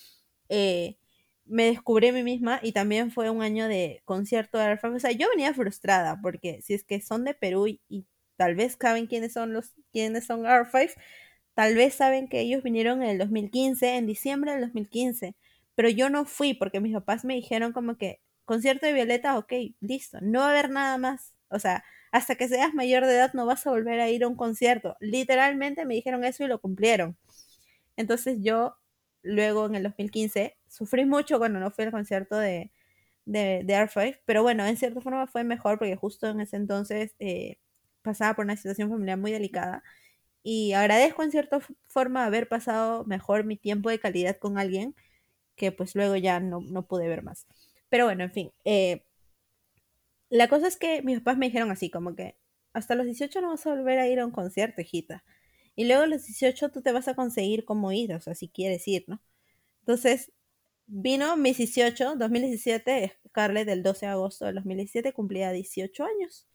eh, 0.48 0.96
me 1.46 1.66
descubrí 1.66 2.08
a 2.08 2.12
mí 2.12 2.22
misma 2.22 2.60
y 2.62 2.72
también 2.72 3.10
fue 3.12 3.30
un 3.30 3.42
año 3.42 3.68
de 3.68 4.02
concierto 4.06 4.58
de 4.58 4.64
Air 4.66 4.80
O 4.84 4.98
sea, 5.00 5.12
yo 5.12 5.28
venía 5.30 5.52
frustrada 5.54 6.18
porque 6.22 6.62
si 6.62 6.74
es 6.74 6.84
que 6.84 7.00
son 7.02 7.24
de 7.24 7.34
Perú 7.34 7.66
y, 7.68 7.80
tal 8.36 8.54
vez 8.56 8.76
saben 8.80 9.06
quiénes 9.06 9.32
son 9.34 9.52
los, 9.52 9.72
quiénes 9.92 10.26
son 10.26 10.46
Air 10.46 10.66
Tal 11.54 11.74
vez 11.76 11.94
saben 11.94 12.28
que 12.28 12.40
ellos 12.40 12.62
vinieron 12.62 13.02
en 13.02 13.10
el 13.10 13.18
2015, 13.18 13.96
en 13.96 14.06
diciembre 14.06 14.52
del 14.52 14.62
2015, 14.62 15.36
pero 15.76 15.88
yo 15.88 16.10
no 16.10 16.24
fui 16.24 16.54
porque 16.54 16.80
mis 16.80 16.94
papás 16.94 17.24
me 17.24 17.34
dijeron 17.34 17.72
como 17.72 17.96
que 17.96 18.20
concierto 18.44 18.86
de 18.86 18.92
Violeta, 18.92 19.38
ok, 19.38 19.52
listo, 19.80 20.18
no 20.20 20.40
va 20.40 20.46
a 20.48 20.50
haber 20.50 20.70
nada 20.70 20.98
más. 20.98 21.34
O 21.48 21.58
sea, 21.60 21.84
hasta 22.14 22.36
que 22.36 22.48
seas 22.48 22.74
mayor 22.74 23.06
de 23.06 23.14
edad 23.16 23.34
no 23.34 23.46
vas 23.46 23.66
a 23.66 23.72
volver 23.72 24.00
a 24.00 24.10
ir 24.10 24.24
a 24.24 24.28
un 24.28 24.36
concierto. 24.36 24.96
Literalmente 25.00 25.86
me 25.86 25.94
dijeron 25.96 26.24
eso 26.24 26.44
y 26.44 26.48
lo 26.48 26.60
cumplieron. 26.60 27.18
Entonces 27.96 28.38
yo 28.42 28.76
luego 29.22 29.66
en 29.66 29.74
el 29.76 29.82
2015 29.84 30.56
sufrí 30.68 31.04
mucho 31.06 31.38
cuando 31.38 31.60
no 31.60 31.70
fui 31.70 31.84
al 31.84 31.92
concierto 31.92 32.36
de, 32.36 32.70
de, 33.26 33.62
de 33.64 33.74
R5, 33.74 34.18
pero 34.26 34.42
bueno, 34.42 34.66
en 34.66 34.76
cierta 34.76 35.00
forma 35.00 35.26
fue 35.26 35.44
mejor 35.44 35.78
porque 35.78 35.96
justo 35.96 36.28
en 36.28 36.40
ese 36.40 36.56
entonces 36.56 37.14
eh, 37.20 37.58
pasaba 38.02 38.34
por 38.36 38.44
una 38.46 38.56
situación 38.56 38.90
familiar 38.90 39.18
muy 39.18 39.32
delicada 39.32 39.82
y 40.42 40.72
agradezco 40.74 41.22
en 41.22 41.30
cierta 41.32 41.60
forma 41.88 42.26
haber 42.26 42.48
pasado 42.48 43.04
mejor 43.06 43.44
mi 43.44 43.56
tiempo 43.56 43.90
de 43.90 44.00
calidad 44.00 44.38
con 44.38 44.58
alguien 44.58 44.94
que 45.56 45.72
pues 45.72 45.94
luego 45.94 46.16
ya 46.16 46.40
no, 46.40 46.60
no 46.60 46.86
pude 46.86 47.08
ver 47.08 47.22
más. 47.22 47.46
Pero 47.88 48.06
bueno, 48.06 48.24
en 48.24 48.32
fin. 48.32 48.52
Eh, 48.64 49.04
la 50.34 50.48
cosa 50.48 50.66
es 50.66 50.76
que 50.76 51.00
mis 51.02 51.18
papás 51.18 51.38
me 51.38 51.46
dijeron 51.46 51.70
así, 51.70 51.90
como 51.90 52.16
que 52.16 52.36
hasta 52.72 52.96
los 52.96 53.06
18 53.06 53.40
no 53.40 53.50
vas 53.50 53.64
a 53.66 53.70
volver 53.70 54.00
a 54.00 54.08
ir 54.08 54.18
a 54.18 54.26
un 54.26 54.32
concierto, 54.32 54.80
hijita. 54.80 55.24
Y 55.76 55.84
luego 55.86 56.02
a 56.02 56.06
los 56.08 56.24
18 56.24 56.70
tú 56.72 56.82
te 56.82 56.90
vas 56.90 57.06
a 57.06 57.14
conseguir 57.14 57.64
cómo 57.64 57.92
ir, 57.92 58.12
o 58.12 58.20
sea, 58.20 58.34
si 58.34 58.48
quieres 58.48 58.86
ir, 58.88 59.04
¿no? 59.06 59.22
Entonces, 59.82 60.32
vino 60.86 61.36
mis 61.36 61.58
18, 61.58 62.16
2017, 62.16 63.16
Scarlett, 63.28 63.68
el 63.68 63.84
12 63.84 64.06
de 64.06 64.12
agosto 64.12 64.46
del 64.46 64.56
2017, 64.56 65.12
cumplía 65.12 65.52
18 65.52 66.04
años. 66.04 66.48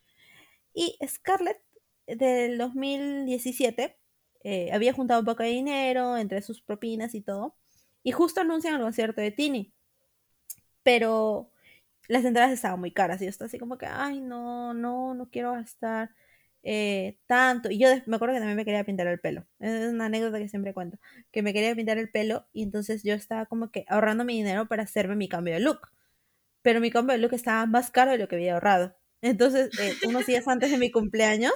Y 0.73 0.97
Scarlett 1.07 1.61
del 2.05 2.57
2017 2.57 3.97
eh, 4.43 4.71
había 4.73 4.91
juntado 4.91 5.21
un 5.21 5.25
poco 5.25 5.43
de 5.43 5.49
dinero 5.49 6.17
entre 6.17 6.41
sus 6.41 6.61
propinas 6.61 7.15
y 7.15 7.21
todo. 7.21 7.55
Y 8.03 8.11
justo 8.11 8.41
anuncian 8.41 8.75
el 8.75 8.81
concierto 8.81 9.21
de 9.21 9.31
Tini. 9.31 9.73
Pero 10.83 11.53
las 12.09 12.25
entradas 12.25 12.51
estaban 12.53 12.79
muy 12.81 12.91
caras 12.93 13.21
y 13.21 13.25
yo 13.25 13.31
estaba 13.31 13.47
así 13.47 13.59
como 13.59 13.77
que, 13.79 13.87
ay, 13.87 14.21
no, 14.21 14.73
no, 14.75 15.13
no 15.15 15.29
quiero 15.31 15.53
gastar 15.53 16.11
eh, 16.63 17.17
tanto. 17.27 17.71
Y 17.71 17.79
yo 17.79 17.89
me 18.07 18.17
acuerdo 18.17 18.35
que 18.35 18.39
también 18.41 18.57
me 18.57 18.65
quería 18.65 18.83
pintar 18.85 19.07
el 19.07 19.19
pelo. 19.21 19.47
Es 19.59 19.89
una 19.93 20.07
anécdota 20.07 20.39
que 20.39 20.49
siempre 20.49 20.73
cuento. 20.73 20.99
Que 21.31 21.41
me 21.43 21.53
quería 21.53 21.75
pintar 21.75 21.97
el 21.99 22.11
pelo 22.11 22.47
y 22.53 22.63
entonces 22.63 23.03
yo 23.03 23.15
estaba 23.15 23.45
como 23.47 23.71
que 23.71 23.85
ahorrando 23.89 24.25
mi 24.25 24.35
dinero 24.37 24.67
para 24.67 24.83
hacerme 24.83 25.15
mi 25.15 25.29
cambio 25.29 25.53
de 25.55 25.61
look. 25.61 25.81
Pero 26.61 26.81
mi 26.81 26.91
cambio 26.91 27.13
de 27.15 27.19
look 27.21 27.33
estaba 27.33 27.65
más 27.65 27.91
caro 27.91 28.11
de 28.11 28.17
lo 28.17 28.27
que 28.27 28.35
había 28.35 28.53
ahorrado. 28.55 28.95
Entonces, 29.21 29.69
eh, 29.79 29.95
unos 30.07 30.25
días 30.25 30.47
antes 30.47 30.71
de 30.71 30.77
mi 30.77 30.91
cumpleaños, 30.91 31.53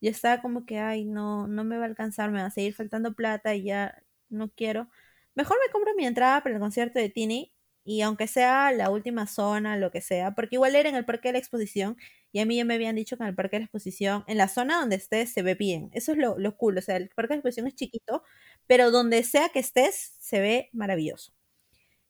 yo 0.00 0.10
estaba 0.10 0.42
como 0.42 0.66
que, 0.66 0.78
ay, 0.78 1.04
no, 1.04 1.46
no 1.48 1.64
me 1.64 1.76
va 1.78 1.84
a 1.84 1.88
alcanzar, 1.88 2.30
me 2.30 2.40
va 2.40 2.46
a 2.46 2.50
seguir 2.50 2.74
faltando 2.74 3.14
plata 3.14 3.54
y 3.54 3.64
ya 3.64 4.02
no 4.28 4.50
quiero. 4.50 4.88
Mejor 5.34 5.56
me 5.64 5.72
compro 5.72 5.94
mi 5.96 6.06
entrada 6.06 6.42
para 6.42 6.54
el 6.56 6.60
concierto 6.60 6.98
de 6.98 7.08
Tini 7.10 7.52
y 7.90 8.02
aunque 8.02 8.28
sea 8.28 8.70
la 8.70 8.88
última 8.88 9.26
zona, 9.26 9.76
lo 9.76 9.90
que 9.90 10.00
sea, 10.00 10.32
porque 10.36 10.54
igual 10.54 10.76
era 10.76 10.88
en 10.88 10.94
el 10.94 11.04
parque 11.04 11.30
de 11.30 11.32
la 11.32 11.38
exposición 11.40 11.96
y 12.30 12.38
a 12.38 12.46
mí 12.46 12.54
ya 12.56 12.64
me 12.64 12.74
habían 12.74 12.94
dicho 12.94 13.16
que 13.16 13.24
en 13.24 13.30
el 13.30 13.34
parque 13.34 13.56
de 13.56 13.60
la 13.62 13.64
exposición, 13.64 14.22
en 14.28 14.38
la 14.38 14.46
zona 14.46 14.78
donde 14.78 14.94
estés, 14.94 15.32
se 15.32 15.42
ve 15.42 15.56
bien. 15.56 15.90
Eso 15.92 16.12
es 16.12 16.18
lo, 16.18 16.38
lo 16.38 16.56
cool, 16.56 16.78
o 16.78 16.82
sea, 16.82 16.96
el 16.96 17.08
parque 17.08 17.30
de 17.34 17.36
la 17.36 17.40
exposición 17.40 17.66
es 17.66 17.74
chiquito, 17.74 18.22
pero 18.68 18.92
donde 18.92 19.24
sea 19.24 19.48
que 19.48 19.58
estés, 19.58 20.14
se 20.20 20.38
ve 20.40 20.70
maravilloso. 20.72 21.32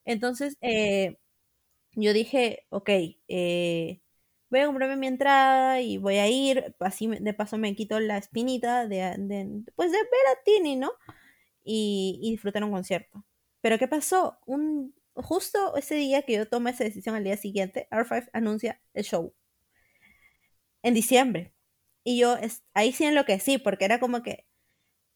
Entonces, 0.05 0.55
eh, 0.61 1.17
yo 1.93 2.13
dije, 2.13 2.65
ok, 2.69 2.89
eh, 3.27 4.01
voy 4.51 4.59
a 4.59 4.67
comprarme 4.67 4.97
mi 4.97 5.07
entrada 5.07 5.81
y 5.81 5.97
voy 5.97 6.17
a 6.17 6.27
ir, 6.29 6.75
así 6.79 7.07
de 7.07 7.33
paso 7.33 7.57
me 7.57 7.75
quito 7.75 7.99
la 7.99 8.17
espinita 8.17 8.87
de, 8.87 9.63
pues 9.75 9.91
de 9.91 9.97
ver 9.97 10.27
a 10.31 10.43
Tini, 10.45 10.75
¿no? 10.75 10.91
Y, 11.63 12.19
y, 12.23 12.31
disfrutar 12.31 12.63
un 12.63 12.71
concierto. 12.71 13.25
Pero 13.61 13.79
¿qué 13.79 13.87
pasó? 13.87 14.37
Un, 14.45 14.93
justo 15.15 15.75
ese 15.75 15.95
día 15.95 16.23
que 16.23 16.33
yo 16.33 16.47
tomé 16.47 16.71
esa 16.71 16.83
decisión 16.83 17.15
al 17.15 17.23
día 17.23 17.37
siguiente, 17.37 17.87
R5 17.91 18.29
anuncia 18.33 18.81
el 18.93 19.03
show. 19.03 19.33
En 20.83 20.93
diciembre. 20.93 21.53
Y 22.03 22.19
yo 22.19 22.37
ahí 22.73 22.91
sí 22.93 23.03
en 23.05 23.15
lo 23.15 23.25
que 23.25 23.39
sí, 23.39 23.57
porque 23.57 23.85
era 23.85 23.99
como 23.99 24.23
que, 24.23 24.47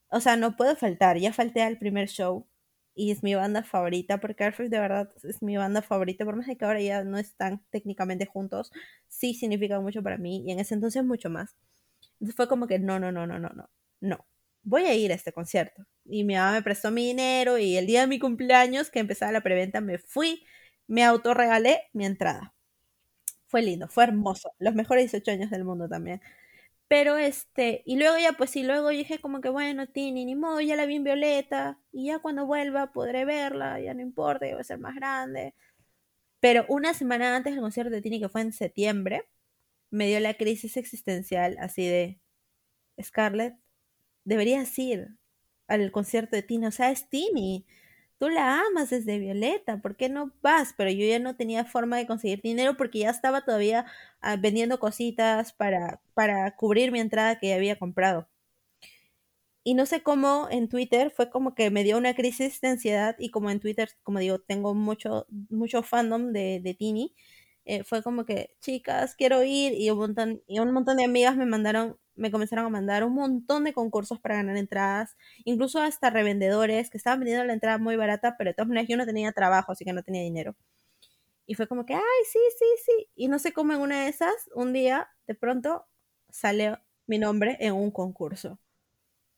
o 0.09 0.19
sea, 0.21 0.37
no 0.37 0.55
puedo 0.57 0.75
faltar. 0.75 1.17
Ya 1.17 1.33
falté 1.33 1.61
al 1.63 1.79
primer 1.79 2.09
show 2.09 2.47
y 2.95 3.11
es 3.11 3.23
mi 3.23 3.35
banda 3.35 3.63
favorita, 3.63 4.19
porque 4.19 4.45
Airface 4.45 4.69
de 4.69 4.79
verdad 4.79 5.09
es 5.23 5.41
mi 5.43 5.57
banda 5.57 5.81
favorita, 5.81 6.25
por 6.25 6.37
más 6.37 6.47
de 6.47 6.57
que 6.57 6.65
ahora 6.65 6.81
ya 6.81 7.03
no 7.03 7.17
están 7.17 7.63
técnicamente 7.69 8.25
juntos, 8.25 8.71
sí 9.09 9.33
significa 9.33 9.79
mucho 9.81 10.01
para 10.03 10.17
mí 10.17 10.43
y 10.47 10.51
en 10.51 10.59
ese 10.59 10.75
entonces 10.75 11.03
mucho 11.03 11.29
más. 11.29 11.55
Entonces 12.13 12.35
fue 12.35 12.47
como 12.47 12.67
que 12.67 12.79
no, 12.79 12.99
no, 12.99 13.11
no, 13.11 13.27
no, 13.27 13.39
no, 13.39 13.49
no, 13.49 13.69
no, 14.01 14.25
voy 14.65 14.83
a 14.85 14.93
ir 14.95 15.11
a 15.11 15.15
este 15.15 15.31
concierto. 15.33 15.85
Y 16.05 16.23
mi 16.25 16.35
mamá 16.35 16.53
me 16.53 16.61
prestó 16.63 16.91
mi 16.91 17.07
dinero 17.07 17.57
y 17.57 17.77
el 17.77 17.87
día 17.87 18.01
de 18.01 18.07
mi 18.07 18.19
cumpleaños, 18.19 18.89
que 18.91 18.99
empezaba 18.99 19.31
la 19.31 19.41
preventa, 19.41 19.81
me 19.81 19.97
fui, 19.99 20.45
me 20.87 21.03
autorregalé 21.03 21.83
mi 21.93 22.05
entrada. 22.05 22.53
Fue 23.47 23.61
lindo, 23.61 23.87
fue 23.87 24.03
hermoso, 24.05 24.51
los 24.59 24.75
mejores 24.75 25.11
18 25.11 25.31
años 25.31 25.51
del 25.51 25.63
mundo 25.65 25.87
también. 25.89 26.21
Pero 26.87 27.17
este, 27.17 27.83
y 27.85 27.97
luego 27.97 28.17
ya, 28.19 28.33
pues 28.33 28.51
sí, 28.51 28.63
luego 28.63 28.89
dije 28.89 29.19
como 29.19 29.41
que 29.41 29.49
bueno, 29.49 29.87
Tini, 29.87 30.25
ni 30.25 30.35
modo, 30.35 30.61
ya 30.61 30.75
la 30.75 30.85
vi 30.85 30.95
en 30.97 31.03
Violeta, 31.03 31.79
y 31.91 32.07
ya 32.07 32.19
cuando 32.19 32.45
vuelva 32.45 32.91
podré 32.93 33.25
verla, 33.25 33.79
ya 33.79 33.93
no 33.93 34.01
importa, 34.01 34.47
ya 34.47 34.55
va 34.55 34.61
a 34.61 34.63
ser 34.63 34.79
más 34.79 34.95
grande. 34.95 35.55
Pero 36.39 36.65
una 36.69 36.93
semana 36.93 37.35
antes 37.35 37.53
del 37.53 37.61
concierto 37.61 37.91
de 37.93 38.01
Tini, 38.01 38.19
que 38.19 38.29
fue 38.29 38.41
en 38.41 38.53
septiembre, 38.53 39.23
me 39.91 40.07
dio 40.07 40.19
la 40.19 40.35
crisis 40.35 40.77
existencial 40.77 41.57
así 41.59 41.87
de, 41.87 42.19
Scarlett, 43.01 43.55
deberías 44.25 44.77
ir 44.79 45.17
al 45.67 45.91
concierto 45.91 46.35
de 46.35 46.43
Tini, 46.43 46.67
o 46.67 46.71
sea, 46.71 46.91
es 46.91 47.09
Tini, 47.09 47.65
tú 48.19 48.29
la 48.29 48.61
amas 48.61 48.89
desde 48.89 49.19
Violeta, 49.19 49.81
¿por 49.81 49.95
qué 49.95 50.09
no 50.09 50.33
vas? 50.41 50.73
Pero 50.77 50.91
yo 50.91 51.05
ya 51.07 51.19
no 51.19 51.35
tenía 51.35 51.65
forma 51.65 51.97
de 51.97 52.07
conseguir 52.07 52.41
dinero 52.41 52.77
porque 52.77 52.99
ya 52.99 53.09
estaba 53.11 53.41
todavía 53.45 53.85
uh, 54.23 54.39
vendiendo 54.39 54.79
cositas 54.79 55.53
para, 55.53 56.01
para 56.13 56.55
cubrir 56.55 56.91
mi 56.91 56.99
entrada 56.99 57.39
que 57.39 57.49
ya 57.49 57.55
había 57.55 57.77
comprado. 57.79 58.27
Y 59.63 59.73
no 59.73 59.85
sé 59.87 60.03
cómo 60.03 60.47
en 60.51 60.69
Twitter 60.69 61.11
fue 61.11 61.29
como 61.31 61.55
que 61.55 61.71
me 61.71 61.83
dio 61.83 61.97
una 61.97 62.13
crisis 62.13 62.61
de 62.61 62.67
ansiedad 62.69 63.15
y 63.17 63.31
como 63.31 63.49
en 63.49 63.59
Twitter, 63.59 63.89
como 64.03 64.19
digo, 64.19 64.39
tengo 64.39 64.75
mucho, 64.75 65.25
mucho 65.49 65.81
fandom 65.81 66.31
de, 66.33 66.59
de 66.63 66.73
Tini, 66.75 67.15
eh, 67.65 67.83
fue 67.83 68.03
como 68.03 68.25
que, 68.25 68.55
chicas, 68.61 69.15
quiero 69.15 69.43
ir 69.43 69.73
y 69.73 69.89
un, 69.89 69.97
montón, 69.97 70.43
y 70.47 70.59
un 70.59 70.71
montón 70.71 70.97
de 70.97 71.05
amigas 71.05 71.35
me 71.35 71.47
mandaron 71.47 71.97
me 72.15 72.31
comenzaron 72.31 72.65
a 72.65 72.69
mandar 72.69 73.03
un 73.03 73.13
montón 73.13 73.63
de 73.63 73.73
concursos 73.73 74.19
para 74.19 74.35
ganar 74.35 74.57
entradas, 74.57 75.15
incluso 75.43 75.81
hasta 75.81 76.09
revendedores 76.09 76.89
que 76.89 76.97
estaban 76.97 77.19
vendiendo 77.19 77.45
la 77.45 77.53
entrada 77.53 77.77
muy 77.77 77.95
barata, 77.95 78.35
pero 78.37 78.49
de 78.49 78.53
todas 78.53 78.67
maneras 78.67 78.89
yo 78.89 78.97
no 78.97 79.05
tenía 79.05 79.31
trabajo, 79.31 79.71
así 79.71 79.85
que 79.85 79.93
no 79.93 80.03
tenía 80.03 80.21
dinero. 80.21 80.55
Y 81.45 81.55
fue 81.55 81.67
como 81.67 81.85
que, 81.85 81.93
ay, 81.93 82.01
sí, 82.31 82.39
sí, 82.57 82.65
sí. 82.85 83.09
Y 83.15 83.27
no 83.27 83.39
sé 83.39 83.53
cómo 83.53 83.73
en 83.73 83.81
una 83.81 84.03
de 84.03 84.09
esas, 84.09 84.33
un 84.53 84.73
día, 84.73 85.09
de 85.27 85.35
pronto, 85.35 85.85
sale 86.29 86.77
mi 87.05 87.19
nombre 87.19 87.57
en 87.59 87.73
un 87.73 87.91
concurso, 87.91 88.59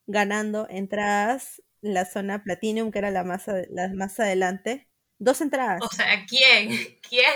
ganando 0.06 0.68
entradas 0.70 1.62
la 1.82 2.06
zona 2.06 2.44
Platinum, 2.44 2.92
que 2.92 3.00
era 3.00 3.12
la 3.12 3.24
más, 3.24 3.46
la 3.70 3.90
más 3.94 4.20
adelante. 4.20 4.88
Dos 5.20 5.42
entradas. 5.42 5.82
O 5.82 5.90
sea, 5.90 6.26
¿quién? 6.28 6.70
¿Quién? 7.10 7.34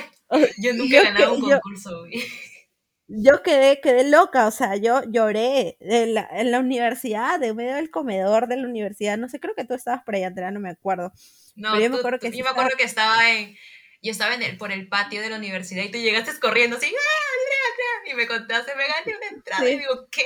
Yo 0.59 0.73
nunca 0.73 0.99
he 0.99 1.03
ganado 1.03 1.35
un 1.35 1.41
concurso. 1.41 2.07
Yo, 2.07 2.19
yo 3.13 3.43
quedé, 3.43 3.81
quedé 3.81 4.09
loca, 4.09 4.47
o 4.47 4.51
sea, 4.51 4.75
yo 4.75 5.01
lloré 5.03 5.77
en 5.81 6.13
la, 6.13 6.27
en 6.31 6.51
la, 6.51 6.59
universidad, 6.59 7.43
en 7.43 7.55
medio 7.55 7.75
del 7.75 7.91
comedor 7.91 8.47
de 8.47 8.57
la 8.57 8.67
universidad, 8.67 9.17
no 9.17 9.27
sé, 9.27 9.39
creo 9.39 9.53
que 9.55 9.65
tú 9.65 9.73
estabas 9.73 10.03
por 10.03 10.15
allá, 10.15 10.27
Andrea, 10.27 10.51
no 10.51 10.59
me 10.59 10.69
acuerdo. 10.69 11.11
No, 11.55 11.73
Pero 11.73 11.81
yo 11.81 11.87
tú, 11.87 11.93
me 11.93 11.99
acuerdo 11.99 12.19
que, 12.19 12.27
yo 12.27 12.33
sí 12.33 12.43
me 12.43 12.49
acuerdo 12.49 12.69
estaba... 12.77 12.77
que 12.77 12.83
estaba 12.83 13.31
en, 13.31 13.57
yo 14.01 14.11
estaba 14.11 14.35
en 14.35 14.43
el, 14.43 14.57
por 14.57 14.71
el 14.71 14.87
patio 14.87 15.21
de 15.21 15.29
la 15.29 15.37
universidad 15.37 15.83
y 15.83 15.91
tú 15.91 15.97
llegaste 15.97 16.39
corriendo 16.39 16.77
así, 16.77 16.87
¡ah, 16.87 17.11
Andrea, 17.39 17.61
Andrea! 17.71 18.13
Y 18.13 18.15
me 18.15 18.27
contaste, 18.27 18.75
me 18.75 18.87
gané 18.87 19.17
una 19.17 19.37
entrada 19.37 19.63
sí. 19.65 19.71
y 19.73 19.77
digo, 19.77 20.07
¿qué? 20.09 20.25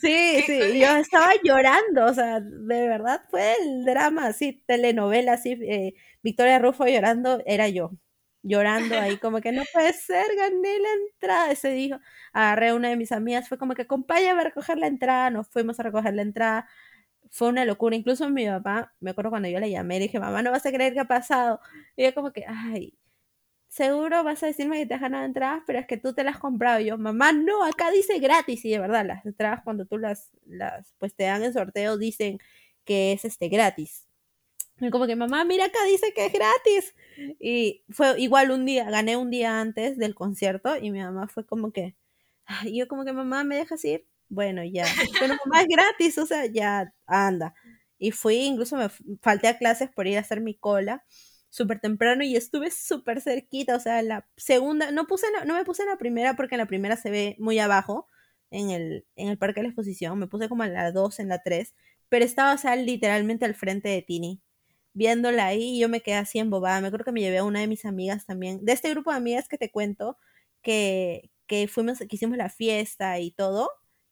Sí, 0.00 0.42
sí, 0.46 0.80
yo 0.80 0.96
estaba 0.96 1.32
llorando, 1.42 2.06
o 2.06 2.14
sea, 2.14 2.40
de 2.40 2.88
verdad 2.88 3.22
fue 3.30 3.54
el 3.62 3.84
drama, 3.84 4.26
así, 4.26 4.64
telenovela, 4.66 5.34
así, 5.34 5.52
eh, 5.62 5.94
Victoria 6.22 6.58
Rufo 6.58 6.86
llorando, 6.86 7.42
era 7.46 7.68
yo, 7.68 7.92
llorando 8.42 8.98
ahí, 8.98 9.18
como 9.18 9.40
que 9.40 9.52
no 9.52 9.62
puede 9.72 9.92
ser, 9.92 10.26
gané 10.36 10.78
la 10.78 10.88
entrada, 11.06 11.50
ese 11.52 11.70
dijo, 11.70 11.98
agarré 12.32 12.70
a 12.70 12.74
una 12.74 12.88
de 12.88 12.96
mis 12.96 13.12
amigas, 13.12 13.48
fue 13.48 13.58
como 13.58 13.74
que 13.74 13.82
acompáñame 13.82 14.40
a 14.40 14.44
recoger 14.44 14.78
la 14.78 14.86
entrada, 14.86 15.30
nos 15.30 15.48
fuimos 15.48 15.80
a 15.80 15.82
recoger 15.84 16.14
la 16.14 16.22
entrada, 16.22 16.68
fue 17.30 17.48
una 17.48 17.64
locura, 17.64 17.96
incluso 17.96 18.28
mi 18.30 18.46
papá, 18.46 18.94
me 19.00 19.10
acuerdo 19.12 19.30
cuando 19.30 19.48
yo 19.48 19.60
le 19.60 19.70
llamé, 19.70 20.00
dije, 20.00 20.20
mamá, 20.20 20.42
no 20.42 20.50
vas 20.52 20.66
a 20.66 20.72
creer 20.72 20.94
qué 20.94 21.00
ha 21.00 21.04
pasado, 21.08 21.60
y 21.96 22.04
yo 22.04 22.14
como 22.14 22.32
que, 22.32 22.44
ay, 22.46 22.98
seguro 23.68 24.24
vas 24.24 24.42
a 24.42 24.46
decirme 24.46 24.78
que 24.78 24.86
te 24.86 24.94
has 24.94 25.00
ganado 25.00 25.24
entradas, 25.24 25.62
pero 25.66 25.78
es 25.78 25.86
que 25.86 25.96
tú 25.98 26.14
te 26.14 26.24
las 26.24 26.36
has 26.36 26.40
comprado. 26.40 26.80
Y 26.80 26.86
yo, 26.86 26.98
mamá, 26.98 27.32
no, 27.32 27.64
acá 27.64 27.90
dice 27.90 28.18
gratis. 28.18 28.64
Y 28.64 28.70
de 28.70 28.78
verdad, 28.78 29.06
las 29.06 29.24
entradas 29.26 29.62
cuando 29.64 29.86
tú 29.86 29.98
las, 29.98 30.32
las 30.46 30.94
pues 30.98 31.14
te 31.14 31.24
dan 31.24 31.44
en 31.44 31.52
sorteo 31.52 31.98
dicen 31.98 32.38
que 32.84 33.12
es 33.12 33.24
este 33.24 33.48
gratis. 33.48 34.07
Y 34.80 34.90
como 34.90 35.06
que, 35.06 35.16
mamá, 35.16 35.44
mira 35.44 35.66
acá 35.66 35.78
dice 35.86 36.12
que 36.14 36.26
es 36.26 36.32
gratis. 36.32 36.94
Y 37.40 37.82
fue 37.90 38.20
igual 38.20 38.50
un 38.50 38.64
día, 38.64 38.90
gané 38.90 39.16
un 39.16 39.30
día 39.30 39.60
antes 39.60 39.98
del 39.98 40.14
concierto 40.14 40.76
y 40.76 40.90
mi 40.90 41.00
mamá 41.00 41.28
fue 41.28 41.44
como 41.46 41.72
que, 41.72 41.96
y 42.64 42.78
yo 42.78 42.88
como 42.88 43.04
que, 43.04 43.12
mamá, 43.12 43.44
¿me 43.44 43.56
dejas 43.56 43.84
ir? 43.84 44.06
Bueno, 44.28 44.62
ya. 44.64 44.84
Pero 45.20 45.34
mamá 45.44 45.62
es 45.62 45.68
gratis, 45.68 46.18
o 46.18 46.26
sea, 46.26 46.46
ya, 46.46 46.94
anda. 47.06 47.54
Y 47.98 48.12
fui, 48.12 48.36
incluso 48.36 48.76
me 48.76 48.88
falté 49.20 49.48
a 49.48 49.58
clases 49.58 49.90
por 49.90 50.06
ir 50.06 50.16
a 50.18 50.20
hacer 50.20 50.40
mi 50.40 50.54
cola 50.54 51.04
súper 51.50 51.80
temprano 51.80 52.22
y 52.24 52.36
estuve 52.36 52.70
súper 52.70 53.20
cerquita, 53.20 53.76
o 53.76 53.80
sea, 53.80 54.02
la 54.02 54.28
segunda, 54.36 54.90
no, 54.90 55.06
puse, 55.06 55.26
no, 55.46 55.54
me 55.54 55.64
puse 55.64 55.82
en 55.82 55.88
la 55.88 55.96
primera 55.96 56.36
porque 56.36 56.54
en 56.54 56.60
la 56.60 56.66
primera 56.66 56.96
se 56.96 57.10
ve 57.10 57.36
muy 57.38 57.58
abajo, 57.58 58.06
en 58.50 58.70
el, 58.70 59.06
en 59.16 59.28
el 59.28 59.38
parque 59.38 59.60
de 59.60 59.64
la 59.64 59.68
exposición, 59.70 60.18
me 60.18 60.26
puse 60.26 60.48
como 60.48 60.64
en 60.64 60.74
la 60.74 60.92
2, 60.92 61.20
en 61.20 61.28
la 61.28 61.42
3, 61.42 61.74
pero 62.08 62.24
estaba, 62.24 62.54
o 62.54 62.58
sea, 62.58 62.76
literalmente 62.76 63.44
al 63.44 63.54
frente 63.54 63.88
de 63.88 64.02
Tini, 64.02 64.40
viéndola 64.98 65.46
ahí 65.46 65.76
y 65.76 65.80
yo 65.80 65.88
me 65.88 66.00
quedé 66.02 66.16
así 66.16 66.38
embobada, 66.38 66.80
me 66.80 66.88
acuerdo 66.88 67.04
que 67.06 67.12
me 67.12 67.20
llevé 67.20 67.38
a 67.38 67.44
una 67.44 67.60
de 67.60 67.68
mis 67.68 67.84
amigas 67.84 68.26
también, 68.26 68.64
de 68.64 68.72
este 68.72 68.90
grupo 68.90 69.10
de 69.10 69.16
amigas 69.18 69.48
que 69.48 69.58
te 69.58 69.70
cuento, 69.70 70.18
que, 70.62 71.30
que 71.46 71.68
fuimos, 71.68 71.98
que 71.98 72.08
hicimos 72.10 72.36
la 72.38 72.50
fiesta 72.50 73.18
y 73.20 73.30
todo, 73.32 73.70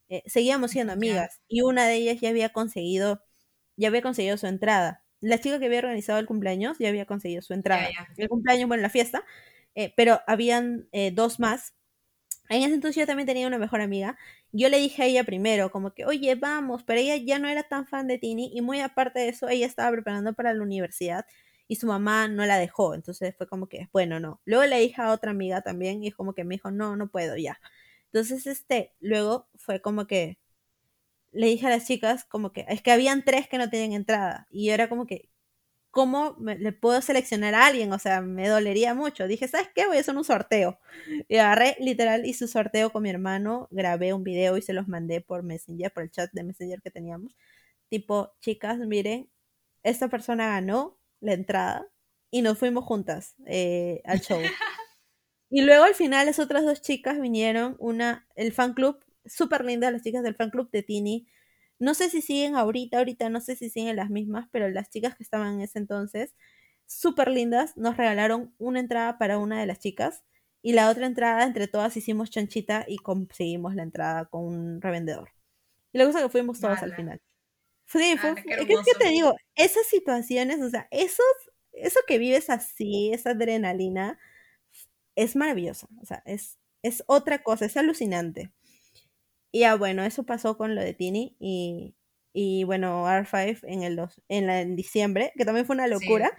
eh, 0.08 0.22
seguíamos 0.26 0.70
siendo 0.72 0.92
amigas 0.92 1.40
y 1.48 1.62
una 1.62 1.86
de 1.86 1.96
ellas 1.96 2.20
ya 2.20 2.30
había 2.30 2.50
conseguido, 2.50 3.22
ya 3.76 3.88
había 3.88 4.02
conseguido 4.02 4.36
su 4.38 4.46
entrada 4.46 5.06
la 5.20 5.40
chica 5.40 5.58
que 5.58 5.66
había 5.66 5.78
organizado 5.78 6.18
el 6.18 6.26
cumpleaños 6.26 6.78
ya 6.78 6.88
había 6.88 7.06
conseguido 7.06 7.42
su 7.42 7.54
entrada. 7.54 7.88
El 8.16 8.28
cumpleaños, 8.28 8.68
bueno, 8.68 8.82
la 8.82 8.90
fiesta, 8.90 9.24
eh, 9.74 9.92
pero 9.96 10.20
habían 10.26 10.88
eh, 10.92 11.10
dos 11.10 11.40
más. 11.40 11.74
En 12.48 12.62
ese 12.62 12.74
entonces 12.74 13.00
yo 13.00 13.06
también 13.06 13.26
tenía 13.26 13.46
una 13.46 13.58
mejor 13.58 13.80
amiga. 13.80 14.16
Yo 14.52 14.68
le 14.68 14.78
dije 14.78 15.02
a 15.02 15.06
ella 15.06 15.24
primero, 15.24 15.70
como 15.70 15.92
que, 15.94 16.04
oye, 16.04 16.34
vamos, 16.34 16.82
pero 16.84 17.00
ella 17.00 17.16
ya 17.16 17.38
no 17.38 17.48
era 17.48 17.64
tan 17.64 17.86
fan 17.86 18.06
de 18.08 18.18
Tini 18.18 18.50
y 18.54 18.60
muy 18.62 18.80
aparte 18.80 19.20
de 19.20 19.28
eso, 19.28 19.48
ella 19.48 19.66
estaba 19.66 19.90
preparando 19.92 20.34
para 20.34 20.54
la 20.54 20.62
universidad 20.62 21.26
y 21.68 21.76
su 21.76 21.86
mamá 21.86 22.28
no 22.28 22.46
la 22.46 22.58
dejó. 22.58 22.94
Entonces 22.94 23.34
fue 23.36 23.46
como 23.48 23.68
que, 23.68 23.88
bueno, 23.92 24.20
no. 24.20 24.40
Luego 24.44 24.64
le 24.66 24.80
dije 24.80 25.02
a 25.02 25.12
otra 25.12 25.30
amiga 25.32 25.62
también 25.62 26.02
y 26.04 26.12
como 26.12 26.34
que 26.34 26.44
me 26.44 26.56
dijo, 26.56 26.70
no, 26.70 26.96
no 26.96 27.08
puedo 27.08 27.36
ya. 27.36 27.60
Entonces, 28.12 28.46
este, 28.46 28.92
luego 29.00 29.48
fue 29.56 29.80
como 29.82 30.06
que, 30.06 30.38
le 31.32 31.46
dije 31.48 31.66
a 31.66 31.70
las 31.70 31.86
chicas 31.86 32.24
como 32.24 32.52
que 32.52 32.64
es 32.68 32.82
que 32.82 32.90
habían 32.92 33.24
tres 33.24 33.48
que 33.48 33.58
no 33.58 33.68
tenían 33.70 33.92
entrada 33.92 34.46
y 34.50 34.70
era 34.70 34.88
como 34.88 35.06
que 35.06 35.28
¿cómo 35.96 36.36
le 36.38 36.72
puedo 36.72 37.00
seleccionar 37.00 37.54
a 37.54 37.64
alguien? 37.64 37.90
O 37.90 37.98
sea, 37.98 38.20
me 38.20 38.46
dolería 38.48 38.92
mucho. 38.92 39.26
Dije, 39.26 39.48
¿sabes 39.48 39.70
qué? 39.74 39.86
Voy 39.86 39.96
a 39.96 40.00
hacer 40.00 40.14
un 40.14 40.24
sorteo. 40.24 40.78
Y 41.26 41.38
agarré, 41.38 41.74
literal, 41.80 42.26
hice 42.26 42.44
un 42.44 42.48
sorteo 42.48 42.92
con 42.92 43.02
mi 43.02 43.08
hermano, 43.08 43.66
grabé 43.70 44.12
un 44.12 44.22
video 44.22 44.58
y 44.58 44.62
se 44.62 44.74
los 44.74 44.88
mandé 44.88 45.22
por 45.22 45.42
Messenger, 45.42 45.90
por 45.90 46.02
el 46.02 46.10
chat 46.10 46.30
de 46.34 46.42
Messenger 46.42 46.82
que 46.82 46.90
teníamos. 46.90 47.34
Tipo, 47.88 48.34
chicas, 48.40 48.76
miren, 48.76 49.30
esta 49.82 50.08
persona 50.08 50.48
ganó 50.48 50.98
la 51.20 51.32
entrada 51.32 51.88
y 52.30 52.42
nos 52.42 52.58
fuimos 52.58 52.84
juntas 52.84 53.34
eh, 53.46 54.02
al 54.04 54.20
show. 54.20 54.38
y 55.48 55.62
luego 55.62 55.84
al 55.84 55.94
final 55.94 56.26
las 56.26 56.38
otras 56.38 56.66
dos 56.66 56.82
chicas 56.82 57.18
vinieron, 57.18 57.74
una, 57.78 58.28
el 58.34 58.52
fan 58.52 58.74
club 58.74 59.02
súper 59.24 59.64
lindas 59.64 59.94
las 59.94 60.02
chicas 60.02 60.22
del 60.22 60.34
fan 60.34 60.50
club 60.50 60.70
de 60.70 60.82
Tini. 60.82 61.26
No 61.78 61.94
sé 61.94 62.10
si 62.10 62.22
siguen 62.22 62.56
ahorita, 62.56 62.98
ahorita 62.98 63.28
no 63.28 63.40
sé 63.40 63.56
si 63.56 63.70
siguen 63.70 63.96
las 63.96 64.10
mismas, 64.10 64.48
pero 64.50 64.68
las 64.68 64.90
chicas 64.90 65.14
que 65.16 65.22
estaban 65.22 65.54
en 65.54 65.60
ese 65.60 65.78
entonces, 65.78 66.34
súper 66.86 67.28
lindas, 67.28 67.76
nos 67.76 67.96
regalaron 67.96 68.54
una 68.58 68.80
entrada 68.80 69.18
para 69.18 69.38
una 69.38 69.60
de 69.60 69.66
las 69.66 69.78
chicas 69.78 70.24
y 70.62 70.72
la 70.72 70.90
otra 70.90 71.06
entrada, 71.06 71.44
entre 71.44 71.68
todas 71.68 71.96
hicimos 71.96 72.30
chanchita 72.30 72.84
y 72.88 72.96
conseguimos 72.98 73.74
la 73.74 73.82
entrada 73.82 74.24
con 74.26 74.44
un 74.46 74.80
revendedor. 74.80 75.30
Y 75.92 75.98
lo 75.98 76.10
que 76.10 76.18
que 76.18 76.28
fuimos 76.28 76.60
todos 76.60 76.82
al 76.82 76.94
final. 76.94 77.20
Sí, 77.86 78.16
fue, 78.18 78.30
es 78.30 78.44
que 78.44 78.98
te 78.98 79.08
digo, 79.10 79.36
esas 79.54 79.86
situaciones, 79.86 80.60
o 80.60 80.68
sea, 80.68 80.88
esos, 80.90 81.24
eso 81.72 82.00
que 82.06 82.18
vives 82.18 82.50
así, 82.50 83.12
esa 83.12 83.30
adrenalina, 83.30 84.18
es 85.14 85.36
maravillosa, 85.36 85.86
o 86.02 86.04
sea, 86.04 86.22
es, 86.26 86.58
es 86.82 87.04
otra 87.06 87.42
cosa, 87.42 87.64
es 87.66 87.76
alucinante. 87.76 88.52
Y 89.52 89.60
ya 89.60 89.76
bueno, 89.76 90.04
eso 90.04 90.24
pasó 90.24 90.56
con 90.56 90.74
lo 90.74 90.82
de 90.82 90.94
Tini 90.94 91.36
y, 91.40 91.94
y 92.32 92.64
bueno, 92.64 93.06
R5 93.08 93.58
en, 93.64 93.82
el 93.82 93.98
en, 94.28 94.46
la, 94.46 94.60
en 94.60 94.76
diciembre, 94.76 95.32
que 95.36 95.44
también 95.44 95.66
fue 95.66 95.74
una 95.76 95.86
locura. 95.88 96.30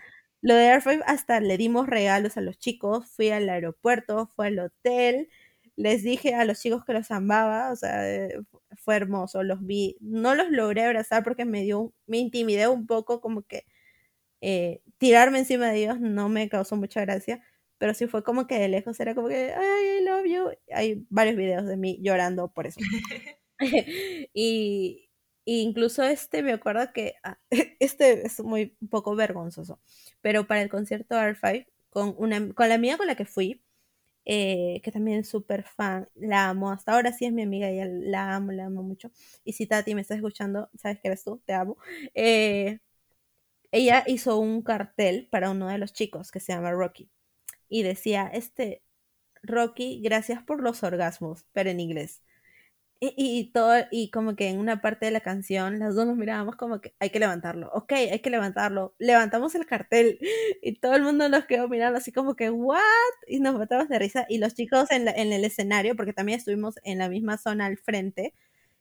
Lo 0.42 0.54
de 0.56 0.68
R5 0.70 1.04
hasta 1.08 1.40
le 1.40 1.58
dimos 1.58 1.88
regalos 1.88 2.38
a 2.38 2.42
los 2.42 2.60
chicos, 2.60 3.08
fui 3.12 3.30
al 3.32 3.50
aeropuerto, 3.50 4.28
fue 4.36 4.48
al 4.48 4.60
hotel, 4.60 5.30
les 5.76 6.04
dije 6.04 6.36
a 6.36 6.46
los 6.46 6.60
chicos 6.62 6.86
que 6.86 6.94
los 6.94 7.12
amaba, 7.12 7.72
o 7.72 7.76
sea, 7.76 8.08
eh, 8.10 8.40
fue 8.78 8.96
hermoso, 8.98 9.44
los 9.44 9.66
vi, 9.66 9.98
no 10.02 10.36
los 10.36 10.50
logré 10.52 10.84
abrazar 10.86 11.24
porque 11.24 11.46
me 11.46 11.64
dio, 11.64 11.94
me 12.08 12.18
intimidé 12.18 12.68
un 12.68 12.86
poco, 12.88 13.22
como 13.22 13.44
que 13.44 13.66
eh, 14.42 14.82
tirarme 14.98 15.40
encima 15.40 15.68
de 15.72 15.84
ellos 15.84 16.00
no 16.00 16.30
me 16.30 16.50
causó 16.50 16.76
mucha 16.76 17.02
gracia, 17.02 17.42
pero 17.78 17.94
sí 17.94 18.08
fue 18.08 18.24
como 18.24 18.48
que 18.48 18.60
de 18.60 18.68
lejos 18.70 19.00
era 19.00 19.16
como 19.16 19.28
que, 19.28 19.54
ay, 19.54 20.00
I 20.00 20.06
love 20.06 20.26
you. 20.26 20.52
Hay 20.74 21.06
varios 21.10 21.36
videos 21.36 21.66
de 21.66 21.78
mí 21.78 22.00
llorando 22.02 22.50
por 22.50 22.68
eso. 22.68 22.80
y, 24.34 25.10
incluso 25.46 26.04
este, 26.04 26.44
me 26.44 26.54
acuerdo 26.54 26.92
que, 26.94 27.16
ah, 27.24 27.38
este 27.80 28.26
es 28.26 28.40
muy 28.42 28.76
un 28.82 28.90
poco 28.90 29.16
vergonzoso, 29.16 29.80
pero 30.22 30.48
para 30.48 30.62
el 30.62 30.70
concierto 30.70 31.16
R5, 31.16 31.68
con, 31.90 32.16
una, 32.18 32.54
con 32.54 32.70
la 32.70 32.76
amiga 32.76 32.98
con 32.98 33.08
la 33.08 33.16
que 33.16 33.26
fui, 33.26 33.64
eh, 34.26 34.82
que 34.84 34.92
también 34.92 35.20
es 35.20 35.30
súper 35.30 35.64
fan, 35.64 36.10
la 36.16 36.50
amo, 36.50 36.72
hasta 36.72 36.94
ahora 36.94 37.14
sí 37.14 37.26
es 37.26 37.34
mi 37.34 37.44
amiga, 37.44 37.72
y 37.72 37.82
la 38.10 38.36
amo, 38.36 38.52
la 38.52 38.66
amo 38.66 38.84
mucho. 38.84 39.12
Y 39.46 39.54
si 39.54 39.68
Tati 39.68 39.96
me 39.96 40.02
está 40.02 40.16
escuchando, 40.16 40.70
sabes 40.78 41.00
que 41.00 41.08
eres 41.10 41.24
tú, 41.24 41.42
te 41.46 41.54
amo. 41.54 41.78
Eh, 42.14 42.80
ella 43.72 44.04
hizo 44.08 44.38
un 44.40 44.62
cartel 44.64 45.28
para 45.32 45.52
uno 45.52 45.68
de 45.70 45.78
los 45.78 45.94
chicos 45.94 46.32
que 46.32 46.40
se 46.40 46.54
llama 46.54 46.72
Rocky 46.72 47.10
y 47.70 47.84
decía, 47.84 48.28
este, 48.34 48.84
Rocky, 49.44 50.02
gracias 50.04 50.44
por 50.44 50.62
los 50.62 50.84
orgasmos, 50.84 51.46
pero 51.54 51.70
en 51.70 51.80
inglés. 51.80 52.22
Y, 53.00 53.52
todo, 53.54 53.76
y 53.92 54.10
como 54.10 54.36
que 54.36 54.50
en 54.50 54.58
una 54.58 54.82
parte 54.82 55.06
de 55.06 55.12
la 55.12 55.22
canción, 55.22 55.78
las 55.78 55.94
dos 55.94 56.08
nos 56.08 56.18
mirábamos 56.18 56.56
como 56.56 56.82
que 56.82 56.96
hay 57.00 57.12
que 57.12 57.20
levantarlo, 57.20 57.70
ok, 57.72 57.92
hay 57.94 58.20
que 58.22 58.32
levantarlo. 58.32 58.96
Levantamos 58.98 59.54
el 59.54 59.68
cartel 59.68 60.18
y 60.64 60.80
todo 60.80 60.96
el 60.96 61.04
mundo 61.04 61.30
nos 61.30 61.46
quedó 61.46 61.70
mirando 61.70 62.00
así 62.00 62.12
como 62.12 62.36
que, 62.36 62.50
¿what? 62.50 62.82
Y 63.28 63.40
nos 63.40 63.56
matamos 63.56 63.88
de 63.90 64.00
risa. 64.00 64.26
Y 64.30 64.40
los 64.40 64.56
chicos 64.56 64.90
en, 64.90 65.08
en 65.08 65.32
el 65.32 65.46
escenario, 65.46 65.96
porque 65.96 66.14
también 66.14 66.40
estuvimos 66.40 66.76
en 66.84 66.98
la 66.98 67.08
misma 67.08 67.38
zona 67.38 67.68
al 67.68 67.78
frente 67.78 68.34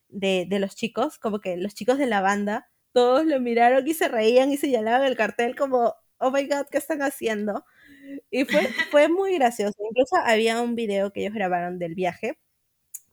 de, 0.08 0.46
de 0.48 0.58
los 0.60 0.76
chicos, 0.76 1.18
como 1.18 1.40
que 1.42 1.58
los 1.58 1.74
chicos 1.74 1.98
de 1.98 2.06
la 2.06 2.22
banda, 2.22 2.70
todos 2.92 3.26
lo 3.26 3.38
miraron 3.40 3.86
y 3.86 3.92
se 3.92 4.08
reían 4.08 4.50
y 4.50 4.56
señalaban 4.56 5.04
el 5.04 5.16
cartel 5.16 5.56
como, 5.56 5.94
oh 6.18 6.30
my 6.30 6.46
god, 6.46 6.66
¿qué 6.70 6.78
están 6.78 7.02
haciendo? 7.02 7.66
Y 8.30 8.44
fue, 8.44 8.68
fue 8.90 9.08
muy 9.08 9.34
gracioso. 9.36 9.74
Incluso 9.90 10.16
había 10.24 10.60
un 10.62 10.74
video 10.74 11.12
que 11.12 11.20
ellos 11.22 11.34
grabaron 11.34 11.78
del 11.78 11.94
viaje, 11.94 12.38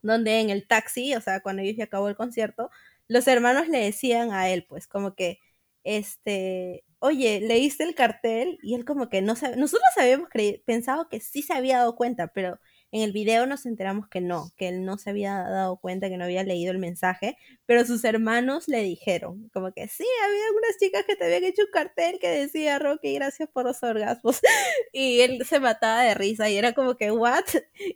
donde 0.02 0.40
en 0.40 0.50
el 0.50 0.66
taxi, 0.68 1.14
o 1.14 1.20
sea, 1.20 1.40
cuando 1.40 1.62
ellos 1.62 1.76
ya 1.78 1.84
acabó 1.84 2.08
el 2.08 2.16
concierto, 2.16 2.70
los 3.08 3.26
hermanos 3.28 3.68
le 3.68 3.78
decían 3.80 4.32
a 4.32 4.48
él, 4.50 4.66
pues, 4.68 4.86
como 4.88 5.14
que, 5.14 5.38
este, 5.84 6.84
oye, 7.00 7.40
leíste 7.40 7.84
el 7.84 7.94
cartel 7.94 8.58
y 8.62 8.74
él 8.74 8.84
como 8.84 9.08
que 9.10 9.22
no 9.22 9.36
sabe, 9.36 9.56
nosotros 9.56 9.88
habíamos 9.98 10.28
pensado 10.66 11.08
que 11.08 11.20
sí 11.20 11.42
se 11.42 11.54
había 11.54 11.78
dado 11.78 11.96
cuenta, 11.96 12.28
pero 12.28 12.58
en 12.94 13.02
el 13.02 13.10
video 13.10 13.44
nos 13.46 13.66
enteramos 13.66 14.06
que 14.06 14.20
no, 14.20 14.52
que 14.56 14.68
él 14.68 14.84
no 14.84 14.98
se 14.98 15.10
había 15.10 15.34
dado 15.42 15.78
cuenta, 15.78 16.08
que 16.08 16.16
no 16.16 16.22
había 16.22 16.44
leído 16.44 16.70
el 16.70 16.78
mensaje, 16.78 17.36
pero 17.66 17.84
sus 17.84 18.04
hermanos 18.04 18.68
le 18.68 18.82
dijeron, 18.82 19.50
como 19.52 19.72
que 19.72 19.88
sí, 19.88 20.04
había 20.24 20.46
algunas 20.46 20.78
chicas 20.78 21.04
que 21.04 21.16
te 21.16 21.24
habían 21.24 21.42
hecho 21.42 21.62
un 21.62 21.72
cartel 21.72 22.20
que 22.20 22.28
decía, 22.28 22.78
Rocky, 22.78 23.14
gracias 23.14 23.48
por 23.52 23.64
los 23.64 23.82
orgasmos. 23.82 24.40
y 24.92 25.22
él 25.22 25.44
se 25.44 25.58
mataba 25.58 26.02
de 26.02 26.14
risa 26.14 26.48
y 26.48 26.56
era 26.56 26.72
como 26.72 26.96
que, 26.96 27.10
¿what? 27.10 27.42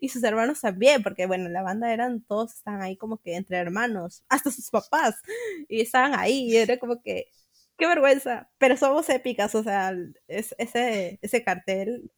Y 0.00 0.08
sus 0.08 0.24
hermanos 0.24 0.60
también, 0.62 1.04
porque 1.04 1.26
bueno, 1.26 1.48
la 1.48 1.62
banda 1.62 1.92
eran, 1.92 2.20
todos 2.22 2.54
estaban 2.54 2.82
ahí 2.82 2.96
como 2.96 3.18
que 3.18 3.36
entre 3.36 3.56
hermanos, 3.58 4.24
hasta 4.28 4.50
sus 4.50 4.68
papás, 4.68 5.22
y 5.68 5.80
estaban 5.80 6.16
ahí, 6.16 6.50
y 6.50 6.56
era 6.56 6.76
como 6.78 7.00
que, 7.02 7.28
qué 7.76 7.86
vergüenza, 7.86 8.50
pero 8.58 8.76
somos 8.76 9.08
épicas, 9.10 9.54
o 9.54 9.62
sea, 9.62 9.94
ese, 10.26 11.20
ese 11.22 11.44
cartel 11.44 12.10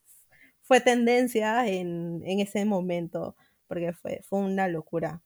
fue 0.71 0.81
tendencia 0.81 1.67
en, 1.67 2.23
ese 2.25 2.65
momento, 2.65 3.35
porque 3.67 3.93
fue, 3.93 4.21
fue 4.23 4.39
una 4.39 4.69
locura. 4.69 5.21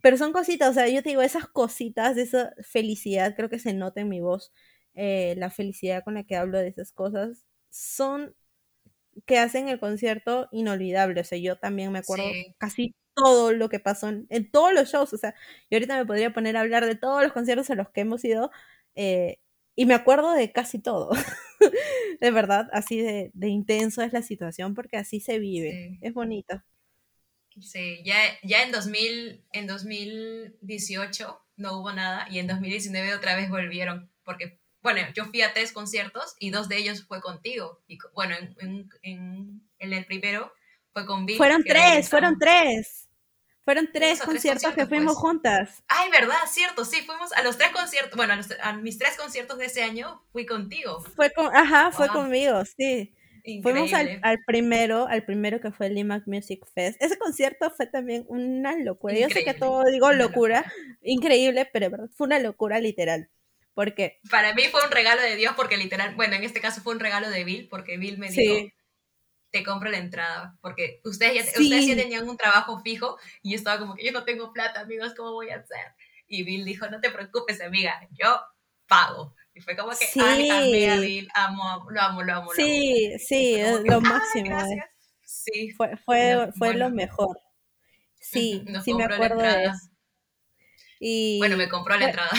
pero 0.00 0.16
son 0.16 0.32
cositas, 0.32 0.70
o 0.70 0.72
sea, 0.72 0.88
yo 0.88 1.02
te 1.02 1.10
digo, 1.10 1.20
esas 1.20 1.46
cositas, 1.46 2.16
esa 2.16 2.54
felicidad, 2.62 3.36
creo 3.36 3.50
que 3.50 3.58
se 3.58 3.74
nota 3.74 4.00
en 4.00 4.08
mi 4.08 4.22
voz, 4.22 4.50
eh, 4.94 5.34
la 5.36 5.50
felicidad 5.50 6.02
con 6.02 6.14
la 6.14 6.24
que 6.24 6.36
hablo 6.36 6.56
de 6.56 6.68
esas 6.68 6.92
cosas, 6.92 7.44
son 7.68 8.34
que 9.26 9.38
hacen 9.38 9.68
el 9.68 9.80
concierto 9.80 10.48
inolvidable. 10.50 11.20
O 11.20 11.24
sea, 11.24 11.36
yo 11.36 11.58
también 11.58 11.92
me 11.92 11.98
acuerdo 11.98 12.24
casi 12.56 12.94
todo 13.14 13.52
lo 13.52 13.68
que 13.68 13.80
pasó 13.80 14.08
en, 14.08 14.50
todos 14.50 14.72
los 14.72 14.88
shows. 14.90 15.12
O 15.12 15.18
sea, 15.18 15.34
yo 15.70 15.76
ahorita 15.76 15.98
me 15.98 16.06
podría 16.06 16.32
poner 16.32 16.56
a 16.56 16.60
hablar 16.62 16.86
de 16.86 16.94
todos 16.94 17.22
los 17.22 17.34
conciertos 17.34 17.68
a 17.68 17.74
los 17.74 17.90
que 17.90 18.00
hemos 18.00 18.24
ido 18.24 18.50
eh, 18.94 19.40
y 19.78 19.86
me 19.86 19.94
acuerdo 19.94 20.32
de 20.32 20.50
casi 20.50 20.80
todo. 20.80 21.10
de 22.20 22.30
verdad, 22.32 22.68
así 22.72 23.00
de, 23.00 23.30
intenso 23.42 24.02
es 24.02 24.12
la 24.12 24.22
situación 24.22 24.74
porque 24.74 24.96
así 24.96 25.20
se 25.20 25.38
vive. 25.38 26.00
Es 26.02 26.12
bonito. 26.14 26.64
Sí, 27.60 28.02
ya, 28.04 28.16
ya 28.42 28.64
en, 28.64 28.72
2000, 28.72 29.44
en 29.52 29.66
2018 29.68 31.40
no 31.58 31.78
hubo 31.78 31.92
nada 31.92 32.26
y 32.28 32.40
en 32.40 32.48
2019 32.48 33.14
otra 33.14 33.36
vez 33.36 33.48
volvieron 33.50 34.10
porque 34.24 34.58
bueno, 34.82 35.00
yo 35.14 35.26
fui 35.26 35.42
a 35.42 35.52
tres 35.52 35.70
conciertos 35.70 36.34
y 36.40 36.50
dos 36.50 36.68
de 36.68 36.78
ellos 36.78 37.04
fue 37.06 37.20
contigo. 37.20 37.80
Y 37.86 37.98
bueno, 38.14 38.34
en, 38.58 38.88
en, 39.02 39.62
en 39.78 39.92
el 39.92 40.06
primero 40.06 40.52
fue 40.92 41.06
con 41.06 41.24
Bill. 41.24 41.36
Fueron 41.36 41.62
tres, 41.62 42.08
fueron 42.08 42.36
tres. 42.36 43.07
Fueron 43.68 43.90
tres 43.92 44.22
conciertos, 44.22 44.72
que 44.72 44.86
fuimos 44.86 45.12
pues. 45.12 45.18
juntas. 45.18 45.84
Ay, 45.88 46.10
verdad, 46.10 46.38
cierto, 46.46 46.86
sí, 46.86 47.02
fuimos 47.02 47.34
a 47.34 47.42
los 47.42 47.58
tres 47.58 47.68
conciertos, 47.70 48.16
bueno, 48.16 48.32
a, 48.62 48.72
mis 48.72 48.96
tres 48.96 49.14
conciertos 49.18 49.58
de 49.58 49.66
ese 49.66 49.82
año 49.82 50.22
fui 50.32 50.46
contigo. 50.46 51.00
Fue 51.14 51.30
con, 51.30 51.54
ajá, 51.54 51.92
fue 51.92 52.08
conmigo, 52.08 52.64
sí. 52.64 53.14
Fuimos 53.62 53.92
al, 53.92 54.20
al, 54.22 54.38
primero, 54.46 55.06
al 55.06 55.22
primero 55.26 55.60
que 55.60 55.70
fue 55.70 55.88
el 55.88 55.96
Limac 55.96 56.26
Music 56.26 56.64
Fest. 56.74 56.96
Ese 57.02 57.18
concierto 57.18 57.70
fue 57.70 57.86
también 57.86 58.24
una 58.28 58.74
locura. 58.74 59.14
Yo 59.18 59.28
sé 59.28 59.44
que 59.44 59.52
todo 59.52 59.84
digo 59.84 60.14
locura, 60.14 60.64
increíble, 61.02 61.68
pero 61.70 61.90
fue 62.16 62.26
una 62.26 62.38
locura 62.38 62.80
literal. 62.80 63.28
Porque 63.74 64.18
para 64.30 64.54
mí 64.54 64.62
fue 64.70 64.82
un 64.82 64.90
regalo 64.90 65.20
de 65.20 65.36
Dios 65.36 65.52
porque 65.54 65.76
literal, 65.76 66.14
bueno, 66.14 66.36
en 66.36 66.42
este 66.42 66.62
caso 66.62 66.80
fue 66.80 66.94
un 66.94 67.00
regalo 67.00 67.28
de 67.28 67.44
Bill 67.44 67.68
porque 67.68 67.98
Bill 67.98 68.16
me 68.16 68.30
dijo, 68.30 68.72
te 69.50 69.64
compro 69.64 69.90
la 69.90 69.98
entrada, 69.98 70.56
porque 70.60 71.00
ustedes 71.04 71.34
ya, 71.34 71.60
ustedes 71.60 71.86
ya 71.86 71.96
tenían 71.96 72.28
un 72.28 72.36
trabajo 72.36 72.80
fijo 72.80 73.18
y 73.42 73.52
yo 73.52 73.56
estaba 73.56 73.78
como 73.78 73.94
que 73.94 74.04
yo 74.04 74.12
no 74.12 74.24
tengo 74.24 74.52
plata, 74.52 74.80
amigos, 74.80 75.14
¿cómo 75.16 75.32
voy 75.32 75.50
a 75.50 75.56
hacer? 75.56 75.94
Y 76.26 76.42
Bill 76.42 76.64
dijo, 76.64 76.88
no 76.88 77.00
te 77.00 77.10
preocupes, 77.10 77.60
amiga, 77.60 78.06
yo 78.12 78.40
pago. 78.86 79.34
Y 79.54 79.60
fue 79.60 79.76
como 79.76 79.90
que, 79.90 80.06
sí. 80.06 80.20
ay, 80.22 80.86
a 80.86 80.96
Bill, 80.96 81.28
amo, 81.34 81.86
lo 81.90 82.00
amo, 82.00 82.22
lo 82.22 82.34
amo. 82.34 82.52
Sí, 82.54 83.12
sí, 83.18 83.56
lo 83.84 84.00
máximo. 84.00 84.58
Eh. 84.60 84.84
Sí. 85.24 85.70
Fue, 85.72 85.96
fue, 85.96 86.50
fue 86.56 86.74
lo 86.74 86.90
mejor. 86.90 87.40
Sí, 88.20 88.64
sí 88.84 88.94
me 88.94 89.04
acuerdo 89.04 89.40
de 89.40 89.64
eso. 89.64 89.90
Y, 91.00 91.38
bueno, 91.38 91.56
me 91.56 91.68
compró 91.68 91.96
la 91.96 92.06
entrada. 92.06 92.30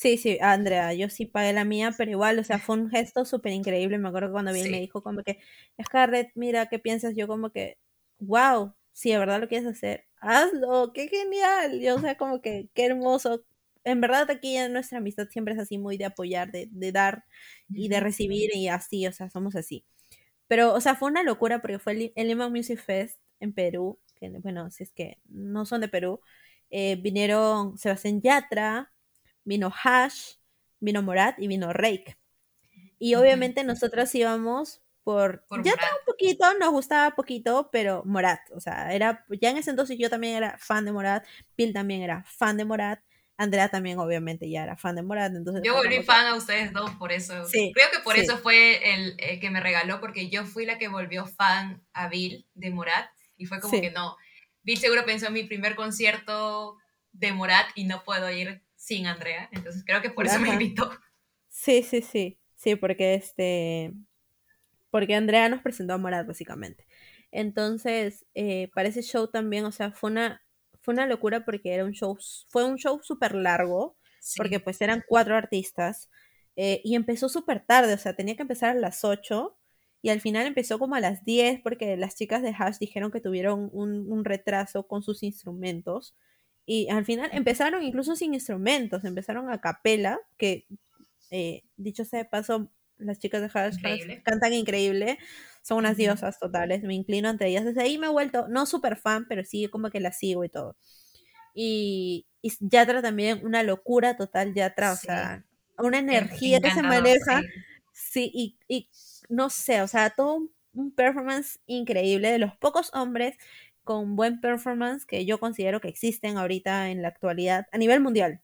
Sí, 0.00 0.16
sí, 0.16 0.38
Andrea, 0.40 0.94
yo 0.94 1.10
sí 1.10 1.26
pagué 1.26 1.52
la 1.52 1.64
mía, 1.66 1.92
pero 1.96 2.10
igual, 2.10 2.38
o 2.38 2.44
sea, 2.44 2.58
fue 2.58 2.76
un 2.76 2.88
gesto 2.90 3.26
súper 3.26 3.52
increíble. 3.52 3.98
Me 3.98 4.08
acuerdo 4.08 4.32
cuando 4.32 4.50
bien 4.52 4.70
me 4.70 4.80
dijo 4.80 5.02
como 5.02 5.22
que, 5.22 5.40
Scarlett, 5.82 6.30
mira, 6.34 6.66
¿qué 6.70 6.78
piensas? 6.78 7.14
Yo 7.14 7.28
como 7.28 7.50
que, 7.50 7.76
wow, 8.18 8.74
si 8.92 9.10
de 9.10 9.18
verdad 9.18 9.40
lo 9.40 9.48
quieres 9.48 9.68
hacer, 9.68 10.06
hazlo, 10.22 10.92
qué 10.94 11.06
genial. 11.08 11.80
Yo, 11.80 11.96
o 11.96 12.00
sea, 12.00 12.16
como 12.16 12.40
que, 12.40 12.70
qué 12.72 12.86
hermoso. 12.86 13.44
En 13.84 14.00
verdad 14.00 14.30
aquí 14.30 14.56
en 14.56 14.72
nuestra 14.72 14.98
amistad 14.98 15.28
siempre 15.28 15.52
es 15.54 15.60
así 15.60 15.76
muy 15.76 15.98
de 15.98 16.06
apoyar, 16.06 16.50
de, 16.50 16.68
de 16.70 16.92
dar 16.92 17.24
y 17.68 17.88
de 17.88 18.00
recibir 18.00 18.54
y 18.56 18.68
así, 18.68 19.06
o 19.06 19.12
sea, 19.12 19.28
somos 19.28 19.54
así. 19.54 19.84
Pero, 20.48 20.74
o 20.74 20.80
sea, 20.80 20.94
fue 20.96 21.10
una 21.10 21.22
locura 21.22 21.60
porque 21.60 21.78
fue 21.78 21.92
el, 21.92 22.12
el 22.16 22.36
Music 22.50 22.80
Fest 22.80 23.18
en 23.40 23.52
Perú, 23.52 23.98
que 24.16 24.30
bueno, 24.30 24.70
si 24.70 24.82
es 24.84 24.92
que 24.92 25.18
no 25.28 25.64
son 25.66 25.80
de 25.80 25.88
Perú, 25.88 26.20
eh, 26.70 26.96
vinieron 26.96 27.78
Sebastián 27.78 28.20
Yatra, 28.22 28.92
vino 29.44 29.72
Hash, 29.82 30.34
vino 30.78 31.02
Morat 31.02 31.38
y 31.38 31.46
vino 31.46 31.72
Rake. 31.72 32.16
Y 32.98 33.14
obviamente 33.14 33.64
nosotros 33.64 34.14
íbamos 34.14 34.82
por, 35.02 35.44
ya 35.64 35.72
un 35.72 36.04
poquito, 36.06 36.52
nos 36.58 36.70
gustaba 36.70 37.14
poquito, 37.16 37.70
pero 37.72 38.02
Morat, 38.04 38.40
o 38.54 38.60
sea, 38.60 38.92
era, 38.92 39.24
ya 39.40 39.50
en 39.50 39.56
ese 39.56 39.70
entonces 39.70 39.96
yo 39.98 40.10
también 40.10 40.36
era 40.36 40.58
fan 40.58 40.84
de 40.84 40.92
Morat, 40.92 41.24
Bill 41.56 41.72
también 41.72 42.02
era 42.02 42.22
fan 42.24 42.56
de 42.56 42.64
Morat, 42.64 43.00
Andrea 43.36 43.70
también 43.70 43.98
obviamente 43.98 44.50
ya 44.50 44.62
era 44.62 44.76
fan 44.76 44.96
de 44.96 45.02
Morat, 45.02 45.34
entonces... 45.34 45.62
Yo 45.64 45.74
volví 45.74 46.02
fan 46.02 46.26
a 46.26 46.34
ustedes 46.34 46.72
dos 46.74 46.90
por 46.96 47.10
eso. 47.10 47.32
Creo 47.50 47.90
que 47.90 48.00
por 48.04 48.18
eso 48.18 48.36
fue 48.36 48.94
el, 48.94 49.16
que 49.40 49.50
me 49.50 49.60
regaló, 49.60 50.00
porque 50.00 50.28
yo 50.28 50.44
fui 50.44 50.66
la 50.66 50.76
que 50.76 50.88
volvió 50.88 51.26
fan 51.26 51.82
a 51.94 52.08
Bill 52.08 52.46
de 52.54 52.70
Morat, 52.70 53.10
y 53.38 53.46
fue 53.46 53.60
como 53.60 53.80
que 53.80 53.90
no, 53.90 54.16
Bill 54.62 54.78
seguro 54.78 55.06
pensó 55.06 55.28
en 55.28 55.32
mi 55.32 55.44
primer 55.44 55.74
concierto 55.74 56.76
de 57.12 57.32
Morat 57.32 57.66
y 57.74 57.84
no 57.84 58.04
puedo 58.04 58.30
ir 58.30 58.62
sin 58.90 59.06
Andrea, 59.06 59.48
entonces 59.52 59.84
creo 59.86 60.02
que 60.02 60.10
por 60.10 60.26
eso 60.26 60.40
me 60.40 60.48
invitó. 60.48 60.90
Sí, 61.48 61.84
sí, 61.84 62.02
sí, 62.02 62.40
sí, 62.56 62.74
porque 62.74 63.14
este, 63.14 63.92
porque 64.90 65.14
Andrea 65.14 65.48
nos 65.48 65.62
presentó 65.62 65.94
a 65.94 65.98
Morat 65.98 66.26
básicamente. 66.26 66.88
Entonces, 67.30 68.26
eh, 68.34 68.68
para 68.74 68.88
ese 68.88 69.02
show 69.02 69.28
también, 69.28 69.64
o 69.64 69.70
sea, 69.70 69.92
fue 69.92 70.10
una, 70.10 70.42
fue 70.80 70.92
una 70.92 71.06
locura 71.06 71.44
porque 71.44 71.72
era 71.72 71.84
un 71.84 71.92
show, 71.92 72.18
fue 72.48 72.64
un 72.64 72.78
show 72.78 72.98
súper 73.00 73.36
largo, 73.36 73.96
porque 74.36 74.58
pues 74.58 74.80
eran 74.80 75.04
cuatro 75.06 75.36
artistas, 75.36 76.10
eh, 76.56 76.80
y 76.82 76.96
empezó 76.96 77.28
súper 77.28 77.64
tarde, 77.64 77.94
o 77.94 77.98
sea, 77.98 78.16
tenía 78.16 78.34
que 78.34 78.42
empezar 78.42 78.70
a 78.70 78.80
las 78.80 79.04
8, 79.04 79.56
y 80.02 80.08
al 80.08 80.20
final 80.20 80.48
empezó 80.48 80.80
como 80.80 80.96
a 80.96 81.00
las 81.00 81.24
10 81.24 81.60
porque 81.62 81.96
las 81.96 82.16
chicas 82.16 82.42
de 82.42 82.54
Hash 82.58 82.78
dijeron 82.78 83.12
que 83.12 83.20
tuvieron 83.20 83.70
un, 83.72 84.10
un 84.10 84.24
retraso 84.24 84.88
con 84.88 85.02
sus 85.02 85.22
instrumentos. 85.22 86.16
Y 86.66 86.88
al 86.90 87.04
final 87.04 87.30
empezaron 87.32 87.82
incluso 87.82 88.16
sin 88.16 88.34
instrumentos, 88.34 89.04
empezaron 89.04 89.50
a 89.50 89.60
capela, 89.60 90.20
que 90.36 90.66
eh, 91.30 91.62
dicho 91.76 92.04
sea 92.04 92.20
de 92.20 92.24
paso, 92.24 92.70
las 92.98 93.18
chicas 93.18 93.40
de 93.40 93.50
Hash 93.52 93.76
cantan 94.22 94.52
increíble, 94.52 95.18
son 95.62 95.78
unas 95.78 95.96
diosas 95.96 96.38
totales, 96.38 96.82
me 96.82 96.94
inclino 96.94 97.28
ante 97.28 97.46
ellas. 97.46 97.64
Desde 97.64 97.82
ahí 97.82 97.98
me 97.98 98.06
he 98.06 98.10
vuelto, 98.10 98.48
no 98.48 98.66
súper 98.66 98.96
fan, 98.96 99.26
pero 99.28 99.44
sí 99.44 99.66
como 99.68 99.90
que 99.90 100.00
las 100.00 100.18
sigo 100.18 100.44
y 100.44 100.48
todo. 100.48 100.76
Y, 101.54 102.26
y 102.42 102.52
Yatra 102.60 103.02
también, 103.02 103.44
una 103.44 103.62
locura 103.62 104.16
total 104.16 104.54
Yatra, 104.54 104.92
o 104.92 104.96
sea, 104.96 105.44
una 105.78 105.98
energía 105.98 106.60
que 106.60 106.70
se 106.70 106.82
maneja. 106.82 107.42
Sí, 107.92 108.30
y, 108.32 108.56
y, 108.68 108.88
no 109.28 109.50
sé, 109.50 109.82
o 109.82 109.88
sea, 109.88 110.10
todo 110.10 110.48
un 110.72 110.92
performance 110.92 111.60
increíble 111.66 112.30
de 112.30 112.38
los 112.38 112.56
pocos 112.56 112.90
hombres 112.94 113.36
con 113.84 114.16
buen 114.16 114.40
performance 114.40 115.06
que 115.06 115.24
yo 115.26 115.40
considero 115.40 115.80
que 115.80 115.88
existen 115.88 116.36
ahorita 116.38 116.90
en 116.90 117.02
la 117.02 117.08
actualidad 117.08 117.66
a 117.72 117.78
nivel 117.78 118.00
mundial. 118.00 118.42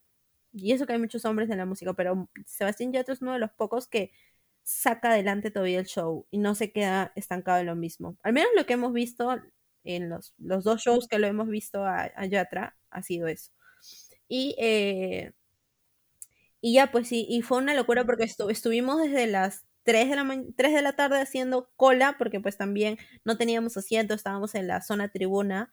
Y 0.52 0.72
eso 0.72 0.86
que 0.86 0.94
hay 0.94 0.98
muchos 0.98 1.24
hombres 1.24 1.50
en 1.50 1.58
la 1.58 1.66
música, 1.66 1.92
pero 1.94 2.30
Sebastián 2.46 2.92
Yatra 2.92 3.14
es 3.14 3.22
uno 3.22 3.34
de 3.34 3.38
los 3.38 3.52
pocos 3.52 3.88
que 3.88 4.12
saca 4.62 5.10
adelante 5.10 5.50
todavía 5.50 5.78
el 5.78 5.86
show 5.86 6.26
y 6.30 6.38
no 6.38 6.54
se 6.54 6.72
queda 6.72 7.12
estancado 7.14 7.60
en 7.60 7.66
lo 7.66 7.76
mismo. 7.76 8.16
Al 8.22 8.32
menos 8.32 8.50
lo 8.56 8.66
que 8.66 8.74
hemos 8.74 8.92
visto 8.92 9.36
en 9.84 10.08
los, 10.08 10.34
los 10.38 10.64
dos 10.64 10.82
shows 10.82 11.08
que 11.08 11.18
lo 11.18 11.26
hemos 11.26 11.48
visto 11.48 11.84
a, 11.84 12.10
Yatra 12.26 12.76
ha 12.90 13.02
sido 13.02 13.28
eso. 13.28 13.52
Y, 14.28 14.56
eh, 14.58 15.32
y 16.60 16.74
ya, 16.74 16.90
pues 16.90 17.08
sí, 17.08 17.26
y 17.28 17.42
fue 17.42 17.58
una 17.58 17.74
locura 17.74 18.04
porque 18.04 18.24
estuvimos 18.24 19.00
desde 19.00 19.26
las 19.28 19.64
3 19.86 20.10
de, 20.10 20.16
la 20.16 20.44
3 20.56 20.74
de 20.74 20.82
la 20.82 20.92
tarde 20.94 21.20
haciendo 21.20 21.70
cola, 21.76 22.16
porque 22.18 22.40
pues 22.40 22.58
también 22.58 22.98
no 23.24 23.38
teníamos 23.38 23.76
asiento, 23.76 24.14
estábamos 24.14 24.54
en 24.56 24.66
la 24.66 24.82
zona 24.82 25.08
tribuna. 25.08 25.72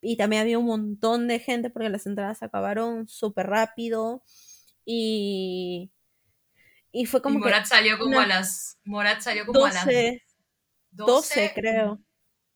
Y 0.00 0.16
también 0.16 0.42
había 0.42 0.58
un 0.58 0.66
montón 0.66 1.28
de 1.28 1.38
gente 1.38 1.70
porque 1.70 1.88
las 1.88 2.06
entradas 2.06 2.42
acabaron 2.42 3.08
súper 3.08 3.46
rápido. 3.46 4.22
Y, 4.84 5.92
y 6.92 7.06
fue 7.06 7.22
como... 7.22 7.38
Morat 7.38 7.66
salió 7.66 7.98
como 7.98 8.18
a 8.18 8.26
las... 8.26 8.78
Morat 8.84 9.20
salió 9.20 9.46
como 9.46 9.64
a 9.64 9.72
las... 9.72 9.86
12, 10.90 11.52
creo. 11.54 12.00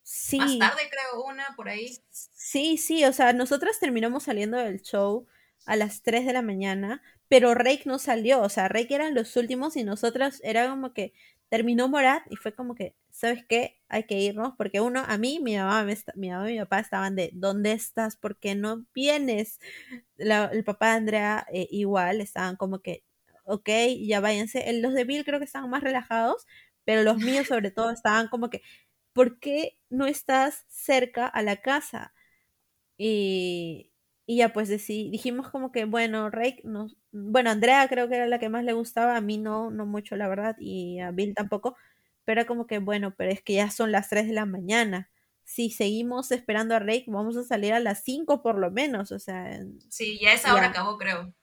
Sí. 0.02 0.38
Más 0.38 0.58
tarde 0.58 0.90
creo 0.90 1.24
una 1.24 1.54
por 1.54 1.68
ahí. 1.68 1.96
Sí, 2.10 2.76
sí, 2.76 3.04
o 3.04 3.12
sea, 3.12 3.32
nosotras 3.32 3.78
terminamos 3.78 4.24
saliendo 4.24 4.56
del 4.58 4.82
show 4.82 5.26
a 5.64 5.76
las 5.76 6.02
3 6.02 6.26
de 6.26 6.32
la 6.32 6.42
mañana, 6.42 7.02
pero 7.32 7.54
Rake 7.54 7.84
no 7.86 7.98
salió, 7.98 8.42
o 8.42 8.50
sea, 8.50 8.68
Rake 8.68 8.94
eran 8.94 9.14
los 9.14 9.36
últimos 9.36 9.74
y 9.76 9.84
nosotros 9.84 10.38
era 10.44 10.68
como 10.68 10.92
que 10.92 11.14
terminó 11.48 11.88
Morat 11.88 12.22
y 12.30 12.36
fue 12.36 12.54
como 12.54 12.74
que, 12.74 12.94
¿sabes 13.10 13.42
qué? 13.48 13.80
Hay 13.88 14.04
que 14.04 14.20
irnos 14.20 14.52
porque 14.58 14.82
uno, 14.82 15.02
a 15.06 15.16
mí, 15.16 15.40
mi 15.40 15.56
mamá, 15.56 15.82
mi 16.14 16.28
mamá 16.28 16.50
y 16.50 16.52
mi 16.52 16.58
papá 16.60 16.80
estaban 16.80 17.16
de, 17.16 17.30
¿dónde 17.32 17.72
estás? 17.72 18.16
¿Por 18.16 18.38
qué 18.38 18.54
no 18.54 18.84
vienes? 18.94 19.60
el 20.18 20.62
papá 20.64 20.90
de 20.90 20.96
Andrea 20.98 21.46
eh, 21.50 21.68
igual, 21.70 22.20
estaban 22.20 22.56
como 22.56 22.80
que, 22.82 23.02
ok, 23.44 23.68
ya 24.06 24.20
váyanse. 24.20 24.70
Los 24.82 24.92
de 24.92 25.04
Bill 25.04 25.24
creo 25.24 25.38
que 25.38 25.46
estaban 25.46 25.70
más 25.70 25.82
relajados, 25.82 26.46
pero 26.84 27.02
los 27.02 27.16
míos 27.16 27.46
sobre 27.48 27.70
todo 27.70 27.90
estaban 27.92 28.28
como 28.28 28.50
que, 28.50 28.60
¿por 29.14 29.38
qué 29.40 29.78
no 29.88 30.04
estás 30.06 30.66
cerca 30.68 31.28
a 31.28 31.42
la 31.42 31.56
casa? 31.62 32.12
Y, 32.98 33.91
y 34.26 34.36
ya 34.38 34.52
pues 34.52 34.68
dijimos 34.68 35.50
como 35.50 35.72
que, 35.72 35.84
bueno, 35.84 36.30
Rake 36.30 36.62
nos, 36.64 36.96
bueno, 37.10 37.50
Andrea 37.50 37.86
creo 37.88 38.08
que 38.08 38.16
era 38.16 38.26
la 38.26 38.38
que 38.38 38.48
más 38.48 38.64
le 38.64 38.72
gustaba, 38.72 39.16
a 39.16 39.20
mí 39.20 39.38
no, 39.38 39.70
no 39.70 39.86
mucho 39.86 40.16
la 40.16 40.28
verdad, 40.28 40.56
y 40.58 41.00
a 41.00 41.10
Bill 41.10 41.34
tampoco, 41.34 41.76
pero 42.24 42.46
como 42.46 42.66
que, 42.66 42.78
bueno, 42.78 43.14
pero 43.16 43.30
es 43.30 43.42
que 43.42 43.54
ya 43.54 43.70
son 43.70 43.92
las 43.92 44.08
3 44.08 44.28
de 44.28 44.34
la 44.34 44.46
mañana, 44.46 45.10
si 45.44 45.70
seguimos 45.70 46.30
esperando 46.32 46.74
a 46.74 46.78
Rake, 46.78 47.04
vamos 47.08 47.36
a 47.36 47.44
salir 47.44 47.72
a 47.72 47.80
las 47.80 48.02
5 48.04 48.42
por 48.42 48.58
lo 48.58 48.70
menos, 48.70 49.12
o 49.12 49.18
sea. 49.18 49.60
Sí, 49.88 50.18
ya 50.20 50.32
esa 50.32 50.54
hora 50.54 50.68
acabó, 50.68 50.96
creo. 50.98 51.34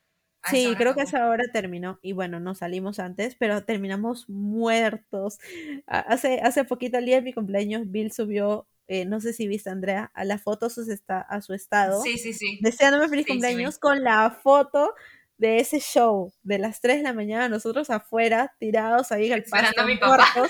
sí, 0.46 0.74
creo 0.78 0.96
que 0.96 1.02
esa 1.02 1.28
hora 1.28 1.44
terminó. 1.52 2.00
Y 2.02 2.14
bueno, 2.14 2.40
no 2.40 2.56
salimos 2.56 3.00
antes, 3.00 3.36
pero 3.36 3.64
terminamos 3.66 4.30
muertos. 4.30 5.40
Hace, 5.86 6.40
hace 6.42 6.64
poquito, 6.64 6.98
el 6.98 7.06
día 7.06 7.18
de 7.18 7.22
mi 7.22 7.34
cumpleaños, 7.34 7.92
Bill 7.92 8.12
subió, 8.12 8.68
eh, 8.92 9.06
no 9.06 9.22
sé 9.22 9.34
si 9.34 9.48
viste, 9.48 9.70
Andrea, 9.70 10.12
a 10.16 10.26
la 10.26 10.40
foto 10.40 10.66
a 10.66 10.70
su, 10.72 10.82
a 11.08 11.42
su 11.42 11.54
estado. 11.54 12.02
Sí, 12.02 12.18
sí, 12.18 12.34
sí. 12.34 12.58
Deseándome 12.60 13.08
feliz 13.08 13.28
cumpleaños 13.28 13.78
con 13.78 14.04
la 14.04 14.32
foto 14.32 14.96
de 15.38 15.60
ese 15.60 15.80
show 15.80 16.34
de 16.42 16.58
las 16.58 16.82
3 16.82 16.98
de 16.98 17.04
la 17.04 17.14
mañana, 17.14 17.48
nosotros 17.50 17.92
afuera, 17.92 18.56
tirados 18.60 19.12
ahí 19.12 19.28
en 19.28 19.34
el 19.34 19.40
Esperando 19.42 19.84
a 19.84 19.86
mi 19.86 19.98
papá. 19.98 20.50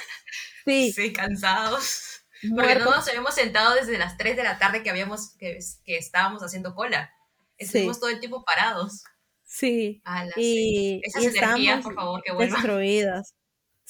Sí. 0.65 0.91
sí, 0.93 1.11
cansados. 1.11 2.21
Porque 2.55 2.75
no 2.75 2.91
nos 2.91 3.07
habíamos 3.07 3.33
sentado 3.33 3.75
desde 3.75 3.97
las 3.97 4.17
3 4.17 4.37
de 4.37 4.43
la 4.43 4.57
tarde 4.57 4.83
que 4.83 4.89
habíamos, 4.89 5.35
que, 5.37 5.59
que 5.83 5.97
estábamos 5.97 6.41
haciendo 6.41 6.75
cola. 6.75 7.11
Estuvimos 7.57 7.99
todo 7.99 8.09
el 8.09 8.19
tiempo 8.19 8.45
parados. 8.45 9.03
Sí. 9.43 10.01
y, 10.37 11.01
Esas 11.03 11.23
energías, 11.25 11.83
por 11.83 11.95
favor, 11.95 12.21
que 12.23 12.31
vuelvan. 12.31 12.61
Destruidas. 12.61 13.33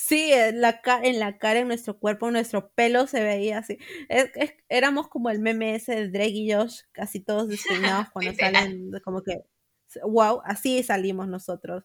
Sí, 0.01 0.31
en 0.31 0.61
la, 0.61 0.79
en 1.03 1.19
la 1.19 1.37
cara, 1.37 1.59
en 1.59 1.67
nuestro 1.67 1.99
cuerpo, 1.99 2.27
en 2.27 2.33
nuestro 2.33 2.71
pelo 2.71 3.05
se 3.05 3.21
veía 3.21 3.57
así. 3.57 3.77
éramos 4.69 5.09
como 5.09 5.29
el 5.29 5.39
meme 5.39 5.75
ese 5.75 5.93
de 5.93 6.07
Drake 6.07 6.29
y 6.29 6.53
Josh, 6.53 6.83
casi 6.93 7.19
todos 7.19 7.49
despeinados 7.49 8.07
cuando 8.13 8.33
salen, 8.33 8.91
como 9.03 9.21
que, 9.23 9.43
wow, 10.03 10.39
así 10.45 10.81
salimos 10.83 11.27
nosotros. 11.27 11.83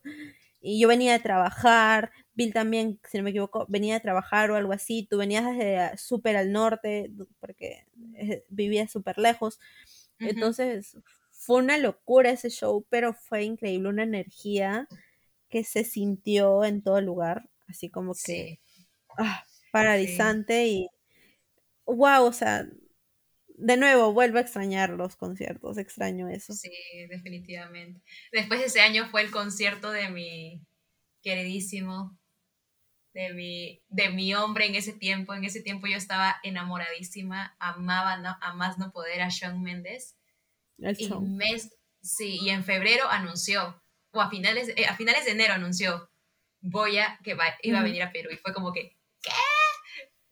Y 0.61 0.79
yo 0.81 0.87
venía 0.87 1.13
de 1.13 1.19
trabajar, 1.19 2.13
Bill 2.35 2.53
también, 2.53 3.01
si 3.03 3.19
no 3.19 3.25
me 3.25 3.31
equivoco, 3.31 3.67
venía 3.69 3.95
de 3.95 4.01
trabajar 4.01 4.49
o 4.53 4.55
algo 4.55 4.73
así, 4.73 5.09
tú 5.11 5.19
venías 5.19 5.45
desde 5.45 5.99
súper 5.99 6.37
al 6.37 6.53
norte, 6.53 7.11
porque 7.41 7.85
eh, 8.15 8.45
vivías 8.49 8.93
súper 8.93 9.19
lejos. 9.19 9.59
Entonces, 10.21 10.97
fue 11.33 11.57
una 11.59 11.79
locura 11.79 12.31
ese 12.31 12.49
show, 12.49 12.87
pero 12.89 13.13
fue 13.13 13.43
increíble, 13.43 13.89
una 13.89 14.05
energía 14.05 14.87
que 15.49 15.65
se 15.65 15.83
sintió 15.83 16.65
en 16.65 16.81
todo 16.81 16.99
el 16.99 17.07
lugar, 17.07 17.51
así 17.69 17.91
como 17.91 18.15
que 18.15 18.61
ah, 19.19 19.45
paralizante 19.73 20.67
y 20.67 20.89
wow, 21.87 22.25
o 22.25 22.33
sea, 22.33 22.67
de 23.57 23.77
nuevo 23.77 24.13
vuelvo 24.13 24.39
a 24.39 24.43
extrañar 24.43 24.91
los 24.91 25.17
conciertos, 25.17 25.79
extraño 25.79 26.29
eso. 26.29 26.53
Sí, 26.53 26.71
definitivamente. 27.09 28.01
Después 28.33 28.61
de 28.61 28.67
ese 28.67 28.81
año 28.81 29.09
fue 29.11 29.23
el 29.23 29.31
concierto 29.31 29.91
de 29.91 30.09
mi 30.11 30.67
queridísimo 31.23 32.19
de 33.15 33.33
mi, 33.33 33.83
de 33.89 34.11
mi 34.11 34.35
hombre 34.35 34.67
en 34.67 34.75
ese 34.75 34.93
tiempo. 34.93 35.33
En 35.35 35.45
ese 35.45 35.63
tiempo 35.63 35.87
yo 35.87 35.97
estaba 35.97 36.37
enamoradísima, 36.43 37.57
amaba 37.61 38.39
a 38.41 38.55
más 38.55 38.77
no 38.77 38.91
poder 38.91 39.23
a 39.23 39.29
Shawn 39.31 39.63
Mendes. 39.63 40.17
Y, 40.77 41.09
mes, 41.09 41.71
sí, 42.03 42.39
y 42.43 42.51
en 42.51 42.65
febrero 42.65 43.09
anunció, 43.09 43.81
o 44.11 44.21
a 44.21 44.29
finales, 44.29 44.73
eh, 44.77 44.87
a 44.87 44.97
finales 44.97 45.25
de 45.25 45.31
enero 45.31 45.55
anunció, 45.55 46.11
voy 46.65 46.99
a, 46.99 47.19
que 47.23 47.37
iba 47.63 47.79
a 47.79 47.83
venir 47.83 48.03
a 48.03 48.11
Perú. 48.11 48.31
Y 48.33 48.37
fue 48.37 48.53
como 48.53 48.73
que, 48.73 48.97
¿qué? 49.23 49.31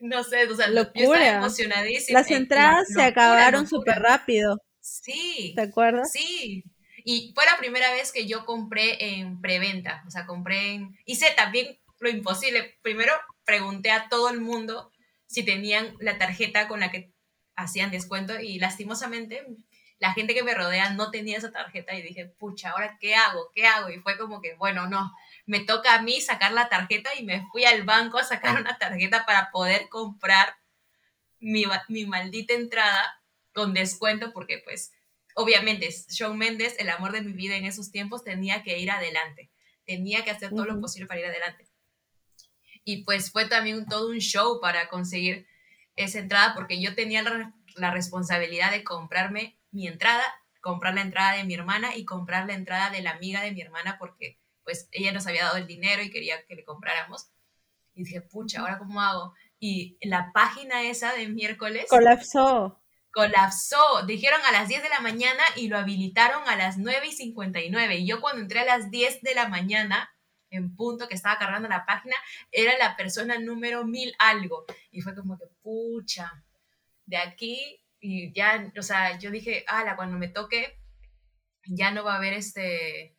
No 0.00 0.24
sé, 0.24 0.48
o 0.48 0.56
sea, 0.56 0.68
yo 0.68 0.80
estaba 0.80 1.28
emocionadísima. 1.28 2.18
Las 2.18 2.30
entradas 2.30 2.88
se 2.88 3.02
acabaron 3.02 3.68
súper 3.68 4.00
rápido. 4.00 4.59
Sí. 4.80 5.52
¿Te 5.54 5.62
acuerdas? 5.62 6.10
Sí. 6.10 6.64
Y 7.04 7.32
fue 7.34 7.44
la 7.44 7.56
primera 7.59 7.92
vez 7.92 8.10
que 8.10 8.26
yo 8.26 8.44
compré 8.44 9.18
en 9.18 9.40
preventa, 9.40 10.02
o 10.06 10.10
sea, 10.10 10.26
compré 10.26 10.74
en... 10.74 10.98
Hice 11.04 11.26
también 11.36 11.78
lo 12.00 12.09
imposible. 12.09 12.78
Primero 12.82 13.12
pregunté 13.44 13.90
a 13.90 14.09
todo 14.09 14.30
el 14.30 14.40
mundo 14.40 14.90
si 15.26 15.44
tenían 15.44 15.94
la 16.00 16.18
tarjeta 16.18 16.66
con 16.66 16.80
la 16.80 16.90
que 16.90 17.12
hacían 17.54 17.90
descuento 17.90 18.40
y 18.40 18.59
lastimosamente 18.59 19.46
la 19.98 20.12
gente 20.14 20.34
que 20.34 20.42
me 20.42 20.54
rodea 20.54 20.90
no 20.90 21.12
tenía 21.12 21.38
esa 21.38 21.52
tarjeta 21.52 21.94
y 21.94 22.02
dije, 22.02 22.26
pucha, 22.26 22.70
¿ahora 22.70 22.98
qué 23.00 23.14
hago? 23.14 23.50
¿Qué 23.54 23.66
hago? 23.66 23.88
Y 23.88 23.98
fue 23.98 24.18
como 24.18 24.40
que, 24.40 24.54
bueno, 24.54 24.88
no, 24.88 25.12
me 25.47 25.60
toca 25.60 25.94
a 25.94 26.02
mí 26.02 26.20
sacar 26.20 26.52
la 26.52 26.69
tarjeta 26.69 27.10
y 27.19 27.24
me 27.24 27.47
fui 27.51 27.64
al 27.64 27.82
banco 27.82 28.19
a 28.19 28.24
sacar 28.24 28.60
una 28.60 28.78
tarjeta 28.78 29.27
para 29.27 29.51
poder 29.51 29.89
comprar 29.89 30.56
mi, 31.40 31.64
mi 31.89 32.06
maldita 32.06 32.55
entrada 32.55 33.23
con 33.52 33.74
descuento 33.74 34.32
porque 34.32 34.59
pues 34.64 34.93
obviamente 35.35 35.89
Shawn 35.90 36.39
Mendes, 36.39 36.77
el 36.78 36.90
amor 36.90 37.12
de 37.12 37.23
mi 37.23 37.32
vida 37.32 37.56
en 37.56 37.64
esos 37.64 37.90
tiempos, 37.90 38.24
tenía 38.24 38.62
que 38.62 38.78
ir 38.78 38.90
adelante, 38.90 39.51
tenía 39.85 40.24
que 40.24 40.31
hacer 40.31 40.51
todo 40.51 40.64
lo 40.64 40.81
posible 40.81 41.06
para 41.06 41.20
ir 41.20 41.27
adelante. 41.27 41.66
Y 42.85 43.05
pues 43.05 43.31
fue 43.31 43.47
también 43.47 43.86
todo 43.86 44.10
un 44.10 44.19
show 44.19 44.60
para 44.60 44.89
conseguir 44.89 45.47
esa 45.97 46.19
entrada 46.19 46.55
porque 46.55 46.81
yo 46.81 46.94
tenía 46.94 47.23
la, 47.23 47.90
responsabilidad 47.90 48.70
de 48.70 48.85
comprarme 48.85 49.59
mi 49.70 49.86
entrada, 49.86 50.24
comprar 50.60 50.94
la 50.94 51.02
entrada 51.02 51.32
de 51.36 51.44
mi 51.44 51.55
hermana 51.55 51.97
y 51.97 52.05
comprar 52.05 52.47
la 52.47 52.55
entrada 52.55 52.90
de 52.90 53.02
la 53.02 53.12
amiga 53.12 53.40
de 53.43 53.52
mi 53.52 53.60
hermana 53.60 53.97
porque 53.98 54.39
pues 54.72 54.88
ella 54.92 55.12
nos 55.12 55.26
había 55.26 55.44
dado 55.44 55.58
el 55.58 55.66
dinero 55.66 56.02
y 56.02 56.10
quería 56.10 56.42
que 56.46 56.54
le 56.54 56.64
compráramos. 56.64 57.28
Y 57.94 58.04
dije, 58.04 58.22
pucha, 58.22 58.60
¿ahora 58.60 58.78
cómo 58.78 59.02
hago? 59.02 59.34
Y 59.58 59.98
la 60.00 60.30
página 60.32 60.82
esa 60.82 61.12
de 61.12 61.28
miércoles... 61.28 61.86
Colapsó. 61.90 62.80
Colapsó. 63.12 64.06
Dijeron 64.06 64.40
a 64.46 64.52
las 64.52 64.68
10 64.68 64.82
de 64.82 64.88
la 64.88 65.00
mañana 65.00 65.42
y 65.56 65.68
lo 65.68 65.76
habilitaron 65.76 66.48
a 66.48 66.56
las 66.56 66.78
9 66.78 67.06
y 67.06 67.12
59. 67.12 67.98
Y 67.98 68.06
yo 68.06 68.22
cuando 68.22 68.40
entré 68.40 68.60
a 68.60 68.64
las 68.64 68.90
10 68.90 69.20
de 69.20 69.34
la 69.34 69.48
mañana 69.48 70.10
en 70.48 70.74
punto 70.74 71.06
que 71.06 71.14
estaba 71.14 71.38
cargando 71.38 71.68
la 71.68 71.84
página, 71.84 72.14
era 72.50 72.76
la 72.78 72.96
persona 72.96 73.38
número 73.38 73.84
mil 73.84 74.14
algo. 74.18 74.64
Y 74.90 75.02
fue 75.02 75.14
como 75.14 75.38
que, 75.38 75.46
pucha, 75.62 76.44
de 77.04 77.18
aquí, 77.18 77.84
y 78.00 78.32
ya, 78.32 78.72
o 78.78 78.82
sea, 78.82 79.18
yo 79.18 79.30
dije, 79.30 79.64
ala, 79.66 79.96
cuando 79.96 80.18
me 80.18 80.28
toque, 80.28 80.78
ya 81.66 81.90
no 81.90 82.04
va 82.04 82.14
a 82.14 82.16
haber 82.16 82.32
este, 82.34 83.16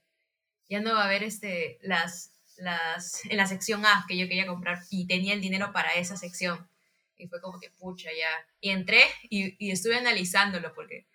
ya 0.73 0.81
no 0.81 0.95
va 0.95 1.03
a 1.03 1.05
haber 1.05 1.23
este, 1.23 1.77
las, 1.83 2.31
las, 2.57 3.23
en 3.25 3.37
la 3.37 3.45
sección 3.45 3.85
A 3.85 4.05
que 4.07 4.17
yo 4.17 4.27
quería 4.27 4.47
comprar 4.47 4.79
y 4.89 5.05
tenía 5.05 5.35
el 5.35 5.41
dinero 5.41 5.71
para 5.71 5.93
esa 5.93 6.17
sección. 6.17 6.67
Y 7.15 7.27
fue 7.27 7.39
como 7.41 7.59
que, 7.59 7.69
pucha, 7.69 8.09
ya. 8.09 8.29
Y 8.59 8.71
entré 8.71 9.03
y, 9.29 9.55
y 9.63 9.69
estuve 9.69 9.97
analizándolo 9.97 10.73
porque 10.73 11.05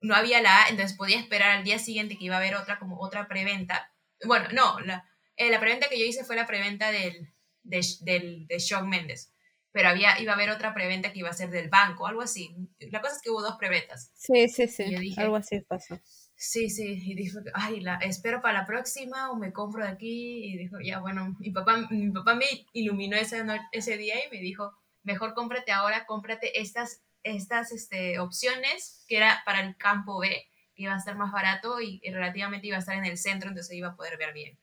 no 0.00 0.14
había 0.14 0.40
la 0.40 0.62
A, 0.62 0.68
entonces 0.68 0.96
podía 0.96 1.18
esperar 1.18 1.50
al 1.50 1.64
día 1.64 1.80
siguiente 1.80 2.16
que 2.16 2.26
iba 2.26 2.36
a 2.36 2.38
haber 2.38 2.54
otra 2.54 2.78
como 2.78 3.00
otra 3.00 3.26
preventa. 3.26 3.92
Bueno, 4.24 4.48
no, 4.52 4.78
la, 4.80 5.04
eh, 5.36 5.50
la 5.50 5.58
preventa 5.58 5.88
que 5.88 5.98
yo 5.98 6.06
hice 6.06 6.24
fue 6.24 6.36
la 6.36 6.46
preventa 6.46 6.92
del, 6.92 7.34
de, 7.64 7.84
del, 8.02 8.46
de 8.46 8.58
Shawn 8.60 8.88
Mendes, 8.88 9.32
pero 9.72 9.88
había, 9.88 10.20
iba 10.20 10.32
a 10.32 10.36
haber 10.36 10.50
otra 10.50 10.72
preventa 10.74 11.12
que 11.12 11.18
iba 11.18 11.28
a 11.28 11.34
ser 11.34 11.50
del 11.50 11.68
banco, 11.68 12.06
algo 12.06 12.22
así. 12.22 12.54
La 12.78 13.00
cosa 13.00 13.16
es 13.16 13.22
que 13.22 13.30
hubo 13.30 13.42
dos 13.42 13.56
preventas. 13.56 14.12
Sí, 14.14 14.48
sí, 14.48 14.68
sí, 14.68 15.14
algo 15.16 15.36
así 15.36 15.60
pasó. 15.60 16.00
Sí, 16.42 16.70
sí, 16.70 17.02
y 17.04 17.14
dijo, 17.14 17.38
ay, 17.52 17.80
la, 17.80 17.96
espero 17.96 18.40
para 18.40 18.60
la 18.60 18.66
próxima 18.66 19.30
o 19.30 19.36
me 19.36 19.52
compro 19.52 19.84
de 19.84 19.90
aquí. 19.90 20.42
Y 20.42 20.56
dijo, 20.56 20.80
ya, 20.80 20.98
bueno, 20.98 21.36
mi 21.38 21.50
papá, 21.50 21.86
mi 21.90 22.10
papá 22.10 22.34
me 22.34 22.46
iluminó 22.72 23.18
ese, 23.18 23.44
ese 23.72 23.98
día 23.98 24.14
y 24.24 24.34
me 24.34 24.40
dijo, 24.40 24.72
mejor 25.02 25.34
cómprate 25.34 25.70
ahora, 25.70 26.06
cómprate 26.06 26.58
estas, 26.58 27.02
estas 27.24 27.72
este, 27.72 28.18
opciones 28.20 29.04
que 29.06 29.18
era 29.18 29.42
para 29.44 29.60
el 29.60 29.76
campo 29.76 30.18
B, 30.18 30.30
que 30.74 30.84
iba 30.84 30.94
a 30.94 30.96
estar 30.96 31.14
más 31.14 31.30
barato 31.30 31.78
y, 31.78 32.00
y 32.02 32.10
relativamente 32.10 32.68
iba 32.68 32.76
a 32.76 32.80
estar 32.80 32.96
en 32.96 33.04
el 33.04 33.18
centro, 33.18 33.50
entonces 33.50 33.76
iba 33.76 33.88
a 33.88 33.96
poder 33.96 34.16
ver 34.16 34.32
bien. 34.32 34.58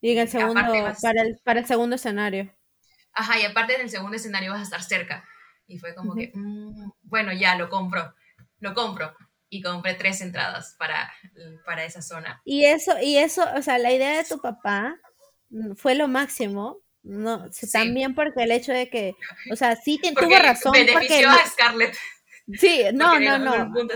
Y 0.00 0.12
en 0.12 0.18
el 0.20 0.28
segundo, 0.28 0.62
para, 1.02 1.22
el, 1.22 1.38
para 1.44 1.60
el 1.60 1.66
segundo 1.66 1.96
escenario. 1.96 2.50
Ajá, 3.12 3.38
y 3.38 3.44
aparte 3.44 3.74
en 3.74 3.82
el 3.82 3.90
segundo 3.90 4.16
escenario 4.16 4.52
vas 4.52 4.60
a 4.60 4.64
estar 4.64 4.82
cerca. 4.82 5.28
Y 5.66 5.78
fue 5.78 5.94
como 5.94 6.14
que, 6.14 6.32
mm, 6.34 6.90
bueno, 7.02 7.34
ya 7.34 7.54
lo 7.56 7.68
compro, 7.68 8.14
lo 8.60 8.72
compro. 8.72 9.14
Y 9.50 9.62
compré 9.62 9.94
tres 9.94 10.20
entradas 10.20 10.74
para, 10.78 11.12
para 11.64 11.84
esa 11.84 12.02
zona. 12.02 12.40
Y 12.44 12.64
eso, 12.64 12.92
y 13.00 13.16
eso, 13.16 13.44
o 13.56 13.62
sea, 13.62 13.78
la 13.78 13.92
idea 13.92 14.18
de 14.18 14.24
tu 14.24 14.40
papá 14.40 14.96
fue 15.76 15.94
lo 15.94 16.08
máximo, 16.08 16.82
no, 17.02 17.48
también 17.72 18.14
porque 18.14 18.42
el 18.42 18.50
hecho 18.50 18.72
de 18.72 18.90
que, 18.90 19.14
o 19.50 19.56
sea, 19.56 19.76
sí 19.76 19.98
tuvo 20.14 20.36
razón. 20.38 20.72
Benefició 20.72 21.30
a 21.30 21.46
Scarlett. 21.46 21.96
Sí, 22.58 22.82
no, 22.92 23.18
no, 23.18 23.38
no. 23.38 23.88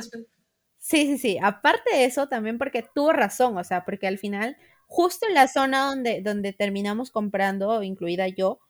Sí, 0.79 1.07
sí, 1.07 1.19
sí. 1.19 1.39
Aparte 1.43 1.95
de 1.95 2.05
eso, 2.05 2.29
también 2.29 2.59
porque 2.59 2.85
tuvo 2.95 3.13
razón, 3.13 3.57
o 3.59 3.65
sea, 3.65 3.85
porque 3.85 4.07
al 4.07 4.19
final 4.19 4.57
justo 4.93 5.27
en 5.27 5.35
la 5.35 5.49
zona 5.49 5.87
donde, 5.87 6.21
donde 6.21 6.53
terminamos 6.53 7.11
comprando, 7.11 7.83
incluida 7.83 8.29
yo. 8.29 8.61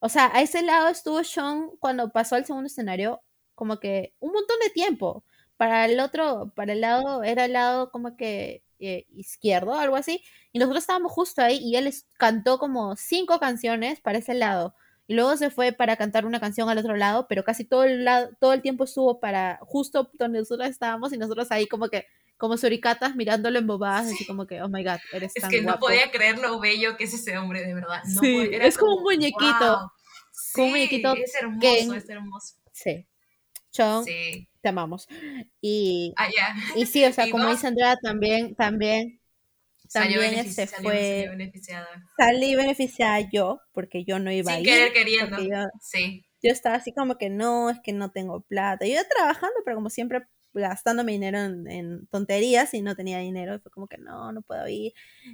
O 0.00 0.08
sea, 0.08 0.28
a 0.34 0.42
ese 0.42 0.62
lado 0.62 0.88
estuvo 0.88 1.22
Sean 1.22 1.70
cuando 1.78 2.10
pasó 2.10 2.34
al 2.34 2.44
segundo 2.44 2.66
escenario, 2.66 3.22
como 3.54 3.78
que 3.78 4.12
un 4.18 4.32
montón 4.32 4.56
de 4.60 4.70
tiempo. 4.70 5.24
Para 5.58 5.84
el 5.84 6.00
otro, 6.00 6.50
para 6.56 6.72
el 6.72 6.80
lado, 6.80 7.22
era 7.22 7.44
el 7.44 7.52
lado 7.52 7.90
como 7.90 8.16
que 8.16 8.62
eh, 8.78 9.06
izquierdo, 9.10 9.74
algo 9.74 9.96
así. 9.96 10.22
Y 10.52 10.58
nosotros 10.58 10.84
estábamos 10.84 11.12
justo 11.12 11.42
ahí 11.42 11.58
y 11.58 11.76
él 11.76 11.92
cantó 12.16 12.58
como 12.58 12.96
cinco 12.96 13.38
canciones 13.38 14.00
para 14.00 14.18
ese 14.18 14.32
lado. 14.32 14.74
Y 15.06 15.14
luego 15.14 15.36
se 15.36 15.50
fue 15.50 15.72
para 15.72 15.96
cantar 15.96 16.24
una 16.24 16.38
canción 16.38 16.68
al 16.68 16.78
otro 16.78 16.96
lado, 16.96 17.26
pero 17.28 17.42
casi 17.42 17.64
todo 17.64 17.84
el, 17.84 18.04
lado, 18.04 18.30
todo 18.40 18.52
el 18.52 18.62
tiempo 18.62 18.84
estuvo 18.84 19.20
para 19.20 19.58
justo 19.62 20.10
donde 20.14 20.38
nosotros 20.38 20.68
estábamos 20.68 21.12
y 21.12 21.18
nosotros 21.18 21.50
ahí 21.50 21.66
como 21.66 21.88
que 21.88 22.06
como 22.36 22.56
suricatas 22.56 23.16
mirándolo 23.16 23.58
en 23.58 23.66
bobadas, 23.66 24.06
así 24.12 24.24
como 24.24 24.46
que, 24.46 24.62
oh 24.62 24.68
my 24.68 24.84
god, 24.84 24.98
eres 25.12 25.32
es 25.34 25.44
que 25.48 25.60
no 25.60 25.76
podía 25.80 26.08
creer 26.12 26.38
lo 26.38 26.60
bello 26.60 26.96
que 26.96 27.04
es 27.04 27.14
ese 27.14 27.36
hombre, 27.36 27.66
de 27.66 27.74
verdad. 27.74 28.00
sí, 28.04 28.48
es 28.52 28.78
como, 28.78 28.96
un 28.96 29.02
muñequito. 29.02 29.92
Sí, 30.30 30.60
un 30.60 30.70
muñequito. 30.70 31.14
Es 31.14 31.34
hermoso, 31.34 31.94
es 31.94 32.08
hermoso. 32.08 32.54
Sí. 32.72 33.06
Chon, 33.72 34.04
te 34.60 34.68
amamos. 34.68 35.08
Y, 35.60 36.12
ah, 36.16 36.28
y 36.76 36.86
sí, 36.86 37.04
o 37.04 37.12
sea, 37.12 37.30
como 37.30 37.50
dice 37.50 37.66
Andrea, 37.66 37.96
también, 38.02 38.54
también, 38.54 39.20
también 39.92 40.52
se 40.52 40.66
fue. 40.66 41.24
Salí 41.24 41.28
beneficiada. 41.28 41.88
Salí 42.16 42.54
beneficiada 42.54 43.20
yo, 43.32 43.60
porque 43.72 44.04
yo 44.04 44.18
no 44.18 44.30
iba 44.32 44.52
a 44.52 44.60
ir. 44.60 44.66
querer 44.66 44.92
queriendo. 44.92 45.38
Yo, 45.42 45.66
sí. 45.80 46.24
Yo 46.42 46.52
estaba 46.52 46.76
así 46.76 46.92
como 46.92 47.16
que 47.16 47.30
no, 47.30 47.70
es 47.70 47.80
que 47.80 47.92
no 47.92 48.10
tengo 48.10 48.42
plata. 48.42 48.86
Yo 48.86 48.92
iba 48.92 49.04
trabajando, 49.04 49.56
pero 49.64 49.76
como 49.76 49.90
siempre 49.90 50.22
gastando 50.54 51.04
mi 51.04 51.12
dinero 51.12 51.38
en, 51.38 52.06
tonterías 52.08 52.74
y 52.74 52.82
no 52.82 52.96
tenía 52.96 53.18
dinero. 53.18 53.54
Y 53.54 53.58
fue 53.58 53.70
como 53.70 53.86
que 53.86 53.98
no, 53.98 54.32
no 54.32 54.42
puedo 54.42 54.66
ir. 54.68 54.92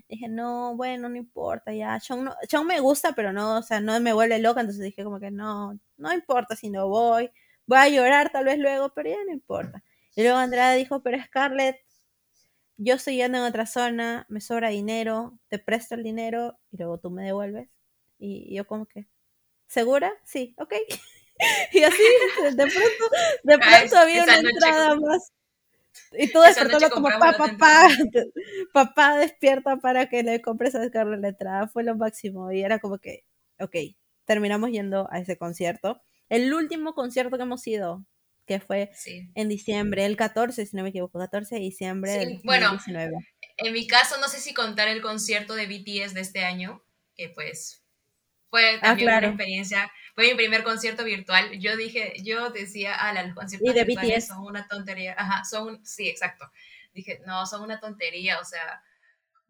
Dije, 0.08 0.28
no, 0.28 0.76
bueno, 0.76 1.08
no 1.08 1.16
importa, 1.16 1.72
ya. 1.72 1.98
Chong, 2.00 2.24
no, 2.24 2.64
me 2.64 2.80
gusta, 2.80 3.14
pero 3.14 3.32
no, 3.32 3.58
o 3.58 3.62
sea, 3.62 3.80
no 3.80 3.98
me 4.00 4.12
vuelve 4.12 4.38
loca. 4.38 4.60
Entonces 4.60 4.82
dije 4.84 5.04
como 5.04 5.20
que 5.20 5.30
no, 5.30 5.78
no 5.96 6.12
importa 6.12 6.56
si 6.56 6.70
no 6.70 6.88
voy. 6.88 7.30
Voy 7.66 7.78
a 7.78 7.88
llorar 7.88 8.30
tal 8.30 8.44
vez 8.44 8.58
luego, 8.58 8.90
pero 8.94 9.10
ya 9.10 9.24
no 9.24 9.32
importa. 9.32 9.82
Y 10.16 10.22
luego 10.22 10.38
Andrea 10.38 10.72
dijo, 10.72 11.02
pero 11.02 11.22
Scarlett, 11.22 11.76
yo 12.76 12.94
estoy 12.94 13.16
yendo 13.16 13.38
en 13.38 13.44
otra 13.44 13.66
zona, 13.66 14.26
me 14.28 14.40
sobra 14.40 14.68
dinero, 14.68 15.38
te 15.48 15.58
presto 15.58 15.94
el 15.94 16.02
dinero 16.02 16.58
y 16.70 16.78
luego 16.78 16.98
tú 16.98 17.10
me 17.10 17.24
devuelves. 17.24 17.68
Y 18.18 18.54
yo 18.54 18.66
como 18.66 18.86
que, 18.86 19.06
¿segura? 19.66 20.12
Sí, 20.24 20.54
ok. 20.58 20.74
y 21.72 21.82
así, 21.82 22.02
de 22.42 22.66
pronto, 22.66 23.04
de 23.42 23.58
pronto 23.58 23.96
había 23.96 24.22
una 24.22 24.38
entrada 24.38 24.96
más. 24.96 25.32
Y 26.12 26.32
tú 26.32 26.40
despertando 26.40 26.90
como 26.90 27.08
papá, 27.08 27.34
papá, 27.36 27.88
papá 28.72 29.16
despierta 29.18 29.76
para 29.76 30.08
que 30.08 30.22
le 30.22 30.40
compres 30.40 30.74
a 30.74 30.86
Scarlett 30.86 31.20
la 31.20 31.28
entrada. 31.28 31.68
Fue 31.68 31.84
lo 31.84 31.96
máximo. 31.96 32.50
Y 32.52 32.62
era 32.62 32.78
como 32.78 32.98
que, 32.98 33.24
ok, 33.60 33.76
terminamos 34.24 34.70
yendo 34.70 35.08
a 35.10 35.18
ese 35.18 35.36
concierto. 35.36 36.00
El 36.28 36.52
último 36.52 36.94
concierto 36.94 37.36
que 37.36 37.42
hemos 37.42 37.66
ido, 37.66 38.06
que 38.46 38.60
fue 38.60 38.90
en 39.34 39.48
diciembre, 39.48 40.04
el 40.04 40.16
14, 40.16 40.66
si 40.66 40.76
no 40.76 40.82
me 40.82 40.90
equivoco, 40.90 41.18
14 41.18 41.56
de 41.56 41.60
diciembre 41.60 42.12
del 42.12 42.40
2019. 42.42 43.10
Bueno, 43.10 43.26
en 43.56 43.72
mi 43.72 43.86
caso, 43.86 44.18
no 44.20 44.28
sé 44.28 44.40
si 44.40 44.52
contar 44.52 44.88
el 44.88 45.00
concierto 45.00 45.54
de 45.54 45.66
BTS 45.66 46.14
de 46.14 46.20
este 46.20 46.44
año, 46.44 46.82
que 47.16 47.28
pues 47.30 47.84
fue 48.50 48.76
ah, 48.76 48.80
también 48.80 49.08
una 49.08 49.26
experiencia, 49.26 49.90
fue 50.14 50.28
mi 50.28 50.34
primer 50.34 50.62
concierto 50.62 51.04
virtual. 51.04 51.58
Yo 51.58 51.76
dije, 51.76 52.14
yo 52.22 52.50
decía, 52.50 52.94
ah, 52.94 53.12
los 53.22 53.34
conciertos 53.34 53.74
virtuales 53.86 54.26
son 54.26 54.44
una 54.44 54.68
tontería. 54.68 55.14
Ajá, 55.18 55.44
son, 55.44 55.84
sí, 55.84 56.08
exacto. 56.08 56.50
Dije, 56.92 57.20
no, 57.26 57.46
son 57.46 57.62
una 57.62 57.80
tontería, 57.80 58.38
o 58.38 58.44
sea, 58.44 58.82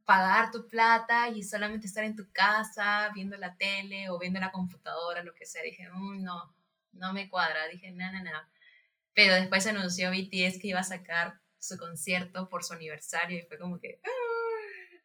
pagar 0.05 0.51
tu 0.51 0.69
plata 0.69 1.29
y 1.29 1.43
solamente 1.43 1.87
estar 1.87 2.05
en 2.05 2.17
tu 2.17 2.31
casa 2.33 3.11
viendo 3.15 3.37
la 3.37 3.57
tele 3.57 4.09
o 4.11 4.19
viendo 4.19 4.41
la 4.41 4.53
computadora, 4.53 5.23
lo 5.23 5.35
que 5.35 5.47
sea. 5.47 5.63
Dije, 5.63 5.89
mm, 5.93 6.23
no, 6.23 6.55
no 6.95 7.13
me 7.13 7.29
cuadra. 7.29 7.69
Dije, 7.69 7.91
no, 7.91 8.11
no, 8.13 8.23
no. 8.23 8.31
Pero 9.15 9.35
después 9.35 9.67
anunció 9.67 10.11
BTS 10.11 10.59
que 10.61 10.69
iba 10.69 10.81
a 10.81 10.85
sacar 10.85 11.41
su 11.59 11.79
concierto 11.79 12.49
por 12.49 12.65
su 12.65 12.75
aniversario 12.75 13.39
y 13.39 13.43
fue 13.43 13.59
como 13.59 13.81
que, 13.81 14.01
ah, 14.05 14.09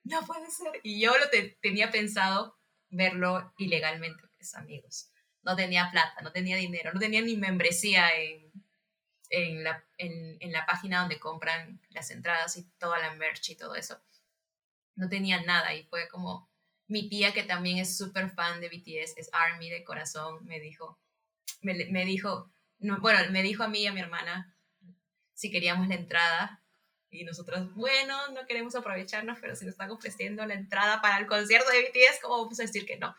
no 0.03 0.21
puede 0.25 0.49
ser. 0.49 0.79
Y 0.83 1.01
yo 1.01 1.11
lo 1.17 1.25
tenía 1.61 1.91
pensado 1.91 2.57
verlo 2.89 3.53
ilegalmente, 3.57 4.23
pues 4.35 4.55
amigos. 4.55 5.11
No 5.43 5.55
tenía 5.55 5.89
plata, 5.91 6.21
no 6.21 6.31
tenía 6.31 6.57
dinero, 6.57 6.91
no 6.93 6.99
tenía 6.99 7.21
ni 7.21 7.37
membresía 7.37 8.13
en, 8.15 8.51
en, 9.29 9.63
la, 9.63 9.85
en, 9.97 10.37
en 10.39 10.51
la 10.51 10.65
página 10.65 11.01
donde 11.01 11.19
compran 11.19 11.81
las 11.89 12.11
entradas 12.11 12.57
y 12.57 12.63
toda 12.77 12.99
la 12.99 13.13
merch 13.13 13.49
y 13.49 13.55
todo 13.55 13.75
eso. 13.75 14.01
No 14.95 15.07
tenía 15.07 15.41
nada 15.41 15.73
y 15.73 15.85
fue 15.85 16.09
como 16.09 16.49
mi 16.87 17.07
tía 17.07 17.33
que 17.33 17.43
también 17.43 17.77
es 17.77 17.97
súper 17.97 18.31
fan 18.31 18.59
de 18.59 18.67
BTS, 18.67 19.17
es 19.17 19.29
ARMY 19.31 19.69
de 19.69 19.83
corazón, 19.83 20.43
me 20.45 20.59
dijo, 20.59 20.99
me, 21.61 22.05
dijo, 22.05 22.51
no, 22.80 22.99
bueno, 22.99 23.19
me 23.31 23.43
dijo 23.43 23.63
a 23.63 23.67
mí 23.67 23.81
y 23.81 23.88
a 23.88 23.93
mi 23.93 24.01
hermana 24.01 24.55
si 25.34 25.49
queríamos 25.51 25.88
la 25.88 25.95
entrada. 25.95 26.63
Y 27.11 27.23
nosotros, 27.23 27.73
bueno, 27.73 28.15
no 28.34 28.45
queremos 28.45 28.76
aprovecharnos, 28.76 29.39
pero 29.39 29.55
si 29.55 29.65
nos 29.65 29.73
están 29.73 29.89
ofreciendo 29.89 30.45
la 30.45 30.53
entrada 30.53 31.01
para 31.01 31.17
el 31.17 31.26
concierto 31.26 31.69
de 31.71 31.81
BTS, 31.81 32.19
¿cómo 32.21 32.43
vamos 32.43 32.59
a 32.59 32.63
decir 32.63 32.85
que 32.85 32.97
no? 32.97 33.15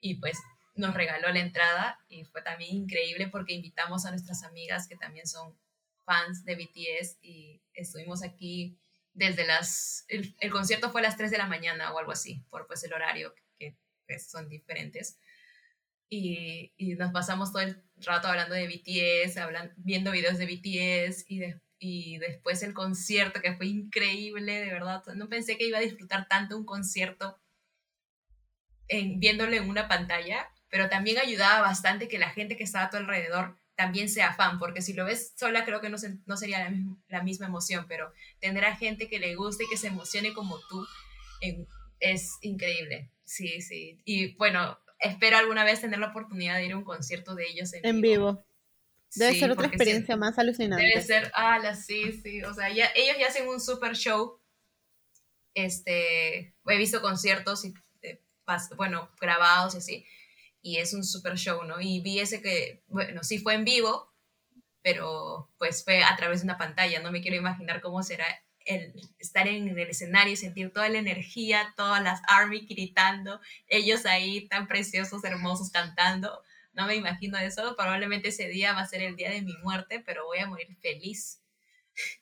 Y 0.00 0.16
pues 0.16 0.38
nos 0.74 0.94
regaló 0.94 1.28
la 1.32 1.38
entrada 1.38 2.00
y 2.08 2.24
fue 2.24 2.42
también 2.42 2.74
increíble 2.74 3.28
porque 3.28 3.54
invitamos 3.54 4.04
a 4.04 4.10
nuestras 4.10 4.42
amigas 4.42 4.88
que 4.88 4.96
también 4.96 5.26
son 5.26 5.56
fans 6.04 6.44
de 6.44 6.56
BTS 6.56 7.18
y 7.22 7.62
estuvimos 7.72 8.22
aquí 8.22 8.76
desde 9.12 9.46
las... 9.46 10.04
El, 10.08 10.34
concierto 10.50 10.90
fue 10.90 11.00
a 11.00 11.04
las 11.04 11.16
3 11.16 11.30
de 11.30 11.38
la 11.38 11.46
mañana 11.46 11.92
o 11.92 11.98
algo 11.98 12.12
así, 12.12 12.44
por 12.50 12.66
pues 12.66 12.82
el 12.84 12.92
horario 12.92 13.32
que 13.58 13.76
pues, 14.06 14.28
son 14.28 14.48
diferentes 14.48 15.18
y, 16.78 16.94
nos 16.94 17.12
pasamos 17.12 17.52
todo 17.52 17.62
el 17.62 17.82
rato 17.96 18.28
hablando 18.28 18.54
de 18.54 18.66
BTS, 18.66 19.36
hablan, 19.38 19.72
viendo 19.76 20.10
videos 20.10 20.38
de 20.38 20.46
BTS 20.46 21.24
y, 21.28 21.42
y 21.78 22.18
después 22.18 22.62
el 22.62 22.74
concierto 22.74 23.40
que 23.40 23.54
fue 23.54 23.66
increíble, 23.66 24.60
de 24.60 24.72
verdad. 24.72 25.02
No 25.14 25.28
pensé 25.28 25.56
que 25.56 25.66
iba 25.66 25.78
a 25.78 25.82
disfrutar 25.82 26.28
tanto 26.28 26.56
un 26.56 26.64
concierto 26.64 27.38
en, 28.88 29.18
viéndolo 29.20 29.54
en 29.54 29.68
una 29.68 29.88
pantalla, 29.88 30.48
pero 30.68 30.88
también 30.88 31.18
ayudaba 31.18 31.60
bastante 31.60 32.08
que 32.08 32.18
la 32.18 32.30
gente 32.30 32.56
que 32.56 32.64
estaba 32.64 32.86
a 32.86 32.90
tu 32.90 32.96
alrededor 32.96 33.58
también 33.76 34.08
sea 34.08 34.34
fan, 34.34 34.58
porque 34.58 34.82
si 34.82 34.92
lo 34.92 35.04
ves 35.04 35.34
sola 35.36 35.64
creo 35.64 35.80
que 35.80 35.88
no, 35.88 35.96
no 36.26 36.36
sería 36.36 36.70
la, 36.70 36.76
la, 37.08 37.22
misma 37.22 37.46
emoción, 37.46 37.86
pero 37.88 38.12
tener 38.38 38.64
a 38.64 38.76
gente 38.76 39.08
que 39.08 39.18
le 39.18 39.34
guste 39.34 39.64
y 39.64 39.68
que 39.68 39.76
se 39.76 39.88
emocione 39.88 40.32
como 40.32 40.60
tú 40.68 40.86
es 42.00 42.38
increíble. 42.42 43.10
Sí, 43.24 43.60
sí. 43.62 44.00
Y 44.04 44.34
bueno, 44.36 44.78
espero 44.98 45.36
alguna 45.36 45.64
vez 45.64 45.80
tener 45.80 45.98
la 45.98 46.08
oportunidad 46.08 46.56
de 46.56 46.66
ir 46.66 46.72
a 46.72 46.76
un 46.76 46.84
concierto 46.84 47.34
de 47.34 47.46
ellos 47.46 47.72
en, 47.74 48.00
vivo. 48.00 48.46
Debe 49.14 49.38
ser 49.38 49.50
otra 49.50 49.66
experiencia 49.66 50.16
más 50.16 50.38
alucinante. 50.38 50.84
Debe 50.84 51.02
ser, 51.02 51.30
ah, 51.34 51.74
sí, 51.74 52.12
sí. 52.12 52.42
O 52.42 52.52
sea, 52.52 52.72
ya, 52.72 52.90
ellos 52.96 53.16
ya 53.18 53.28
hacen 53.28 53.48
un 53.48 53.60
super 53.60 53.94
show. 53.94 54.40
Este, 55.54 56.54
he 56.66 56.78
visto 56.78 57.00
conciertos 57.00 57.64
y, 57.64 57.74
eh, 58.02 58.20
bueno, 58.76 59.10
grabados 59.20 59.74
y 59.74 59.78
así. 59.78 60.06
Y 60.60 60.78
es 60.78 60.94
un 60.94 61.04
super 61.04 61.36
show, 61.36 61.62
¿no? 61.64 61.80
Y 61.80 62.00
vi 62.00 62.18
ese 62.18 62.42
que, 62.42 62.82
bueno, 62.88 63.22
sí 63.22 63.38
fue 63.38 63.54
en 63.54 63.64
vivo, 63.64 64.12
pero 64.82 65.52
pues 65.58 65.84
fue 65.84 66.02
a 66.02 66.16
través 66.16 66.40
de 66.40 66.46
una 66.46 66.58
pantalla. 66.58 67.00
No 67.00 67.12
me 67.12 67.20
quiero 67.20 67.36
imaginar 67.36 67.80
cómo 67.80 68.02
será 68.02 68.26
el 68.64 68.92
estar 69.18 69.46
en 69.48 69.68
el 69.68 69.78
escenario 69.78 70.32
y 70.32 70.36
sentir 70.36 70.72
toda 70.72 70.88
la 70.88 70.98
energía, 70.98 71.72
todas 71.76 72.02
las 72.02 72.20
ARMY 72.28 72.66
gritando, 72.66 73.40
ellos 73.68 74.06
ahí 74.06 74.48
tan 74.48 74.66
preciosos, 74.66 75.24
hermosos 75.24 75.70
cantando. 75.70 76.42
No 76.72 76.86
me 76.86 76.96
imagino 76.96 77.38
eso. 77.38 77.76
Probablemente 77.76 78.28
ese 78.28 78.48
día 78.48 78.72
va 78.72 78.80
a 78.80 78.86
ser 78.86 79.02
el 79.02 79.16
día 79.16 79.30
de 79.30 79.42
mi 79.42 79.54
muerte, 79.62 80.02
pero 80.04 80.24
voy 80.26 80.38
a 80.38 80.46
morir 80.46 80.68
feliz. 80.80 81.40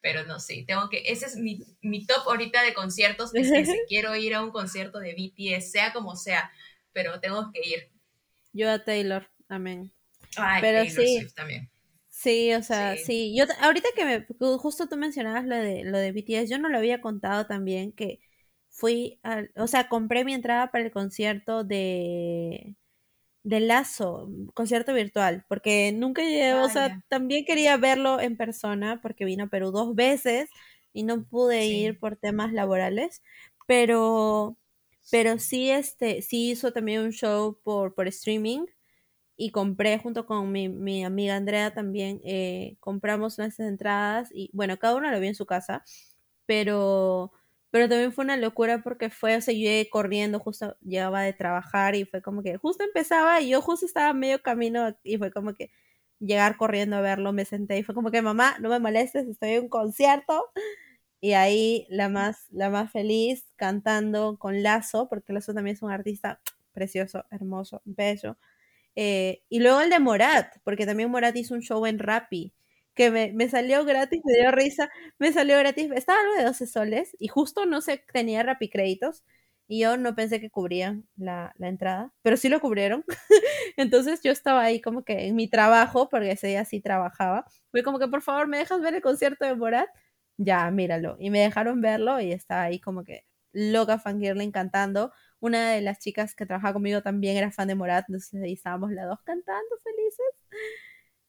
Pero 0.00 0.24
no 0.24 0.38
sé, 0.38 0.64
tengo 0.66 0.88
que. 0.88 1.02
Ese 1.06 1.26
es 1.26 1.36
mi, 1.36 1.60
mi 1.80 2.04
top 2.06 2.28
ahorita 2.28 2.62
de 2.62 2.74
conciertos. 2.74 3.34
Es 3.34 3.50
que 3.50 3.64
si 3.64 3.78
quiero 3.88 4.14
ir 4.14 4.34
a 4.34 4.42
un 4.42 4.50
concierto 4.50 5.00
de 5.00 5.14
BTS, 5.14 5.72
sea 5.72 5.92
como 5.92 6.14
sea, 6.14 6.52
pero 6.92 7.18
tengo 7.20 7.50
que 7.52 7.68
ir. 7.68 7.88
Yo 8.52 8.70
a 8.70 8.84
Taylor, 8.84 9.28
amén. 9.48 9.92
Ay, 10.36 10.60
pero 10.60 10.84
Taylor 10.84 11.04
sí. 11.04 11.18
Swift 11.18 11.34
también. 11.34 11.70
Sí, 12.20 12.52
o 12.54 12.62
sea, 12.64 12.96
sí. 12.96 13.32
Yo 13.36 13.44
ahorita 13.60 13.88
que 13.94 14.04
me 14.04 14.26
justo 14.58 14.88
tú 14.88 14.96
mencionabas 14.96 15.44
lo 15.46 15.54
de 15.54 15.84
lo 15.84 15.98
de 15.98 16.10
BTS, 16.10 16.50
yo 16.50 16.58
no 16.58 16.68
lo 16.68 16.78
había 16.78 17.00
contado 17.00 17.46
también 17.46 17.92
que 17.92 18.18
fui 18.70 19.20
al, 19.22 19.52
o 19.56 19.68
sea, 19.68 19.88
compré 19.88 20.24
mi 20.24 20.34
entrada 20.34 20.72
para 20.72 20.84
el 20.84 20.90
concierto 20.90 21.62
de 21.62 22.74
de 23.44 23.60
Lazo, 23.60 24.30
concierto 24.54 24.94
virtual, 24.94 25.44
porque 25.48 25.92
nunca 25.92 26.22
llegué, 26.22 26.54
o 26.54 26.68
sea, 26.70 26.98
también 27.08 27.44
quería 27.46 27.76
verlo 27.78 28.20
en 28.20 28.36
persona 28.36 29.00
porque 29.02 29.24
vino 29.24 29.44
a 29.44 29.48
Perú 29.48 29.70
dos 29.72 29.94
veces 29.94 30.50
y 30.92 31.04
no 31.04 31.24
pude 31.26 31.66
ir 31.66 31.98
por 32.00 32.16
temas 32.16 32.52
laborales, 32.52 33.22
pero 33.66 34.58
pero 35.10 35.38
sí 35.38 35.70
este 35.70 36.22
sí 36.22 36.50
hizo 36.50 36.72
también 36.72 37.02
un 37.02 37.12
show 37.12 37.58
por 37.64 37.94
por 37.94 38.08
streaming 38.08 38.66
y 39.38 39.52
compré 39.52 39.98
junto 40.00 40.26
con 40.26 40.52
mi, 40.52 40.68
mi 40.68 41.04
amiga 41.04 41.36
Andrea 41.36 41.72
también, 41.74 42.20
eh, 42.24 42.76
compramos 42.80 43.38
nuestras 43.38 43.68
entradas 43.68 44.30
y 44.34 44.50
bueno, 44.54 44.78
cada 44.78 44.96
uno 44.96 45.10
lo 45.12 45.20
vio 45.20 45.30
en 45.30 45.36
su 45.36 45.46
casa, 45.46 45.84
pero, 46.46 47.32
pero 47.70 47.88
también 47.88 48.12
fue 48.12 48.24
una 48.24 48.36
locura 48.36 48.82
porque 48.82 49.10
fue, 49.10 49.36
o 49.36 49.40
sea, 49.40 49.54
yo 49.54 49.60
llegué 49.60 49.88
corriendo, 49.90 50.40
justo 50.40 50.76
llegaba 50.82 51.22
de 51.22 51.32
trabajar 51.34 51.94
y 51.96 52.04
fue 52.04 52.22
como 52.22 52.42
que 52.42 52.56
justo 52.58 52.84
empezaba 52.84 53.40
y 53.40 53.50
yo 53.50 53.62
justo 53.62 53.86
estaba 53.86 54.12
medio 54.14 54.42
camino 54.42 54.96
y 55.04 55.18
fue 55.18 55.30
como 55.32 55.54
que 55.54 55.70
llegar 56.20 56.56
corriendo 56.56 56.96
a 56.96 57.00
verlo, 57.00 57.32
me 57.32 57.44
senté 57.44 57.78
y 57.78 57.82
fue 57.84 57.94
como 57.94 58.10
que 58.10 58.22
mamá, 58.22 58.56
no 58.60 58.68
me 58.70 58.80
molestes, 58.80 59.28
estoy 59.28 59.50
en 59.52 59.64
un 59.64 59.68
concierto. 59.68 60.46
Y 61.20 61.32
ahí 61.32 61.86
la 61.90 62.08
más, 62.08 62.46
la 62.50 62.70
más 62.70 62.92
feliz 62.92 63.46
cantando 63.56 64.38
con 64.38 64.62
Lazo, 64.62 65.08
porque 65.08 65.32
Lazo 65.32 65.54
también 65.54 65.74
es 65.76 65.82
un 65.82 65.90
artista 65.90 66.40
precioso, 66.72 67.24
hermoso, 67.30 67.82
bello. 67.84 68.36
Eh, 69.00 69.44
y 69.48 69.60
luego 69.60 69.80
el 69.80 69.90
de 69.90 70.00
Morat, 70.00 70.56
porque 70.64 70.84
también 70.84 71.08
Morat 71.10 71.36
hizo 71.36 71.54
un 71.54 71.60
show 71.62 71.86
en 71.86 72.00
Rappi, 72.00 72.52
que 72.94 73.12
me, 73.12 73.48
salió 73.48 73.84
gratis, 73.84 74.20
me 74.24 74.34
dio 74.40 74.50
risa, 74.50 74.90
me 75.20 75.32
salió 75.32 75.56
gratis, 75.58 75.88
estaba 75.94 76.18
algo 76.20 76.34
de 76.34 76.42
12 76.44 76.66
soles 76.66 77.14
y 77.20 77.28
justo 77.28 77.64
no 77.64 77.80
se 77.80 77.98
tenía 78.12 78.42
Rappi 78.42 78.68
créditos 78.68 79.24
y 79.68 79.80
yo 79.82 79.96
no 79.98 80.16
pensé 80.16 80.40
que 80.40 80.50
cubrían 80.50 81.06
la, 81.16 81.54
la 81.58 81.68
entrada, 81.68 82.12
pero 82.22 82.36
sí 82.36 82.48
lo 82.48 82.58
cubrieron. 82.60 83.04
Entonces 83.76 84.20
yo 84.24 84.32
estaba 84.32 84.62
ahí 84.64 84.80
como 84.80 85.04
que 85.04 85.26
en 85.28 85.36
mi 85.36 85.48
trabajo, 85.48 86.08
porque 86.08 86.32
ese 86.32 86.48
día 86.48 86.64
sí 86.64 86.80
trabajaba, 86.80 87.44
fui 87.70 87.82
como 87.84 88.00
que 88.00 88.08
por 88.08 88.22
favor 88.22 88.48
me 88.48 88.58
dejas 88.58 88.80
ver 88.80 88.94
el 88.96 89.02
concierto 89.02 89.44
de 89.46 89.54
Morat, 89.54 89.88
ya, 90.38 90.68
míralo. 90.72 91.16
Y 91.20 91.30
me 91.30 91.38
dejaron 91.40 91.80
verlo 91.80 92.20
y 92.20 92.32
estaba 92.32 92.62
ahí 92.64 92.80
como 92.80 93.04
que 93.04 93.24
loca 93.52 93.98
fangirling 93.98 94.50
cantando. 94.52 95.12
Una 95.40 95.72
de 95.72 95.80
las 95.80 95.98
chicas 95.98 96.34
que 96.34 96.46
trabajaba 96.46 96.74
conmigo 96.74 97.02
también 97.02 97.36
era 97.36 97.52
fan 97.52 97.68
de 97.68 97.74
Morat, 97.74 98.04
entonces 98.08 98.42
ahí 98.42 98.54
estábamos 98.54 98.90
las 98.92 99.06
dos 99.06 99.20
cantando 99.24 99.76
felices. 99.82 100.26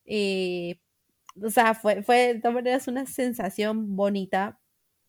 Y, 0.06 0.82
o 1.42 1.50
sea, 1.50 1.76
fue, 1.76 2.02
fue 2.02 2.34
de 2.34 2.40
todas 2.40 2.56
maneras 2.56 2.88
una 2.88 3.06
sensación 3.06 3.96
bonita 3.96 4.60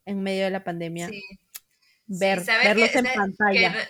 en 0.04 0.22
medio 0.22 0.44
de 0.44 0.50
la 0.50 0.64
pandemia. 0.64 1.08
Sí. 1.08 1.22
Ver, 2.06 2.44
verlos 2.44 2.94
en 2.94 3.06
pantalla. 3.14 3.88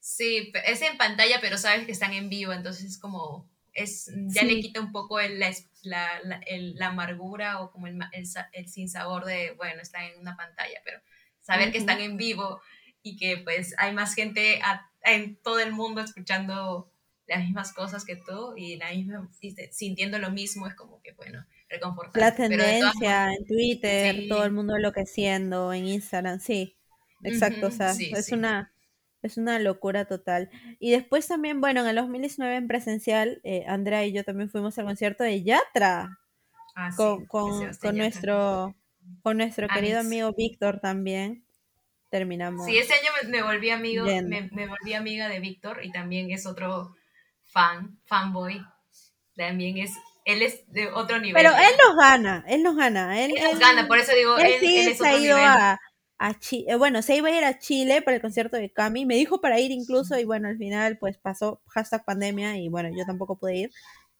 sí, 0.00 0.50
es 0.64 0.82
en 0.82 0.96
pantalla, 0.96 1.40
pero 1.40 1.58
sabes 1.58 1.84
que 1.84 1.92
están 1.92 2.14
en 2.14 2.30
vivo, 2.30 2.52
entonces 2.52 2.86
es 2.86 2.98
como, 2.98 3.50
es, 3.74 4.10
ya 4.28 4.44
le 4.44 4.60
quita 4.60 4.80
un 4.80 4.92
poco 4.92 5.20
el, 5.20 5.38
la, 5.38 5.52
la, 5.82 6.20
la, 6.48 6.86
amargura 6.86 7.60
o 7.60 7.70
como 7.70 7.86
el, 7.86 7.98
el, 8.12 8.24
el 8.52 8.68
sinsabor 8.68 9.26
de, 9.26 9.52
bueno, 9.52 9.82
están 9.82 10.04
en 10.04 10.18
una 10.18 10.36
pantalla, 10.36 10.80
pero 10.84 11.00
saber 11.40 11.70
que 11.70 11.78
están 11.78 12.00
en 12.00 12.16
vivo 12.16 12.62
y 13.02 13.16
que 13.16 13.38
pues 13.38 13.74
hay 13.78 13.94
más 13.94 14.14
gente 14.14 14.60
en 15.02 15.36
todo 15.36 15.60
el 15.60 15.72
mundo 15.72 16.00
escuchando 16.00 16.90
las 17.26 17.40
mismas 17.40 17.72
cosas 17.72 18.04
que 18.04 18.16
tú 18.16 18.54
y, 18.56 18.76
la 18.76 18.90
misma, 18.90 19.28
sintiendo 19.70 20.18
lo 20.18 20.30
mismo 20.30 20.66
es 20.66 20.74
como 20.74 21.00
que, 21.00 21.12
bueno, 21.12 21.44
reconfortante. 21.68 22.20
La 22.20 22.34
tendencia 22.34 23.32
en 23.32 23.46
Twitter, 23.46 24.28
todo 24.28 24.44
el 24.44 24.52
mundo 24.52 24.76
enloqueciendo, 24.76 25.72
en 25.72 25.86
Instagram, 25.86 26.40
sí, 26.40 26.76
exacto, 27.22 27.68
o 27.68 27.70
sea, 27.70 27.92
es 27.92 28.32
una... 28.32 28.72
Es 29.22 29.36
una 29.36 29.58
locura 29.58 30.06
total. 30.06 30.48
Y 30.78 30.92
después 30.92 31.28
también, 31.28 31.60
bueno, 31.60 31.82
en 31.82 31.88
el 31.88 31.96
2019 31.96 32.56
en 32.56 32.68
presencial, 32.68 33.42
eh, 33.44 33.66
Andrea 33.68 34.06
y 34.06 34.12
yo 34.12 34.24
también 34.24 34.48
fuimos 34.48 34.78
al 34.78 34.86
concierto 34.86 35.24
de 35.24 35.42
Yatra. 35.42 36.18
Ah, 36.74 36.88
con, 36.96 37.26
con, 37.26 37.68
nuestro, 37.98 38.74
con 39.22 39.36
nuestro 39.36 39.68
querido 39.68 40.00
amigo 40.00 40.32
Víctor 40.32 40.80
también 40.80 41.44
terminamos. 42.10 42.66
Sí, 42.66 42.76
ese 42.76 42.94
año 42.94 43.10
me, 43.28 43.42
volví 43.42 43.70
amigo, 43.70 44.04
me, 44.04 44.66
volví 44.66 44.94
amiga 44.94 45.28
de 45.28 45.40
Víctor 45.40 45.80
y 45.82 45.90
también 45.90 46.30
es 46.30 46.46
otro 46.46 46.94
fan, 47.44 47.98
fanboy. 48.04 48.60
También 49.36 49.78
es, 49.78 49.92
él 50.24 50.42
es 50.42 50.70
de 50.70 50.88
otro 50.88 51.18
nivel. 51.18 51.42
Pero 51.42 51.56
él 51.56 51.74
nos 51.82 51.96
gana, 51.96 52.44
él 52.48 52.62
nos 52.62 52.76
gana. 52.76 53.24
Él, 53.24 53.32
nos 53.42 53.58
gana, 53.58 53.88
por 53.88 53.98
eso 53.98 54.12
digo, 54.14 54.36
él, 54.38 54.54
sí 54.60 54.94
se 54.94 55.06
ha 55.06 55.16
ido 55.16 55.36
a, 55.38 55.80
a 56.18 56.38
Chile, 56.38 56.76
bueno, 56.76 57.00
se 57.00 57.16
iba 57.16 57.28
a 57.28 57.38
ir 57.38 57.44
a 57.44 57.58
Chile 57.58 58.02
para 58.02 58.16
el 58.16 58.20
concierto 58.20 58.58
de 58.58 58.70
Cami, 58.70 59.06
me 59.06 59.14
dijo 59.14 59.40
para 59.40 59.58
ir 59.58 59.70
incluso 59.70 60.18
y 60.18 60.24
bueno, 60.24 60.48
al 60.48 60.58
final 60.58 60.98
pues 60.98 61.16
pasó 61.16 61.62
hashtag 61.68 62.04
pandemia 62.04 62.58
y 62.58 62.68
bueno, 62.68 62.90
yo 62.94 63.06
tampoco 63.06 63.38
pude 63.38 63.56
ir, 63.56 63.70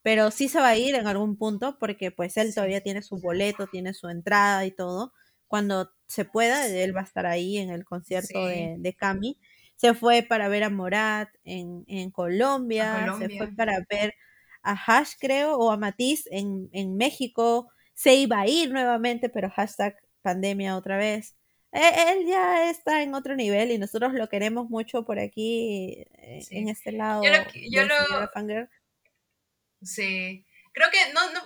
pero 0.01 0.31
sí 0.31 0.49
se 0.49 0.61
va 0.61 0.69
a 0.69 0.77
ir 0.77 0.95
en 0.95 1.07
algún 1.07 1.37
punto 1.37 1.77
porque 1.79 2.11
pues 2.11 2.39
él 2.39 2.55
todavía 2.55 2.81
tiene 2.81 3.03
su 3.03 3.19
boleto, 3.21 3.67
tiene 3.67 3.93
su 3.93 4.09
entrada 4.09 4.65
y 4.65 4.71
todo. 4.71 5.13
Cuando 5.47 5.91
se 6.11 6.25
pueda, 6.25 6.67
él 6.67 6.95
va 6.95 7.03
a 7.03 7.05
estar 7.05 7.25
ahí 7.25 7.59
en 7.59 7.71
el 7.71 7.85
concierto 7.85 8.47
de, 8.47 8.75
de 8.79 8.95
Cami. 8.95 9.39
Se 9.77 9.95
fue 9.95 10.23
para 10.23 10.49
ver 10.49 10.65
a 10.65 10.71
Morat 10.71 11.31
en, 11.45 12.11
Colombia, 12.11 13.15
se 13.19 13.31
fue 13.31 13.49
para 13.57 13.79
ver 13.89 14.15
a 14.63 14.73
Hash, 14.73 15.13
creo, 15.19 15.57
o 15.57 15.71
a 15.71 15.77
Matiz 15.77 16.25
en, 16.31 16.69
en 16.73 16.97
México. 16.97 17.71
Se 17.95 18.15
iba 18.15 18.41
a 18.41 18.47
ir 18.49 18.73
nuevamente, 18.73 19.29
pero 19.29 19.49
hashtag 19.51 19.97
pandemia 20.21 20.77
otra 20.77 20.97
vez. 20.97 21.37
E, 21.73 22.13
él 22.13 22.27
ya 22.27 22.69
está 22.69 23.03
en 23.03 23.15
otro 23.15 23.37
nivel 23.37 23.71
y 23.71 23.79
nosotros 23.79 24.13
lo 24.13 24.29
queremos 24.29 24.69
mucho 24.69 25.05
por 25.05 25.21
aquí, 25.21 26.05
eh, 26.19 26.41
en 26.51 26.69
este 26.69 26.93
lado. 26.93 27.23
Yo 27.23 27.31
yo 27.71 27.85
lo, 27.85 28.69
Sí, 29.83 30.45
creo 30.73 30.91
que 30.91 31.13
no, 31.15 31.33
no, 31.33 31.41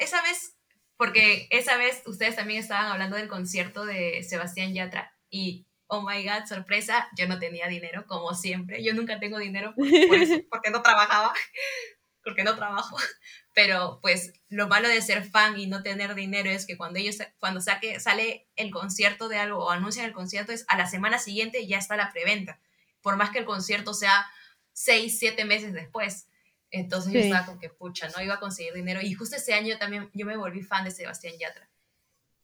esa 0.00 0.22
vez, 0.22 0.55
porque 0.96 1.46
esa 1.50 1.76
vez 1.76 2.02
ustedes 2.06 2.36
también 2.36 2.60
estaban 2.60 2.86
hablando 2.86 3.16
del 3.16 3.28
concierto 3.28 3.84
de 3.84 4.22
Sebastián 4.22 4.72
Yatra 4.72 5.14
y, 5.30 5.66
oh 5.86 6.02
my 6.02 6.24
god, 6.24 6.46
sorpresa, 6.46 7.08
yo 7.16 7.28
no 7.28 7.38
tenía 7.38 7.68
dinero, 7.68 8.06
como 8.06 8.34
siempre, 8.34 8.82
yo 8.82 8.94
nunca 8.94 9.18
tengo 9.18 9.38
dinero 9.38 9.74
porque 10.50 10.70
no 10.70 10.82
trabajaba, 10.82 11.32
porque 12.24 12.44
no 12.44 12.56
trabajo, 12.56 12.96
pero 13.54 13.98
pues 14.02 14.32
lo 14.48 14.68
malo 14.68 14.88
de 14.88 15.02
ser 15.02 15.24
fan 15.24 15.58
y 15.58 15.66
no 15.66 15.82
tener 15.82 16.14
dinero 16.14 16.50
es 16.50 16.66
que 16.66 16.76
cuando 16.76 16.98
ellos, 16.98 17.18
cuando 17.38 17.60
saque, 17.60 18.00
sale 18.00 18.48
el 18.56 18.70
concierto 18.70 19.28
de 19.28 19.38
algo 19.38 19.64
o 19.64 19.70
anuncian 19.70 20.06
el 20.06 20.12
concierto, 20.12 20.52
es 20.52 20.64
a 20.68 20.76
la 20.76 20.86
semana 20.86 21.18
siguiente 21.18 21.66
ya 21.66 21.78
está 21.78 21.96
la 21.96 22.12
preventa, 22.12 22.60
por 23.02 23.16
más 23.16 23.30
que 23.30 23.38
el 23.38 23.44
concierto 23.44 23.94
sea 23.94 24.26
seis, 24.72 25.18
siete 25.18 25.44
meses 25.44 25.72
después. 25.72 26.28
Entonces 26.70 27.12
yo 27.12 27.20
estaba 27.20 27.46
como 27.46 27.60
que, 27.60 27.70
pucha, 27.70 28.08
no 28.08 28.22
iba 28.22 28.34
a 28.34 28.40
conseguir 28.40 28.72
dinero. 28.74 29.00
Y 29.00 29.14
justo 29.14 29.36
ese 29.36 29.54
año 29.54 29.78
también 29.78 30.10
yo 30.12 30.26
me 30.26 30.36
volví 30.36 30.62
fan 30.62 30.84
de 30.84 30.90
Sebastián 30.90 31.34
Yatra. 31.38 31.68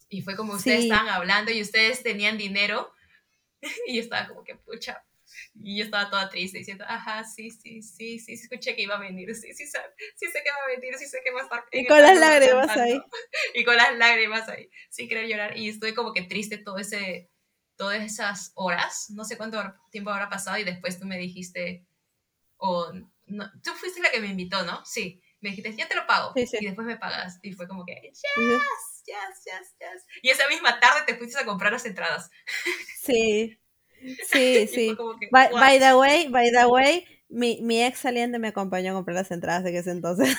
Y 0.08 0.22
fue 0.22 0.36
como 0.36 0.54
ustedes 0.54 0.84
estaban 0.84 1.08
hablando 1.08 1.50
y 1.50 1.62
ustedes 1.62 2.02
tenían 2.02 2.38
dinero. 2.38 2.92
y 3.86 3.96
yo 3.96 4.02
estaba 4.02 4.28
como 4.28 4.44
que, 4.44 4.54
pucha. 4.54 5.04
Y 5.54 5.78
yo 5.78 5.84
estaba 5.84 6.10
toda 6.10 6.28
triste 6.28 6.58
diciendo, 6.58 6.84
ajá, 6.86 7.24
sí, 7.24 7.50
sí, 7.50 7.82
sí, 7.82 8.18
sí, 8.18 8.34
escuché 8.34 8.76
que 8.76 8.82
iba 8.82 8.96
a 8.96 9.00
venir, 9.00 9.34
sí, 9.34 9.52
sí, 9.54 9.66
sí, 9.66 9.78
sí 10.16 10.26
sé 10.26 10.42
que 10.42 10.50
va 10.50 10.64
a 10.64 10.76
venir, 10.76 10.94
sí 10.98 11.06
sé 11.06 11.20
que 11.24 11.30
va 11.30 11.40
a 11.40 11.44
estar. 11.44 11.64
Y 11.72 11.86
con 11.86 12.02
las 12.02 12.18
lágrimas 12.18 12.76
ahí. 12.76 13.00
Y 13.54 13.64
con 13.64 13.76
las 13.76 13.96
lágrimas 13.96 14.48
ahí, 14.48 14.70
sin 14.90 15.08
querer 15.08 15.28
llorar. 15.28 15.56
Y 15.56 15.68
estuve 15.68 15.94
como 15.94 16.12
que 16.12 16.22
triste 16.22 16.58
todo 16.58 16.78
ese, 16.78 17.30
todas 17.76 18.02
esas 18.02 18.52
horas, 18.54 19.08
no 19.10 19.24
sé 19.24 19.36
cuánto 19.36 19.62
tiempo 19.90 20.10
habrá 20.10 20.28
pasado 20.28 20.58
y 20.58 20.64
después 20.64 20.98
tú 20.98 21.06
me 21.06 21.18
dijiste, 21.18 21.86
o 22.58 22.92
no, 23.32 23.50
tú 23.62 23.72
fuiste 23.72 24.00
la 24.00 24.10
que 24.10 24.20
me 24.20 24.28
invitó, 24.28 24.64
¿no? 24.64 24.84
Sí. 24.84 25.22
Me 25.40 25.50
dijiste, 25.50 25.74
ya 25.76 25.88
te 25.88 25.96
lo 25.96 26.06
pago. 26.06 26.32
Y 26.36 26.64
después 26.64 26.86
me 26.86 26.96
pagas. 26.96 27.40
Y 27.42 27.52
fue 27.52 27.66
como 27.66 27.84
que, 27.84 27.94
yes, 27.94 28.22
yes, 29.04 29.44
yes, 29.44 29.74
yes. 29.80 30.06
Y 30.22 30.30
esa 30.30 30.46
misma 30.48 30.78
tarde 30.78 31.00
te 31.04 31.16
fuiste 31.16 31.40
a 31.40 31.44
comprar 31.44 31.72
las 31.72 31.84
entradas. 31.84 32.30
Sí. 33.00 33.58
Sí, 34.30 34.66
sí. 34.72 34.96
by, 35.30 35.78
the 35.78 35.94
way, 35.96 36.28
by 36.28 36.50
the 36.50 36.66
way, 36.66 37.04
mi, 37.28 37.60
mi, 37.62 37.82
ex 37.82 38.00
saliente 38.00 38.38
me 38.38 38.48
acompañó 38.48 38.92
a 38.92 38.94
comprar 38.94 39.16
las 39.16 39.30
entradas 39.30 39.64
de 39.64 39.76
ese 39.76 39.90
entonces. 39.90 40.36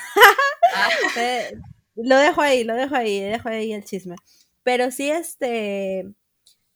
Ah. 0.75 0.89
Eh, 1.15 1.53
lo 1.95 2.17
dejo 2.17 2.41
ahí, 2.41 2.63
lo 2.63 2.73
dejo 2.73 2.95
ahí, 2.95 3.19
dejo 3.19 3.47
ahí 3.47 3.71
el 3.71 3.83
chisme. 3.83 4.15
Pero 4.63 4.89
sí, 4.89 5.11
este, 5.11 6.07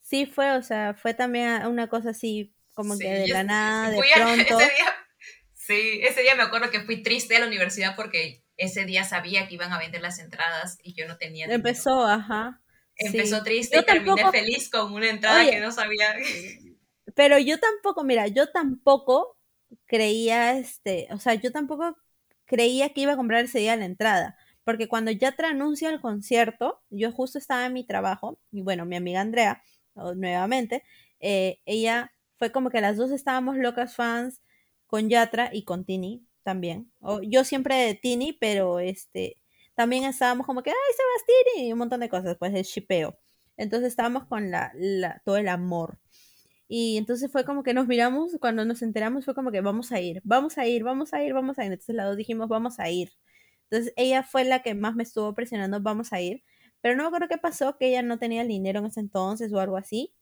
sí 0.01 0.27
fue, 0.27 0.55
o 0.55 0.61
sea, 0.61 0.93
fue 0.93 1.15
también 1.15 1.65
una 1.65 1.87
cosa 1.87 2.11
así, 2.11 2.53
como 2.75 2.95
que 2.99 3.09
de 3.09 3.27
la 3.29 3.43
nada, 3.43 3.89
de 3.89 3.97
pronto. 4.15 4.59
Ese 4.59 4.75
día 4.75 4.95
Sí, 5.67 5.99
ese 6.01 6.21
día 6.21 6.33
me 6.35 6.43
acuerdo 6.43 6.71
que 6.71 6.79
fui 6.79 7.03
triste 7.03 7.35
a 7.35 7.41
la 7.41 7.47
universidad 7.47 7.97
porque 7.97 8.41
ese 8.55 8.85
día 8.85 9.03
sabía 9.03 9.49
que 9.49 9.55
iban 9.55 9.73
a 9.73 9.77
vender 9.77 10.01
las 10.01 10.17
entradas 10.17 10.77
y 10.81 10.93
yo 10.93 11.05
no 11.09 11.17
tenía. 11.17 11.45
Empezó, 11.47 12.07
ajá. 12.07 12.61
Empezó 12.95 13.43
triste 13.43 13.79
y 13.79 13.83
terminé 13.83 14.31
feliz 14.31 14.69
con 14.69 14.93
una 14.93 15.09
entrada 15.09 15.43
que 15.49 15.59
no 15.59 15.73
sabía. 15.73 16.15
Pero 17.15 17.37
yo 17.37 17.59
tampoco, 17.59 18.05
mira, 18.05 18.27
yo 18.27 18.49
tampoco 18.49 19.37
creía, 19.87 20.57
este, 20.57 21.09
o 21.11 21.19
sea, 21.19 21.33
yo 21.33 21.51
tampoco 21.51 21.97
creía 22.45 22.93
que 22.93 23.01
iba 23.01 23.13
a 23.13 23.17
comprar 23.17 23.43
ese 23.43 23.59
día 23.59 23.75
la 23.75 23.85
entrada. 23.85 24.37
Porque 24.63 24.87
cuando 24.87 25.11
ya 25.11 25.33
te 25.33 25.45
anuncia 25.45 25.89
el 25.89 25.99
concierto, 25.99 26.81
yo 26.89 27.11
justo 27.11 27.39
estaba 27.39 27.65
en 27.65 27.73
mi 27.73 27.85
trabajo, 27.85 28.39
y 28.51 28.61
bueno, 28.61 28.85
mi 28.85 28.95
amiga 28.95 29.19
Andrea, 29.19 29.61
nuevamente, 29.95 30.83
eh, 31.19 31.59
ella 31.65 32.13
fue 32.37 32.53
como 32.53 32.69
que 32.69 32.79
las 32.79 32.95
dos 32.95 33.11
estábamos 33.11 33.57
locas 33.57 33.95
fans 33.95 34.41
con 34.87 35.09
Yatra 35.09 35.49
y 35.53 35.63
con 35.63 35.85
Tini 35.85 36.25
también. 36.43 36.91
O, 37.01 37.21
yo 37.21 37.43
siempre 37.43 37.75
de 37.75 37.93
Tini, 37.95 38.33
pero 38.33 38.79
este 38.79 39.37
también 39.75 40.05
estábamos 40.05 40.47
como 40.47 40.63
que, 40.63 40.71
ay, 40.71 40.75
Sebastián, 40.95 41.67
y 41.67 41.71
un 41.71 41.77
montón 41.77 41.99
de 41.99 42.09
cosas, 42.09 42.35
pues 42.39 42.51
el 42.55 42.63
shipeo. 42.63 43.15
Entonces 43.57 43.89
estábamos 43.89 44.25
con 44.25 44.49
la, 44.49 44.73
todo 45.23 45.37
el 45.37 45.47
amor. 45.47 45.99
Y 46.67 46.97
entonces 46.97 47.31
fue 47.31 47.45
como 47.45 47.63
que 47.63 47.73
nos 47.75 47.87
miramos, 47.87 48.37
cuando 48.41 48.65
nos 48.65 48.81
enteramos 48.81 49.25
fue 49.25 49.35
como 49.35 49.51
que 49.51 49.61
vamos 49.61 49.91
a 49.91 50.01
ir, 50.01 50.21
vamos 50.23 50.57
a 50.57 50.65
ir, 50.67 50.83
vamos 50.83 51.13
a 51.13 51.23
ir, 51.23 51.33
vamos 51.33 51.59
a 51.59 51.65
ir. 51.65 51.73
Entonces 51.73 51.95
las 51.95 52.07
dos 52.07 52.17
dijimos, 52.17 52.47
vamos 52.49 52.79
a 52.79 52.89
ir. 52.89 53.11
Entonces 53.69 53.93
ella 53.97 54.23
fue 54.23 54.45
la 54.45 54.63
que 54.63 54.73
más 54.75 54.95
me 54.95 55.03
estuvo 55.03 55.33
presionando, 55.35 55.79
vamos 55.81 56.13
a 56.13 56.21
ir. 56.21 56.43
Pero 56.81 56.95
no 56.95 57.03
me 57.03 57.07
acuerdo 57.07 57.27
qué 57.27 57.37
pasó, 57.37 57.77
que 57.77 57.89
ella 57.89 58.01
no 58.01 58.19
tenía 58.19 58.41
el 58.41 58.47
dinero 58.47 58.79
en 58.79 58.87
ese 58.87 58.99
entonces 58.99 59.53
o 59.53 59.59
algo 59.59 59.77
así. 59.77 60.13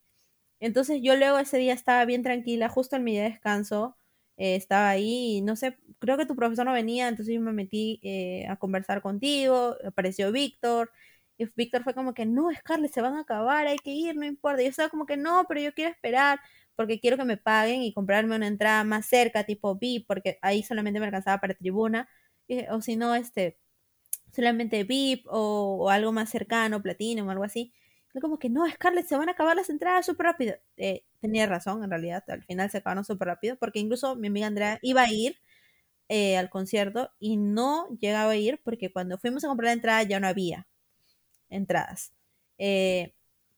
Entonces 0.59 0.99
yo 1.01 1.15
luego 1.15 1.39
ese 1.39 1.57
día 1.57 1.73
estaba 1.73 2.05
bien 2.05 2.23
tranquila, 2.23 2.69
justo 2.69 2.95
en 2.97 3.03
mi 3.05 3.17
descanso, 3.17 3.97
eh, 4.37 4.55
estaba 4.55 4.89
ahí 4.89 5.37
y 5.37 5.41
no 5.41 5.55
sé, 5.55 5.77
creo 5.99 6.17
que 6.17 6.25
tu 6.25 6.35
profesor 6.35 6.65
no 6.65 6.73
venía, 6.73 7.07
entonces 7.07 7.33
yo 7.35 7.41
me 7.41 7.53
metí 7.53 7.99
eh, 8.03 8.45
a 8.49 8.57
conversar 8.57 9.01
contigo, 9.01 9.75
apareció 9.85 10.31
Víctor, 10.31 10.91
y 11.37 11.45
Víctor 11.55 11.83
fue 11.83 11.93
como 11.93 12.13
que, 12.13 12.25
no, 12.25 12.49
Scarlett, 12.53 12.93
se 12.93 13.01
van 13.01 13.15
a 13.15 13.21
acabar, 13.21 13.67
hay 13.67 13.77
que 13.77 13.91
ir, 13.91 14.15
no 14.15 14.25
importa. 14.25 14.61
Yo 14.61 14.69
estaba 14.69 14.89
como 14.89 15.05
que, 15.05 15.17
no, 15.17 15.45
pero 15.47 15.61
yo 15.61 15.73
quiero 15.73 15.91
esperar 15.91 16.39
porque 16.75 16.99
quiero 16.99 17.17
que 17.17 17.25
me 17.25 17.37
paguen 17.37 17.81
y 17.83 17.93
comprarme 17.93 18.35
una 18.35 18.47
entrada 18.47 18.83
más 18.83 19.05
cerca, 19.05 19.43
tipo 19.45 19.75
VIP, 19.75 20.05
porque 20.07 20.39
ahí 20.41 20.63
solamente 20.63 20.99
me 20.99 21.05
alcanzaba 21.07 21.39
para 21.41 21.53
tribuna, 21.53 22.09
o 22.71 22.81
si 22.81 22.95
no, 22.95 23.15
este, 23.15 23.57
solamente 24.33 24.83
VIP 24.83 25.25
o, 25.29 25.89
algo 25.89 26.11
más 26.11 26.29
cercano, 26.29 26.81
platino 26.81 27.25
o 27.25 27.29
algo 27.31 27.43
así. 27.43 27.73
Como 28.21 28.39
que 28.39 28.49
no, 28.49 28.69
Scarlett, 28.69 29.07
se 29.07 29.17
van 29.17 29.29
a 29.29 29.33
acabar 29.33 29.55
las 29.55 29.69
entradas 29.69 30.05
súper 30.05 30.25
rápido. 30.27 30.55
Eh, 30.77 31.03
tenía 31.21 31.45
razón, 31.47 31.83
en 31.83 31.89
realidad, 31.89 32.23
al 32.29 32.43
final 32.43 32.69
se 32.69 32.79
acabaron 32.79 33.05
súper 33.05 33.27
rápido, 33.29 33.57
porque 33.57 33.79
incluso 33.79 34.15
mi 34.15 34.27
amiga 34.27 34.47
Andrea 34.47 34.79
iba 34.81 35.01
a 35.03 35.11
ir 35.11 35.37
eh, 36.09 36.37
al 36.37 36.49
concierto 36.49 37.11
y 37.19 37.37
no 37.37 37.89
llegaba 37.99 38.31
a 38.31 38.35
ir 38.37 38.61
porque 38.63 38.91
cuando 38.91 39.17
fuimos 39.17 39.43
a 39.43 39.47
comprar 39.47 39.67
la 39.69 39.73
entrada 39.73 40.03
ya 40.03 40.19
no 40.19 40.27
había 40.27 40.67
entradas. 41.49 42.13
Eh, 42.57 43.13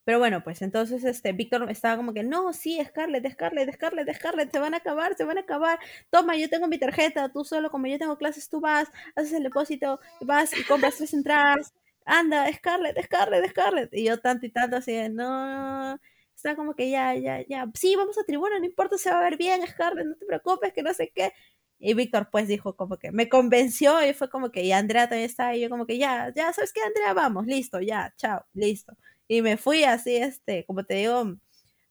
pero 0.05 0.19
bueno, 0.19 0.43
pues 0.43 0.61
entonces 0.61 1.03
este 1.03 1.33
Víctor 1.33 1.69
estaba 1.69 1.97
como 1.97 2.13
que, 2.13 2.23
no, 2.23 2.53
sí, 2.53 2.79
Scarlett, 2.85 3.29
Scarlett, 3.33 3.73
Scarlett, 3.75 4.15
Scarlett, 4.15 4.51
se 4.53 4.59
van 4.59 4.73
a 4.73 4.77
acabar, 4.77 5.15
se 5.17 5.25
van 5.25 5.37
a 5.37 5.41
acabar. 5.41 5.79
Toma, 6.09 6.37
yo 6.37 6.49
tengo 6.49 6.67
mi 6.67 6.77
tarjeta, 6.79 7.29
tú 7.29 7.43
solo, 7.43 7.69
como 7.69 7.87
yo 7.87 7.99
tengo 7.99 8.17
clases, 8.17 8.49
tú 8.49 8.61
vas, 8.61 8.89
haces 9.15 9.33
el 9.33 9.43
depósito, 9.43 9.99
vas 10.21 10.57
y 10.57 10.63
compras 10.63 10.95
tres 10.97 11.13
entradas. 11.13 11.73
Anda, 12.07 12.51
Scarlett, 12.53 13.03
Scarlett, 13.05 13.49
Scarlett. 13.51 13.93
Y 13.93 14.05
yo 14.05 14.19
tanto 14.19 14.45
y 14.45 14.49
tanto 14.51 14.77
así 14.77 14.93
de, 14.93 15.09
no, 15.09 15.99
está 16.35 16.55
como 16.55 16.75
que 16.75 16.89
ya, 16.89 17.15
ya, 17.15 17.41
ya, 17.47 17.69
sí, 17.75 17.95
vamos 17.95 18.17
a 18.17 18.23
tribuna, 18.23 18.59
no 18.59 18.65
importa, 18.65 18.97
se 18.97 19.09
va 19.11 19.19
a 19.19 19.23
ver 19.23 19.37
bien, 19.37 19.65
Scarlett, 19.67 20.07
no 20.07 20.15
te 20.15 20.25
preocupes, 20.25 20.73
que 20.73 20.83
no 20.83 20.93
sé 20.93 21.11
qué. 21.13 21.33
Y 21.79 21.93
Víctor 21.93 22.29
pues 22.31 22.47
dijo 22.47 22.75
como 22.75 22.97
que 22.97 23.11
me 23.11 23.29
convenció 23.29 24.03
y 24.07 24.13
fue 24.13 24.29
como 24.29 24.51
que, 24.51 24.63
y 24.63 24.71
Andrea 24.71 25.07
también 25.09 25.29
estaba 25.29 25.49
ahí, 25.49 25.61
yo 25.61 25.69
como 25.69 25.85
que 25.85 25.97
ya, 25.97 26.33
ya, 26.35 26.51
¿sabes 26.53 26.73
qué, 26.73 26.81
Andrea? 26.81 27.13
Vamos, 27.13 27.45
listo, 27.45 27.79
ya, 27.81 28.13
chao, 28.17 28.45
listo. 28.53 28.93
Y 29.27 29.41
me 29.41 29.57
fui 29.57 29.83
así, 29.83 30.15
este, 30.15 30.65
como 30.65 30.85
te 30.85 30.95
digo, 30.95 31.37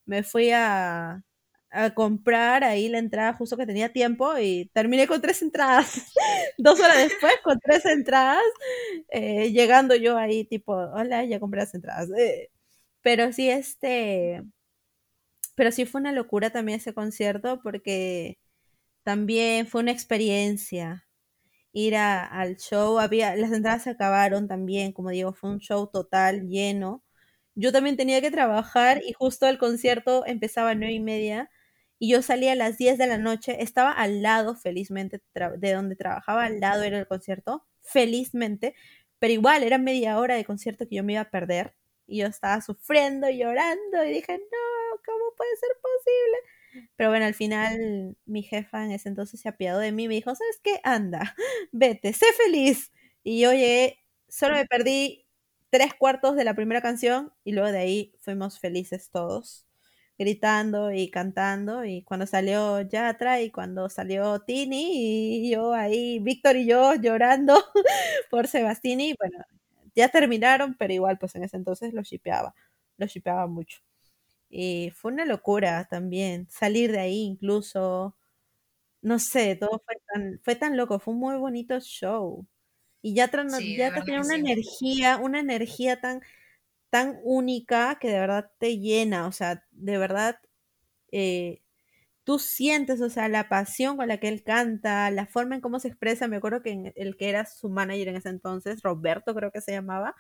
me 0.07 0.23
fui 0.23 0.51
a, 0.53 1.23
a 1.71 1.95
comprar 1.95 2.65
ahí 2.65 2.89
la 2.89 2.99
entrada 2.99 3.35
justo 3.35 3.57
que 3.57 3.67
tenía 3.67 3.93
tiempo 3.93 4.39
y 4.39 4.71
terminé 4.75 5.07
con 5.07 5.21
tres 5.21 5.43
entradas. 5.43 6.13
Dos 6.59 6.81
horas 6.81 6.99
después, 6.99 7.35
con 7.45 7.59
tres 7.61 7.85
entradas, 7.87 8.43
eh, 9.11 9.53
llegando 9.53 9.95
yo 9.97 10.17
ahí 10.19 10.45
tipo, 10.45 10.75
hola, 10.75 11.25
ya 11.25 11.41
compré 11.41 11.61
las 11.61 11.75
entradas. 11.75 12.09
Eh, 12.19 12.51
pero 13.03 13.33
sí, 13.33 13.51
este, 13.51 14.43
pero 15.55 15.73
sí 15.73 15.87
fue 15.87 16.01
una 16.01 16.13
locura 16.13 16.51
también 16.51 16.79
ese 16.79 16.95
concierto 16.95 17.61
porque 17.63 18.39
también 19.05 19.67
fue 19.69 19.83
una 19.83 19.93
experiencia 19.93 21.07
ir 21.73 21.97
al 21.97 22.57
show. 22.59 22.99
Había, 23.01 23.37
las 23.37 23.53
entradas 23.53 23.85
se 23.85 23.91
acabaron 23.91 24.49
también, 24.49 24.93
como 24.93 25.11
digo, 25.11 25.33
fue 25.35 25.51
un 25.51 25.61
show 25.61 25.89
total, 25.93 26.49
lleno. 26.49 27.05
Yo 27.55 27.73
también 27.73 27.97
tenía 27.97 28.21
que 28.23 28.31
trabajar 28.33 29.03
y 29.07 29.13
justo 29.15 29.47
el 29.49 29.59
concierto 29.59 30.25
empezaba 30.27 30.71
a 30.71 30.75
nueve 30.77 30.95
y 30.95 31.01
media 31.01 31.51
y 31.99 32.11
yo 32.11 32.23
salía 32.23 32.53
a 32.53 32.57
las 32.57 32.79
10 32.79 32.99
de 32.99 33.07
la 33.07 33.19
noche. 33.19 33.63
Estaba 33.63 33.91
al 33.93 34.23
lado, 34.23 34.55
felizmente, 34.57 35.23
de 35.59 35.73
donde 35.73 35.97
trabajaba, 35.97 36.45
al 36.45 36.61
lado 36.61 36.83
era 36.83 36.99
el 36.99 37.07
concierto, 37.07 37.65
felizmente, 37.83 38.75
pero 39.19 39.33
igual 39.33 39.63
era 39.63 39.79
media 39.79 40.19
hora 40.19 40.35
de 40.37 40.45
concierto 40.45 40.87
que 40.89 40.97
yo 40.97 41.05
me 41.05 41.15
iba 41.15 41.23
a 41.23 41.31
perder 41.31 41.75
y 42.07 42.19
yo 42.19 42.27
estaba 42.27 42.61
sufriendo, 42.61 43.29
llorando 43.31 44.05
y 44.05 44.13
dije, 44.13 44.39
no, 44.39 44.99
¿cómo 45.05 45.25
puede 45.37 45.57
ser 45.57 45.71
posible? 45.83 46.37
Pero 46.97 47.11
bueno, 47.11 47.25
al 47.27 47.35
final 47.35 48.17
mi 48.27 48.43
jefa 48.43 48.85
en 48.85 48.93
ese 48.93 49.09
entonces 49.09 49.41
se 49.41 49.49
apiadó 49.49 49.79
de 49.79 49.93
mí 49.93 50.05
y 50.05 50.09
me 50.09 50.15
dijo, 50.15 50.35
¿sabes 50.35 50.61
qué? 50.63 50.81
Anda, 50.85 51.35
vete, 51.73 52.13
sé 52.13 52.27
feliz. 52.45 52.93
Y 53.23 53.41
yo 53.41 53.53
llegué, 53.53 53.99
solo 54.29 54.55
me 54.57 54.67
perdí 54.67 55.27
tres 55.71 55.95
cuartos 55.95 56.37
de 56.37 56.45
la 56.45 56.55
primera 56.55 56.81
canción 56.83 57.33
y 57.45 57.53
luego 57.53 57.73
de 57.73 57.79
ahí 57.79 58.15
fuimos 58.21 58.61
felices 58.61 59.11
todos, 59.11 59.67
gritando 60.19 60.93
y 60.93 61.11
cantando. 61.11 61.85
Y 61.85 62.03
cuando 62.03 62.27
salió 62.27 62.81
Yatra 62.83 63.41
y 63.43 63.51
cuando 63.51 63.89
salió 63.89 64.41
Tini 64.41 65.47
y 65.47 65.51
yo 65.53 65.75
ahí, 65.75 66.19
Víctor 66.21 66.57
y 66.57 66.67
yo 66.67 66.95
llorando 66.95 67.55
por 68.31 68.49
Sebastini, 68.49 69.15
bueno, 69.19 69.39
ya 69.95 70.09
terminaron, 70.11 70.75
pero 70.79 70.93
igual 70.95 71.19
pues 71.19 71.35
en 71.37 71.45
ese 71.45 71.57
entonces 71.57 71.95
lo 71.95 72.03
shipeaba, 72.03 72.55
lo 72.99 73.07
shipeaba 73.07 73.47
mucho. 73.47 73.81
Y 74.51 74.93
fue 74.95 75.13
una 75.13 75.25
locura 75.27 75.87
también, 75.91 76.49
salir 76.51 76.93
de 76.93 77.01
ahí 77.01 77.21
incluso, 77.23 78.17
no 79.03 79.19
sé, 79.19 79.57
todo 79.57 79.83
fue 79.85 79.97
tan, 80.13 80.41
fue 80.45 80.57
tan 80.57 80.77
loco, 80.77 80.99
fue 80.99 81.15
un 81.15 81.21
muy 81.21 81.37
bonito 81.39 81.81
show. 81.81 82.47
Y 83.03 83.15
ya, 83.15 83.31
ya 83.77 83.95
tenía 84.05 84.21
una 84.21 84.37
energía, 84.37 85.19
una 85.19 85.41
energía 85.41 86.01
tan, 86.01 86.23
tan 86.97 87.21
única 87.25 87.99
que 88.01 88.09
de 88.09 88.19
verdad 88.19 88.51
te 88.59 88.79
llena, 88.79 89.27
o 89.27 89.33
sea, 89.33 89.63
de 89.71 89.99
verdad 89.99 90.39
eh, 91.13 91.61
tú 92.25 92.39
sientes, 92.39 93.03
o 93.03 93.11
sea, 93.11 93.29
la 93.29 93.51
pasión 93.51 93.99
con 93.99 94.09
la 94.09 94.19
que 94.19 94.29
él 94.29 94.43
canta, 94.45 95.11
la 95.11 95.27
forma 95.27 95.57
en 95.57 95.61
cómo 95.61 95.79
se 95.79 95.89
expresa, 95.89 96.29
me 96.29 96.37
acuerdo 96.37 96.63
que 96.63 96.95
el 96.97 97.19
que 97.19 97.29
era 97.29 97.45
su 97.47 97.69
manager 97.69 98.09
en 98.09 98.17
ese 98.17 98.31
entonces, 98.31 98.83
Roberto 98.83 99.35
creo 99.35 99.53
que 99.53 99.61
se 99.61 99.73
llamaba, 99.73 100.15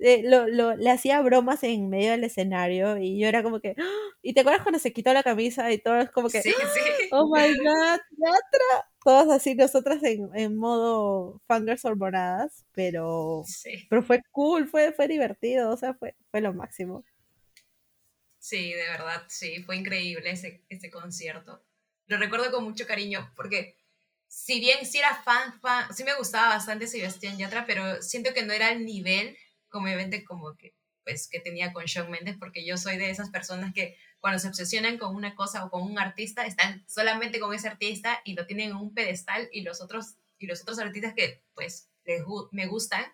eh, 0.00 0.22
lo, 0.24 0.48
lo, 0.48 0.76
le 0.76 0.90
hacía 0.90 1.22
bromas 1.22 1.62
en 1.62 1.88
medio 1.88 2.12
del 2.12 2.24
escenario 2.24 2.98
y 2.98 3.20
yo 3.20 3.28
era 3.28 3.44
como 3.44 3.60
que, 3.60 3.76
¡Ah! 3.78 4.10
¿y 4.22 4.34
te 4.34 4.40
acuerdas 4.40 4.62
cuando 4.62 4.80
se 4.80 4.92
quitó 4.92 5.12
la 5.12 5.22
camisa 5.22 5.70
y 5.72 5.78
todo 5.78 5.98
es 5.98 6.10
como 6.10 6.30
que, 6.30 6.42
sí, 6.42 6.50
sí. 6.74 6.80
oh 7.12 7.26
my 7.32 7.48
god, 7.58 8.00
otra, 8.20 8.87
todos 9.08 9.30
así, 9.30 9.54
nosotras 9.54 10.02
en, 10.02 10.28
en 10.34 10.54
modo 10.54 11.40
fangirls 11.46 11.82
hormonadas, 11.86 12.66
pero, 12.74 13.42
pero 13.88 14.02
fue 14.02 14.20
cool, 14.32 14.68
fue, 14.68 14.92
fue 14.92 15.08
divertido, 15.08 15.70
o 15.70 15.78
sea, 15.78 15.94
fue, 15.94 16.14
fue 16.30 16.42
lo 16.42 16.52
máximo. 16.52 17.02
Sí, 18.38 18.74
de 18.74 18.82
verdad, 18.82 19.24
sí, 19.28 19.62
fue 19.62 19.78
increíble 19.78 20.30
ese, 20.30 20.62
ese 20.68 20.90
concierto. 20.90 21.64
Lo 22.06 22.18
recuerdo 22.18 22.52
con 22.52 22.64
mucho 22.64 22.86
cariño 22.86 23.32
porque 23.34 23.78
si 24.26 24.60
bien 24.60 24.84
sí 24.84 24.98
era 24.98 25.14
fan, 25.22 25.58
fan, 25.58 25.90
sí 25.94 26.04
me 26.04 26.14
gustaba 26.14 26.50
bastante 26.50 26.86
Sebastián 26.86 27.38
Yatra, 27.38 27.64
pero 27.64 28.02
siento 28.02 28.34
que 28.34 28.42
no 28.42 28.52
era 28.52 28.72
el 28.72 28.84
nivel 28.84 29.38
como 29.70 29.86
como 30.26 30.54
que 30.54 30.74
pues 31.02 31.30
que 31.30 31.40
tenía 31.40 31.72
con 31.72 31.86
Shawn 31.86 32.10
Mendes 32.10 32.36
porque 32.38 32.66
yo 32.66 32.76
soy 32.76 32.98
de 32.98 33.08
esas 33.08 33.30
personas 33.30 33.72
que 33.72 33.96
cuando 34.20 34.38
se 34.38 34.48
obsesionan 34.48 34.98
con 34.98 35.14
una 35.14 35.34
cosa 35.34 35.64
o 35.64 35.70
con 35.70 35.82
un 35.82 35.98
artista 35.98 36.44
están 36.44 36.84
solamente 36.88 37.40
con 37.40 37.54
ese 37.54 37.68
artista 37.68 38.20
y 38.24 38.34
lo 38.34 38.46
tienen 38.46 38.70
en 38.70 38.76
un 38.76 38.94
pedestal 38.94 39.48
y 39.52 39.62
los 39.62 39.80
otros 39.80 40.16
y 40.38 40.46
los 40.46 40.62
otros 40.62 40.78
artistas 40.78 41.14
que 41.14 41.42
pues 41.54 41.88
les, 42.04 42.22
me 42.52 42.66
gustan 42.66 43.04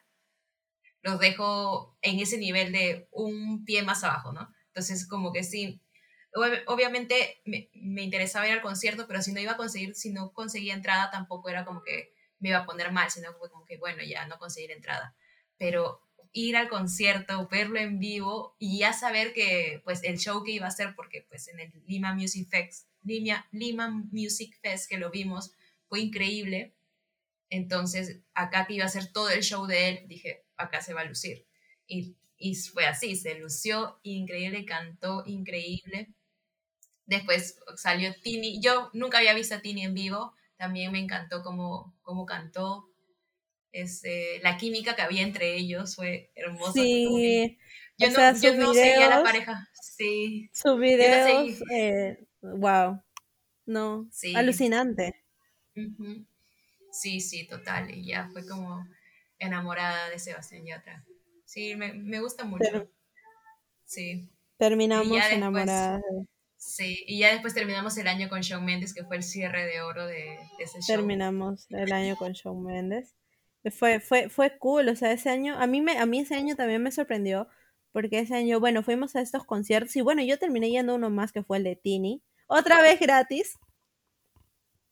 los 1.03 1.19
dejo 1.19 1.97
en 2.01 2.19
ese 2.19 2.39
nivel 2.39 2.73
de 2.73 3.09
un 3.11 3.65
pie 3.67 3.83
más 3.83 4.03
abajo, 4.05 4.33
¿no? 4.33 4.51
Entonces 4.69 5.07
como 5.07 5.33
que 5.33 5.45
sí, 5.45 5.83
obviamente 6.67 7.43
me, 7.45 7.69
me, 7.75 8.03
interesaba 8.03 8.49
ir 8.49 8.55
al 8.55 8.63
concierto, 8.63 9.07
pero 9.07 9.21
si 9.21 9.33
no 9.33 9.41
iba 9.41 9.53
a 9.53 9.57
conseguir, 9.59 9.95
si 9.95 10.11
no 10.11 10.33
conseguía 10.33 10.73
entrada, 10.73 11.11
tampoco 11.11 11.51
era 11.51 11.67
como 11.67 11.83
que 11.83 12.15
me 12.39 12.49
iba 12.49 12.59
a 12.59 12.67
poner 12.67 12.91
mal, 12.91 13.11
sino 13.11 13.39
como 13.39 13.65
que, 13.67 13.77
bueno, 13.77 14.03
ya 14.03 14.27
no 14.27 14.39
conseguir 14.39 14.71
entrada. 14.71 15.15
Pero 15.59 16.04
ir 16.35 16.57
al 16.57 16.69
concierto, 16.69 17.49
verlo 17.49 17.79
en 17.79 18.01
vivo 18.01 18.57
y 18.59 18.81
ya 18.81 18.93
saber 18.93 19.33
que 19.33 19.81
pues 19.85 20.03
el 20.03 20.19
show 20.19 20.43
que 20.43 20.51
iba 20.51 20.67
a 20.67 20.69
hacer, 20.69 20.95
porque 20.97 21.25
pues 21.29 21.47
en 21.49 21.61
el 21.61 21.73
Lima 21.87 22.13
Music 22.13 22.49
Fest, 22.51 22.89
Lima, 23.05 23.47
Lima 23.53 23.89
Music 24.11 24.59
Fest 24.61 24.91
que 24.91 24.99
lo 24.99 25.11
vimos, 25.11 25.53
fue 25.89 26.01
increíble. 26.01 26.75
Entonces, 27.51 28.19
acá 28.35 28.67
que 28.67 28.75
iba 28.75 28.85
a 28.85 28.89
ser 28.89 29.13
todo 29.13 29.31
el 29.31 29.43
show 29.43 29.67
de 29.67 29.89
él, 29.89 30.09
dije, 30.09 30.45
acá 30.57 30.83
se 30.83 30.93
va 30.93 31.03
a 31.03 31.05
lucir. 31.05 31.47
Y, 31.87 32.17
y 32.37 32.57
fue 32.57 32.87
así, 32.87 33.15
se 33.15 33.39
lució 33.39 34.01
increíble, 34.03 34.65
cantó 34.65 35.23
increíble. 35.27 36.15
Después 37.07 37.61
salió 37.77 38.13
Tini. 38.23 38.61
Yo 38.61 38.91
nunca 38.93 39.19
había 39.19 39.35
visto 39.35 39.55
a 39.55 39.61
Tini 39.61 39.85
en 39.85 39.95
vivo, 39.95 40.35
también 40.57 40.91
me 40.91 40.99
encantó 40.99 41.45
cómo, 41.45 41.95
cómo 42.03 42.27
cantó 42.27 42.91
este, 43.75 44.39
la 44.43 44.57
química 44.57 44.95
que 44.95 45.03
había 45.03 45.23
entre 45.23 45.57
ellos 45.57 45.97
fue 45.97 46.31
hermosa. 46.37 46.73
Sí. 46.73 47.59
Yo, 47.99 48.09
no, 48.11 48.41
yo 48.41 48.55
no 48.55 48.73
seguía 48.73 49.11
la 49.11 49.23
pareja. 49.23 49.69
Sí. 49.83 50.49
Su 50.53 50.77
video, 50.79 51.47
eh, 51.73 52.25
wow. 52.41 53.03
No, 53.67 54.09
sí. 54.13 54.35
alucinante. 54.35 55.25
Sí, 56.93 57.21
sí, 57.21 57.49
total. 57.49 57.91
Y 57.91 58.07
ya 58.07 58.29
fue 58.33 58.47
como 58.47 58.87
enamorada 59.39 60.09
de 60.09 60.21
Sebastián 60.21 60.65
Yatra. 60.65 61.05
Sí, 61.45 61.75
me, 61.75 61.93
me 61.95 62.21
gusta 62.21 62.45
mucho. 62.45 62.89
sí. 63.85 64.31
Terminamos 64.57 65.19
enamoradas. 65.31 66.01
Sí, 66.57 67.05
y 67.09 67.19
ya 67.19 67.33
después 67.33 67.55
terminamos 67.55 67.99
el 67.99 68.07
año 68.07 68.29
con 68.29 68.41
Shawn 68.41 68.65
Mendes, 68.65 68.95
que 68.95 69.05
fue 69.05 69.17
el 69.17 69.25
cierre 69.25 69.67
de 69.67 69.83
oro 69.83 70.07
de, 70.07 70.39
de 70.59 70.65
ese 70.65 70.79
show. 70.81 70.97
Terminamos 70.97 71.67
el 71.71 71.93
año 71.93 72.17
con 72.17 72.33
Shawn 72.33 72.63
Mendes. 72.63 73.15
Fue, 73.71 73.99
fue, 74.01 74.29
fue 74.29 74.59
cool, 74.59 74.89
o 74.91 74.97
sea, 74.97 75.13
ese 75.13 75.31
año, 75.31 75.57
a 75.59 75.67
mí, 75.67 75.81
me, 75.81 75.99
a 75.99 76.07
mí 76.07 76.21
ese 76.21 76.35
año 76.35 76.55
también 76.55 76.83
me 76.83 76.93
sorprendió, 76.93 77.49
porque 77.93 78.19
ese 78.21 78.35
año, 78.35 78.61
bueno, 78.61 78.83
fuimos 78.83 79.17
a 79.17 79.21
estos 79.23 79.45
conciertos 79.47 79.97
y 79.97 80.03
bueno, 80.03 80.23
yo 80.23 80.39
terminé 80.39 80.71
yendo 80.71 80.95
uno 80.95 81.09
más 81.11 81.33
que 81.33 81.43
fue 81.43 81.57
el 81.59 81.65
de 81.65 81.77
Tini, 81.77 82.23
otra 82.47 82.83
vez 82.83 83.01
gratis, 83.01 83.59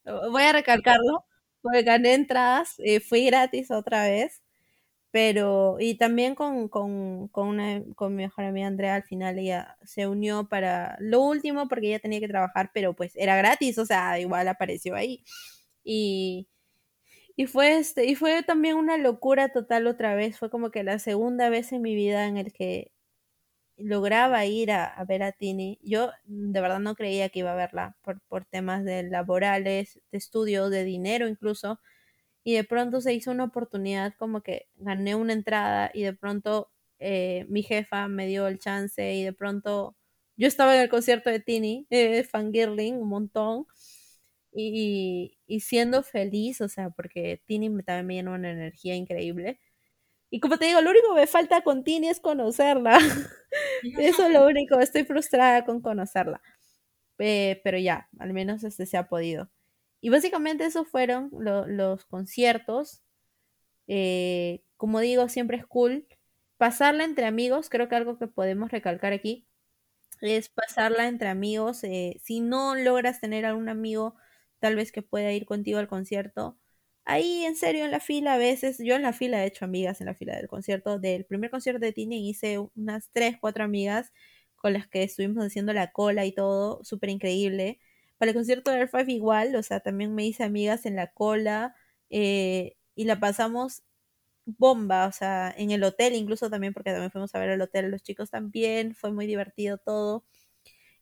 voy 0.05 0.43
a 0.43 0.53
recalcarlo, 0.53 1.25
porque 1.61 1.83
gané 1.83 2.15
entradas, 2.15 2.75
y 2.79 3.01
fui 3.01 3.27
gratis 3.27 3.71
otra 3.71 4.05
vez, 4.05 4.43
pero, 5.13 5.77
y 5.81 5.97
también 5.97 6.35
con, 6.37 6.69
con, 6.69 7.29
con, 7.29 7.49
una, 7.49 7.83
con 7.97 8.17
mi 8.17 8.25
mejor 8.25 8.45
amiga 8.47 8.69
Andrea, 8.69 8.97
al 8.97 9.05
final 9.05 9.39
ella 9.39 9.79
se 9.85 10.09
unió 10.09 10.49
para 10.49 10.97
lo 11.01 11.21
último, 11.23 11.69
porque 11.69 11.89
ella 11.89 12.01
tenía 12.01 12.21
que 12.21 12.29
trabajar, 12.29 12.71
pero 12.75 12.95
pues 12.97 13.13
era 13.17 13.37
gratis, 13.37 13.79
o 13.79 13.87
sea, 13.87 14.21
igual 14.21 14.49
apareció 14.49 14.95
ahí. 14.97 15.25
Y, 15.85 16.49
y 17.37 17.47
fue 17.47 17.79
este, 17.79 18.07
y 18.07 18.15
fue 18.15 18.43
también 18.43 18.77
una 18.77 18.97
locura 18.99 19.51
total 19.51 19.87
otra 19.87 20.15
vez. 20.15 20.39
Fue 20.39 20.51
como 20.51 20.71
que 20.71 20.83
la 20.85 20.99
segunda 20.99 21.49
vez 21.51 21.73
en 21.73 21.83
mi 21.83 21.95
vida 21.95 22.27
en 22.27 22.37
el 22.37 22.53
que 22.53 22.93
lograba 23.77 24.45
ir 24.47 24.73
a, 24.73 25.05
ver 25.09 25.23
a 25.23 25.33
Tini, 25.33 25.79
yo 25.83 26.11
de 26.25 26.61
verdad 26.61 26.81
no 26.81 26.95
creía 26.97 27.29
que 27.31 27.41
iba 27.41 27.53
a 27.53 27.57
verla 27.57 27.97
por, 28.03 28.21
por 28.23 28.45
temas 28.47 28.85
de 28.85 29.05
laborales, 29.05 30.01
de 30.13 30.19
estudio, 30.19 30.71
de 30.71 30.85
dinero 30.85 31.29
incluso. 31.29 31.81
Y 32.45 32.55
de 32.55 32.65
pronto 32.65 33.01
se 33.01 33.15
hizo 33.15 33.31
una 33.31 33.45
oportunidad 33.45 34.15
como 34.19 34.43
que 34.43 34.69
gané 34.77 35.15
una 35.15 35.33
entrada 35.33 35.91
y 35.95 36.03
de 36.03 36.13
pronto 36.15 36.71
eh, 36.99 37.47
mi 37.49 37.63
jefa 37.63 38.09
me 38.09 38.27
dio 38.27 38.47
el 38.49 38.59
chance 38.59 39.15
y 39.15 39.25
de 39.25 39.33
pronto 39.33 39.97
yo 40.37 40.49
estaba 40.49 40.75
en 40.77 40.83
el 40.83 40.89
concierto 40.89 41.31
de 41.31 41.41
Tini, 41.41 41.87
eh, 41.91 42.25
fangirling 42.25 42.97
un 42.97 43.09
montón 43.09 43.67
y, 44.53 45.39
y, 45.47 45.61
siendo 45.61 46.03
feliz, 46.03 46.61
o 46.61 46.69
sea, 46.69 46.91
porque 46.91 47.43
Tini 47.47 47.69
también 47.83 48.07
me 48.07 48.15
llenó 48.17 48.35
una 48.35 48.51
energía 48.51 48.95
increíble. 48.95 49.59
Y 50.31 50.41
como 50.41 50.59
te 50.59 50.67
digo, 50.67 50.81
lo 50.81 50.91
único 50.91 51.15
que 51.15 51.21
me 51.23 51.27
falta 51.27 51.63
con 51.63 51.85
Tini 51.85 52.09
es 52.09 52.21
conocerla. 52.21 52.99
Eso 53.99 54.27
es 54.27 54.33
lo 54.33 54.47
único, 54.47 54.81
estoy 54.81 55.05
frustrada 55.05 55.65
con 55.65 55.81
conocerla. 55.83 56.43
pero 57.17 57.79
ya, 57.79 58.09
al 58.19 58.33
menos 58.33 58.65
este 58.65 58.87
se 58.87 58.97
ha 58.97 59.09
podido. 59.09 59.51
Y 60.01 60.11
básicamente 60.11 60.65
esos 60.65 60.89
fueron 60.89 61.31
los 61.33 62.05
conciertos. 62.07 63.03
Eh, 63.89 64.65
como 64.77 65.01
digo, 65.01 65.29
siempre 65.29 65.59
es 65.59 65.67
cool. 65.67 66.07
Pasarla 66.59 67.05
entre 67.05 67.27
amigos, 67.27 67.71
creo 67.71 67.89
que 67.89 67.97
algo 67.97 68.19
que 68.19 68.29
podemos 68.29 68.71
recalcar 68.71 69.13
aquí 69.13 69.47
es 70.23 70.49
pasarla 70.49 71.09
entre 71.09 71.29
amigos. 71.29 71.85
Eh, 71.85 72.17
si 72.23 72.41
no 72.41 72.75
logras 72.75 73.21
tener 73.21 73.45
algún 73.47 73.69
amigo, 73.69 74.17
tal 74.63 74.77
vez 74.77 74.93
que 74.93 75.03
pueda 75.03 75.33
ir 75.33 75.47
contigo 75.47 75.81
al 75.81 75.89
concierto, 75.89 76.59
ahí 77.05 77.45
en 77.45 77.57
serio 77.57 77.85
en 77.85 77.91
la 77.91 78.01
fila 78.01 78.35
a 78.35 78.39
veces, 78.39 78.79
yo 78.79 78.95
en 78.95 79.03
la 79.03 79.13
fila 79.13 79.45
he 79.45 79.49
hecho 79.49 79.65
amigas 79.65 80.01
en 80.01 80.07
la 80.07 80.15
fila 80.15 80.37
del 80.37 80.49
concierto, 80.49 81.01
del 81.01 81.25
primer 81.27 81.51
concierto 81.51 81.85
de 81.85 81.93
Tini 81.93 82.29
hice 82.31 82.59
unas 82.77 83.11
3, 83.13 83.39
4 83.41 83.65
amigas 83.65 84.13
con 84.57 84.73
las 84.75 84.87
que 84.89 85.03
estuvimos 85.03 85.45
haciendo 85.45 85.73
la 85.73 85.93
cola 85.93 86.25
y 86.27 86.33
todo, 86.33 86.85
súper 86.85 87.11
increíble. 87.11 87.81
Para 88.19 88.31
el 88.31 88.37
concierto 88.37 88.71
de 88.71 88.79
Air 88.79 89.11
igual, 89.11 89.57
o 89.57 89.63
sea, 89.65 89.81
también 89.81 90.15
me 90.15 90.25
hice 90.27 90.45
amigas 90.45 90.87
en 90.87 90.95
la 90.97 91.09
cola 91.13 91.75
eh, 92.11 92.77
y 92.95 93.05
la 93.07 93.19
pasamos 93.21 93.83
bomba, 94.47 95.07
o 95.07 95.13
sea, 95.13 95.55
en 95.57 95.71
el 95.73 95.85
hotel 95.85 96.15
incluso 96.15 96.51
también, 96.51 96.75
porque 96.75 96.91
también 96.93 97.11
fuimos 97.13 97.35
a 97.35 97.41
ver 97.41 97.51
el 97.51 97.63
hotel, 97.63 97.91
los 97.91 98.03
chicos 98.03 98.31
también, 98.31 98.95
fue 98.95 99.13
muy 99.13 99.27
divertido 99.27 99.79
todo. 99.79 100.25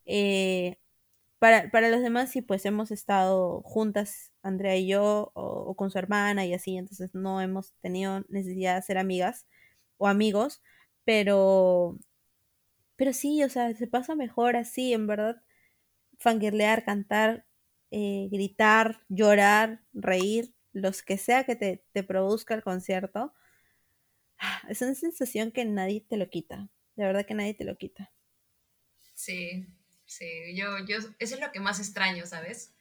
Eh, 0.06 0.78
para, 1.40 1.70
para 1.70 1.88
los 1.88 2.02
demás 2.02 2.30
sí, 2.30 2.42
pues 2.42 2.66
hemos 2.66 2.90
estado 2.90 3.62
juntas, 3.62 4.30
Andrea 4.42 4.76
y 4.76 4.86
yo, 4.86 5.32
o, 5.34 5.74
con 5.74 5.90
su 5.90 5.98
hermana 5.98 6.44
y 6.46 6.52
así, 6.54 6.76
entonces 6.76 7.14
no 7.14 7.40
hemos 7.40 7.72
tenido 7.80 8.20
necesidad 8.28 8.76
de 8.76 8.82
ser 8.82 8.98
amigas 8.98 9.46
o 9.96 10.06
amigos, 10.06 10.62
pero, 11.04 11.98
pero 12.96 13.14
sí, 13.14 13.42
o 13.42 13.48
sea, 13.48 13.74
se 13.74 13.86
pasa 13.86 14.14
mejor 14.14 14.56
así, 14.56 14.92
en 14.92 15.06
verdad, 15.06 15.42
fangirlear, 16.18 16.84
cantar, 16.84 17.46
eh, 17.90 18.28
gritar, 18.30 19.00
llorar, 19.08 19.82
reír, 19.94 20.54
los 20.72 21.02
que 21.02 21.16
sea 21.18 21.44
que 21.44 21.56
te, 21.56 21.82
te 21.92 22.04
produzca 22.04 22.54
el 22.54 22.62
concierto, 22.62 23.32
es 24.68 24.82
una 24.82 24.94
sensación 24.94 25.52
que 25.52 25.64
nadie 25.64 26.02
te 26.02 26.18
lo 26.18 26.28
quita, 26.28 26.68
de 26.96 27.04
verdad 27.06 27.24
que 27.24 27.34
nadie 27.34 27.54
te 27.54 27.64
lo 27.64 27.78
quita. 27.78 28.12
Sí, 29.14 29.66
Sí, 30.10 30.56
yo, 30.56 30.80
yo, 30.80 30.96
eso 30.96 31.14
es 31.20 31.40
lo 31.40 31.52
que 31.52 31.60
más 31.60 31.78
extraño, 31.78 32.26
¿sabes? 32.26 32.74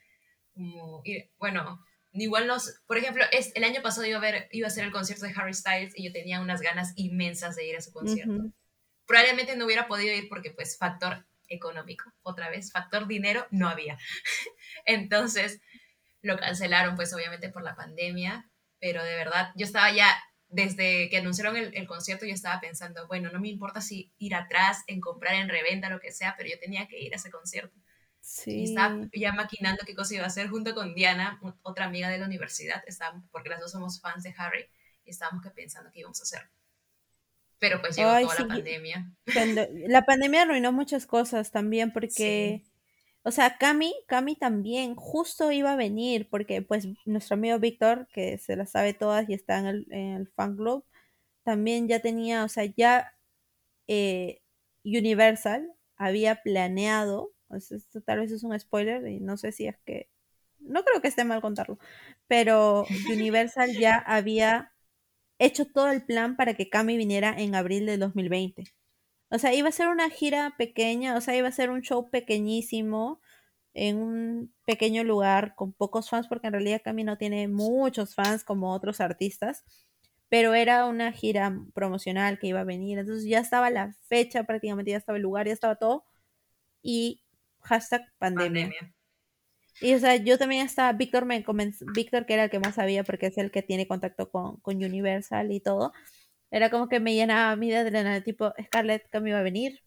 Como, 0.56 1.04
bueno, 1.38 1.86
igual 2.12 2.48
nos, 2.48 2.82
por 2.88 2.98
ejemplo, 2.98 3.24
es, 3.32 3.52
el 3.54 3.64
año 3.64 3.84
pasado 3.84 4.08
iba 4.08 4.18
a, 4.18 4.22
ver, 4.22 4.50
iba 4.52 4.66
a 4.66 4.72
ser 4.72 4.84
el 4.84 4.92
concierto 4.92 5.28
de 5.28 5.34
Harry 5.36 5.54
Styles 5.54 5.94
y 5.96 6.04
yo 6.04 6.12
tenía 6.12 6.42
unas 6.42 6.60
ganas 6.60 6.92
inmensas 6.96 7.56
de 7.56 7.68
ir 7.68 7.78
a 7.78 7.82
su 7.82 7.94
concierto. 7.94 8.52
Probablemente 9.06 9.56
no 9.56 9.66
hubiera 9.66 9.88
podido 9.88 10.12
ir 10.12 10.28
porque 10.28 10.50
pues 10.50 10.76
factor 10.80 11.28
económico, 11.50 12.12
otra 12.24 12.50
vez, 12.50 12.72
factor 12.72 13.08
dinero, 13.08 13.46
no 13.52 13.70
había. 13.70 14.00
Entonces 14.88 15.62
lo 16.24 16.36
cancelaron 16.36 16.96
pues 16.96 17.14
obviamente 17.14 17.50
por 17.50 17.62
la 17.62 17.76
pandemia, 17.76 18.50
pero 18.80 19.04
de 19.04 19.14
verdad 19.14 19.52
yo 19.56 19.68
estaba 19.68 19.92
ya 19.92 20.20
desde 20.50 21.10
que 21.10 21.18
anunciaron 21.18 21.56
el, 21.56 21.88
concierto 21.88 22.26
yo 22.26 22.34
estaba 22.34 22.60
pensando, 22.60 23.08
bueno, 23.08 23.32
no 23.32 23.40
me 23.40 23.50
importa 23.50 23.82
si 23.82 24.12
ir 24.18 24.36
atrás, 24.36 24.84
en 24.88 25.00
comprar 25.00 25.36
en 25.36 25.48
reventa, 25.48 25.90
lo 25.90 26.00
que 26.00 26.12
sea, 26.12 26.36
pero 26.38 26.50
yo 26.50 26.60
tenía 26.60 26.88
que 26.88 27.00
ir 27.00 27.14
a 27.14 27.18
ese 27.18 27.30
concierto. 27.30 27.78
Sí. 28.20 28.62
Y 28.62 28.64
estaba 28.66 29.08
ya 29.14 29.32
maquinando 29.32 29.86
qué 29.86 29.96
cosa 29.96 30.16
iba 30.16 30.24
a 30.24 30.28
hacer 30.28 30.50
junto 30.50 30.74
con 30.74 30.96
Diana, 30.96 31.40
otra 31.62 31.86
amiga 31.86 32.10
de 32.10 32.18
la 32.18 32.26
universidad, 32.26 32.84
estábamos, 32.88 33.26
porque 33.32 33.50
las 33.50 33.60
dos 33.60 33.72
somos 33.72 34.02
fans 34.02 34.24
de 34.24 34.34
Harry, 34.38 34.66
y 35.06 35.12
estábamos 35.12 35.44
que 35.44 35.52
pensando 35.52 35.92
qué 35.92 36.00
íbamos 36.00 36.20
a 36.20 36.24
hacer. 36.24 36.50
Pero 37.60 37.82
pues 37.82 37.96
llegó 37.96 38.10
toda 38.10 38.40
la 38.40 38.48
pandemia. 38.48 39.14
La 39.88 40.06
pandemia 40.06 40.44
arruinó 40.44 40.72
muchas 40.72 41.06
cosas 41.06 41.52
también 41.52 41.94
porque... 41.94 42.64
O 43.24 43.32
sea, 43.32 43.58
Cami, 43.58 43.94
Cami 44.08 44.36
también 44.36 44.96
justo 44.96 45.52
iba 45.52 45.74
a 45.74 45.76
venir 45.76 46.30
porque 46.30 46.62
pues 46.62 46.88
nuestro 47.06 47.36
amigo 47.36 47.60
Víctor, 47.60 48.08
que 48.14 48.38
se 48.38 48.56
las 48.56 48.72
sabe 48.72 48.94
todas 48.94 49.30
y 49.30 49.34
está 49.34 49.60
en 49.60 49.68
el, 49.92 50.32
fan 50.36 50.56
club, 50.56 50.86
también 51.44 51.88
ya 51.88 52.00
tenía, 52.02 52.46
o 52.46 52.50
sea, 52.50 52.66
ya 52.66 53.14
eh, 53.88 54.42
Universal 54.86 55.74
había 55.98 56.42
planeado, 56.44 57.34
esto 57.52 58.02
tal 58.02 58.20
vez 58.22 58.32
es 58.32 58.44
un 58.44 58.58
spoiler 58.60 59.08
y 59.08 59.20
no 59.20 59.38
sé 59.38 59.52
si 59.52 59.68
es 59.68 59.78
que, 59.86 60.10
no 60.60 60.84
creo 60.84 61.02
que 61.02 61.10
esté 61.10 61.24
mal 61.26 61.42
contarlo, 61.42 61.80
pero 62.28 62.86
Universal 63.12 63.78
ya 63.78 63.98
había 63.98 64.74
hecho 65.40 65.66
todo 65.66 65.92
el 65.92 66.06
plan 66.06 66.38
para 66.38 66.54
que 66.56 66.70
Cami 66.70 66.98
viniera 66.98 67.34
en 67.38 67.56
abril 67.56 67.86
de 67.86 67.98
2020. 67.98 68.66
O 69.30 69.38
sea, 69.38 69.54
iba 69.54 69.70
a 69.70 69.72
ser 69.72 69.88
una 69.88 70.10
gira 70.10 70.56
pequeña, 70.58 71.16
o 71.16 71.22
sea, 71.22 71.36
iba 71.36 71.48
a 71.48 71.52
ser 71.52 71.70
un 71.70 71.82
show 71.82 72.10
pequeñísimo 72.10 73.22
en 73.74 73.98
un 73.98 74.54
pequeño 74.66 75.04
lugar 75.04 75.56
con 75.56 75.74
pocos 75.74 76.10
fans, 76.10 76.28
porque 76.28 76.48
en 76.48 76.54
realidad 76.54 76.82
Cami 76.84 77.04
no 77.04 77.18
tiene 77.18 77.48
muchos 77.48 78.16
fans 78.16 78.44
como 78.44 78.74
otros 78.74 79.00
artistas, 79.00 79.64
pero 80.30 80.54
era 80.54 80.86
una 80.86 81.12
gira 81.12 81.60
promocional 81.74 82.40
que 82.40 82.48
iba 82.48 82.62
a 82.62 82.66
venir, 82.66 83.00
entonces 83.00 83.26
ya 83.26 83.40
estaba 83.40 83.70
la 83.70 83.94
fecha, 84.08 84.44
prácticamente 84.44 84.92
ya 84.92 84.98
estaba 84.98 85.18
el 85.18 85.24
lugar, 85.24 85.48
ya 85.48 85.54
estaba 85.54 85.76
todo, 85.76 86.06
y 86.82 87.24
hashtag 87.62 88.02
pandemia. 88.18 88.72
Y 89.82 89.94
o 89.94 90.00
sea, 90.00 90.18
yo 90.18 90.38
también 90.38 90.66
estaba, 90.66 90.92
Víctor 90.94 91.26
me 91.26 91.44
Víctor 91.94 92.26
que 92.26 92.34
era 92.34 92.46
el 92.46 92.50
que 92.50 92.60
más 92.60 92.76
sabía 92.76 93.04
porque 93.04 93.28
es 93.28 93.38
el 93.38 93.50
que 93.50 93.62
tiene 93.62 93.88
contacto 93.88 94.30
con, 94.30 94.58
con 94.58 94.76
Universal 94.76 95.52
y 95.52 95.62
todo, 95.62 95.94
era 96.52 96.70
como 96.70 96.90
que 96.90 97.00
me 97.00 97.14
llenaba 97.16 97.56
mi 97.56 97.70
de 97.70 97.78
adrenalina, 97.78 98.24
tipo, 98.24 98.54
Scarlett, 98.64 99.10
que 99.10 99.20
me 99.20 99.30
iba 99.30 99.40
a 99.40 99.44
venir, 99.44 99.82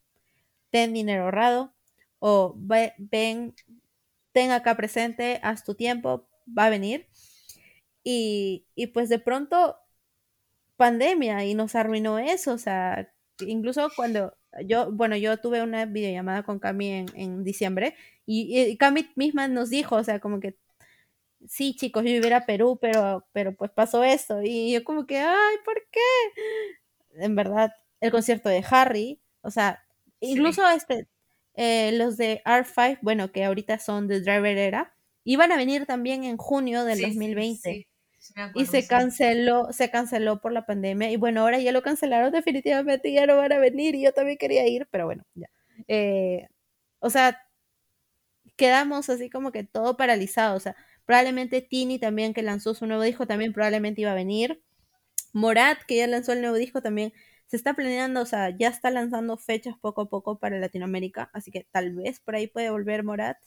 ten 0.71 0.93
dinero 0.93 1.25
ahorrado, 1.25 1.75
o 2.19 2.55
ven, 2.57 3.55
ten 4.33 4.51
acá 4.51 4.77
presente, 4.77 5.41
haz 5.43 5.65
tu 5.65 5.75
tiempo, 5.75 6.29
va 6.47 6.67
a 6.67 6.71
venir. 6.71 7.09
Y, 8.05 8.67
y 8.75 8.89
pues 8.89 9.09
de 9.09 9.19
pronto, 9.19 9.77
pandemia, 10.77 11.45
y 11.45 11.55
nos 11.55 11.75
arruinó 11.75 12.19
eso, 12.19 12.55
o 12.55 12.59
sea, 12.59 13.13
incluso 13.41 13.91
cuando 13.97 14.37
yo, 14.67 14.91
bueno, 14.93 15.17
yo 15.17 15.39
tuve 15.39 15.63
una 15.63 15.87
videollamada 15.87 16.43
con 16.43 16.59
Cami 16.59 16.89
en, 16.91 17.07
en 17.15 17.45
diciembre, 17.45 17.95
y, 18.27 18.59
y 18.59 18.77
Cami 18.77 19.11
misma 19.17 19.49
nos 19.49 19.71
dijo, 19.71 19.97
o 19.97 20.05
sea, 20.05 20.21
como 20.21 20.41
que 20.41 20.59
sí, 21.49 21.75
chicos, 21.77 22.05
yo 22.05 22.11
iba 22.11 22.37
a 22.37 22.47
Perú, 22.47 22.79
pero, 22.81 23.27
pero 23.33 23.55
pues 23.55 23.71
pasó 23.71 24.05
esto. 24.05 24.43
Y 24.43 24.73
yo 24.73 24.85
como 24.85 25.07
que, 25.07 25.19
ay, 25.19 25.57
¿por 25.65 25.83
qué? 25.91 26.01
En 27.17 27.35
verdad, 27.37 27.73
el 28.01 28.11
concierto 28.11 28.49
de 28.49 28.65
Harry, 28.71 29.21
o 29.43 29.51
sea, 29.51 29.85
incluso 30.21 30.69
este, 30.69 31.09
eh, 31.55 31.93
los 31.93 32.17
de 32.17 32.43
R5, 32.45 32.99
bueno, 33.03 33.33
que 33.33 33.45
ahorita 33.45 33.79
son 33.79 34.09
de 34.09 34.21
Driver 34.21 34.57
Era, 34.57 34.95
iban 35.25 35.53
a 35.53 35.57
venir 35.57 35.87
también 35.87 36.25
en 36.25 36.37
junio 36.37 36.85
del 36.85 37.01
2020. 37.01 37.89
y 38.55 38.67
se 38.67 38.87
canceló, 38.87 39.73
se 39.73 39.91
canceló 39.91 40.41
por 40.41 40.53
la 40.53 40.65
pandemia. 40.67 41.11
Y 41.11 41.17
bueno, 41.17 41.43
ahora 41.43 41.59
ya 41.59 41.73
lo 41.73 41.83
cancelaron 41.83 42.33
definitivamente, 42.33 43.13
ya 43.13 43.27
no 43.27 43.37
van 43.37 43.53
a 43.53 43.59
venir. 43.59 43.95
Y 43.95 44.03
yo 44.03 44.13
también 44.13 44.39
quería 44.39 44.67
ir, 44.67 44.89
pero 44.91 45.07
bueno, 45.07 45.25
ya. 45.35 45.49
Eh, 45.89 46.49
o 47.01 47.11
sea, 47.11 47.39
quedamos 48.57 49.09
así 49.11 49.29
como 49.31 49.53
que 49.53 49.65
todo 49.65 49.97
paralizado. 49.97 50.57
O 50.57 50.61
sea, 50.61 50.77
Probablemente 51.07 51.63
Tini 51.63 51.99
también, 51.99 52.35
que 52.35 52.43
lanzó 52.43 52.75
su 52.75 52.87
nuevo 52.87 53.03
disco, 53.03 53.27
también 53.27 53.53
probablemente 53.53 54.03
iba 54.03 54.13
a 54.13 54.15
venir. 54.15 54.63
Morat, 55.33 55.79
que 55.87 55.97
ya 55.97 56.07
lanzó 56.07 56.33
el 56.33 56.41
nuevo 56.41 56.57
disco, 56.57 56.83
también 56.83 57.13
se 57.47 57.57
está 57.57 57.75
planeando, 57.75 58.23
o 58.23 58.27
sea, 58.27 58.51
ya 58.57 58.69
está 58.69 58.91
lanzando 58.91 59.37
fechas 59.37 59.77
poco 59.81 60.03
a 60.03 60.09
poco 60.09 60.39
para 60.39 60.59
Latinoamérica, 60.59 61.31
así 61.35 61.51
que 61.51 61.67
tal 61.71 61.95
vez 61.95 62.21
por 62.21 62.35
ahí 62.37 62.47
puede 62.47 62.71
volver 62.71 63.05
Morat. 63.05 63.39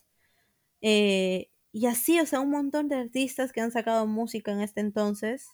Eh, 0.82 1.50
y 1.72 1.88
así, 1.88 2.20
o 2.20 2.26
sea, 2.26 2.40
un 2.42 2.52
montón 2.52 2.88
de 2.90 2.96
artistas 2.96 3.52
que 3.52 3.62
han 3.62 3.72
sacado 3.72 4.08
música 4.08 4.52
en 4.52 4.62
este 4.62 4.82
entonces 4.82 5.50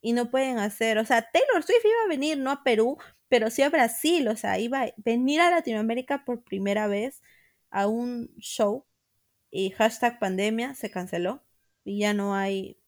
y 0.00 0.12
no 0.12 0.30
pueden 0.30 0.58
hacer, 0.58 0.98
o 0.98 1.04
sea, 1.04 1.28
Taylor 1.32 1.62
Swift 1.62 1.84
iba 1.84 2.04
a 2.04 2.08
venir, 2.08 2.38
no 2.38 2.50
a 2.50 2.62
Perú, 2.64 2.98
pero 3.28 3.50
sí 3.50 3.62
a 3.62 3.70
Brasil, 3.70 4.28
o 4.28 4.36
sea, 4.36 4.58
iba 4.58 4.82
a 4.84 4.92
venir 4.98 5.40
a 5.40 5.50
Latinoamérica 5.50 6.24
por 6.24 6.44
primera 6.44 6.86
vez 6.86 7.22
a 7.70 7.86
un 7.88 8.30
show 8.38 8.86
y 9.56 9.70
hashtag 9.70 10.18
pandemia 10.18 10.74
se 10.74 10.90
canceló 10.90 11.42
y 11.82 12.00
ya 12.00 12.12
no 12.12 12.34
hay 12.34 12.78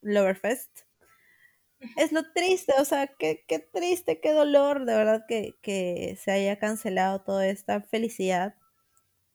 Loverfest. 0.00 0.80
es 1.96 2.10
lo 2.10 2.32
triste, 2.32 2.72
o 2.80 2.84
sea, 2.84 3.06
qué, 3.06 3.44
qué 3.46 3.60
triste, 3.60 4.20
qué 4.20 4.32
dolor, 4.32 4.86
de 4.86 4.94
verdad 4.96 5.24
que, 5.28 5.56
que 5.62 6.18
se 6.20 6.32
haya 6.32 6.58
cancelado 6.58 7.22
toda 7.22 7.46
esta 7.46 7.80
felicidad 7.80 8.56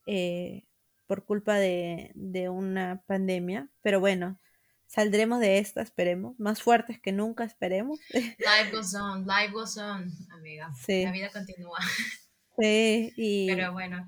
eh, 0.05 0.65
por 1.07 1.23
culpa 1.23 1.55
de, 1.55 2.11
de 2.13 2.49
una 2.49 3.03
pandemia. 3.07 3.69
Pero 3.81 4.01
bueno, 4.01 4.41
saldremos 4.85 5.39
de 5.39 5.59
esta, 5.59 5.81
esperemos, 5.81 6.37
más 6.41 6.61
fuertes 6.61 6.99
que 6.99 7.13
nunca, 7.13 7.45
esperemos. 7.45 8.01
Life 8.11 8.71
goes 8.73 8.93
on, 8.95 9.25
life 9.25 9.53
goes 9.53 9.77
on, 9.77 10.11
amiga. 10.33 10.73
Sí. 10.75 11.05
La 11.05 11.11
vida 11.13 11.29
continúa. 11.31 11.79
Sí, 12.59 13.13
y, 13.15 13.47
Pero 13.47 13.71
bueno, 13.71 14.07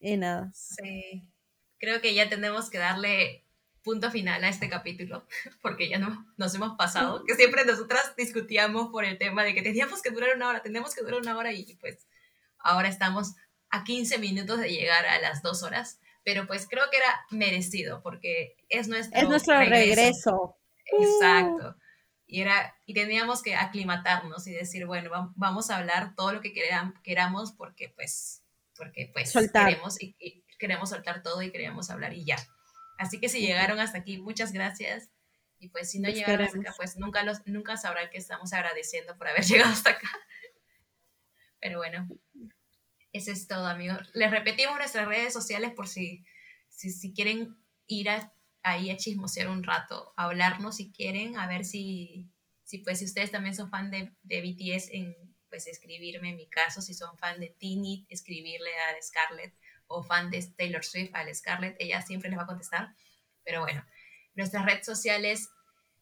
y 0.00 0.16
nada. 0.16 0.50
sí. 0.54 1.30
Creo 1.78 2.00
que 2.00 2.14
ya 2.14 2.28
tenemos 2.28 2.70
que 2.70 2.78
darle 2.78 3.44
punto 3.82 4.10
final 4.10 4.42
a 4.42 4.48
este 4.48 4.68
capítulo, 4.68 5.26
porque 5.62 5.88
ya 5.88 5.98
no, 5.98 6.26
nos 6.36 6.54
hemos 6.54 6.76
pasado, 6.76 7.24
que 7.24 7.34
siempre 7.36 7.64
nosotras 7.64 8.14
discutíamos 8.16 8.88
por 8.90 9.04
el 9.04 9.16
tema 9.18 9.44
de 9.44 9.54
que 9.54 9.62
teníamos 9.62 10.02
que 10.02 10.10
durar 10.10 10.34
una 10.36 10.48
hora, 10.48 10.62
tenemos 10.62 10.94
que 10.94 11.02
durar 11.02 11.20
una 11.20 11.36
hora 11.36 11.52
y 11.52 11.74
pues 11.76 12.06
ahora 12.58 12.88
estamos 12.88 13.34
a 13.70 13.84
15 13.84 14.18
minutos 14.18 14.58
de 14.60 14.70
llegar 14.70 15.06
a 15.06 15.20
las 15.20 15.42
dos 15.42 15.62
horas, 15.62 16.00
pero 16.24 16.46
pues 16.48 16.66
creo 16.68 16.84
que 16.90 16.96
era 16.96 17.24
merecido 17.30 18.02
porque 18.02 18.56
es 18.68 18.88
nuestro, 18.88 19.20
Es 19.20 19.28
nuestro 19.28 19.58
regreso. 19.58 20.56
Exacto. 20.86 21.76
Y, 22.26 22.40
era, 22.40 22.74
y 22.86 22.94
teníamos 22.94 23.42
que 23.42 23.54
aclimatarnos 23.54 24.46
y 24.48 24.52
decir, 24.52 24.86
bueno, 24.86 25.10
vam- 25.10 25.32
vamos 25.36 25.70
a 25.70 25.76
hablar 25.76 26.14
todo 26.16 26.32
lo 26.32 26.40
que 26.40 26.52
queram- 26.52 27.00
queramos 27.02 27.52
porque 27.52 27.88
pues, 27.94 28.42
porque 28.76 29.10
pues 29.12 29.30
Soltar. 29.30 29.68
queremos 29.68 30.00
y, 30.02 30.16
y 30.18 30.44
queremos 30.58 30.90
soltar 30.90 31.22
todo 31.22 31.42
y 31.42 31.50
queremos 31.52 31.90
hablar 31.90 32.12
y 32.14 32.24
ya. 32.24 32.36
Así 32.98 33.20
que 33.20 33.28
si 33.28 33.40
llegaron 33.40 33.78
hasta 33.80 33.98
aquí, 33.98 34.18
muchas 34.18 34.52
gracias. 34.52 35.10
Y 35.58 35.68
pues 35.68 35.90
si 35.90 36.00
no 36.00 36.08
llegaron 36.10 36.42
hasta 36.46 36.58
acá, 36.60 36.74
pues 36.76 36.96
nunca, 36.96 37.22
los, 37.22 37.46
nunca 37.46 37.76
sabrán 37.76 38.10
que 38.10 38.18
estamos 38.18 38.52
agradeciendo 38.52 39.16
por 39.16 39.28
haber 39.28 39.44
llegado 39.44 39.70
hasta 39.72 39.90
acá. 39.90 40.10
Pero 41.60 41.78
bueno, 41.78 42.08
eso 43.12 43.32
es 43.32 43.46
todo, 43.48 43.66
amigos. 43.66 43.98
Les 44.14 44.30
repetimos 44.30 44.76
nuestras 44.76 45.08
redes 45.08 45.32
sociales 45.32 45.72
por 45.72 45.88
si, 45.88 46.24
si, 46.68 46.90
si 46.90 47.12
quieren 47.12 47.56
ir 47.86 48.10
a- 48.10 48.32
ahí 48.62 48.90
a 48.90 48.96
chismosear 48.96 49.48
un 49.48 49.62
rato, 49.62 50.12
a 50.16 50.24
hablarnos 50.24 50.76
si 50.76 50.90
quieren, 50.92 51.38
a 51.38 51.46
ver 51.46 51.64
si, 51.64 52.28
si 52.64 52.78
pues 52.78 52.98
si 52.98 53.04
ustedes 53.04 53.30
también 53.30 53.54
son 53.54 53.70
fan 53.70 53.90
de, 53.90 54.12
de 54.22 54.40
BTS, 54.42 54.90
en, 54.92 55.16
pues 55.48 55.66
escribirme 55.66 56.30
en 56.30 56.36
mi 56.36 56.48
caso, 56.48 56.82
si 56.82 56.92
son 56.92 57.16
fan 57.16 57.40
de 57.40 57.48
Tini, 57.58 58.06
escribirle 58.10 58.70
a 58.78 59.00
Scarlett, 59.02 59.54
o 59.88 60.02
fan 60.02 60.30
de 60.30 60.42
Taylor 60.56 60.82
Swift, 60.84 61.14
a 61.14 61.22
Scarlett, 61.34 61.76
ella 61.78 62.00
siempre 62.02 62.28
les 62.30 62.38
va 62.38 62.44
a 62.44 62.46
contestar. 62.46 62.94
Pero 63.44 63.60
bueno, 63.60 63.84
nuestras 64.34 64.64
redes 64.64 64.86
sociales 64.86 65.50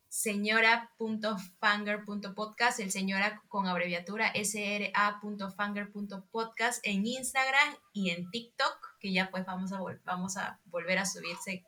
señora.fanger.podcast, 0.08 2.78
el 2.80 2.90
señora 2.92 3.42
con 3.48 3.66
abreviatura 3.66 4.32
sra.fanger.podcast 4.32 6.86
en 6.86 7.04
Instagram 7.06 7.76
y 7.92 8.10
en 8.10 8.30
TikTok, 8.30 8.96
que 9.00 9.12
ya 9.12 9.28
pues 9.30 9.44
vamos 9.44 9.72
a, 9.72 9.80
vamos 10.04 10.36
a 10.36 10.60
volver 10.66 10.98
a 10.98 11.06
subir 11.06 11.36
se- 11.44 11.64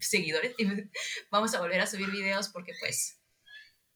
seguidores, 0.00 0.54
vamos 1.30 1.54
a 1.54 1.60
volver 1.60 1.82
a 1.82 1.86
subir 1.86 2.10
videos 2.10 2.48
porque 2.48 2.72
pues 2.80 3.20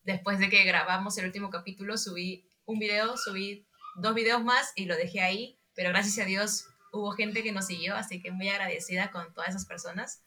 después 0.03 0.39
de 0.41 0.51
que 0.51 0.63
grabamos 0.65 1.17
el 1.19 1.25
último 1.25 1.49
capítulo 1.51 1.97
subí 1.97 2.47
un 2.67 2.79
video, 2.79 3.17
subí 3.17 3.67
dos 3.97 4.15
videos 4.15 4.45
más 4.45 4.73
y 4.77 4.85
lo 4.85 4.95
dejé 4.97 5.23
ahí, 5.23 5.59
pero 5.75 5.89
gracias 5.89 6.19
a 6.19 6.27
Dios 6.29 6.67
hubo 6.97 7.13
gente 7.13 7.43
que 7.43 7.53
nos 7.53 7.67
siguió, 7.67 7.95
así 7.97 8.21
que 8.21 8.31
muy 8.33 8.49
agradecida 8.49 9.11
con 9.11 9.33
todas 9.35 9.51
esas 9.51 9.67
personas. 9.67 10.23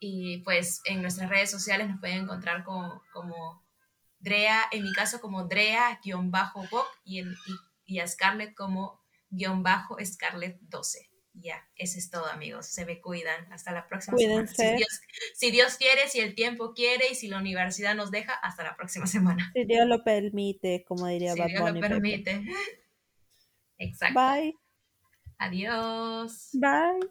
Y 0.00 0.38
pues 0.44 0.80
en 0.86 1.02
nuestras 1.02 1.28
redes 1.28 1.50
sociales 1.50 1.88
nos 1.88 2.00
pueden 2.00 2.22
encontrar 2.22 2.64
como, 2.64 3.02
como 3.12 3.62
Drea, 4.18 4.62
en 4.72 4.84
mi 4.84 4.92
caso 4.92 5.20
como 5.20 5.44
Drea-Boc 5.44 6.86
y, 7.04 7.18
en- 7.18 7.32
y, 7.86 7.94
y 7.96 7.98
a 8.00 8.06
Scarlett 8.08 8.54
como 8.54 9.00
guion 9.28 9.62
bajo 9.62 9.96
Scarlett 10.04 10.58
12. 10.62 11.08
Ya, 11.32 11.64
eso 11.76 11.96
es 11.98 12.10
todo 12.10 12.26
amigos, 12.26 12.66
se 12.66 12.84
me 12.84 13.00
cuidan, 13.00 13.52
hasta 13.52 13.70
la 13.72 13.86
próxima 13.86 14.18
semana. 14.18 14.46
Cuídense. 14.52 14.68
Si 14.70 14.76
Dios, 14.76 15.00
si 15.34 15.50
Dios 15.52 15.76
quiere, 15.76 16.08
si 16.08 16.20
el 16.20 16.34
tiempo 16.34 16.74
quiere 16.74 17.10
y 17.12 17.14
si 17.14 17.28
la 17.28 17.38
universidad 17.38 17.94
nos 17.94 18.10
deja, 18.10 18.32
hasta 18.34 18.64
la 18.64 18.76
próxima 18.76 19.06
semana. 19.06 19.50
Si 19.54 19.64
Dios 19.64 19.86
lo 19.86 20.02
permite, 20.02 20.82
como 20.84 21.06
diría 21.06 21.34
Si 21.34 21.38
Bad 21.38 21.46
Dios 21.46 21.60
lo 21.60 21.66
Bunny, 21.66 21.80
Pepe. 21.80 21.94
permite. 21.94 22.42
Exacto. 23.78 24.20
Bye. 24.20 24.54
Adiós. 25.40 26.52
Bye. 26.54 27.10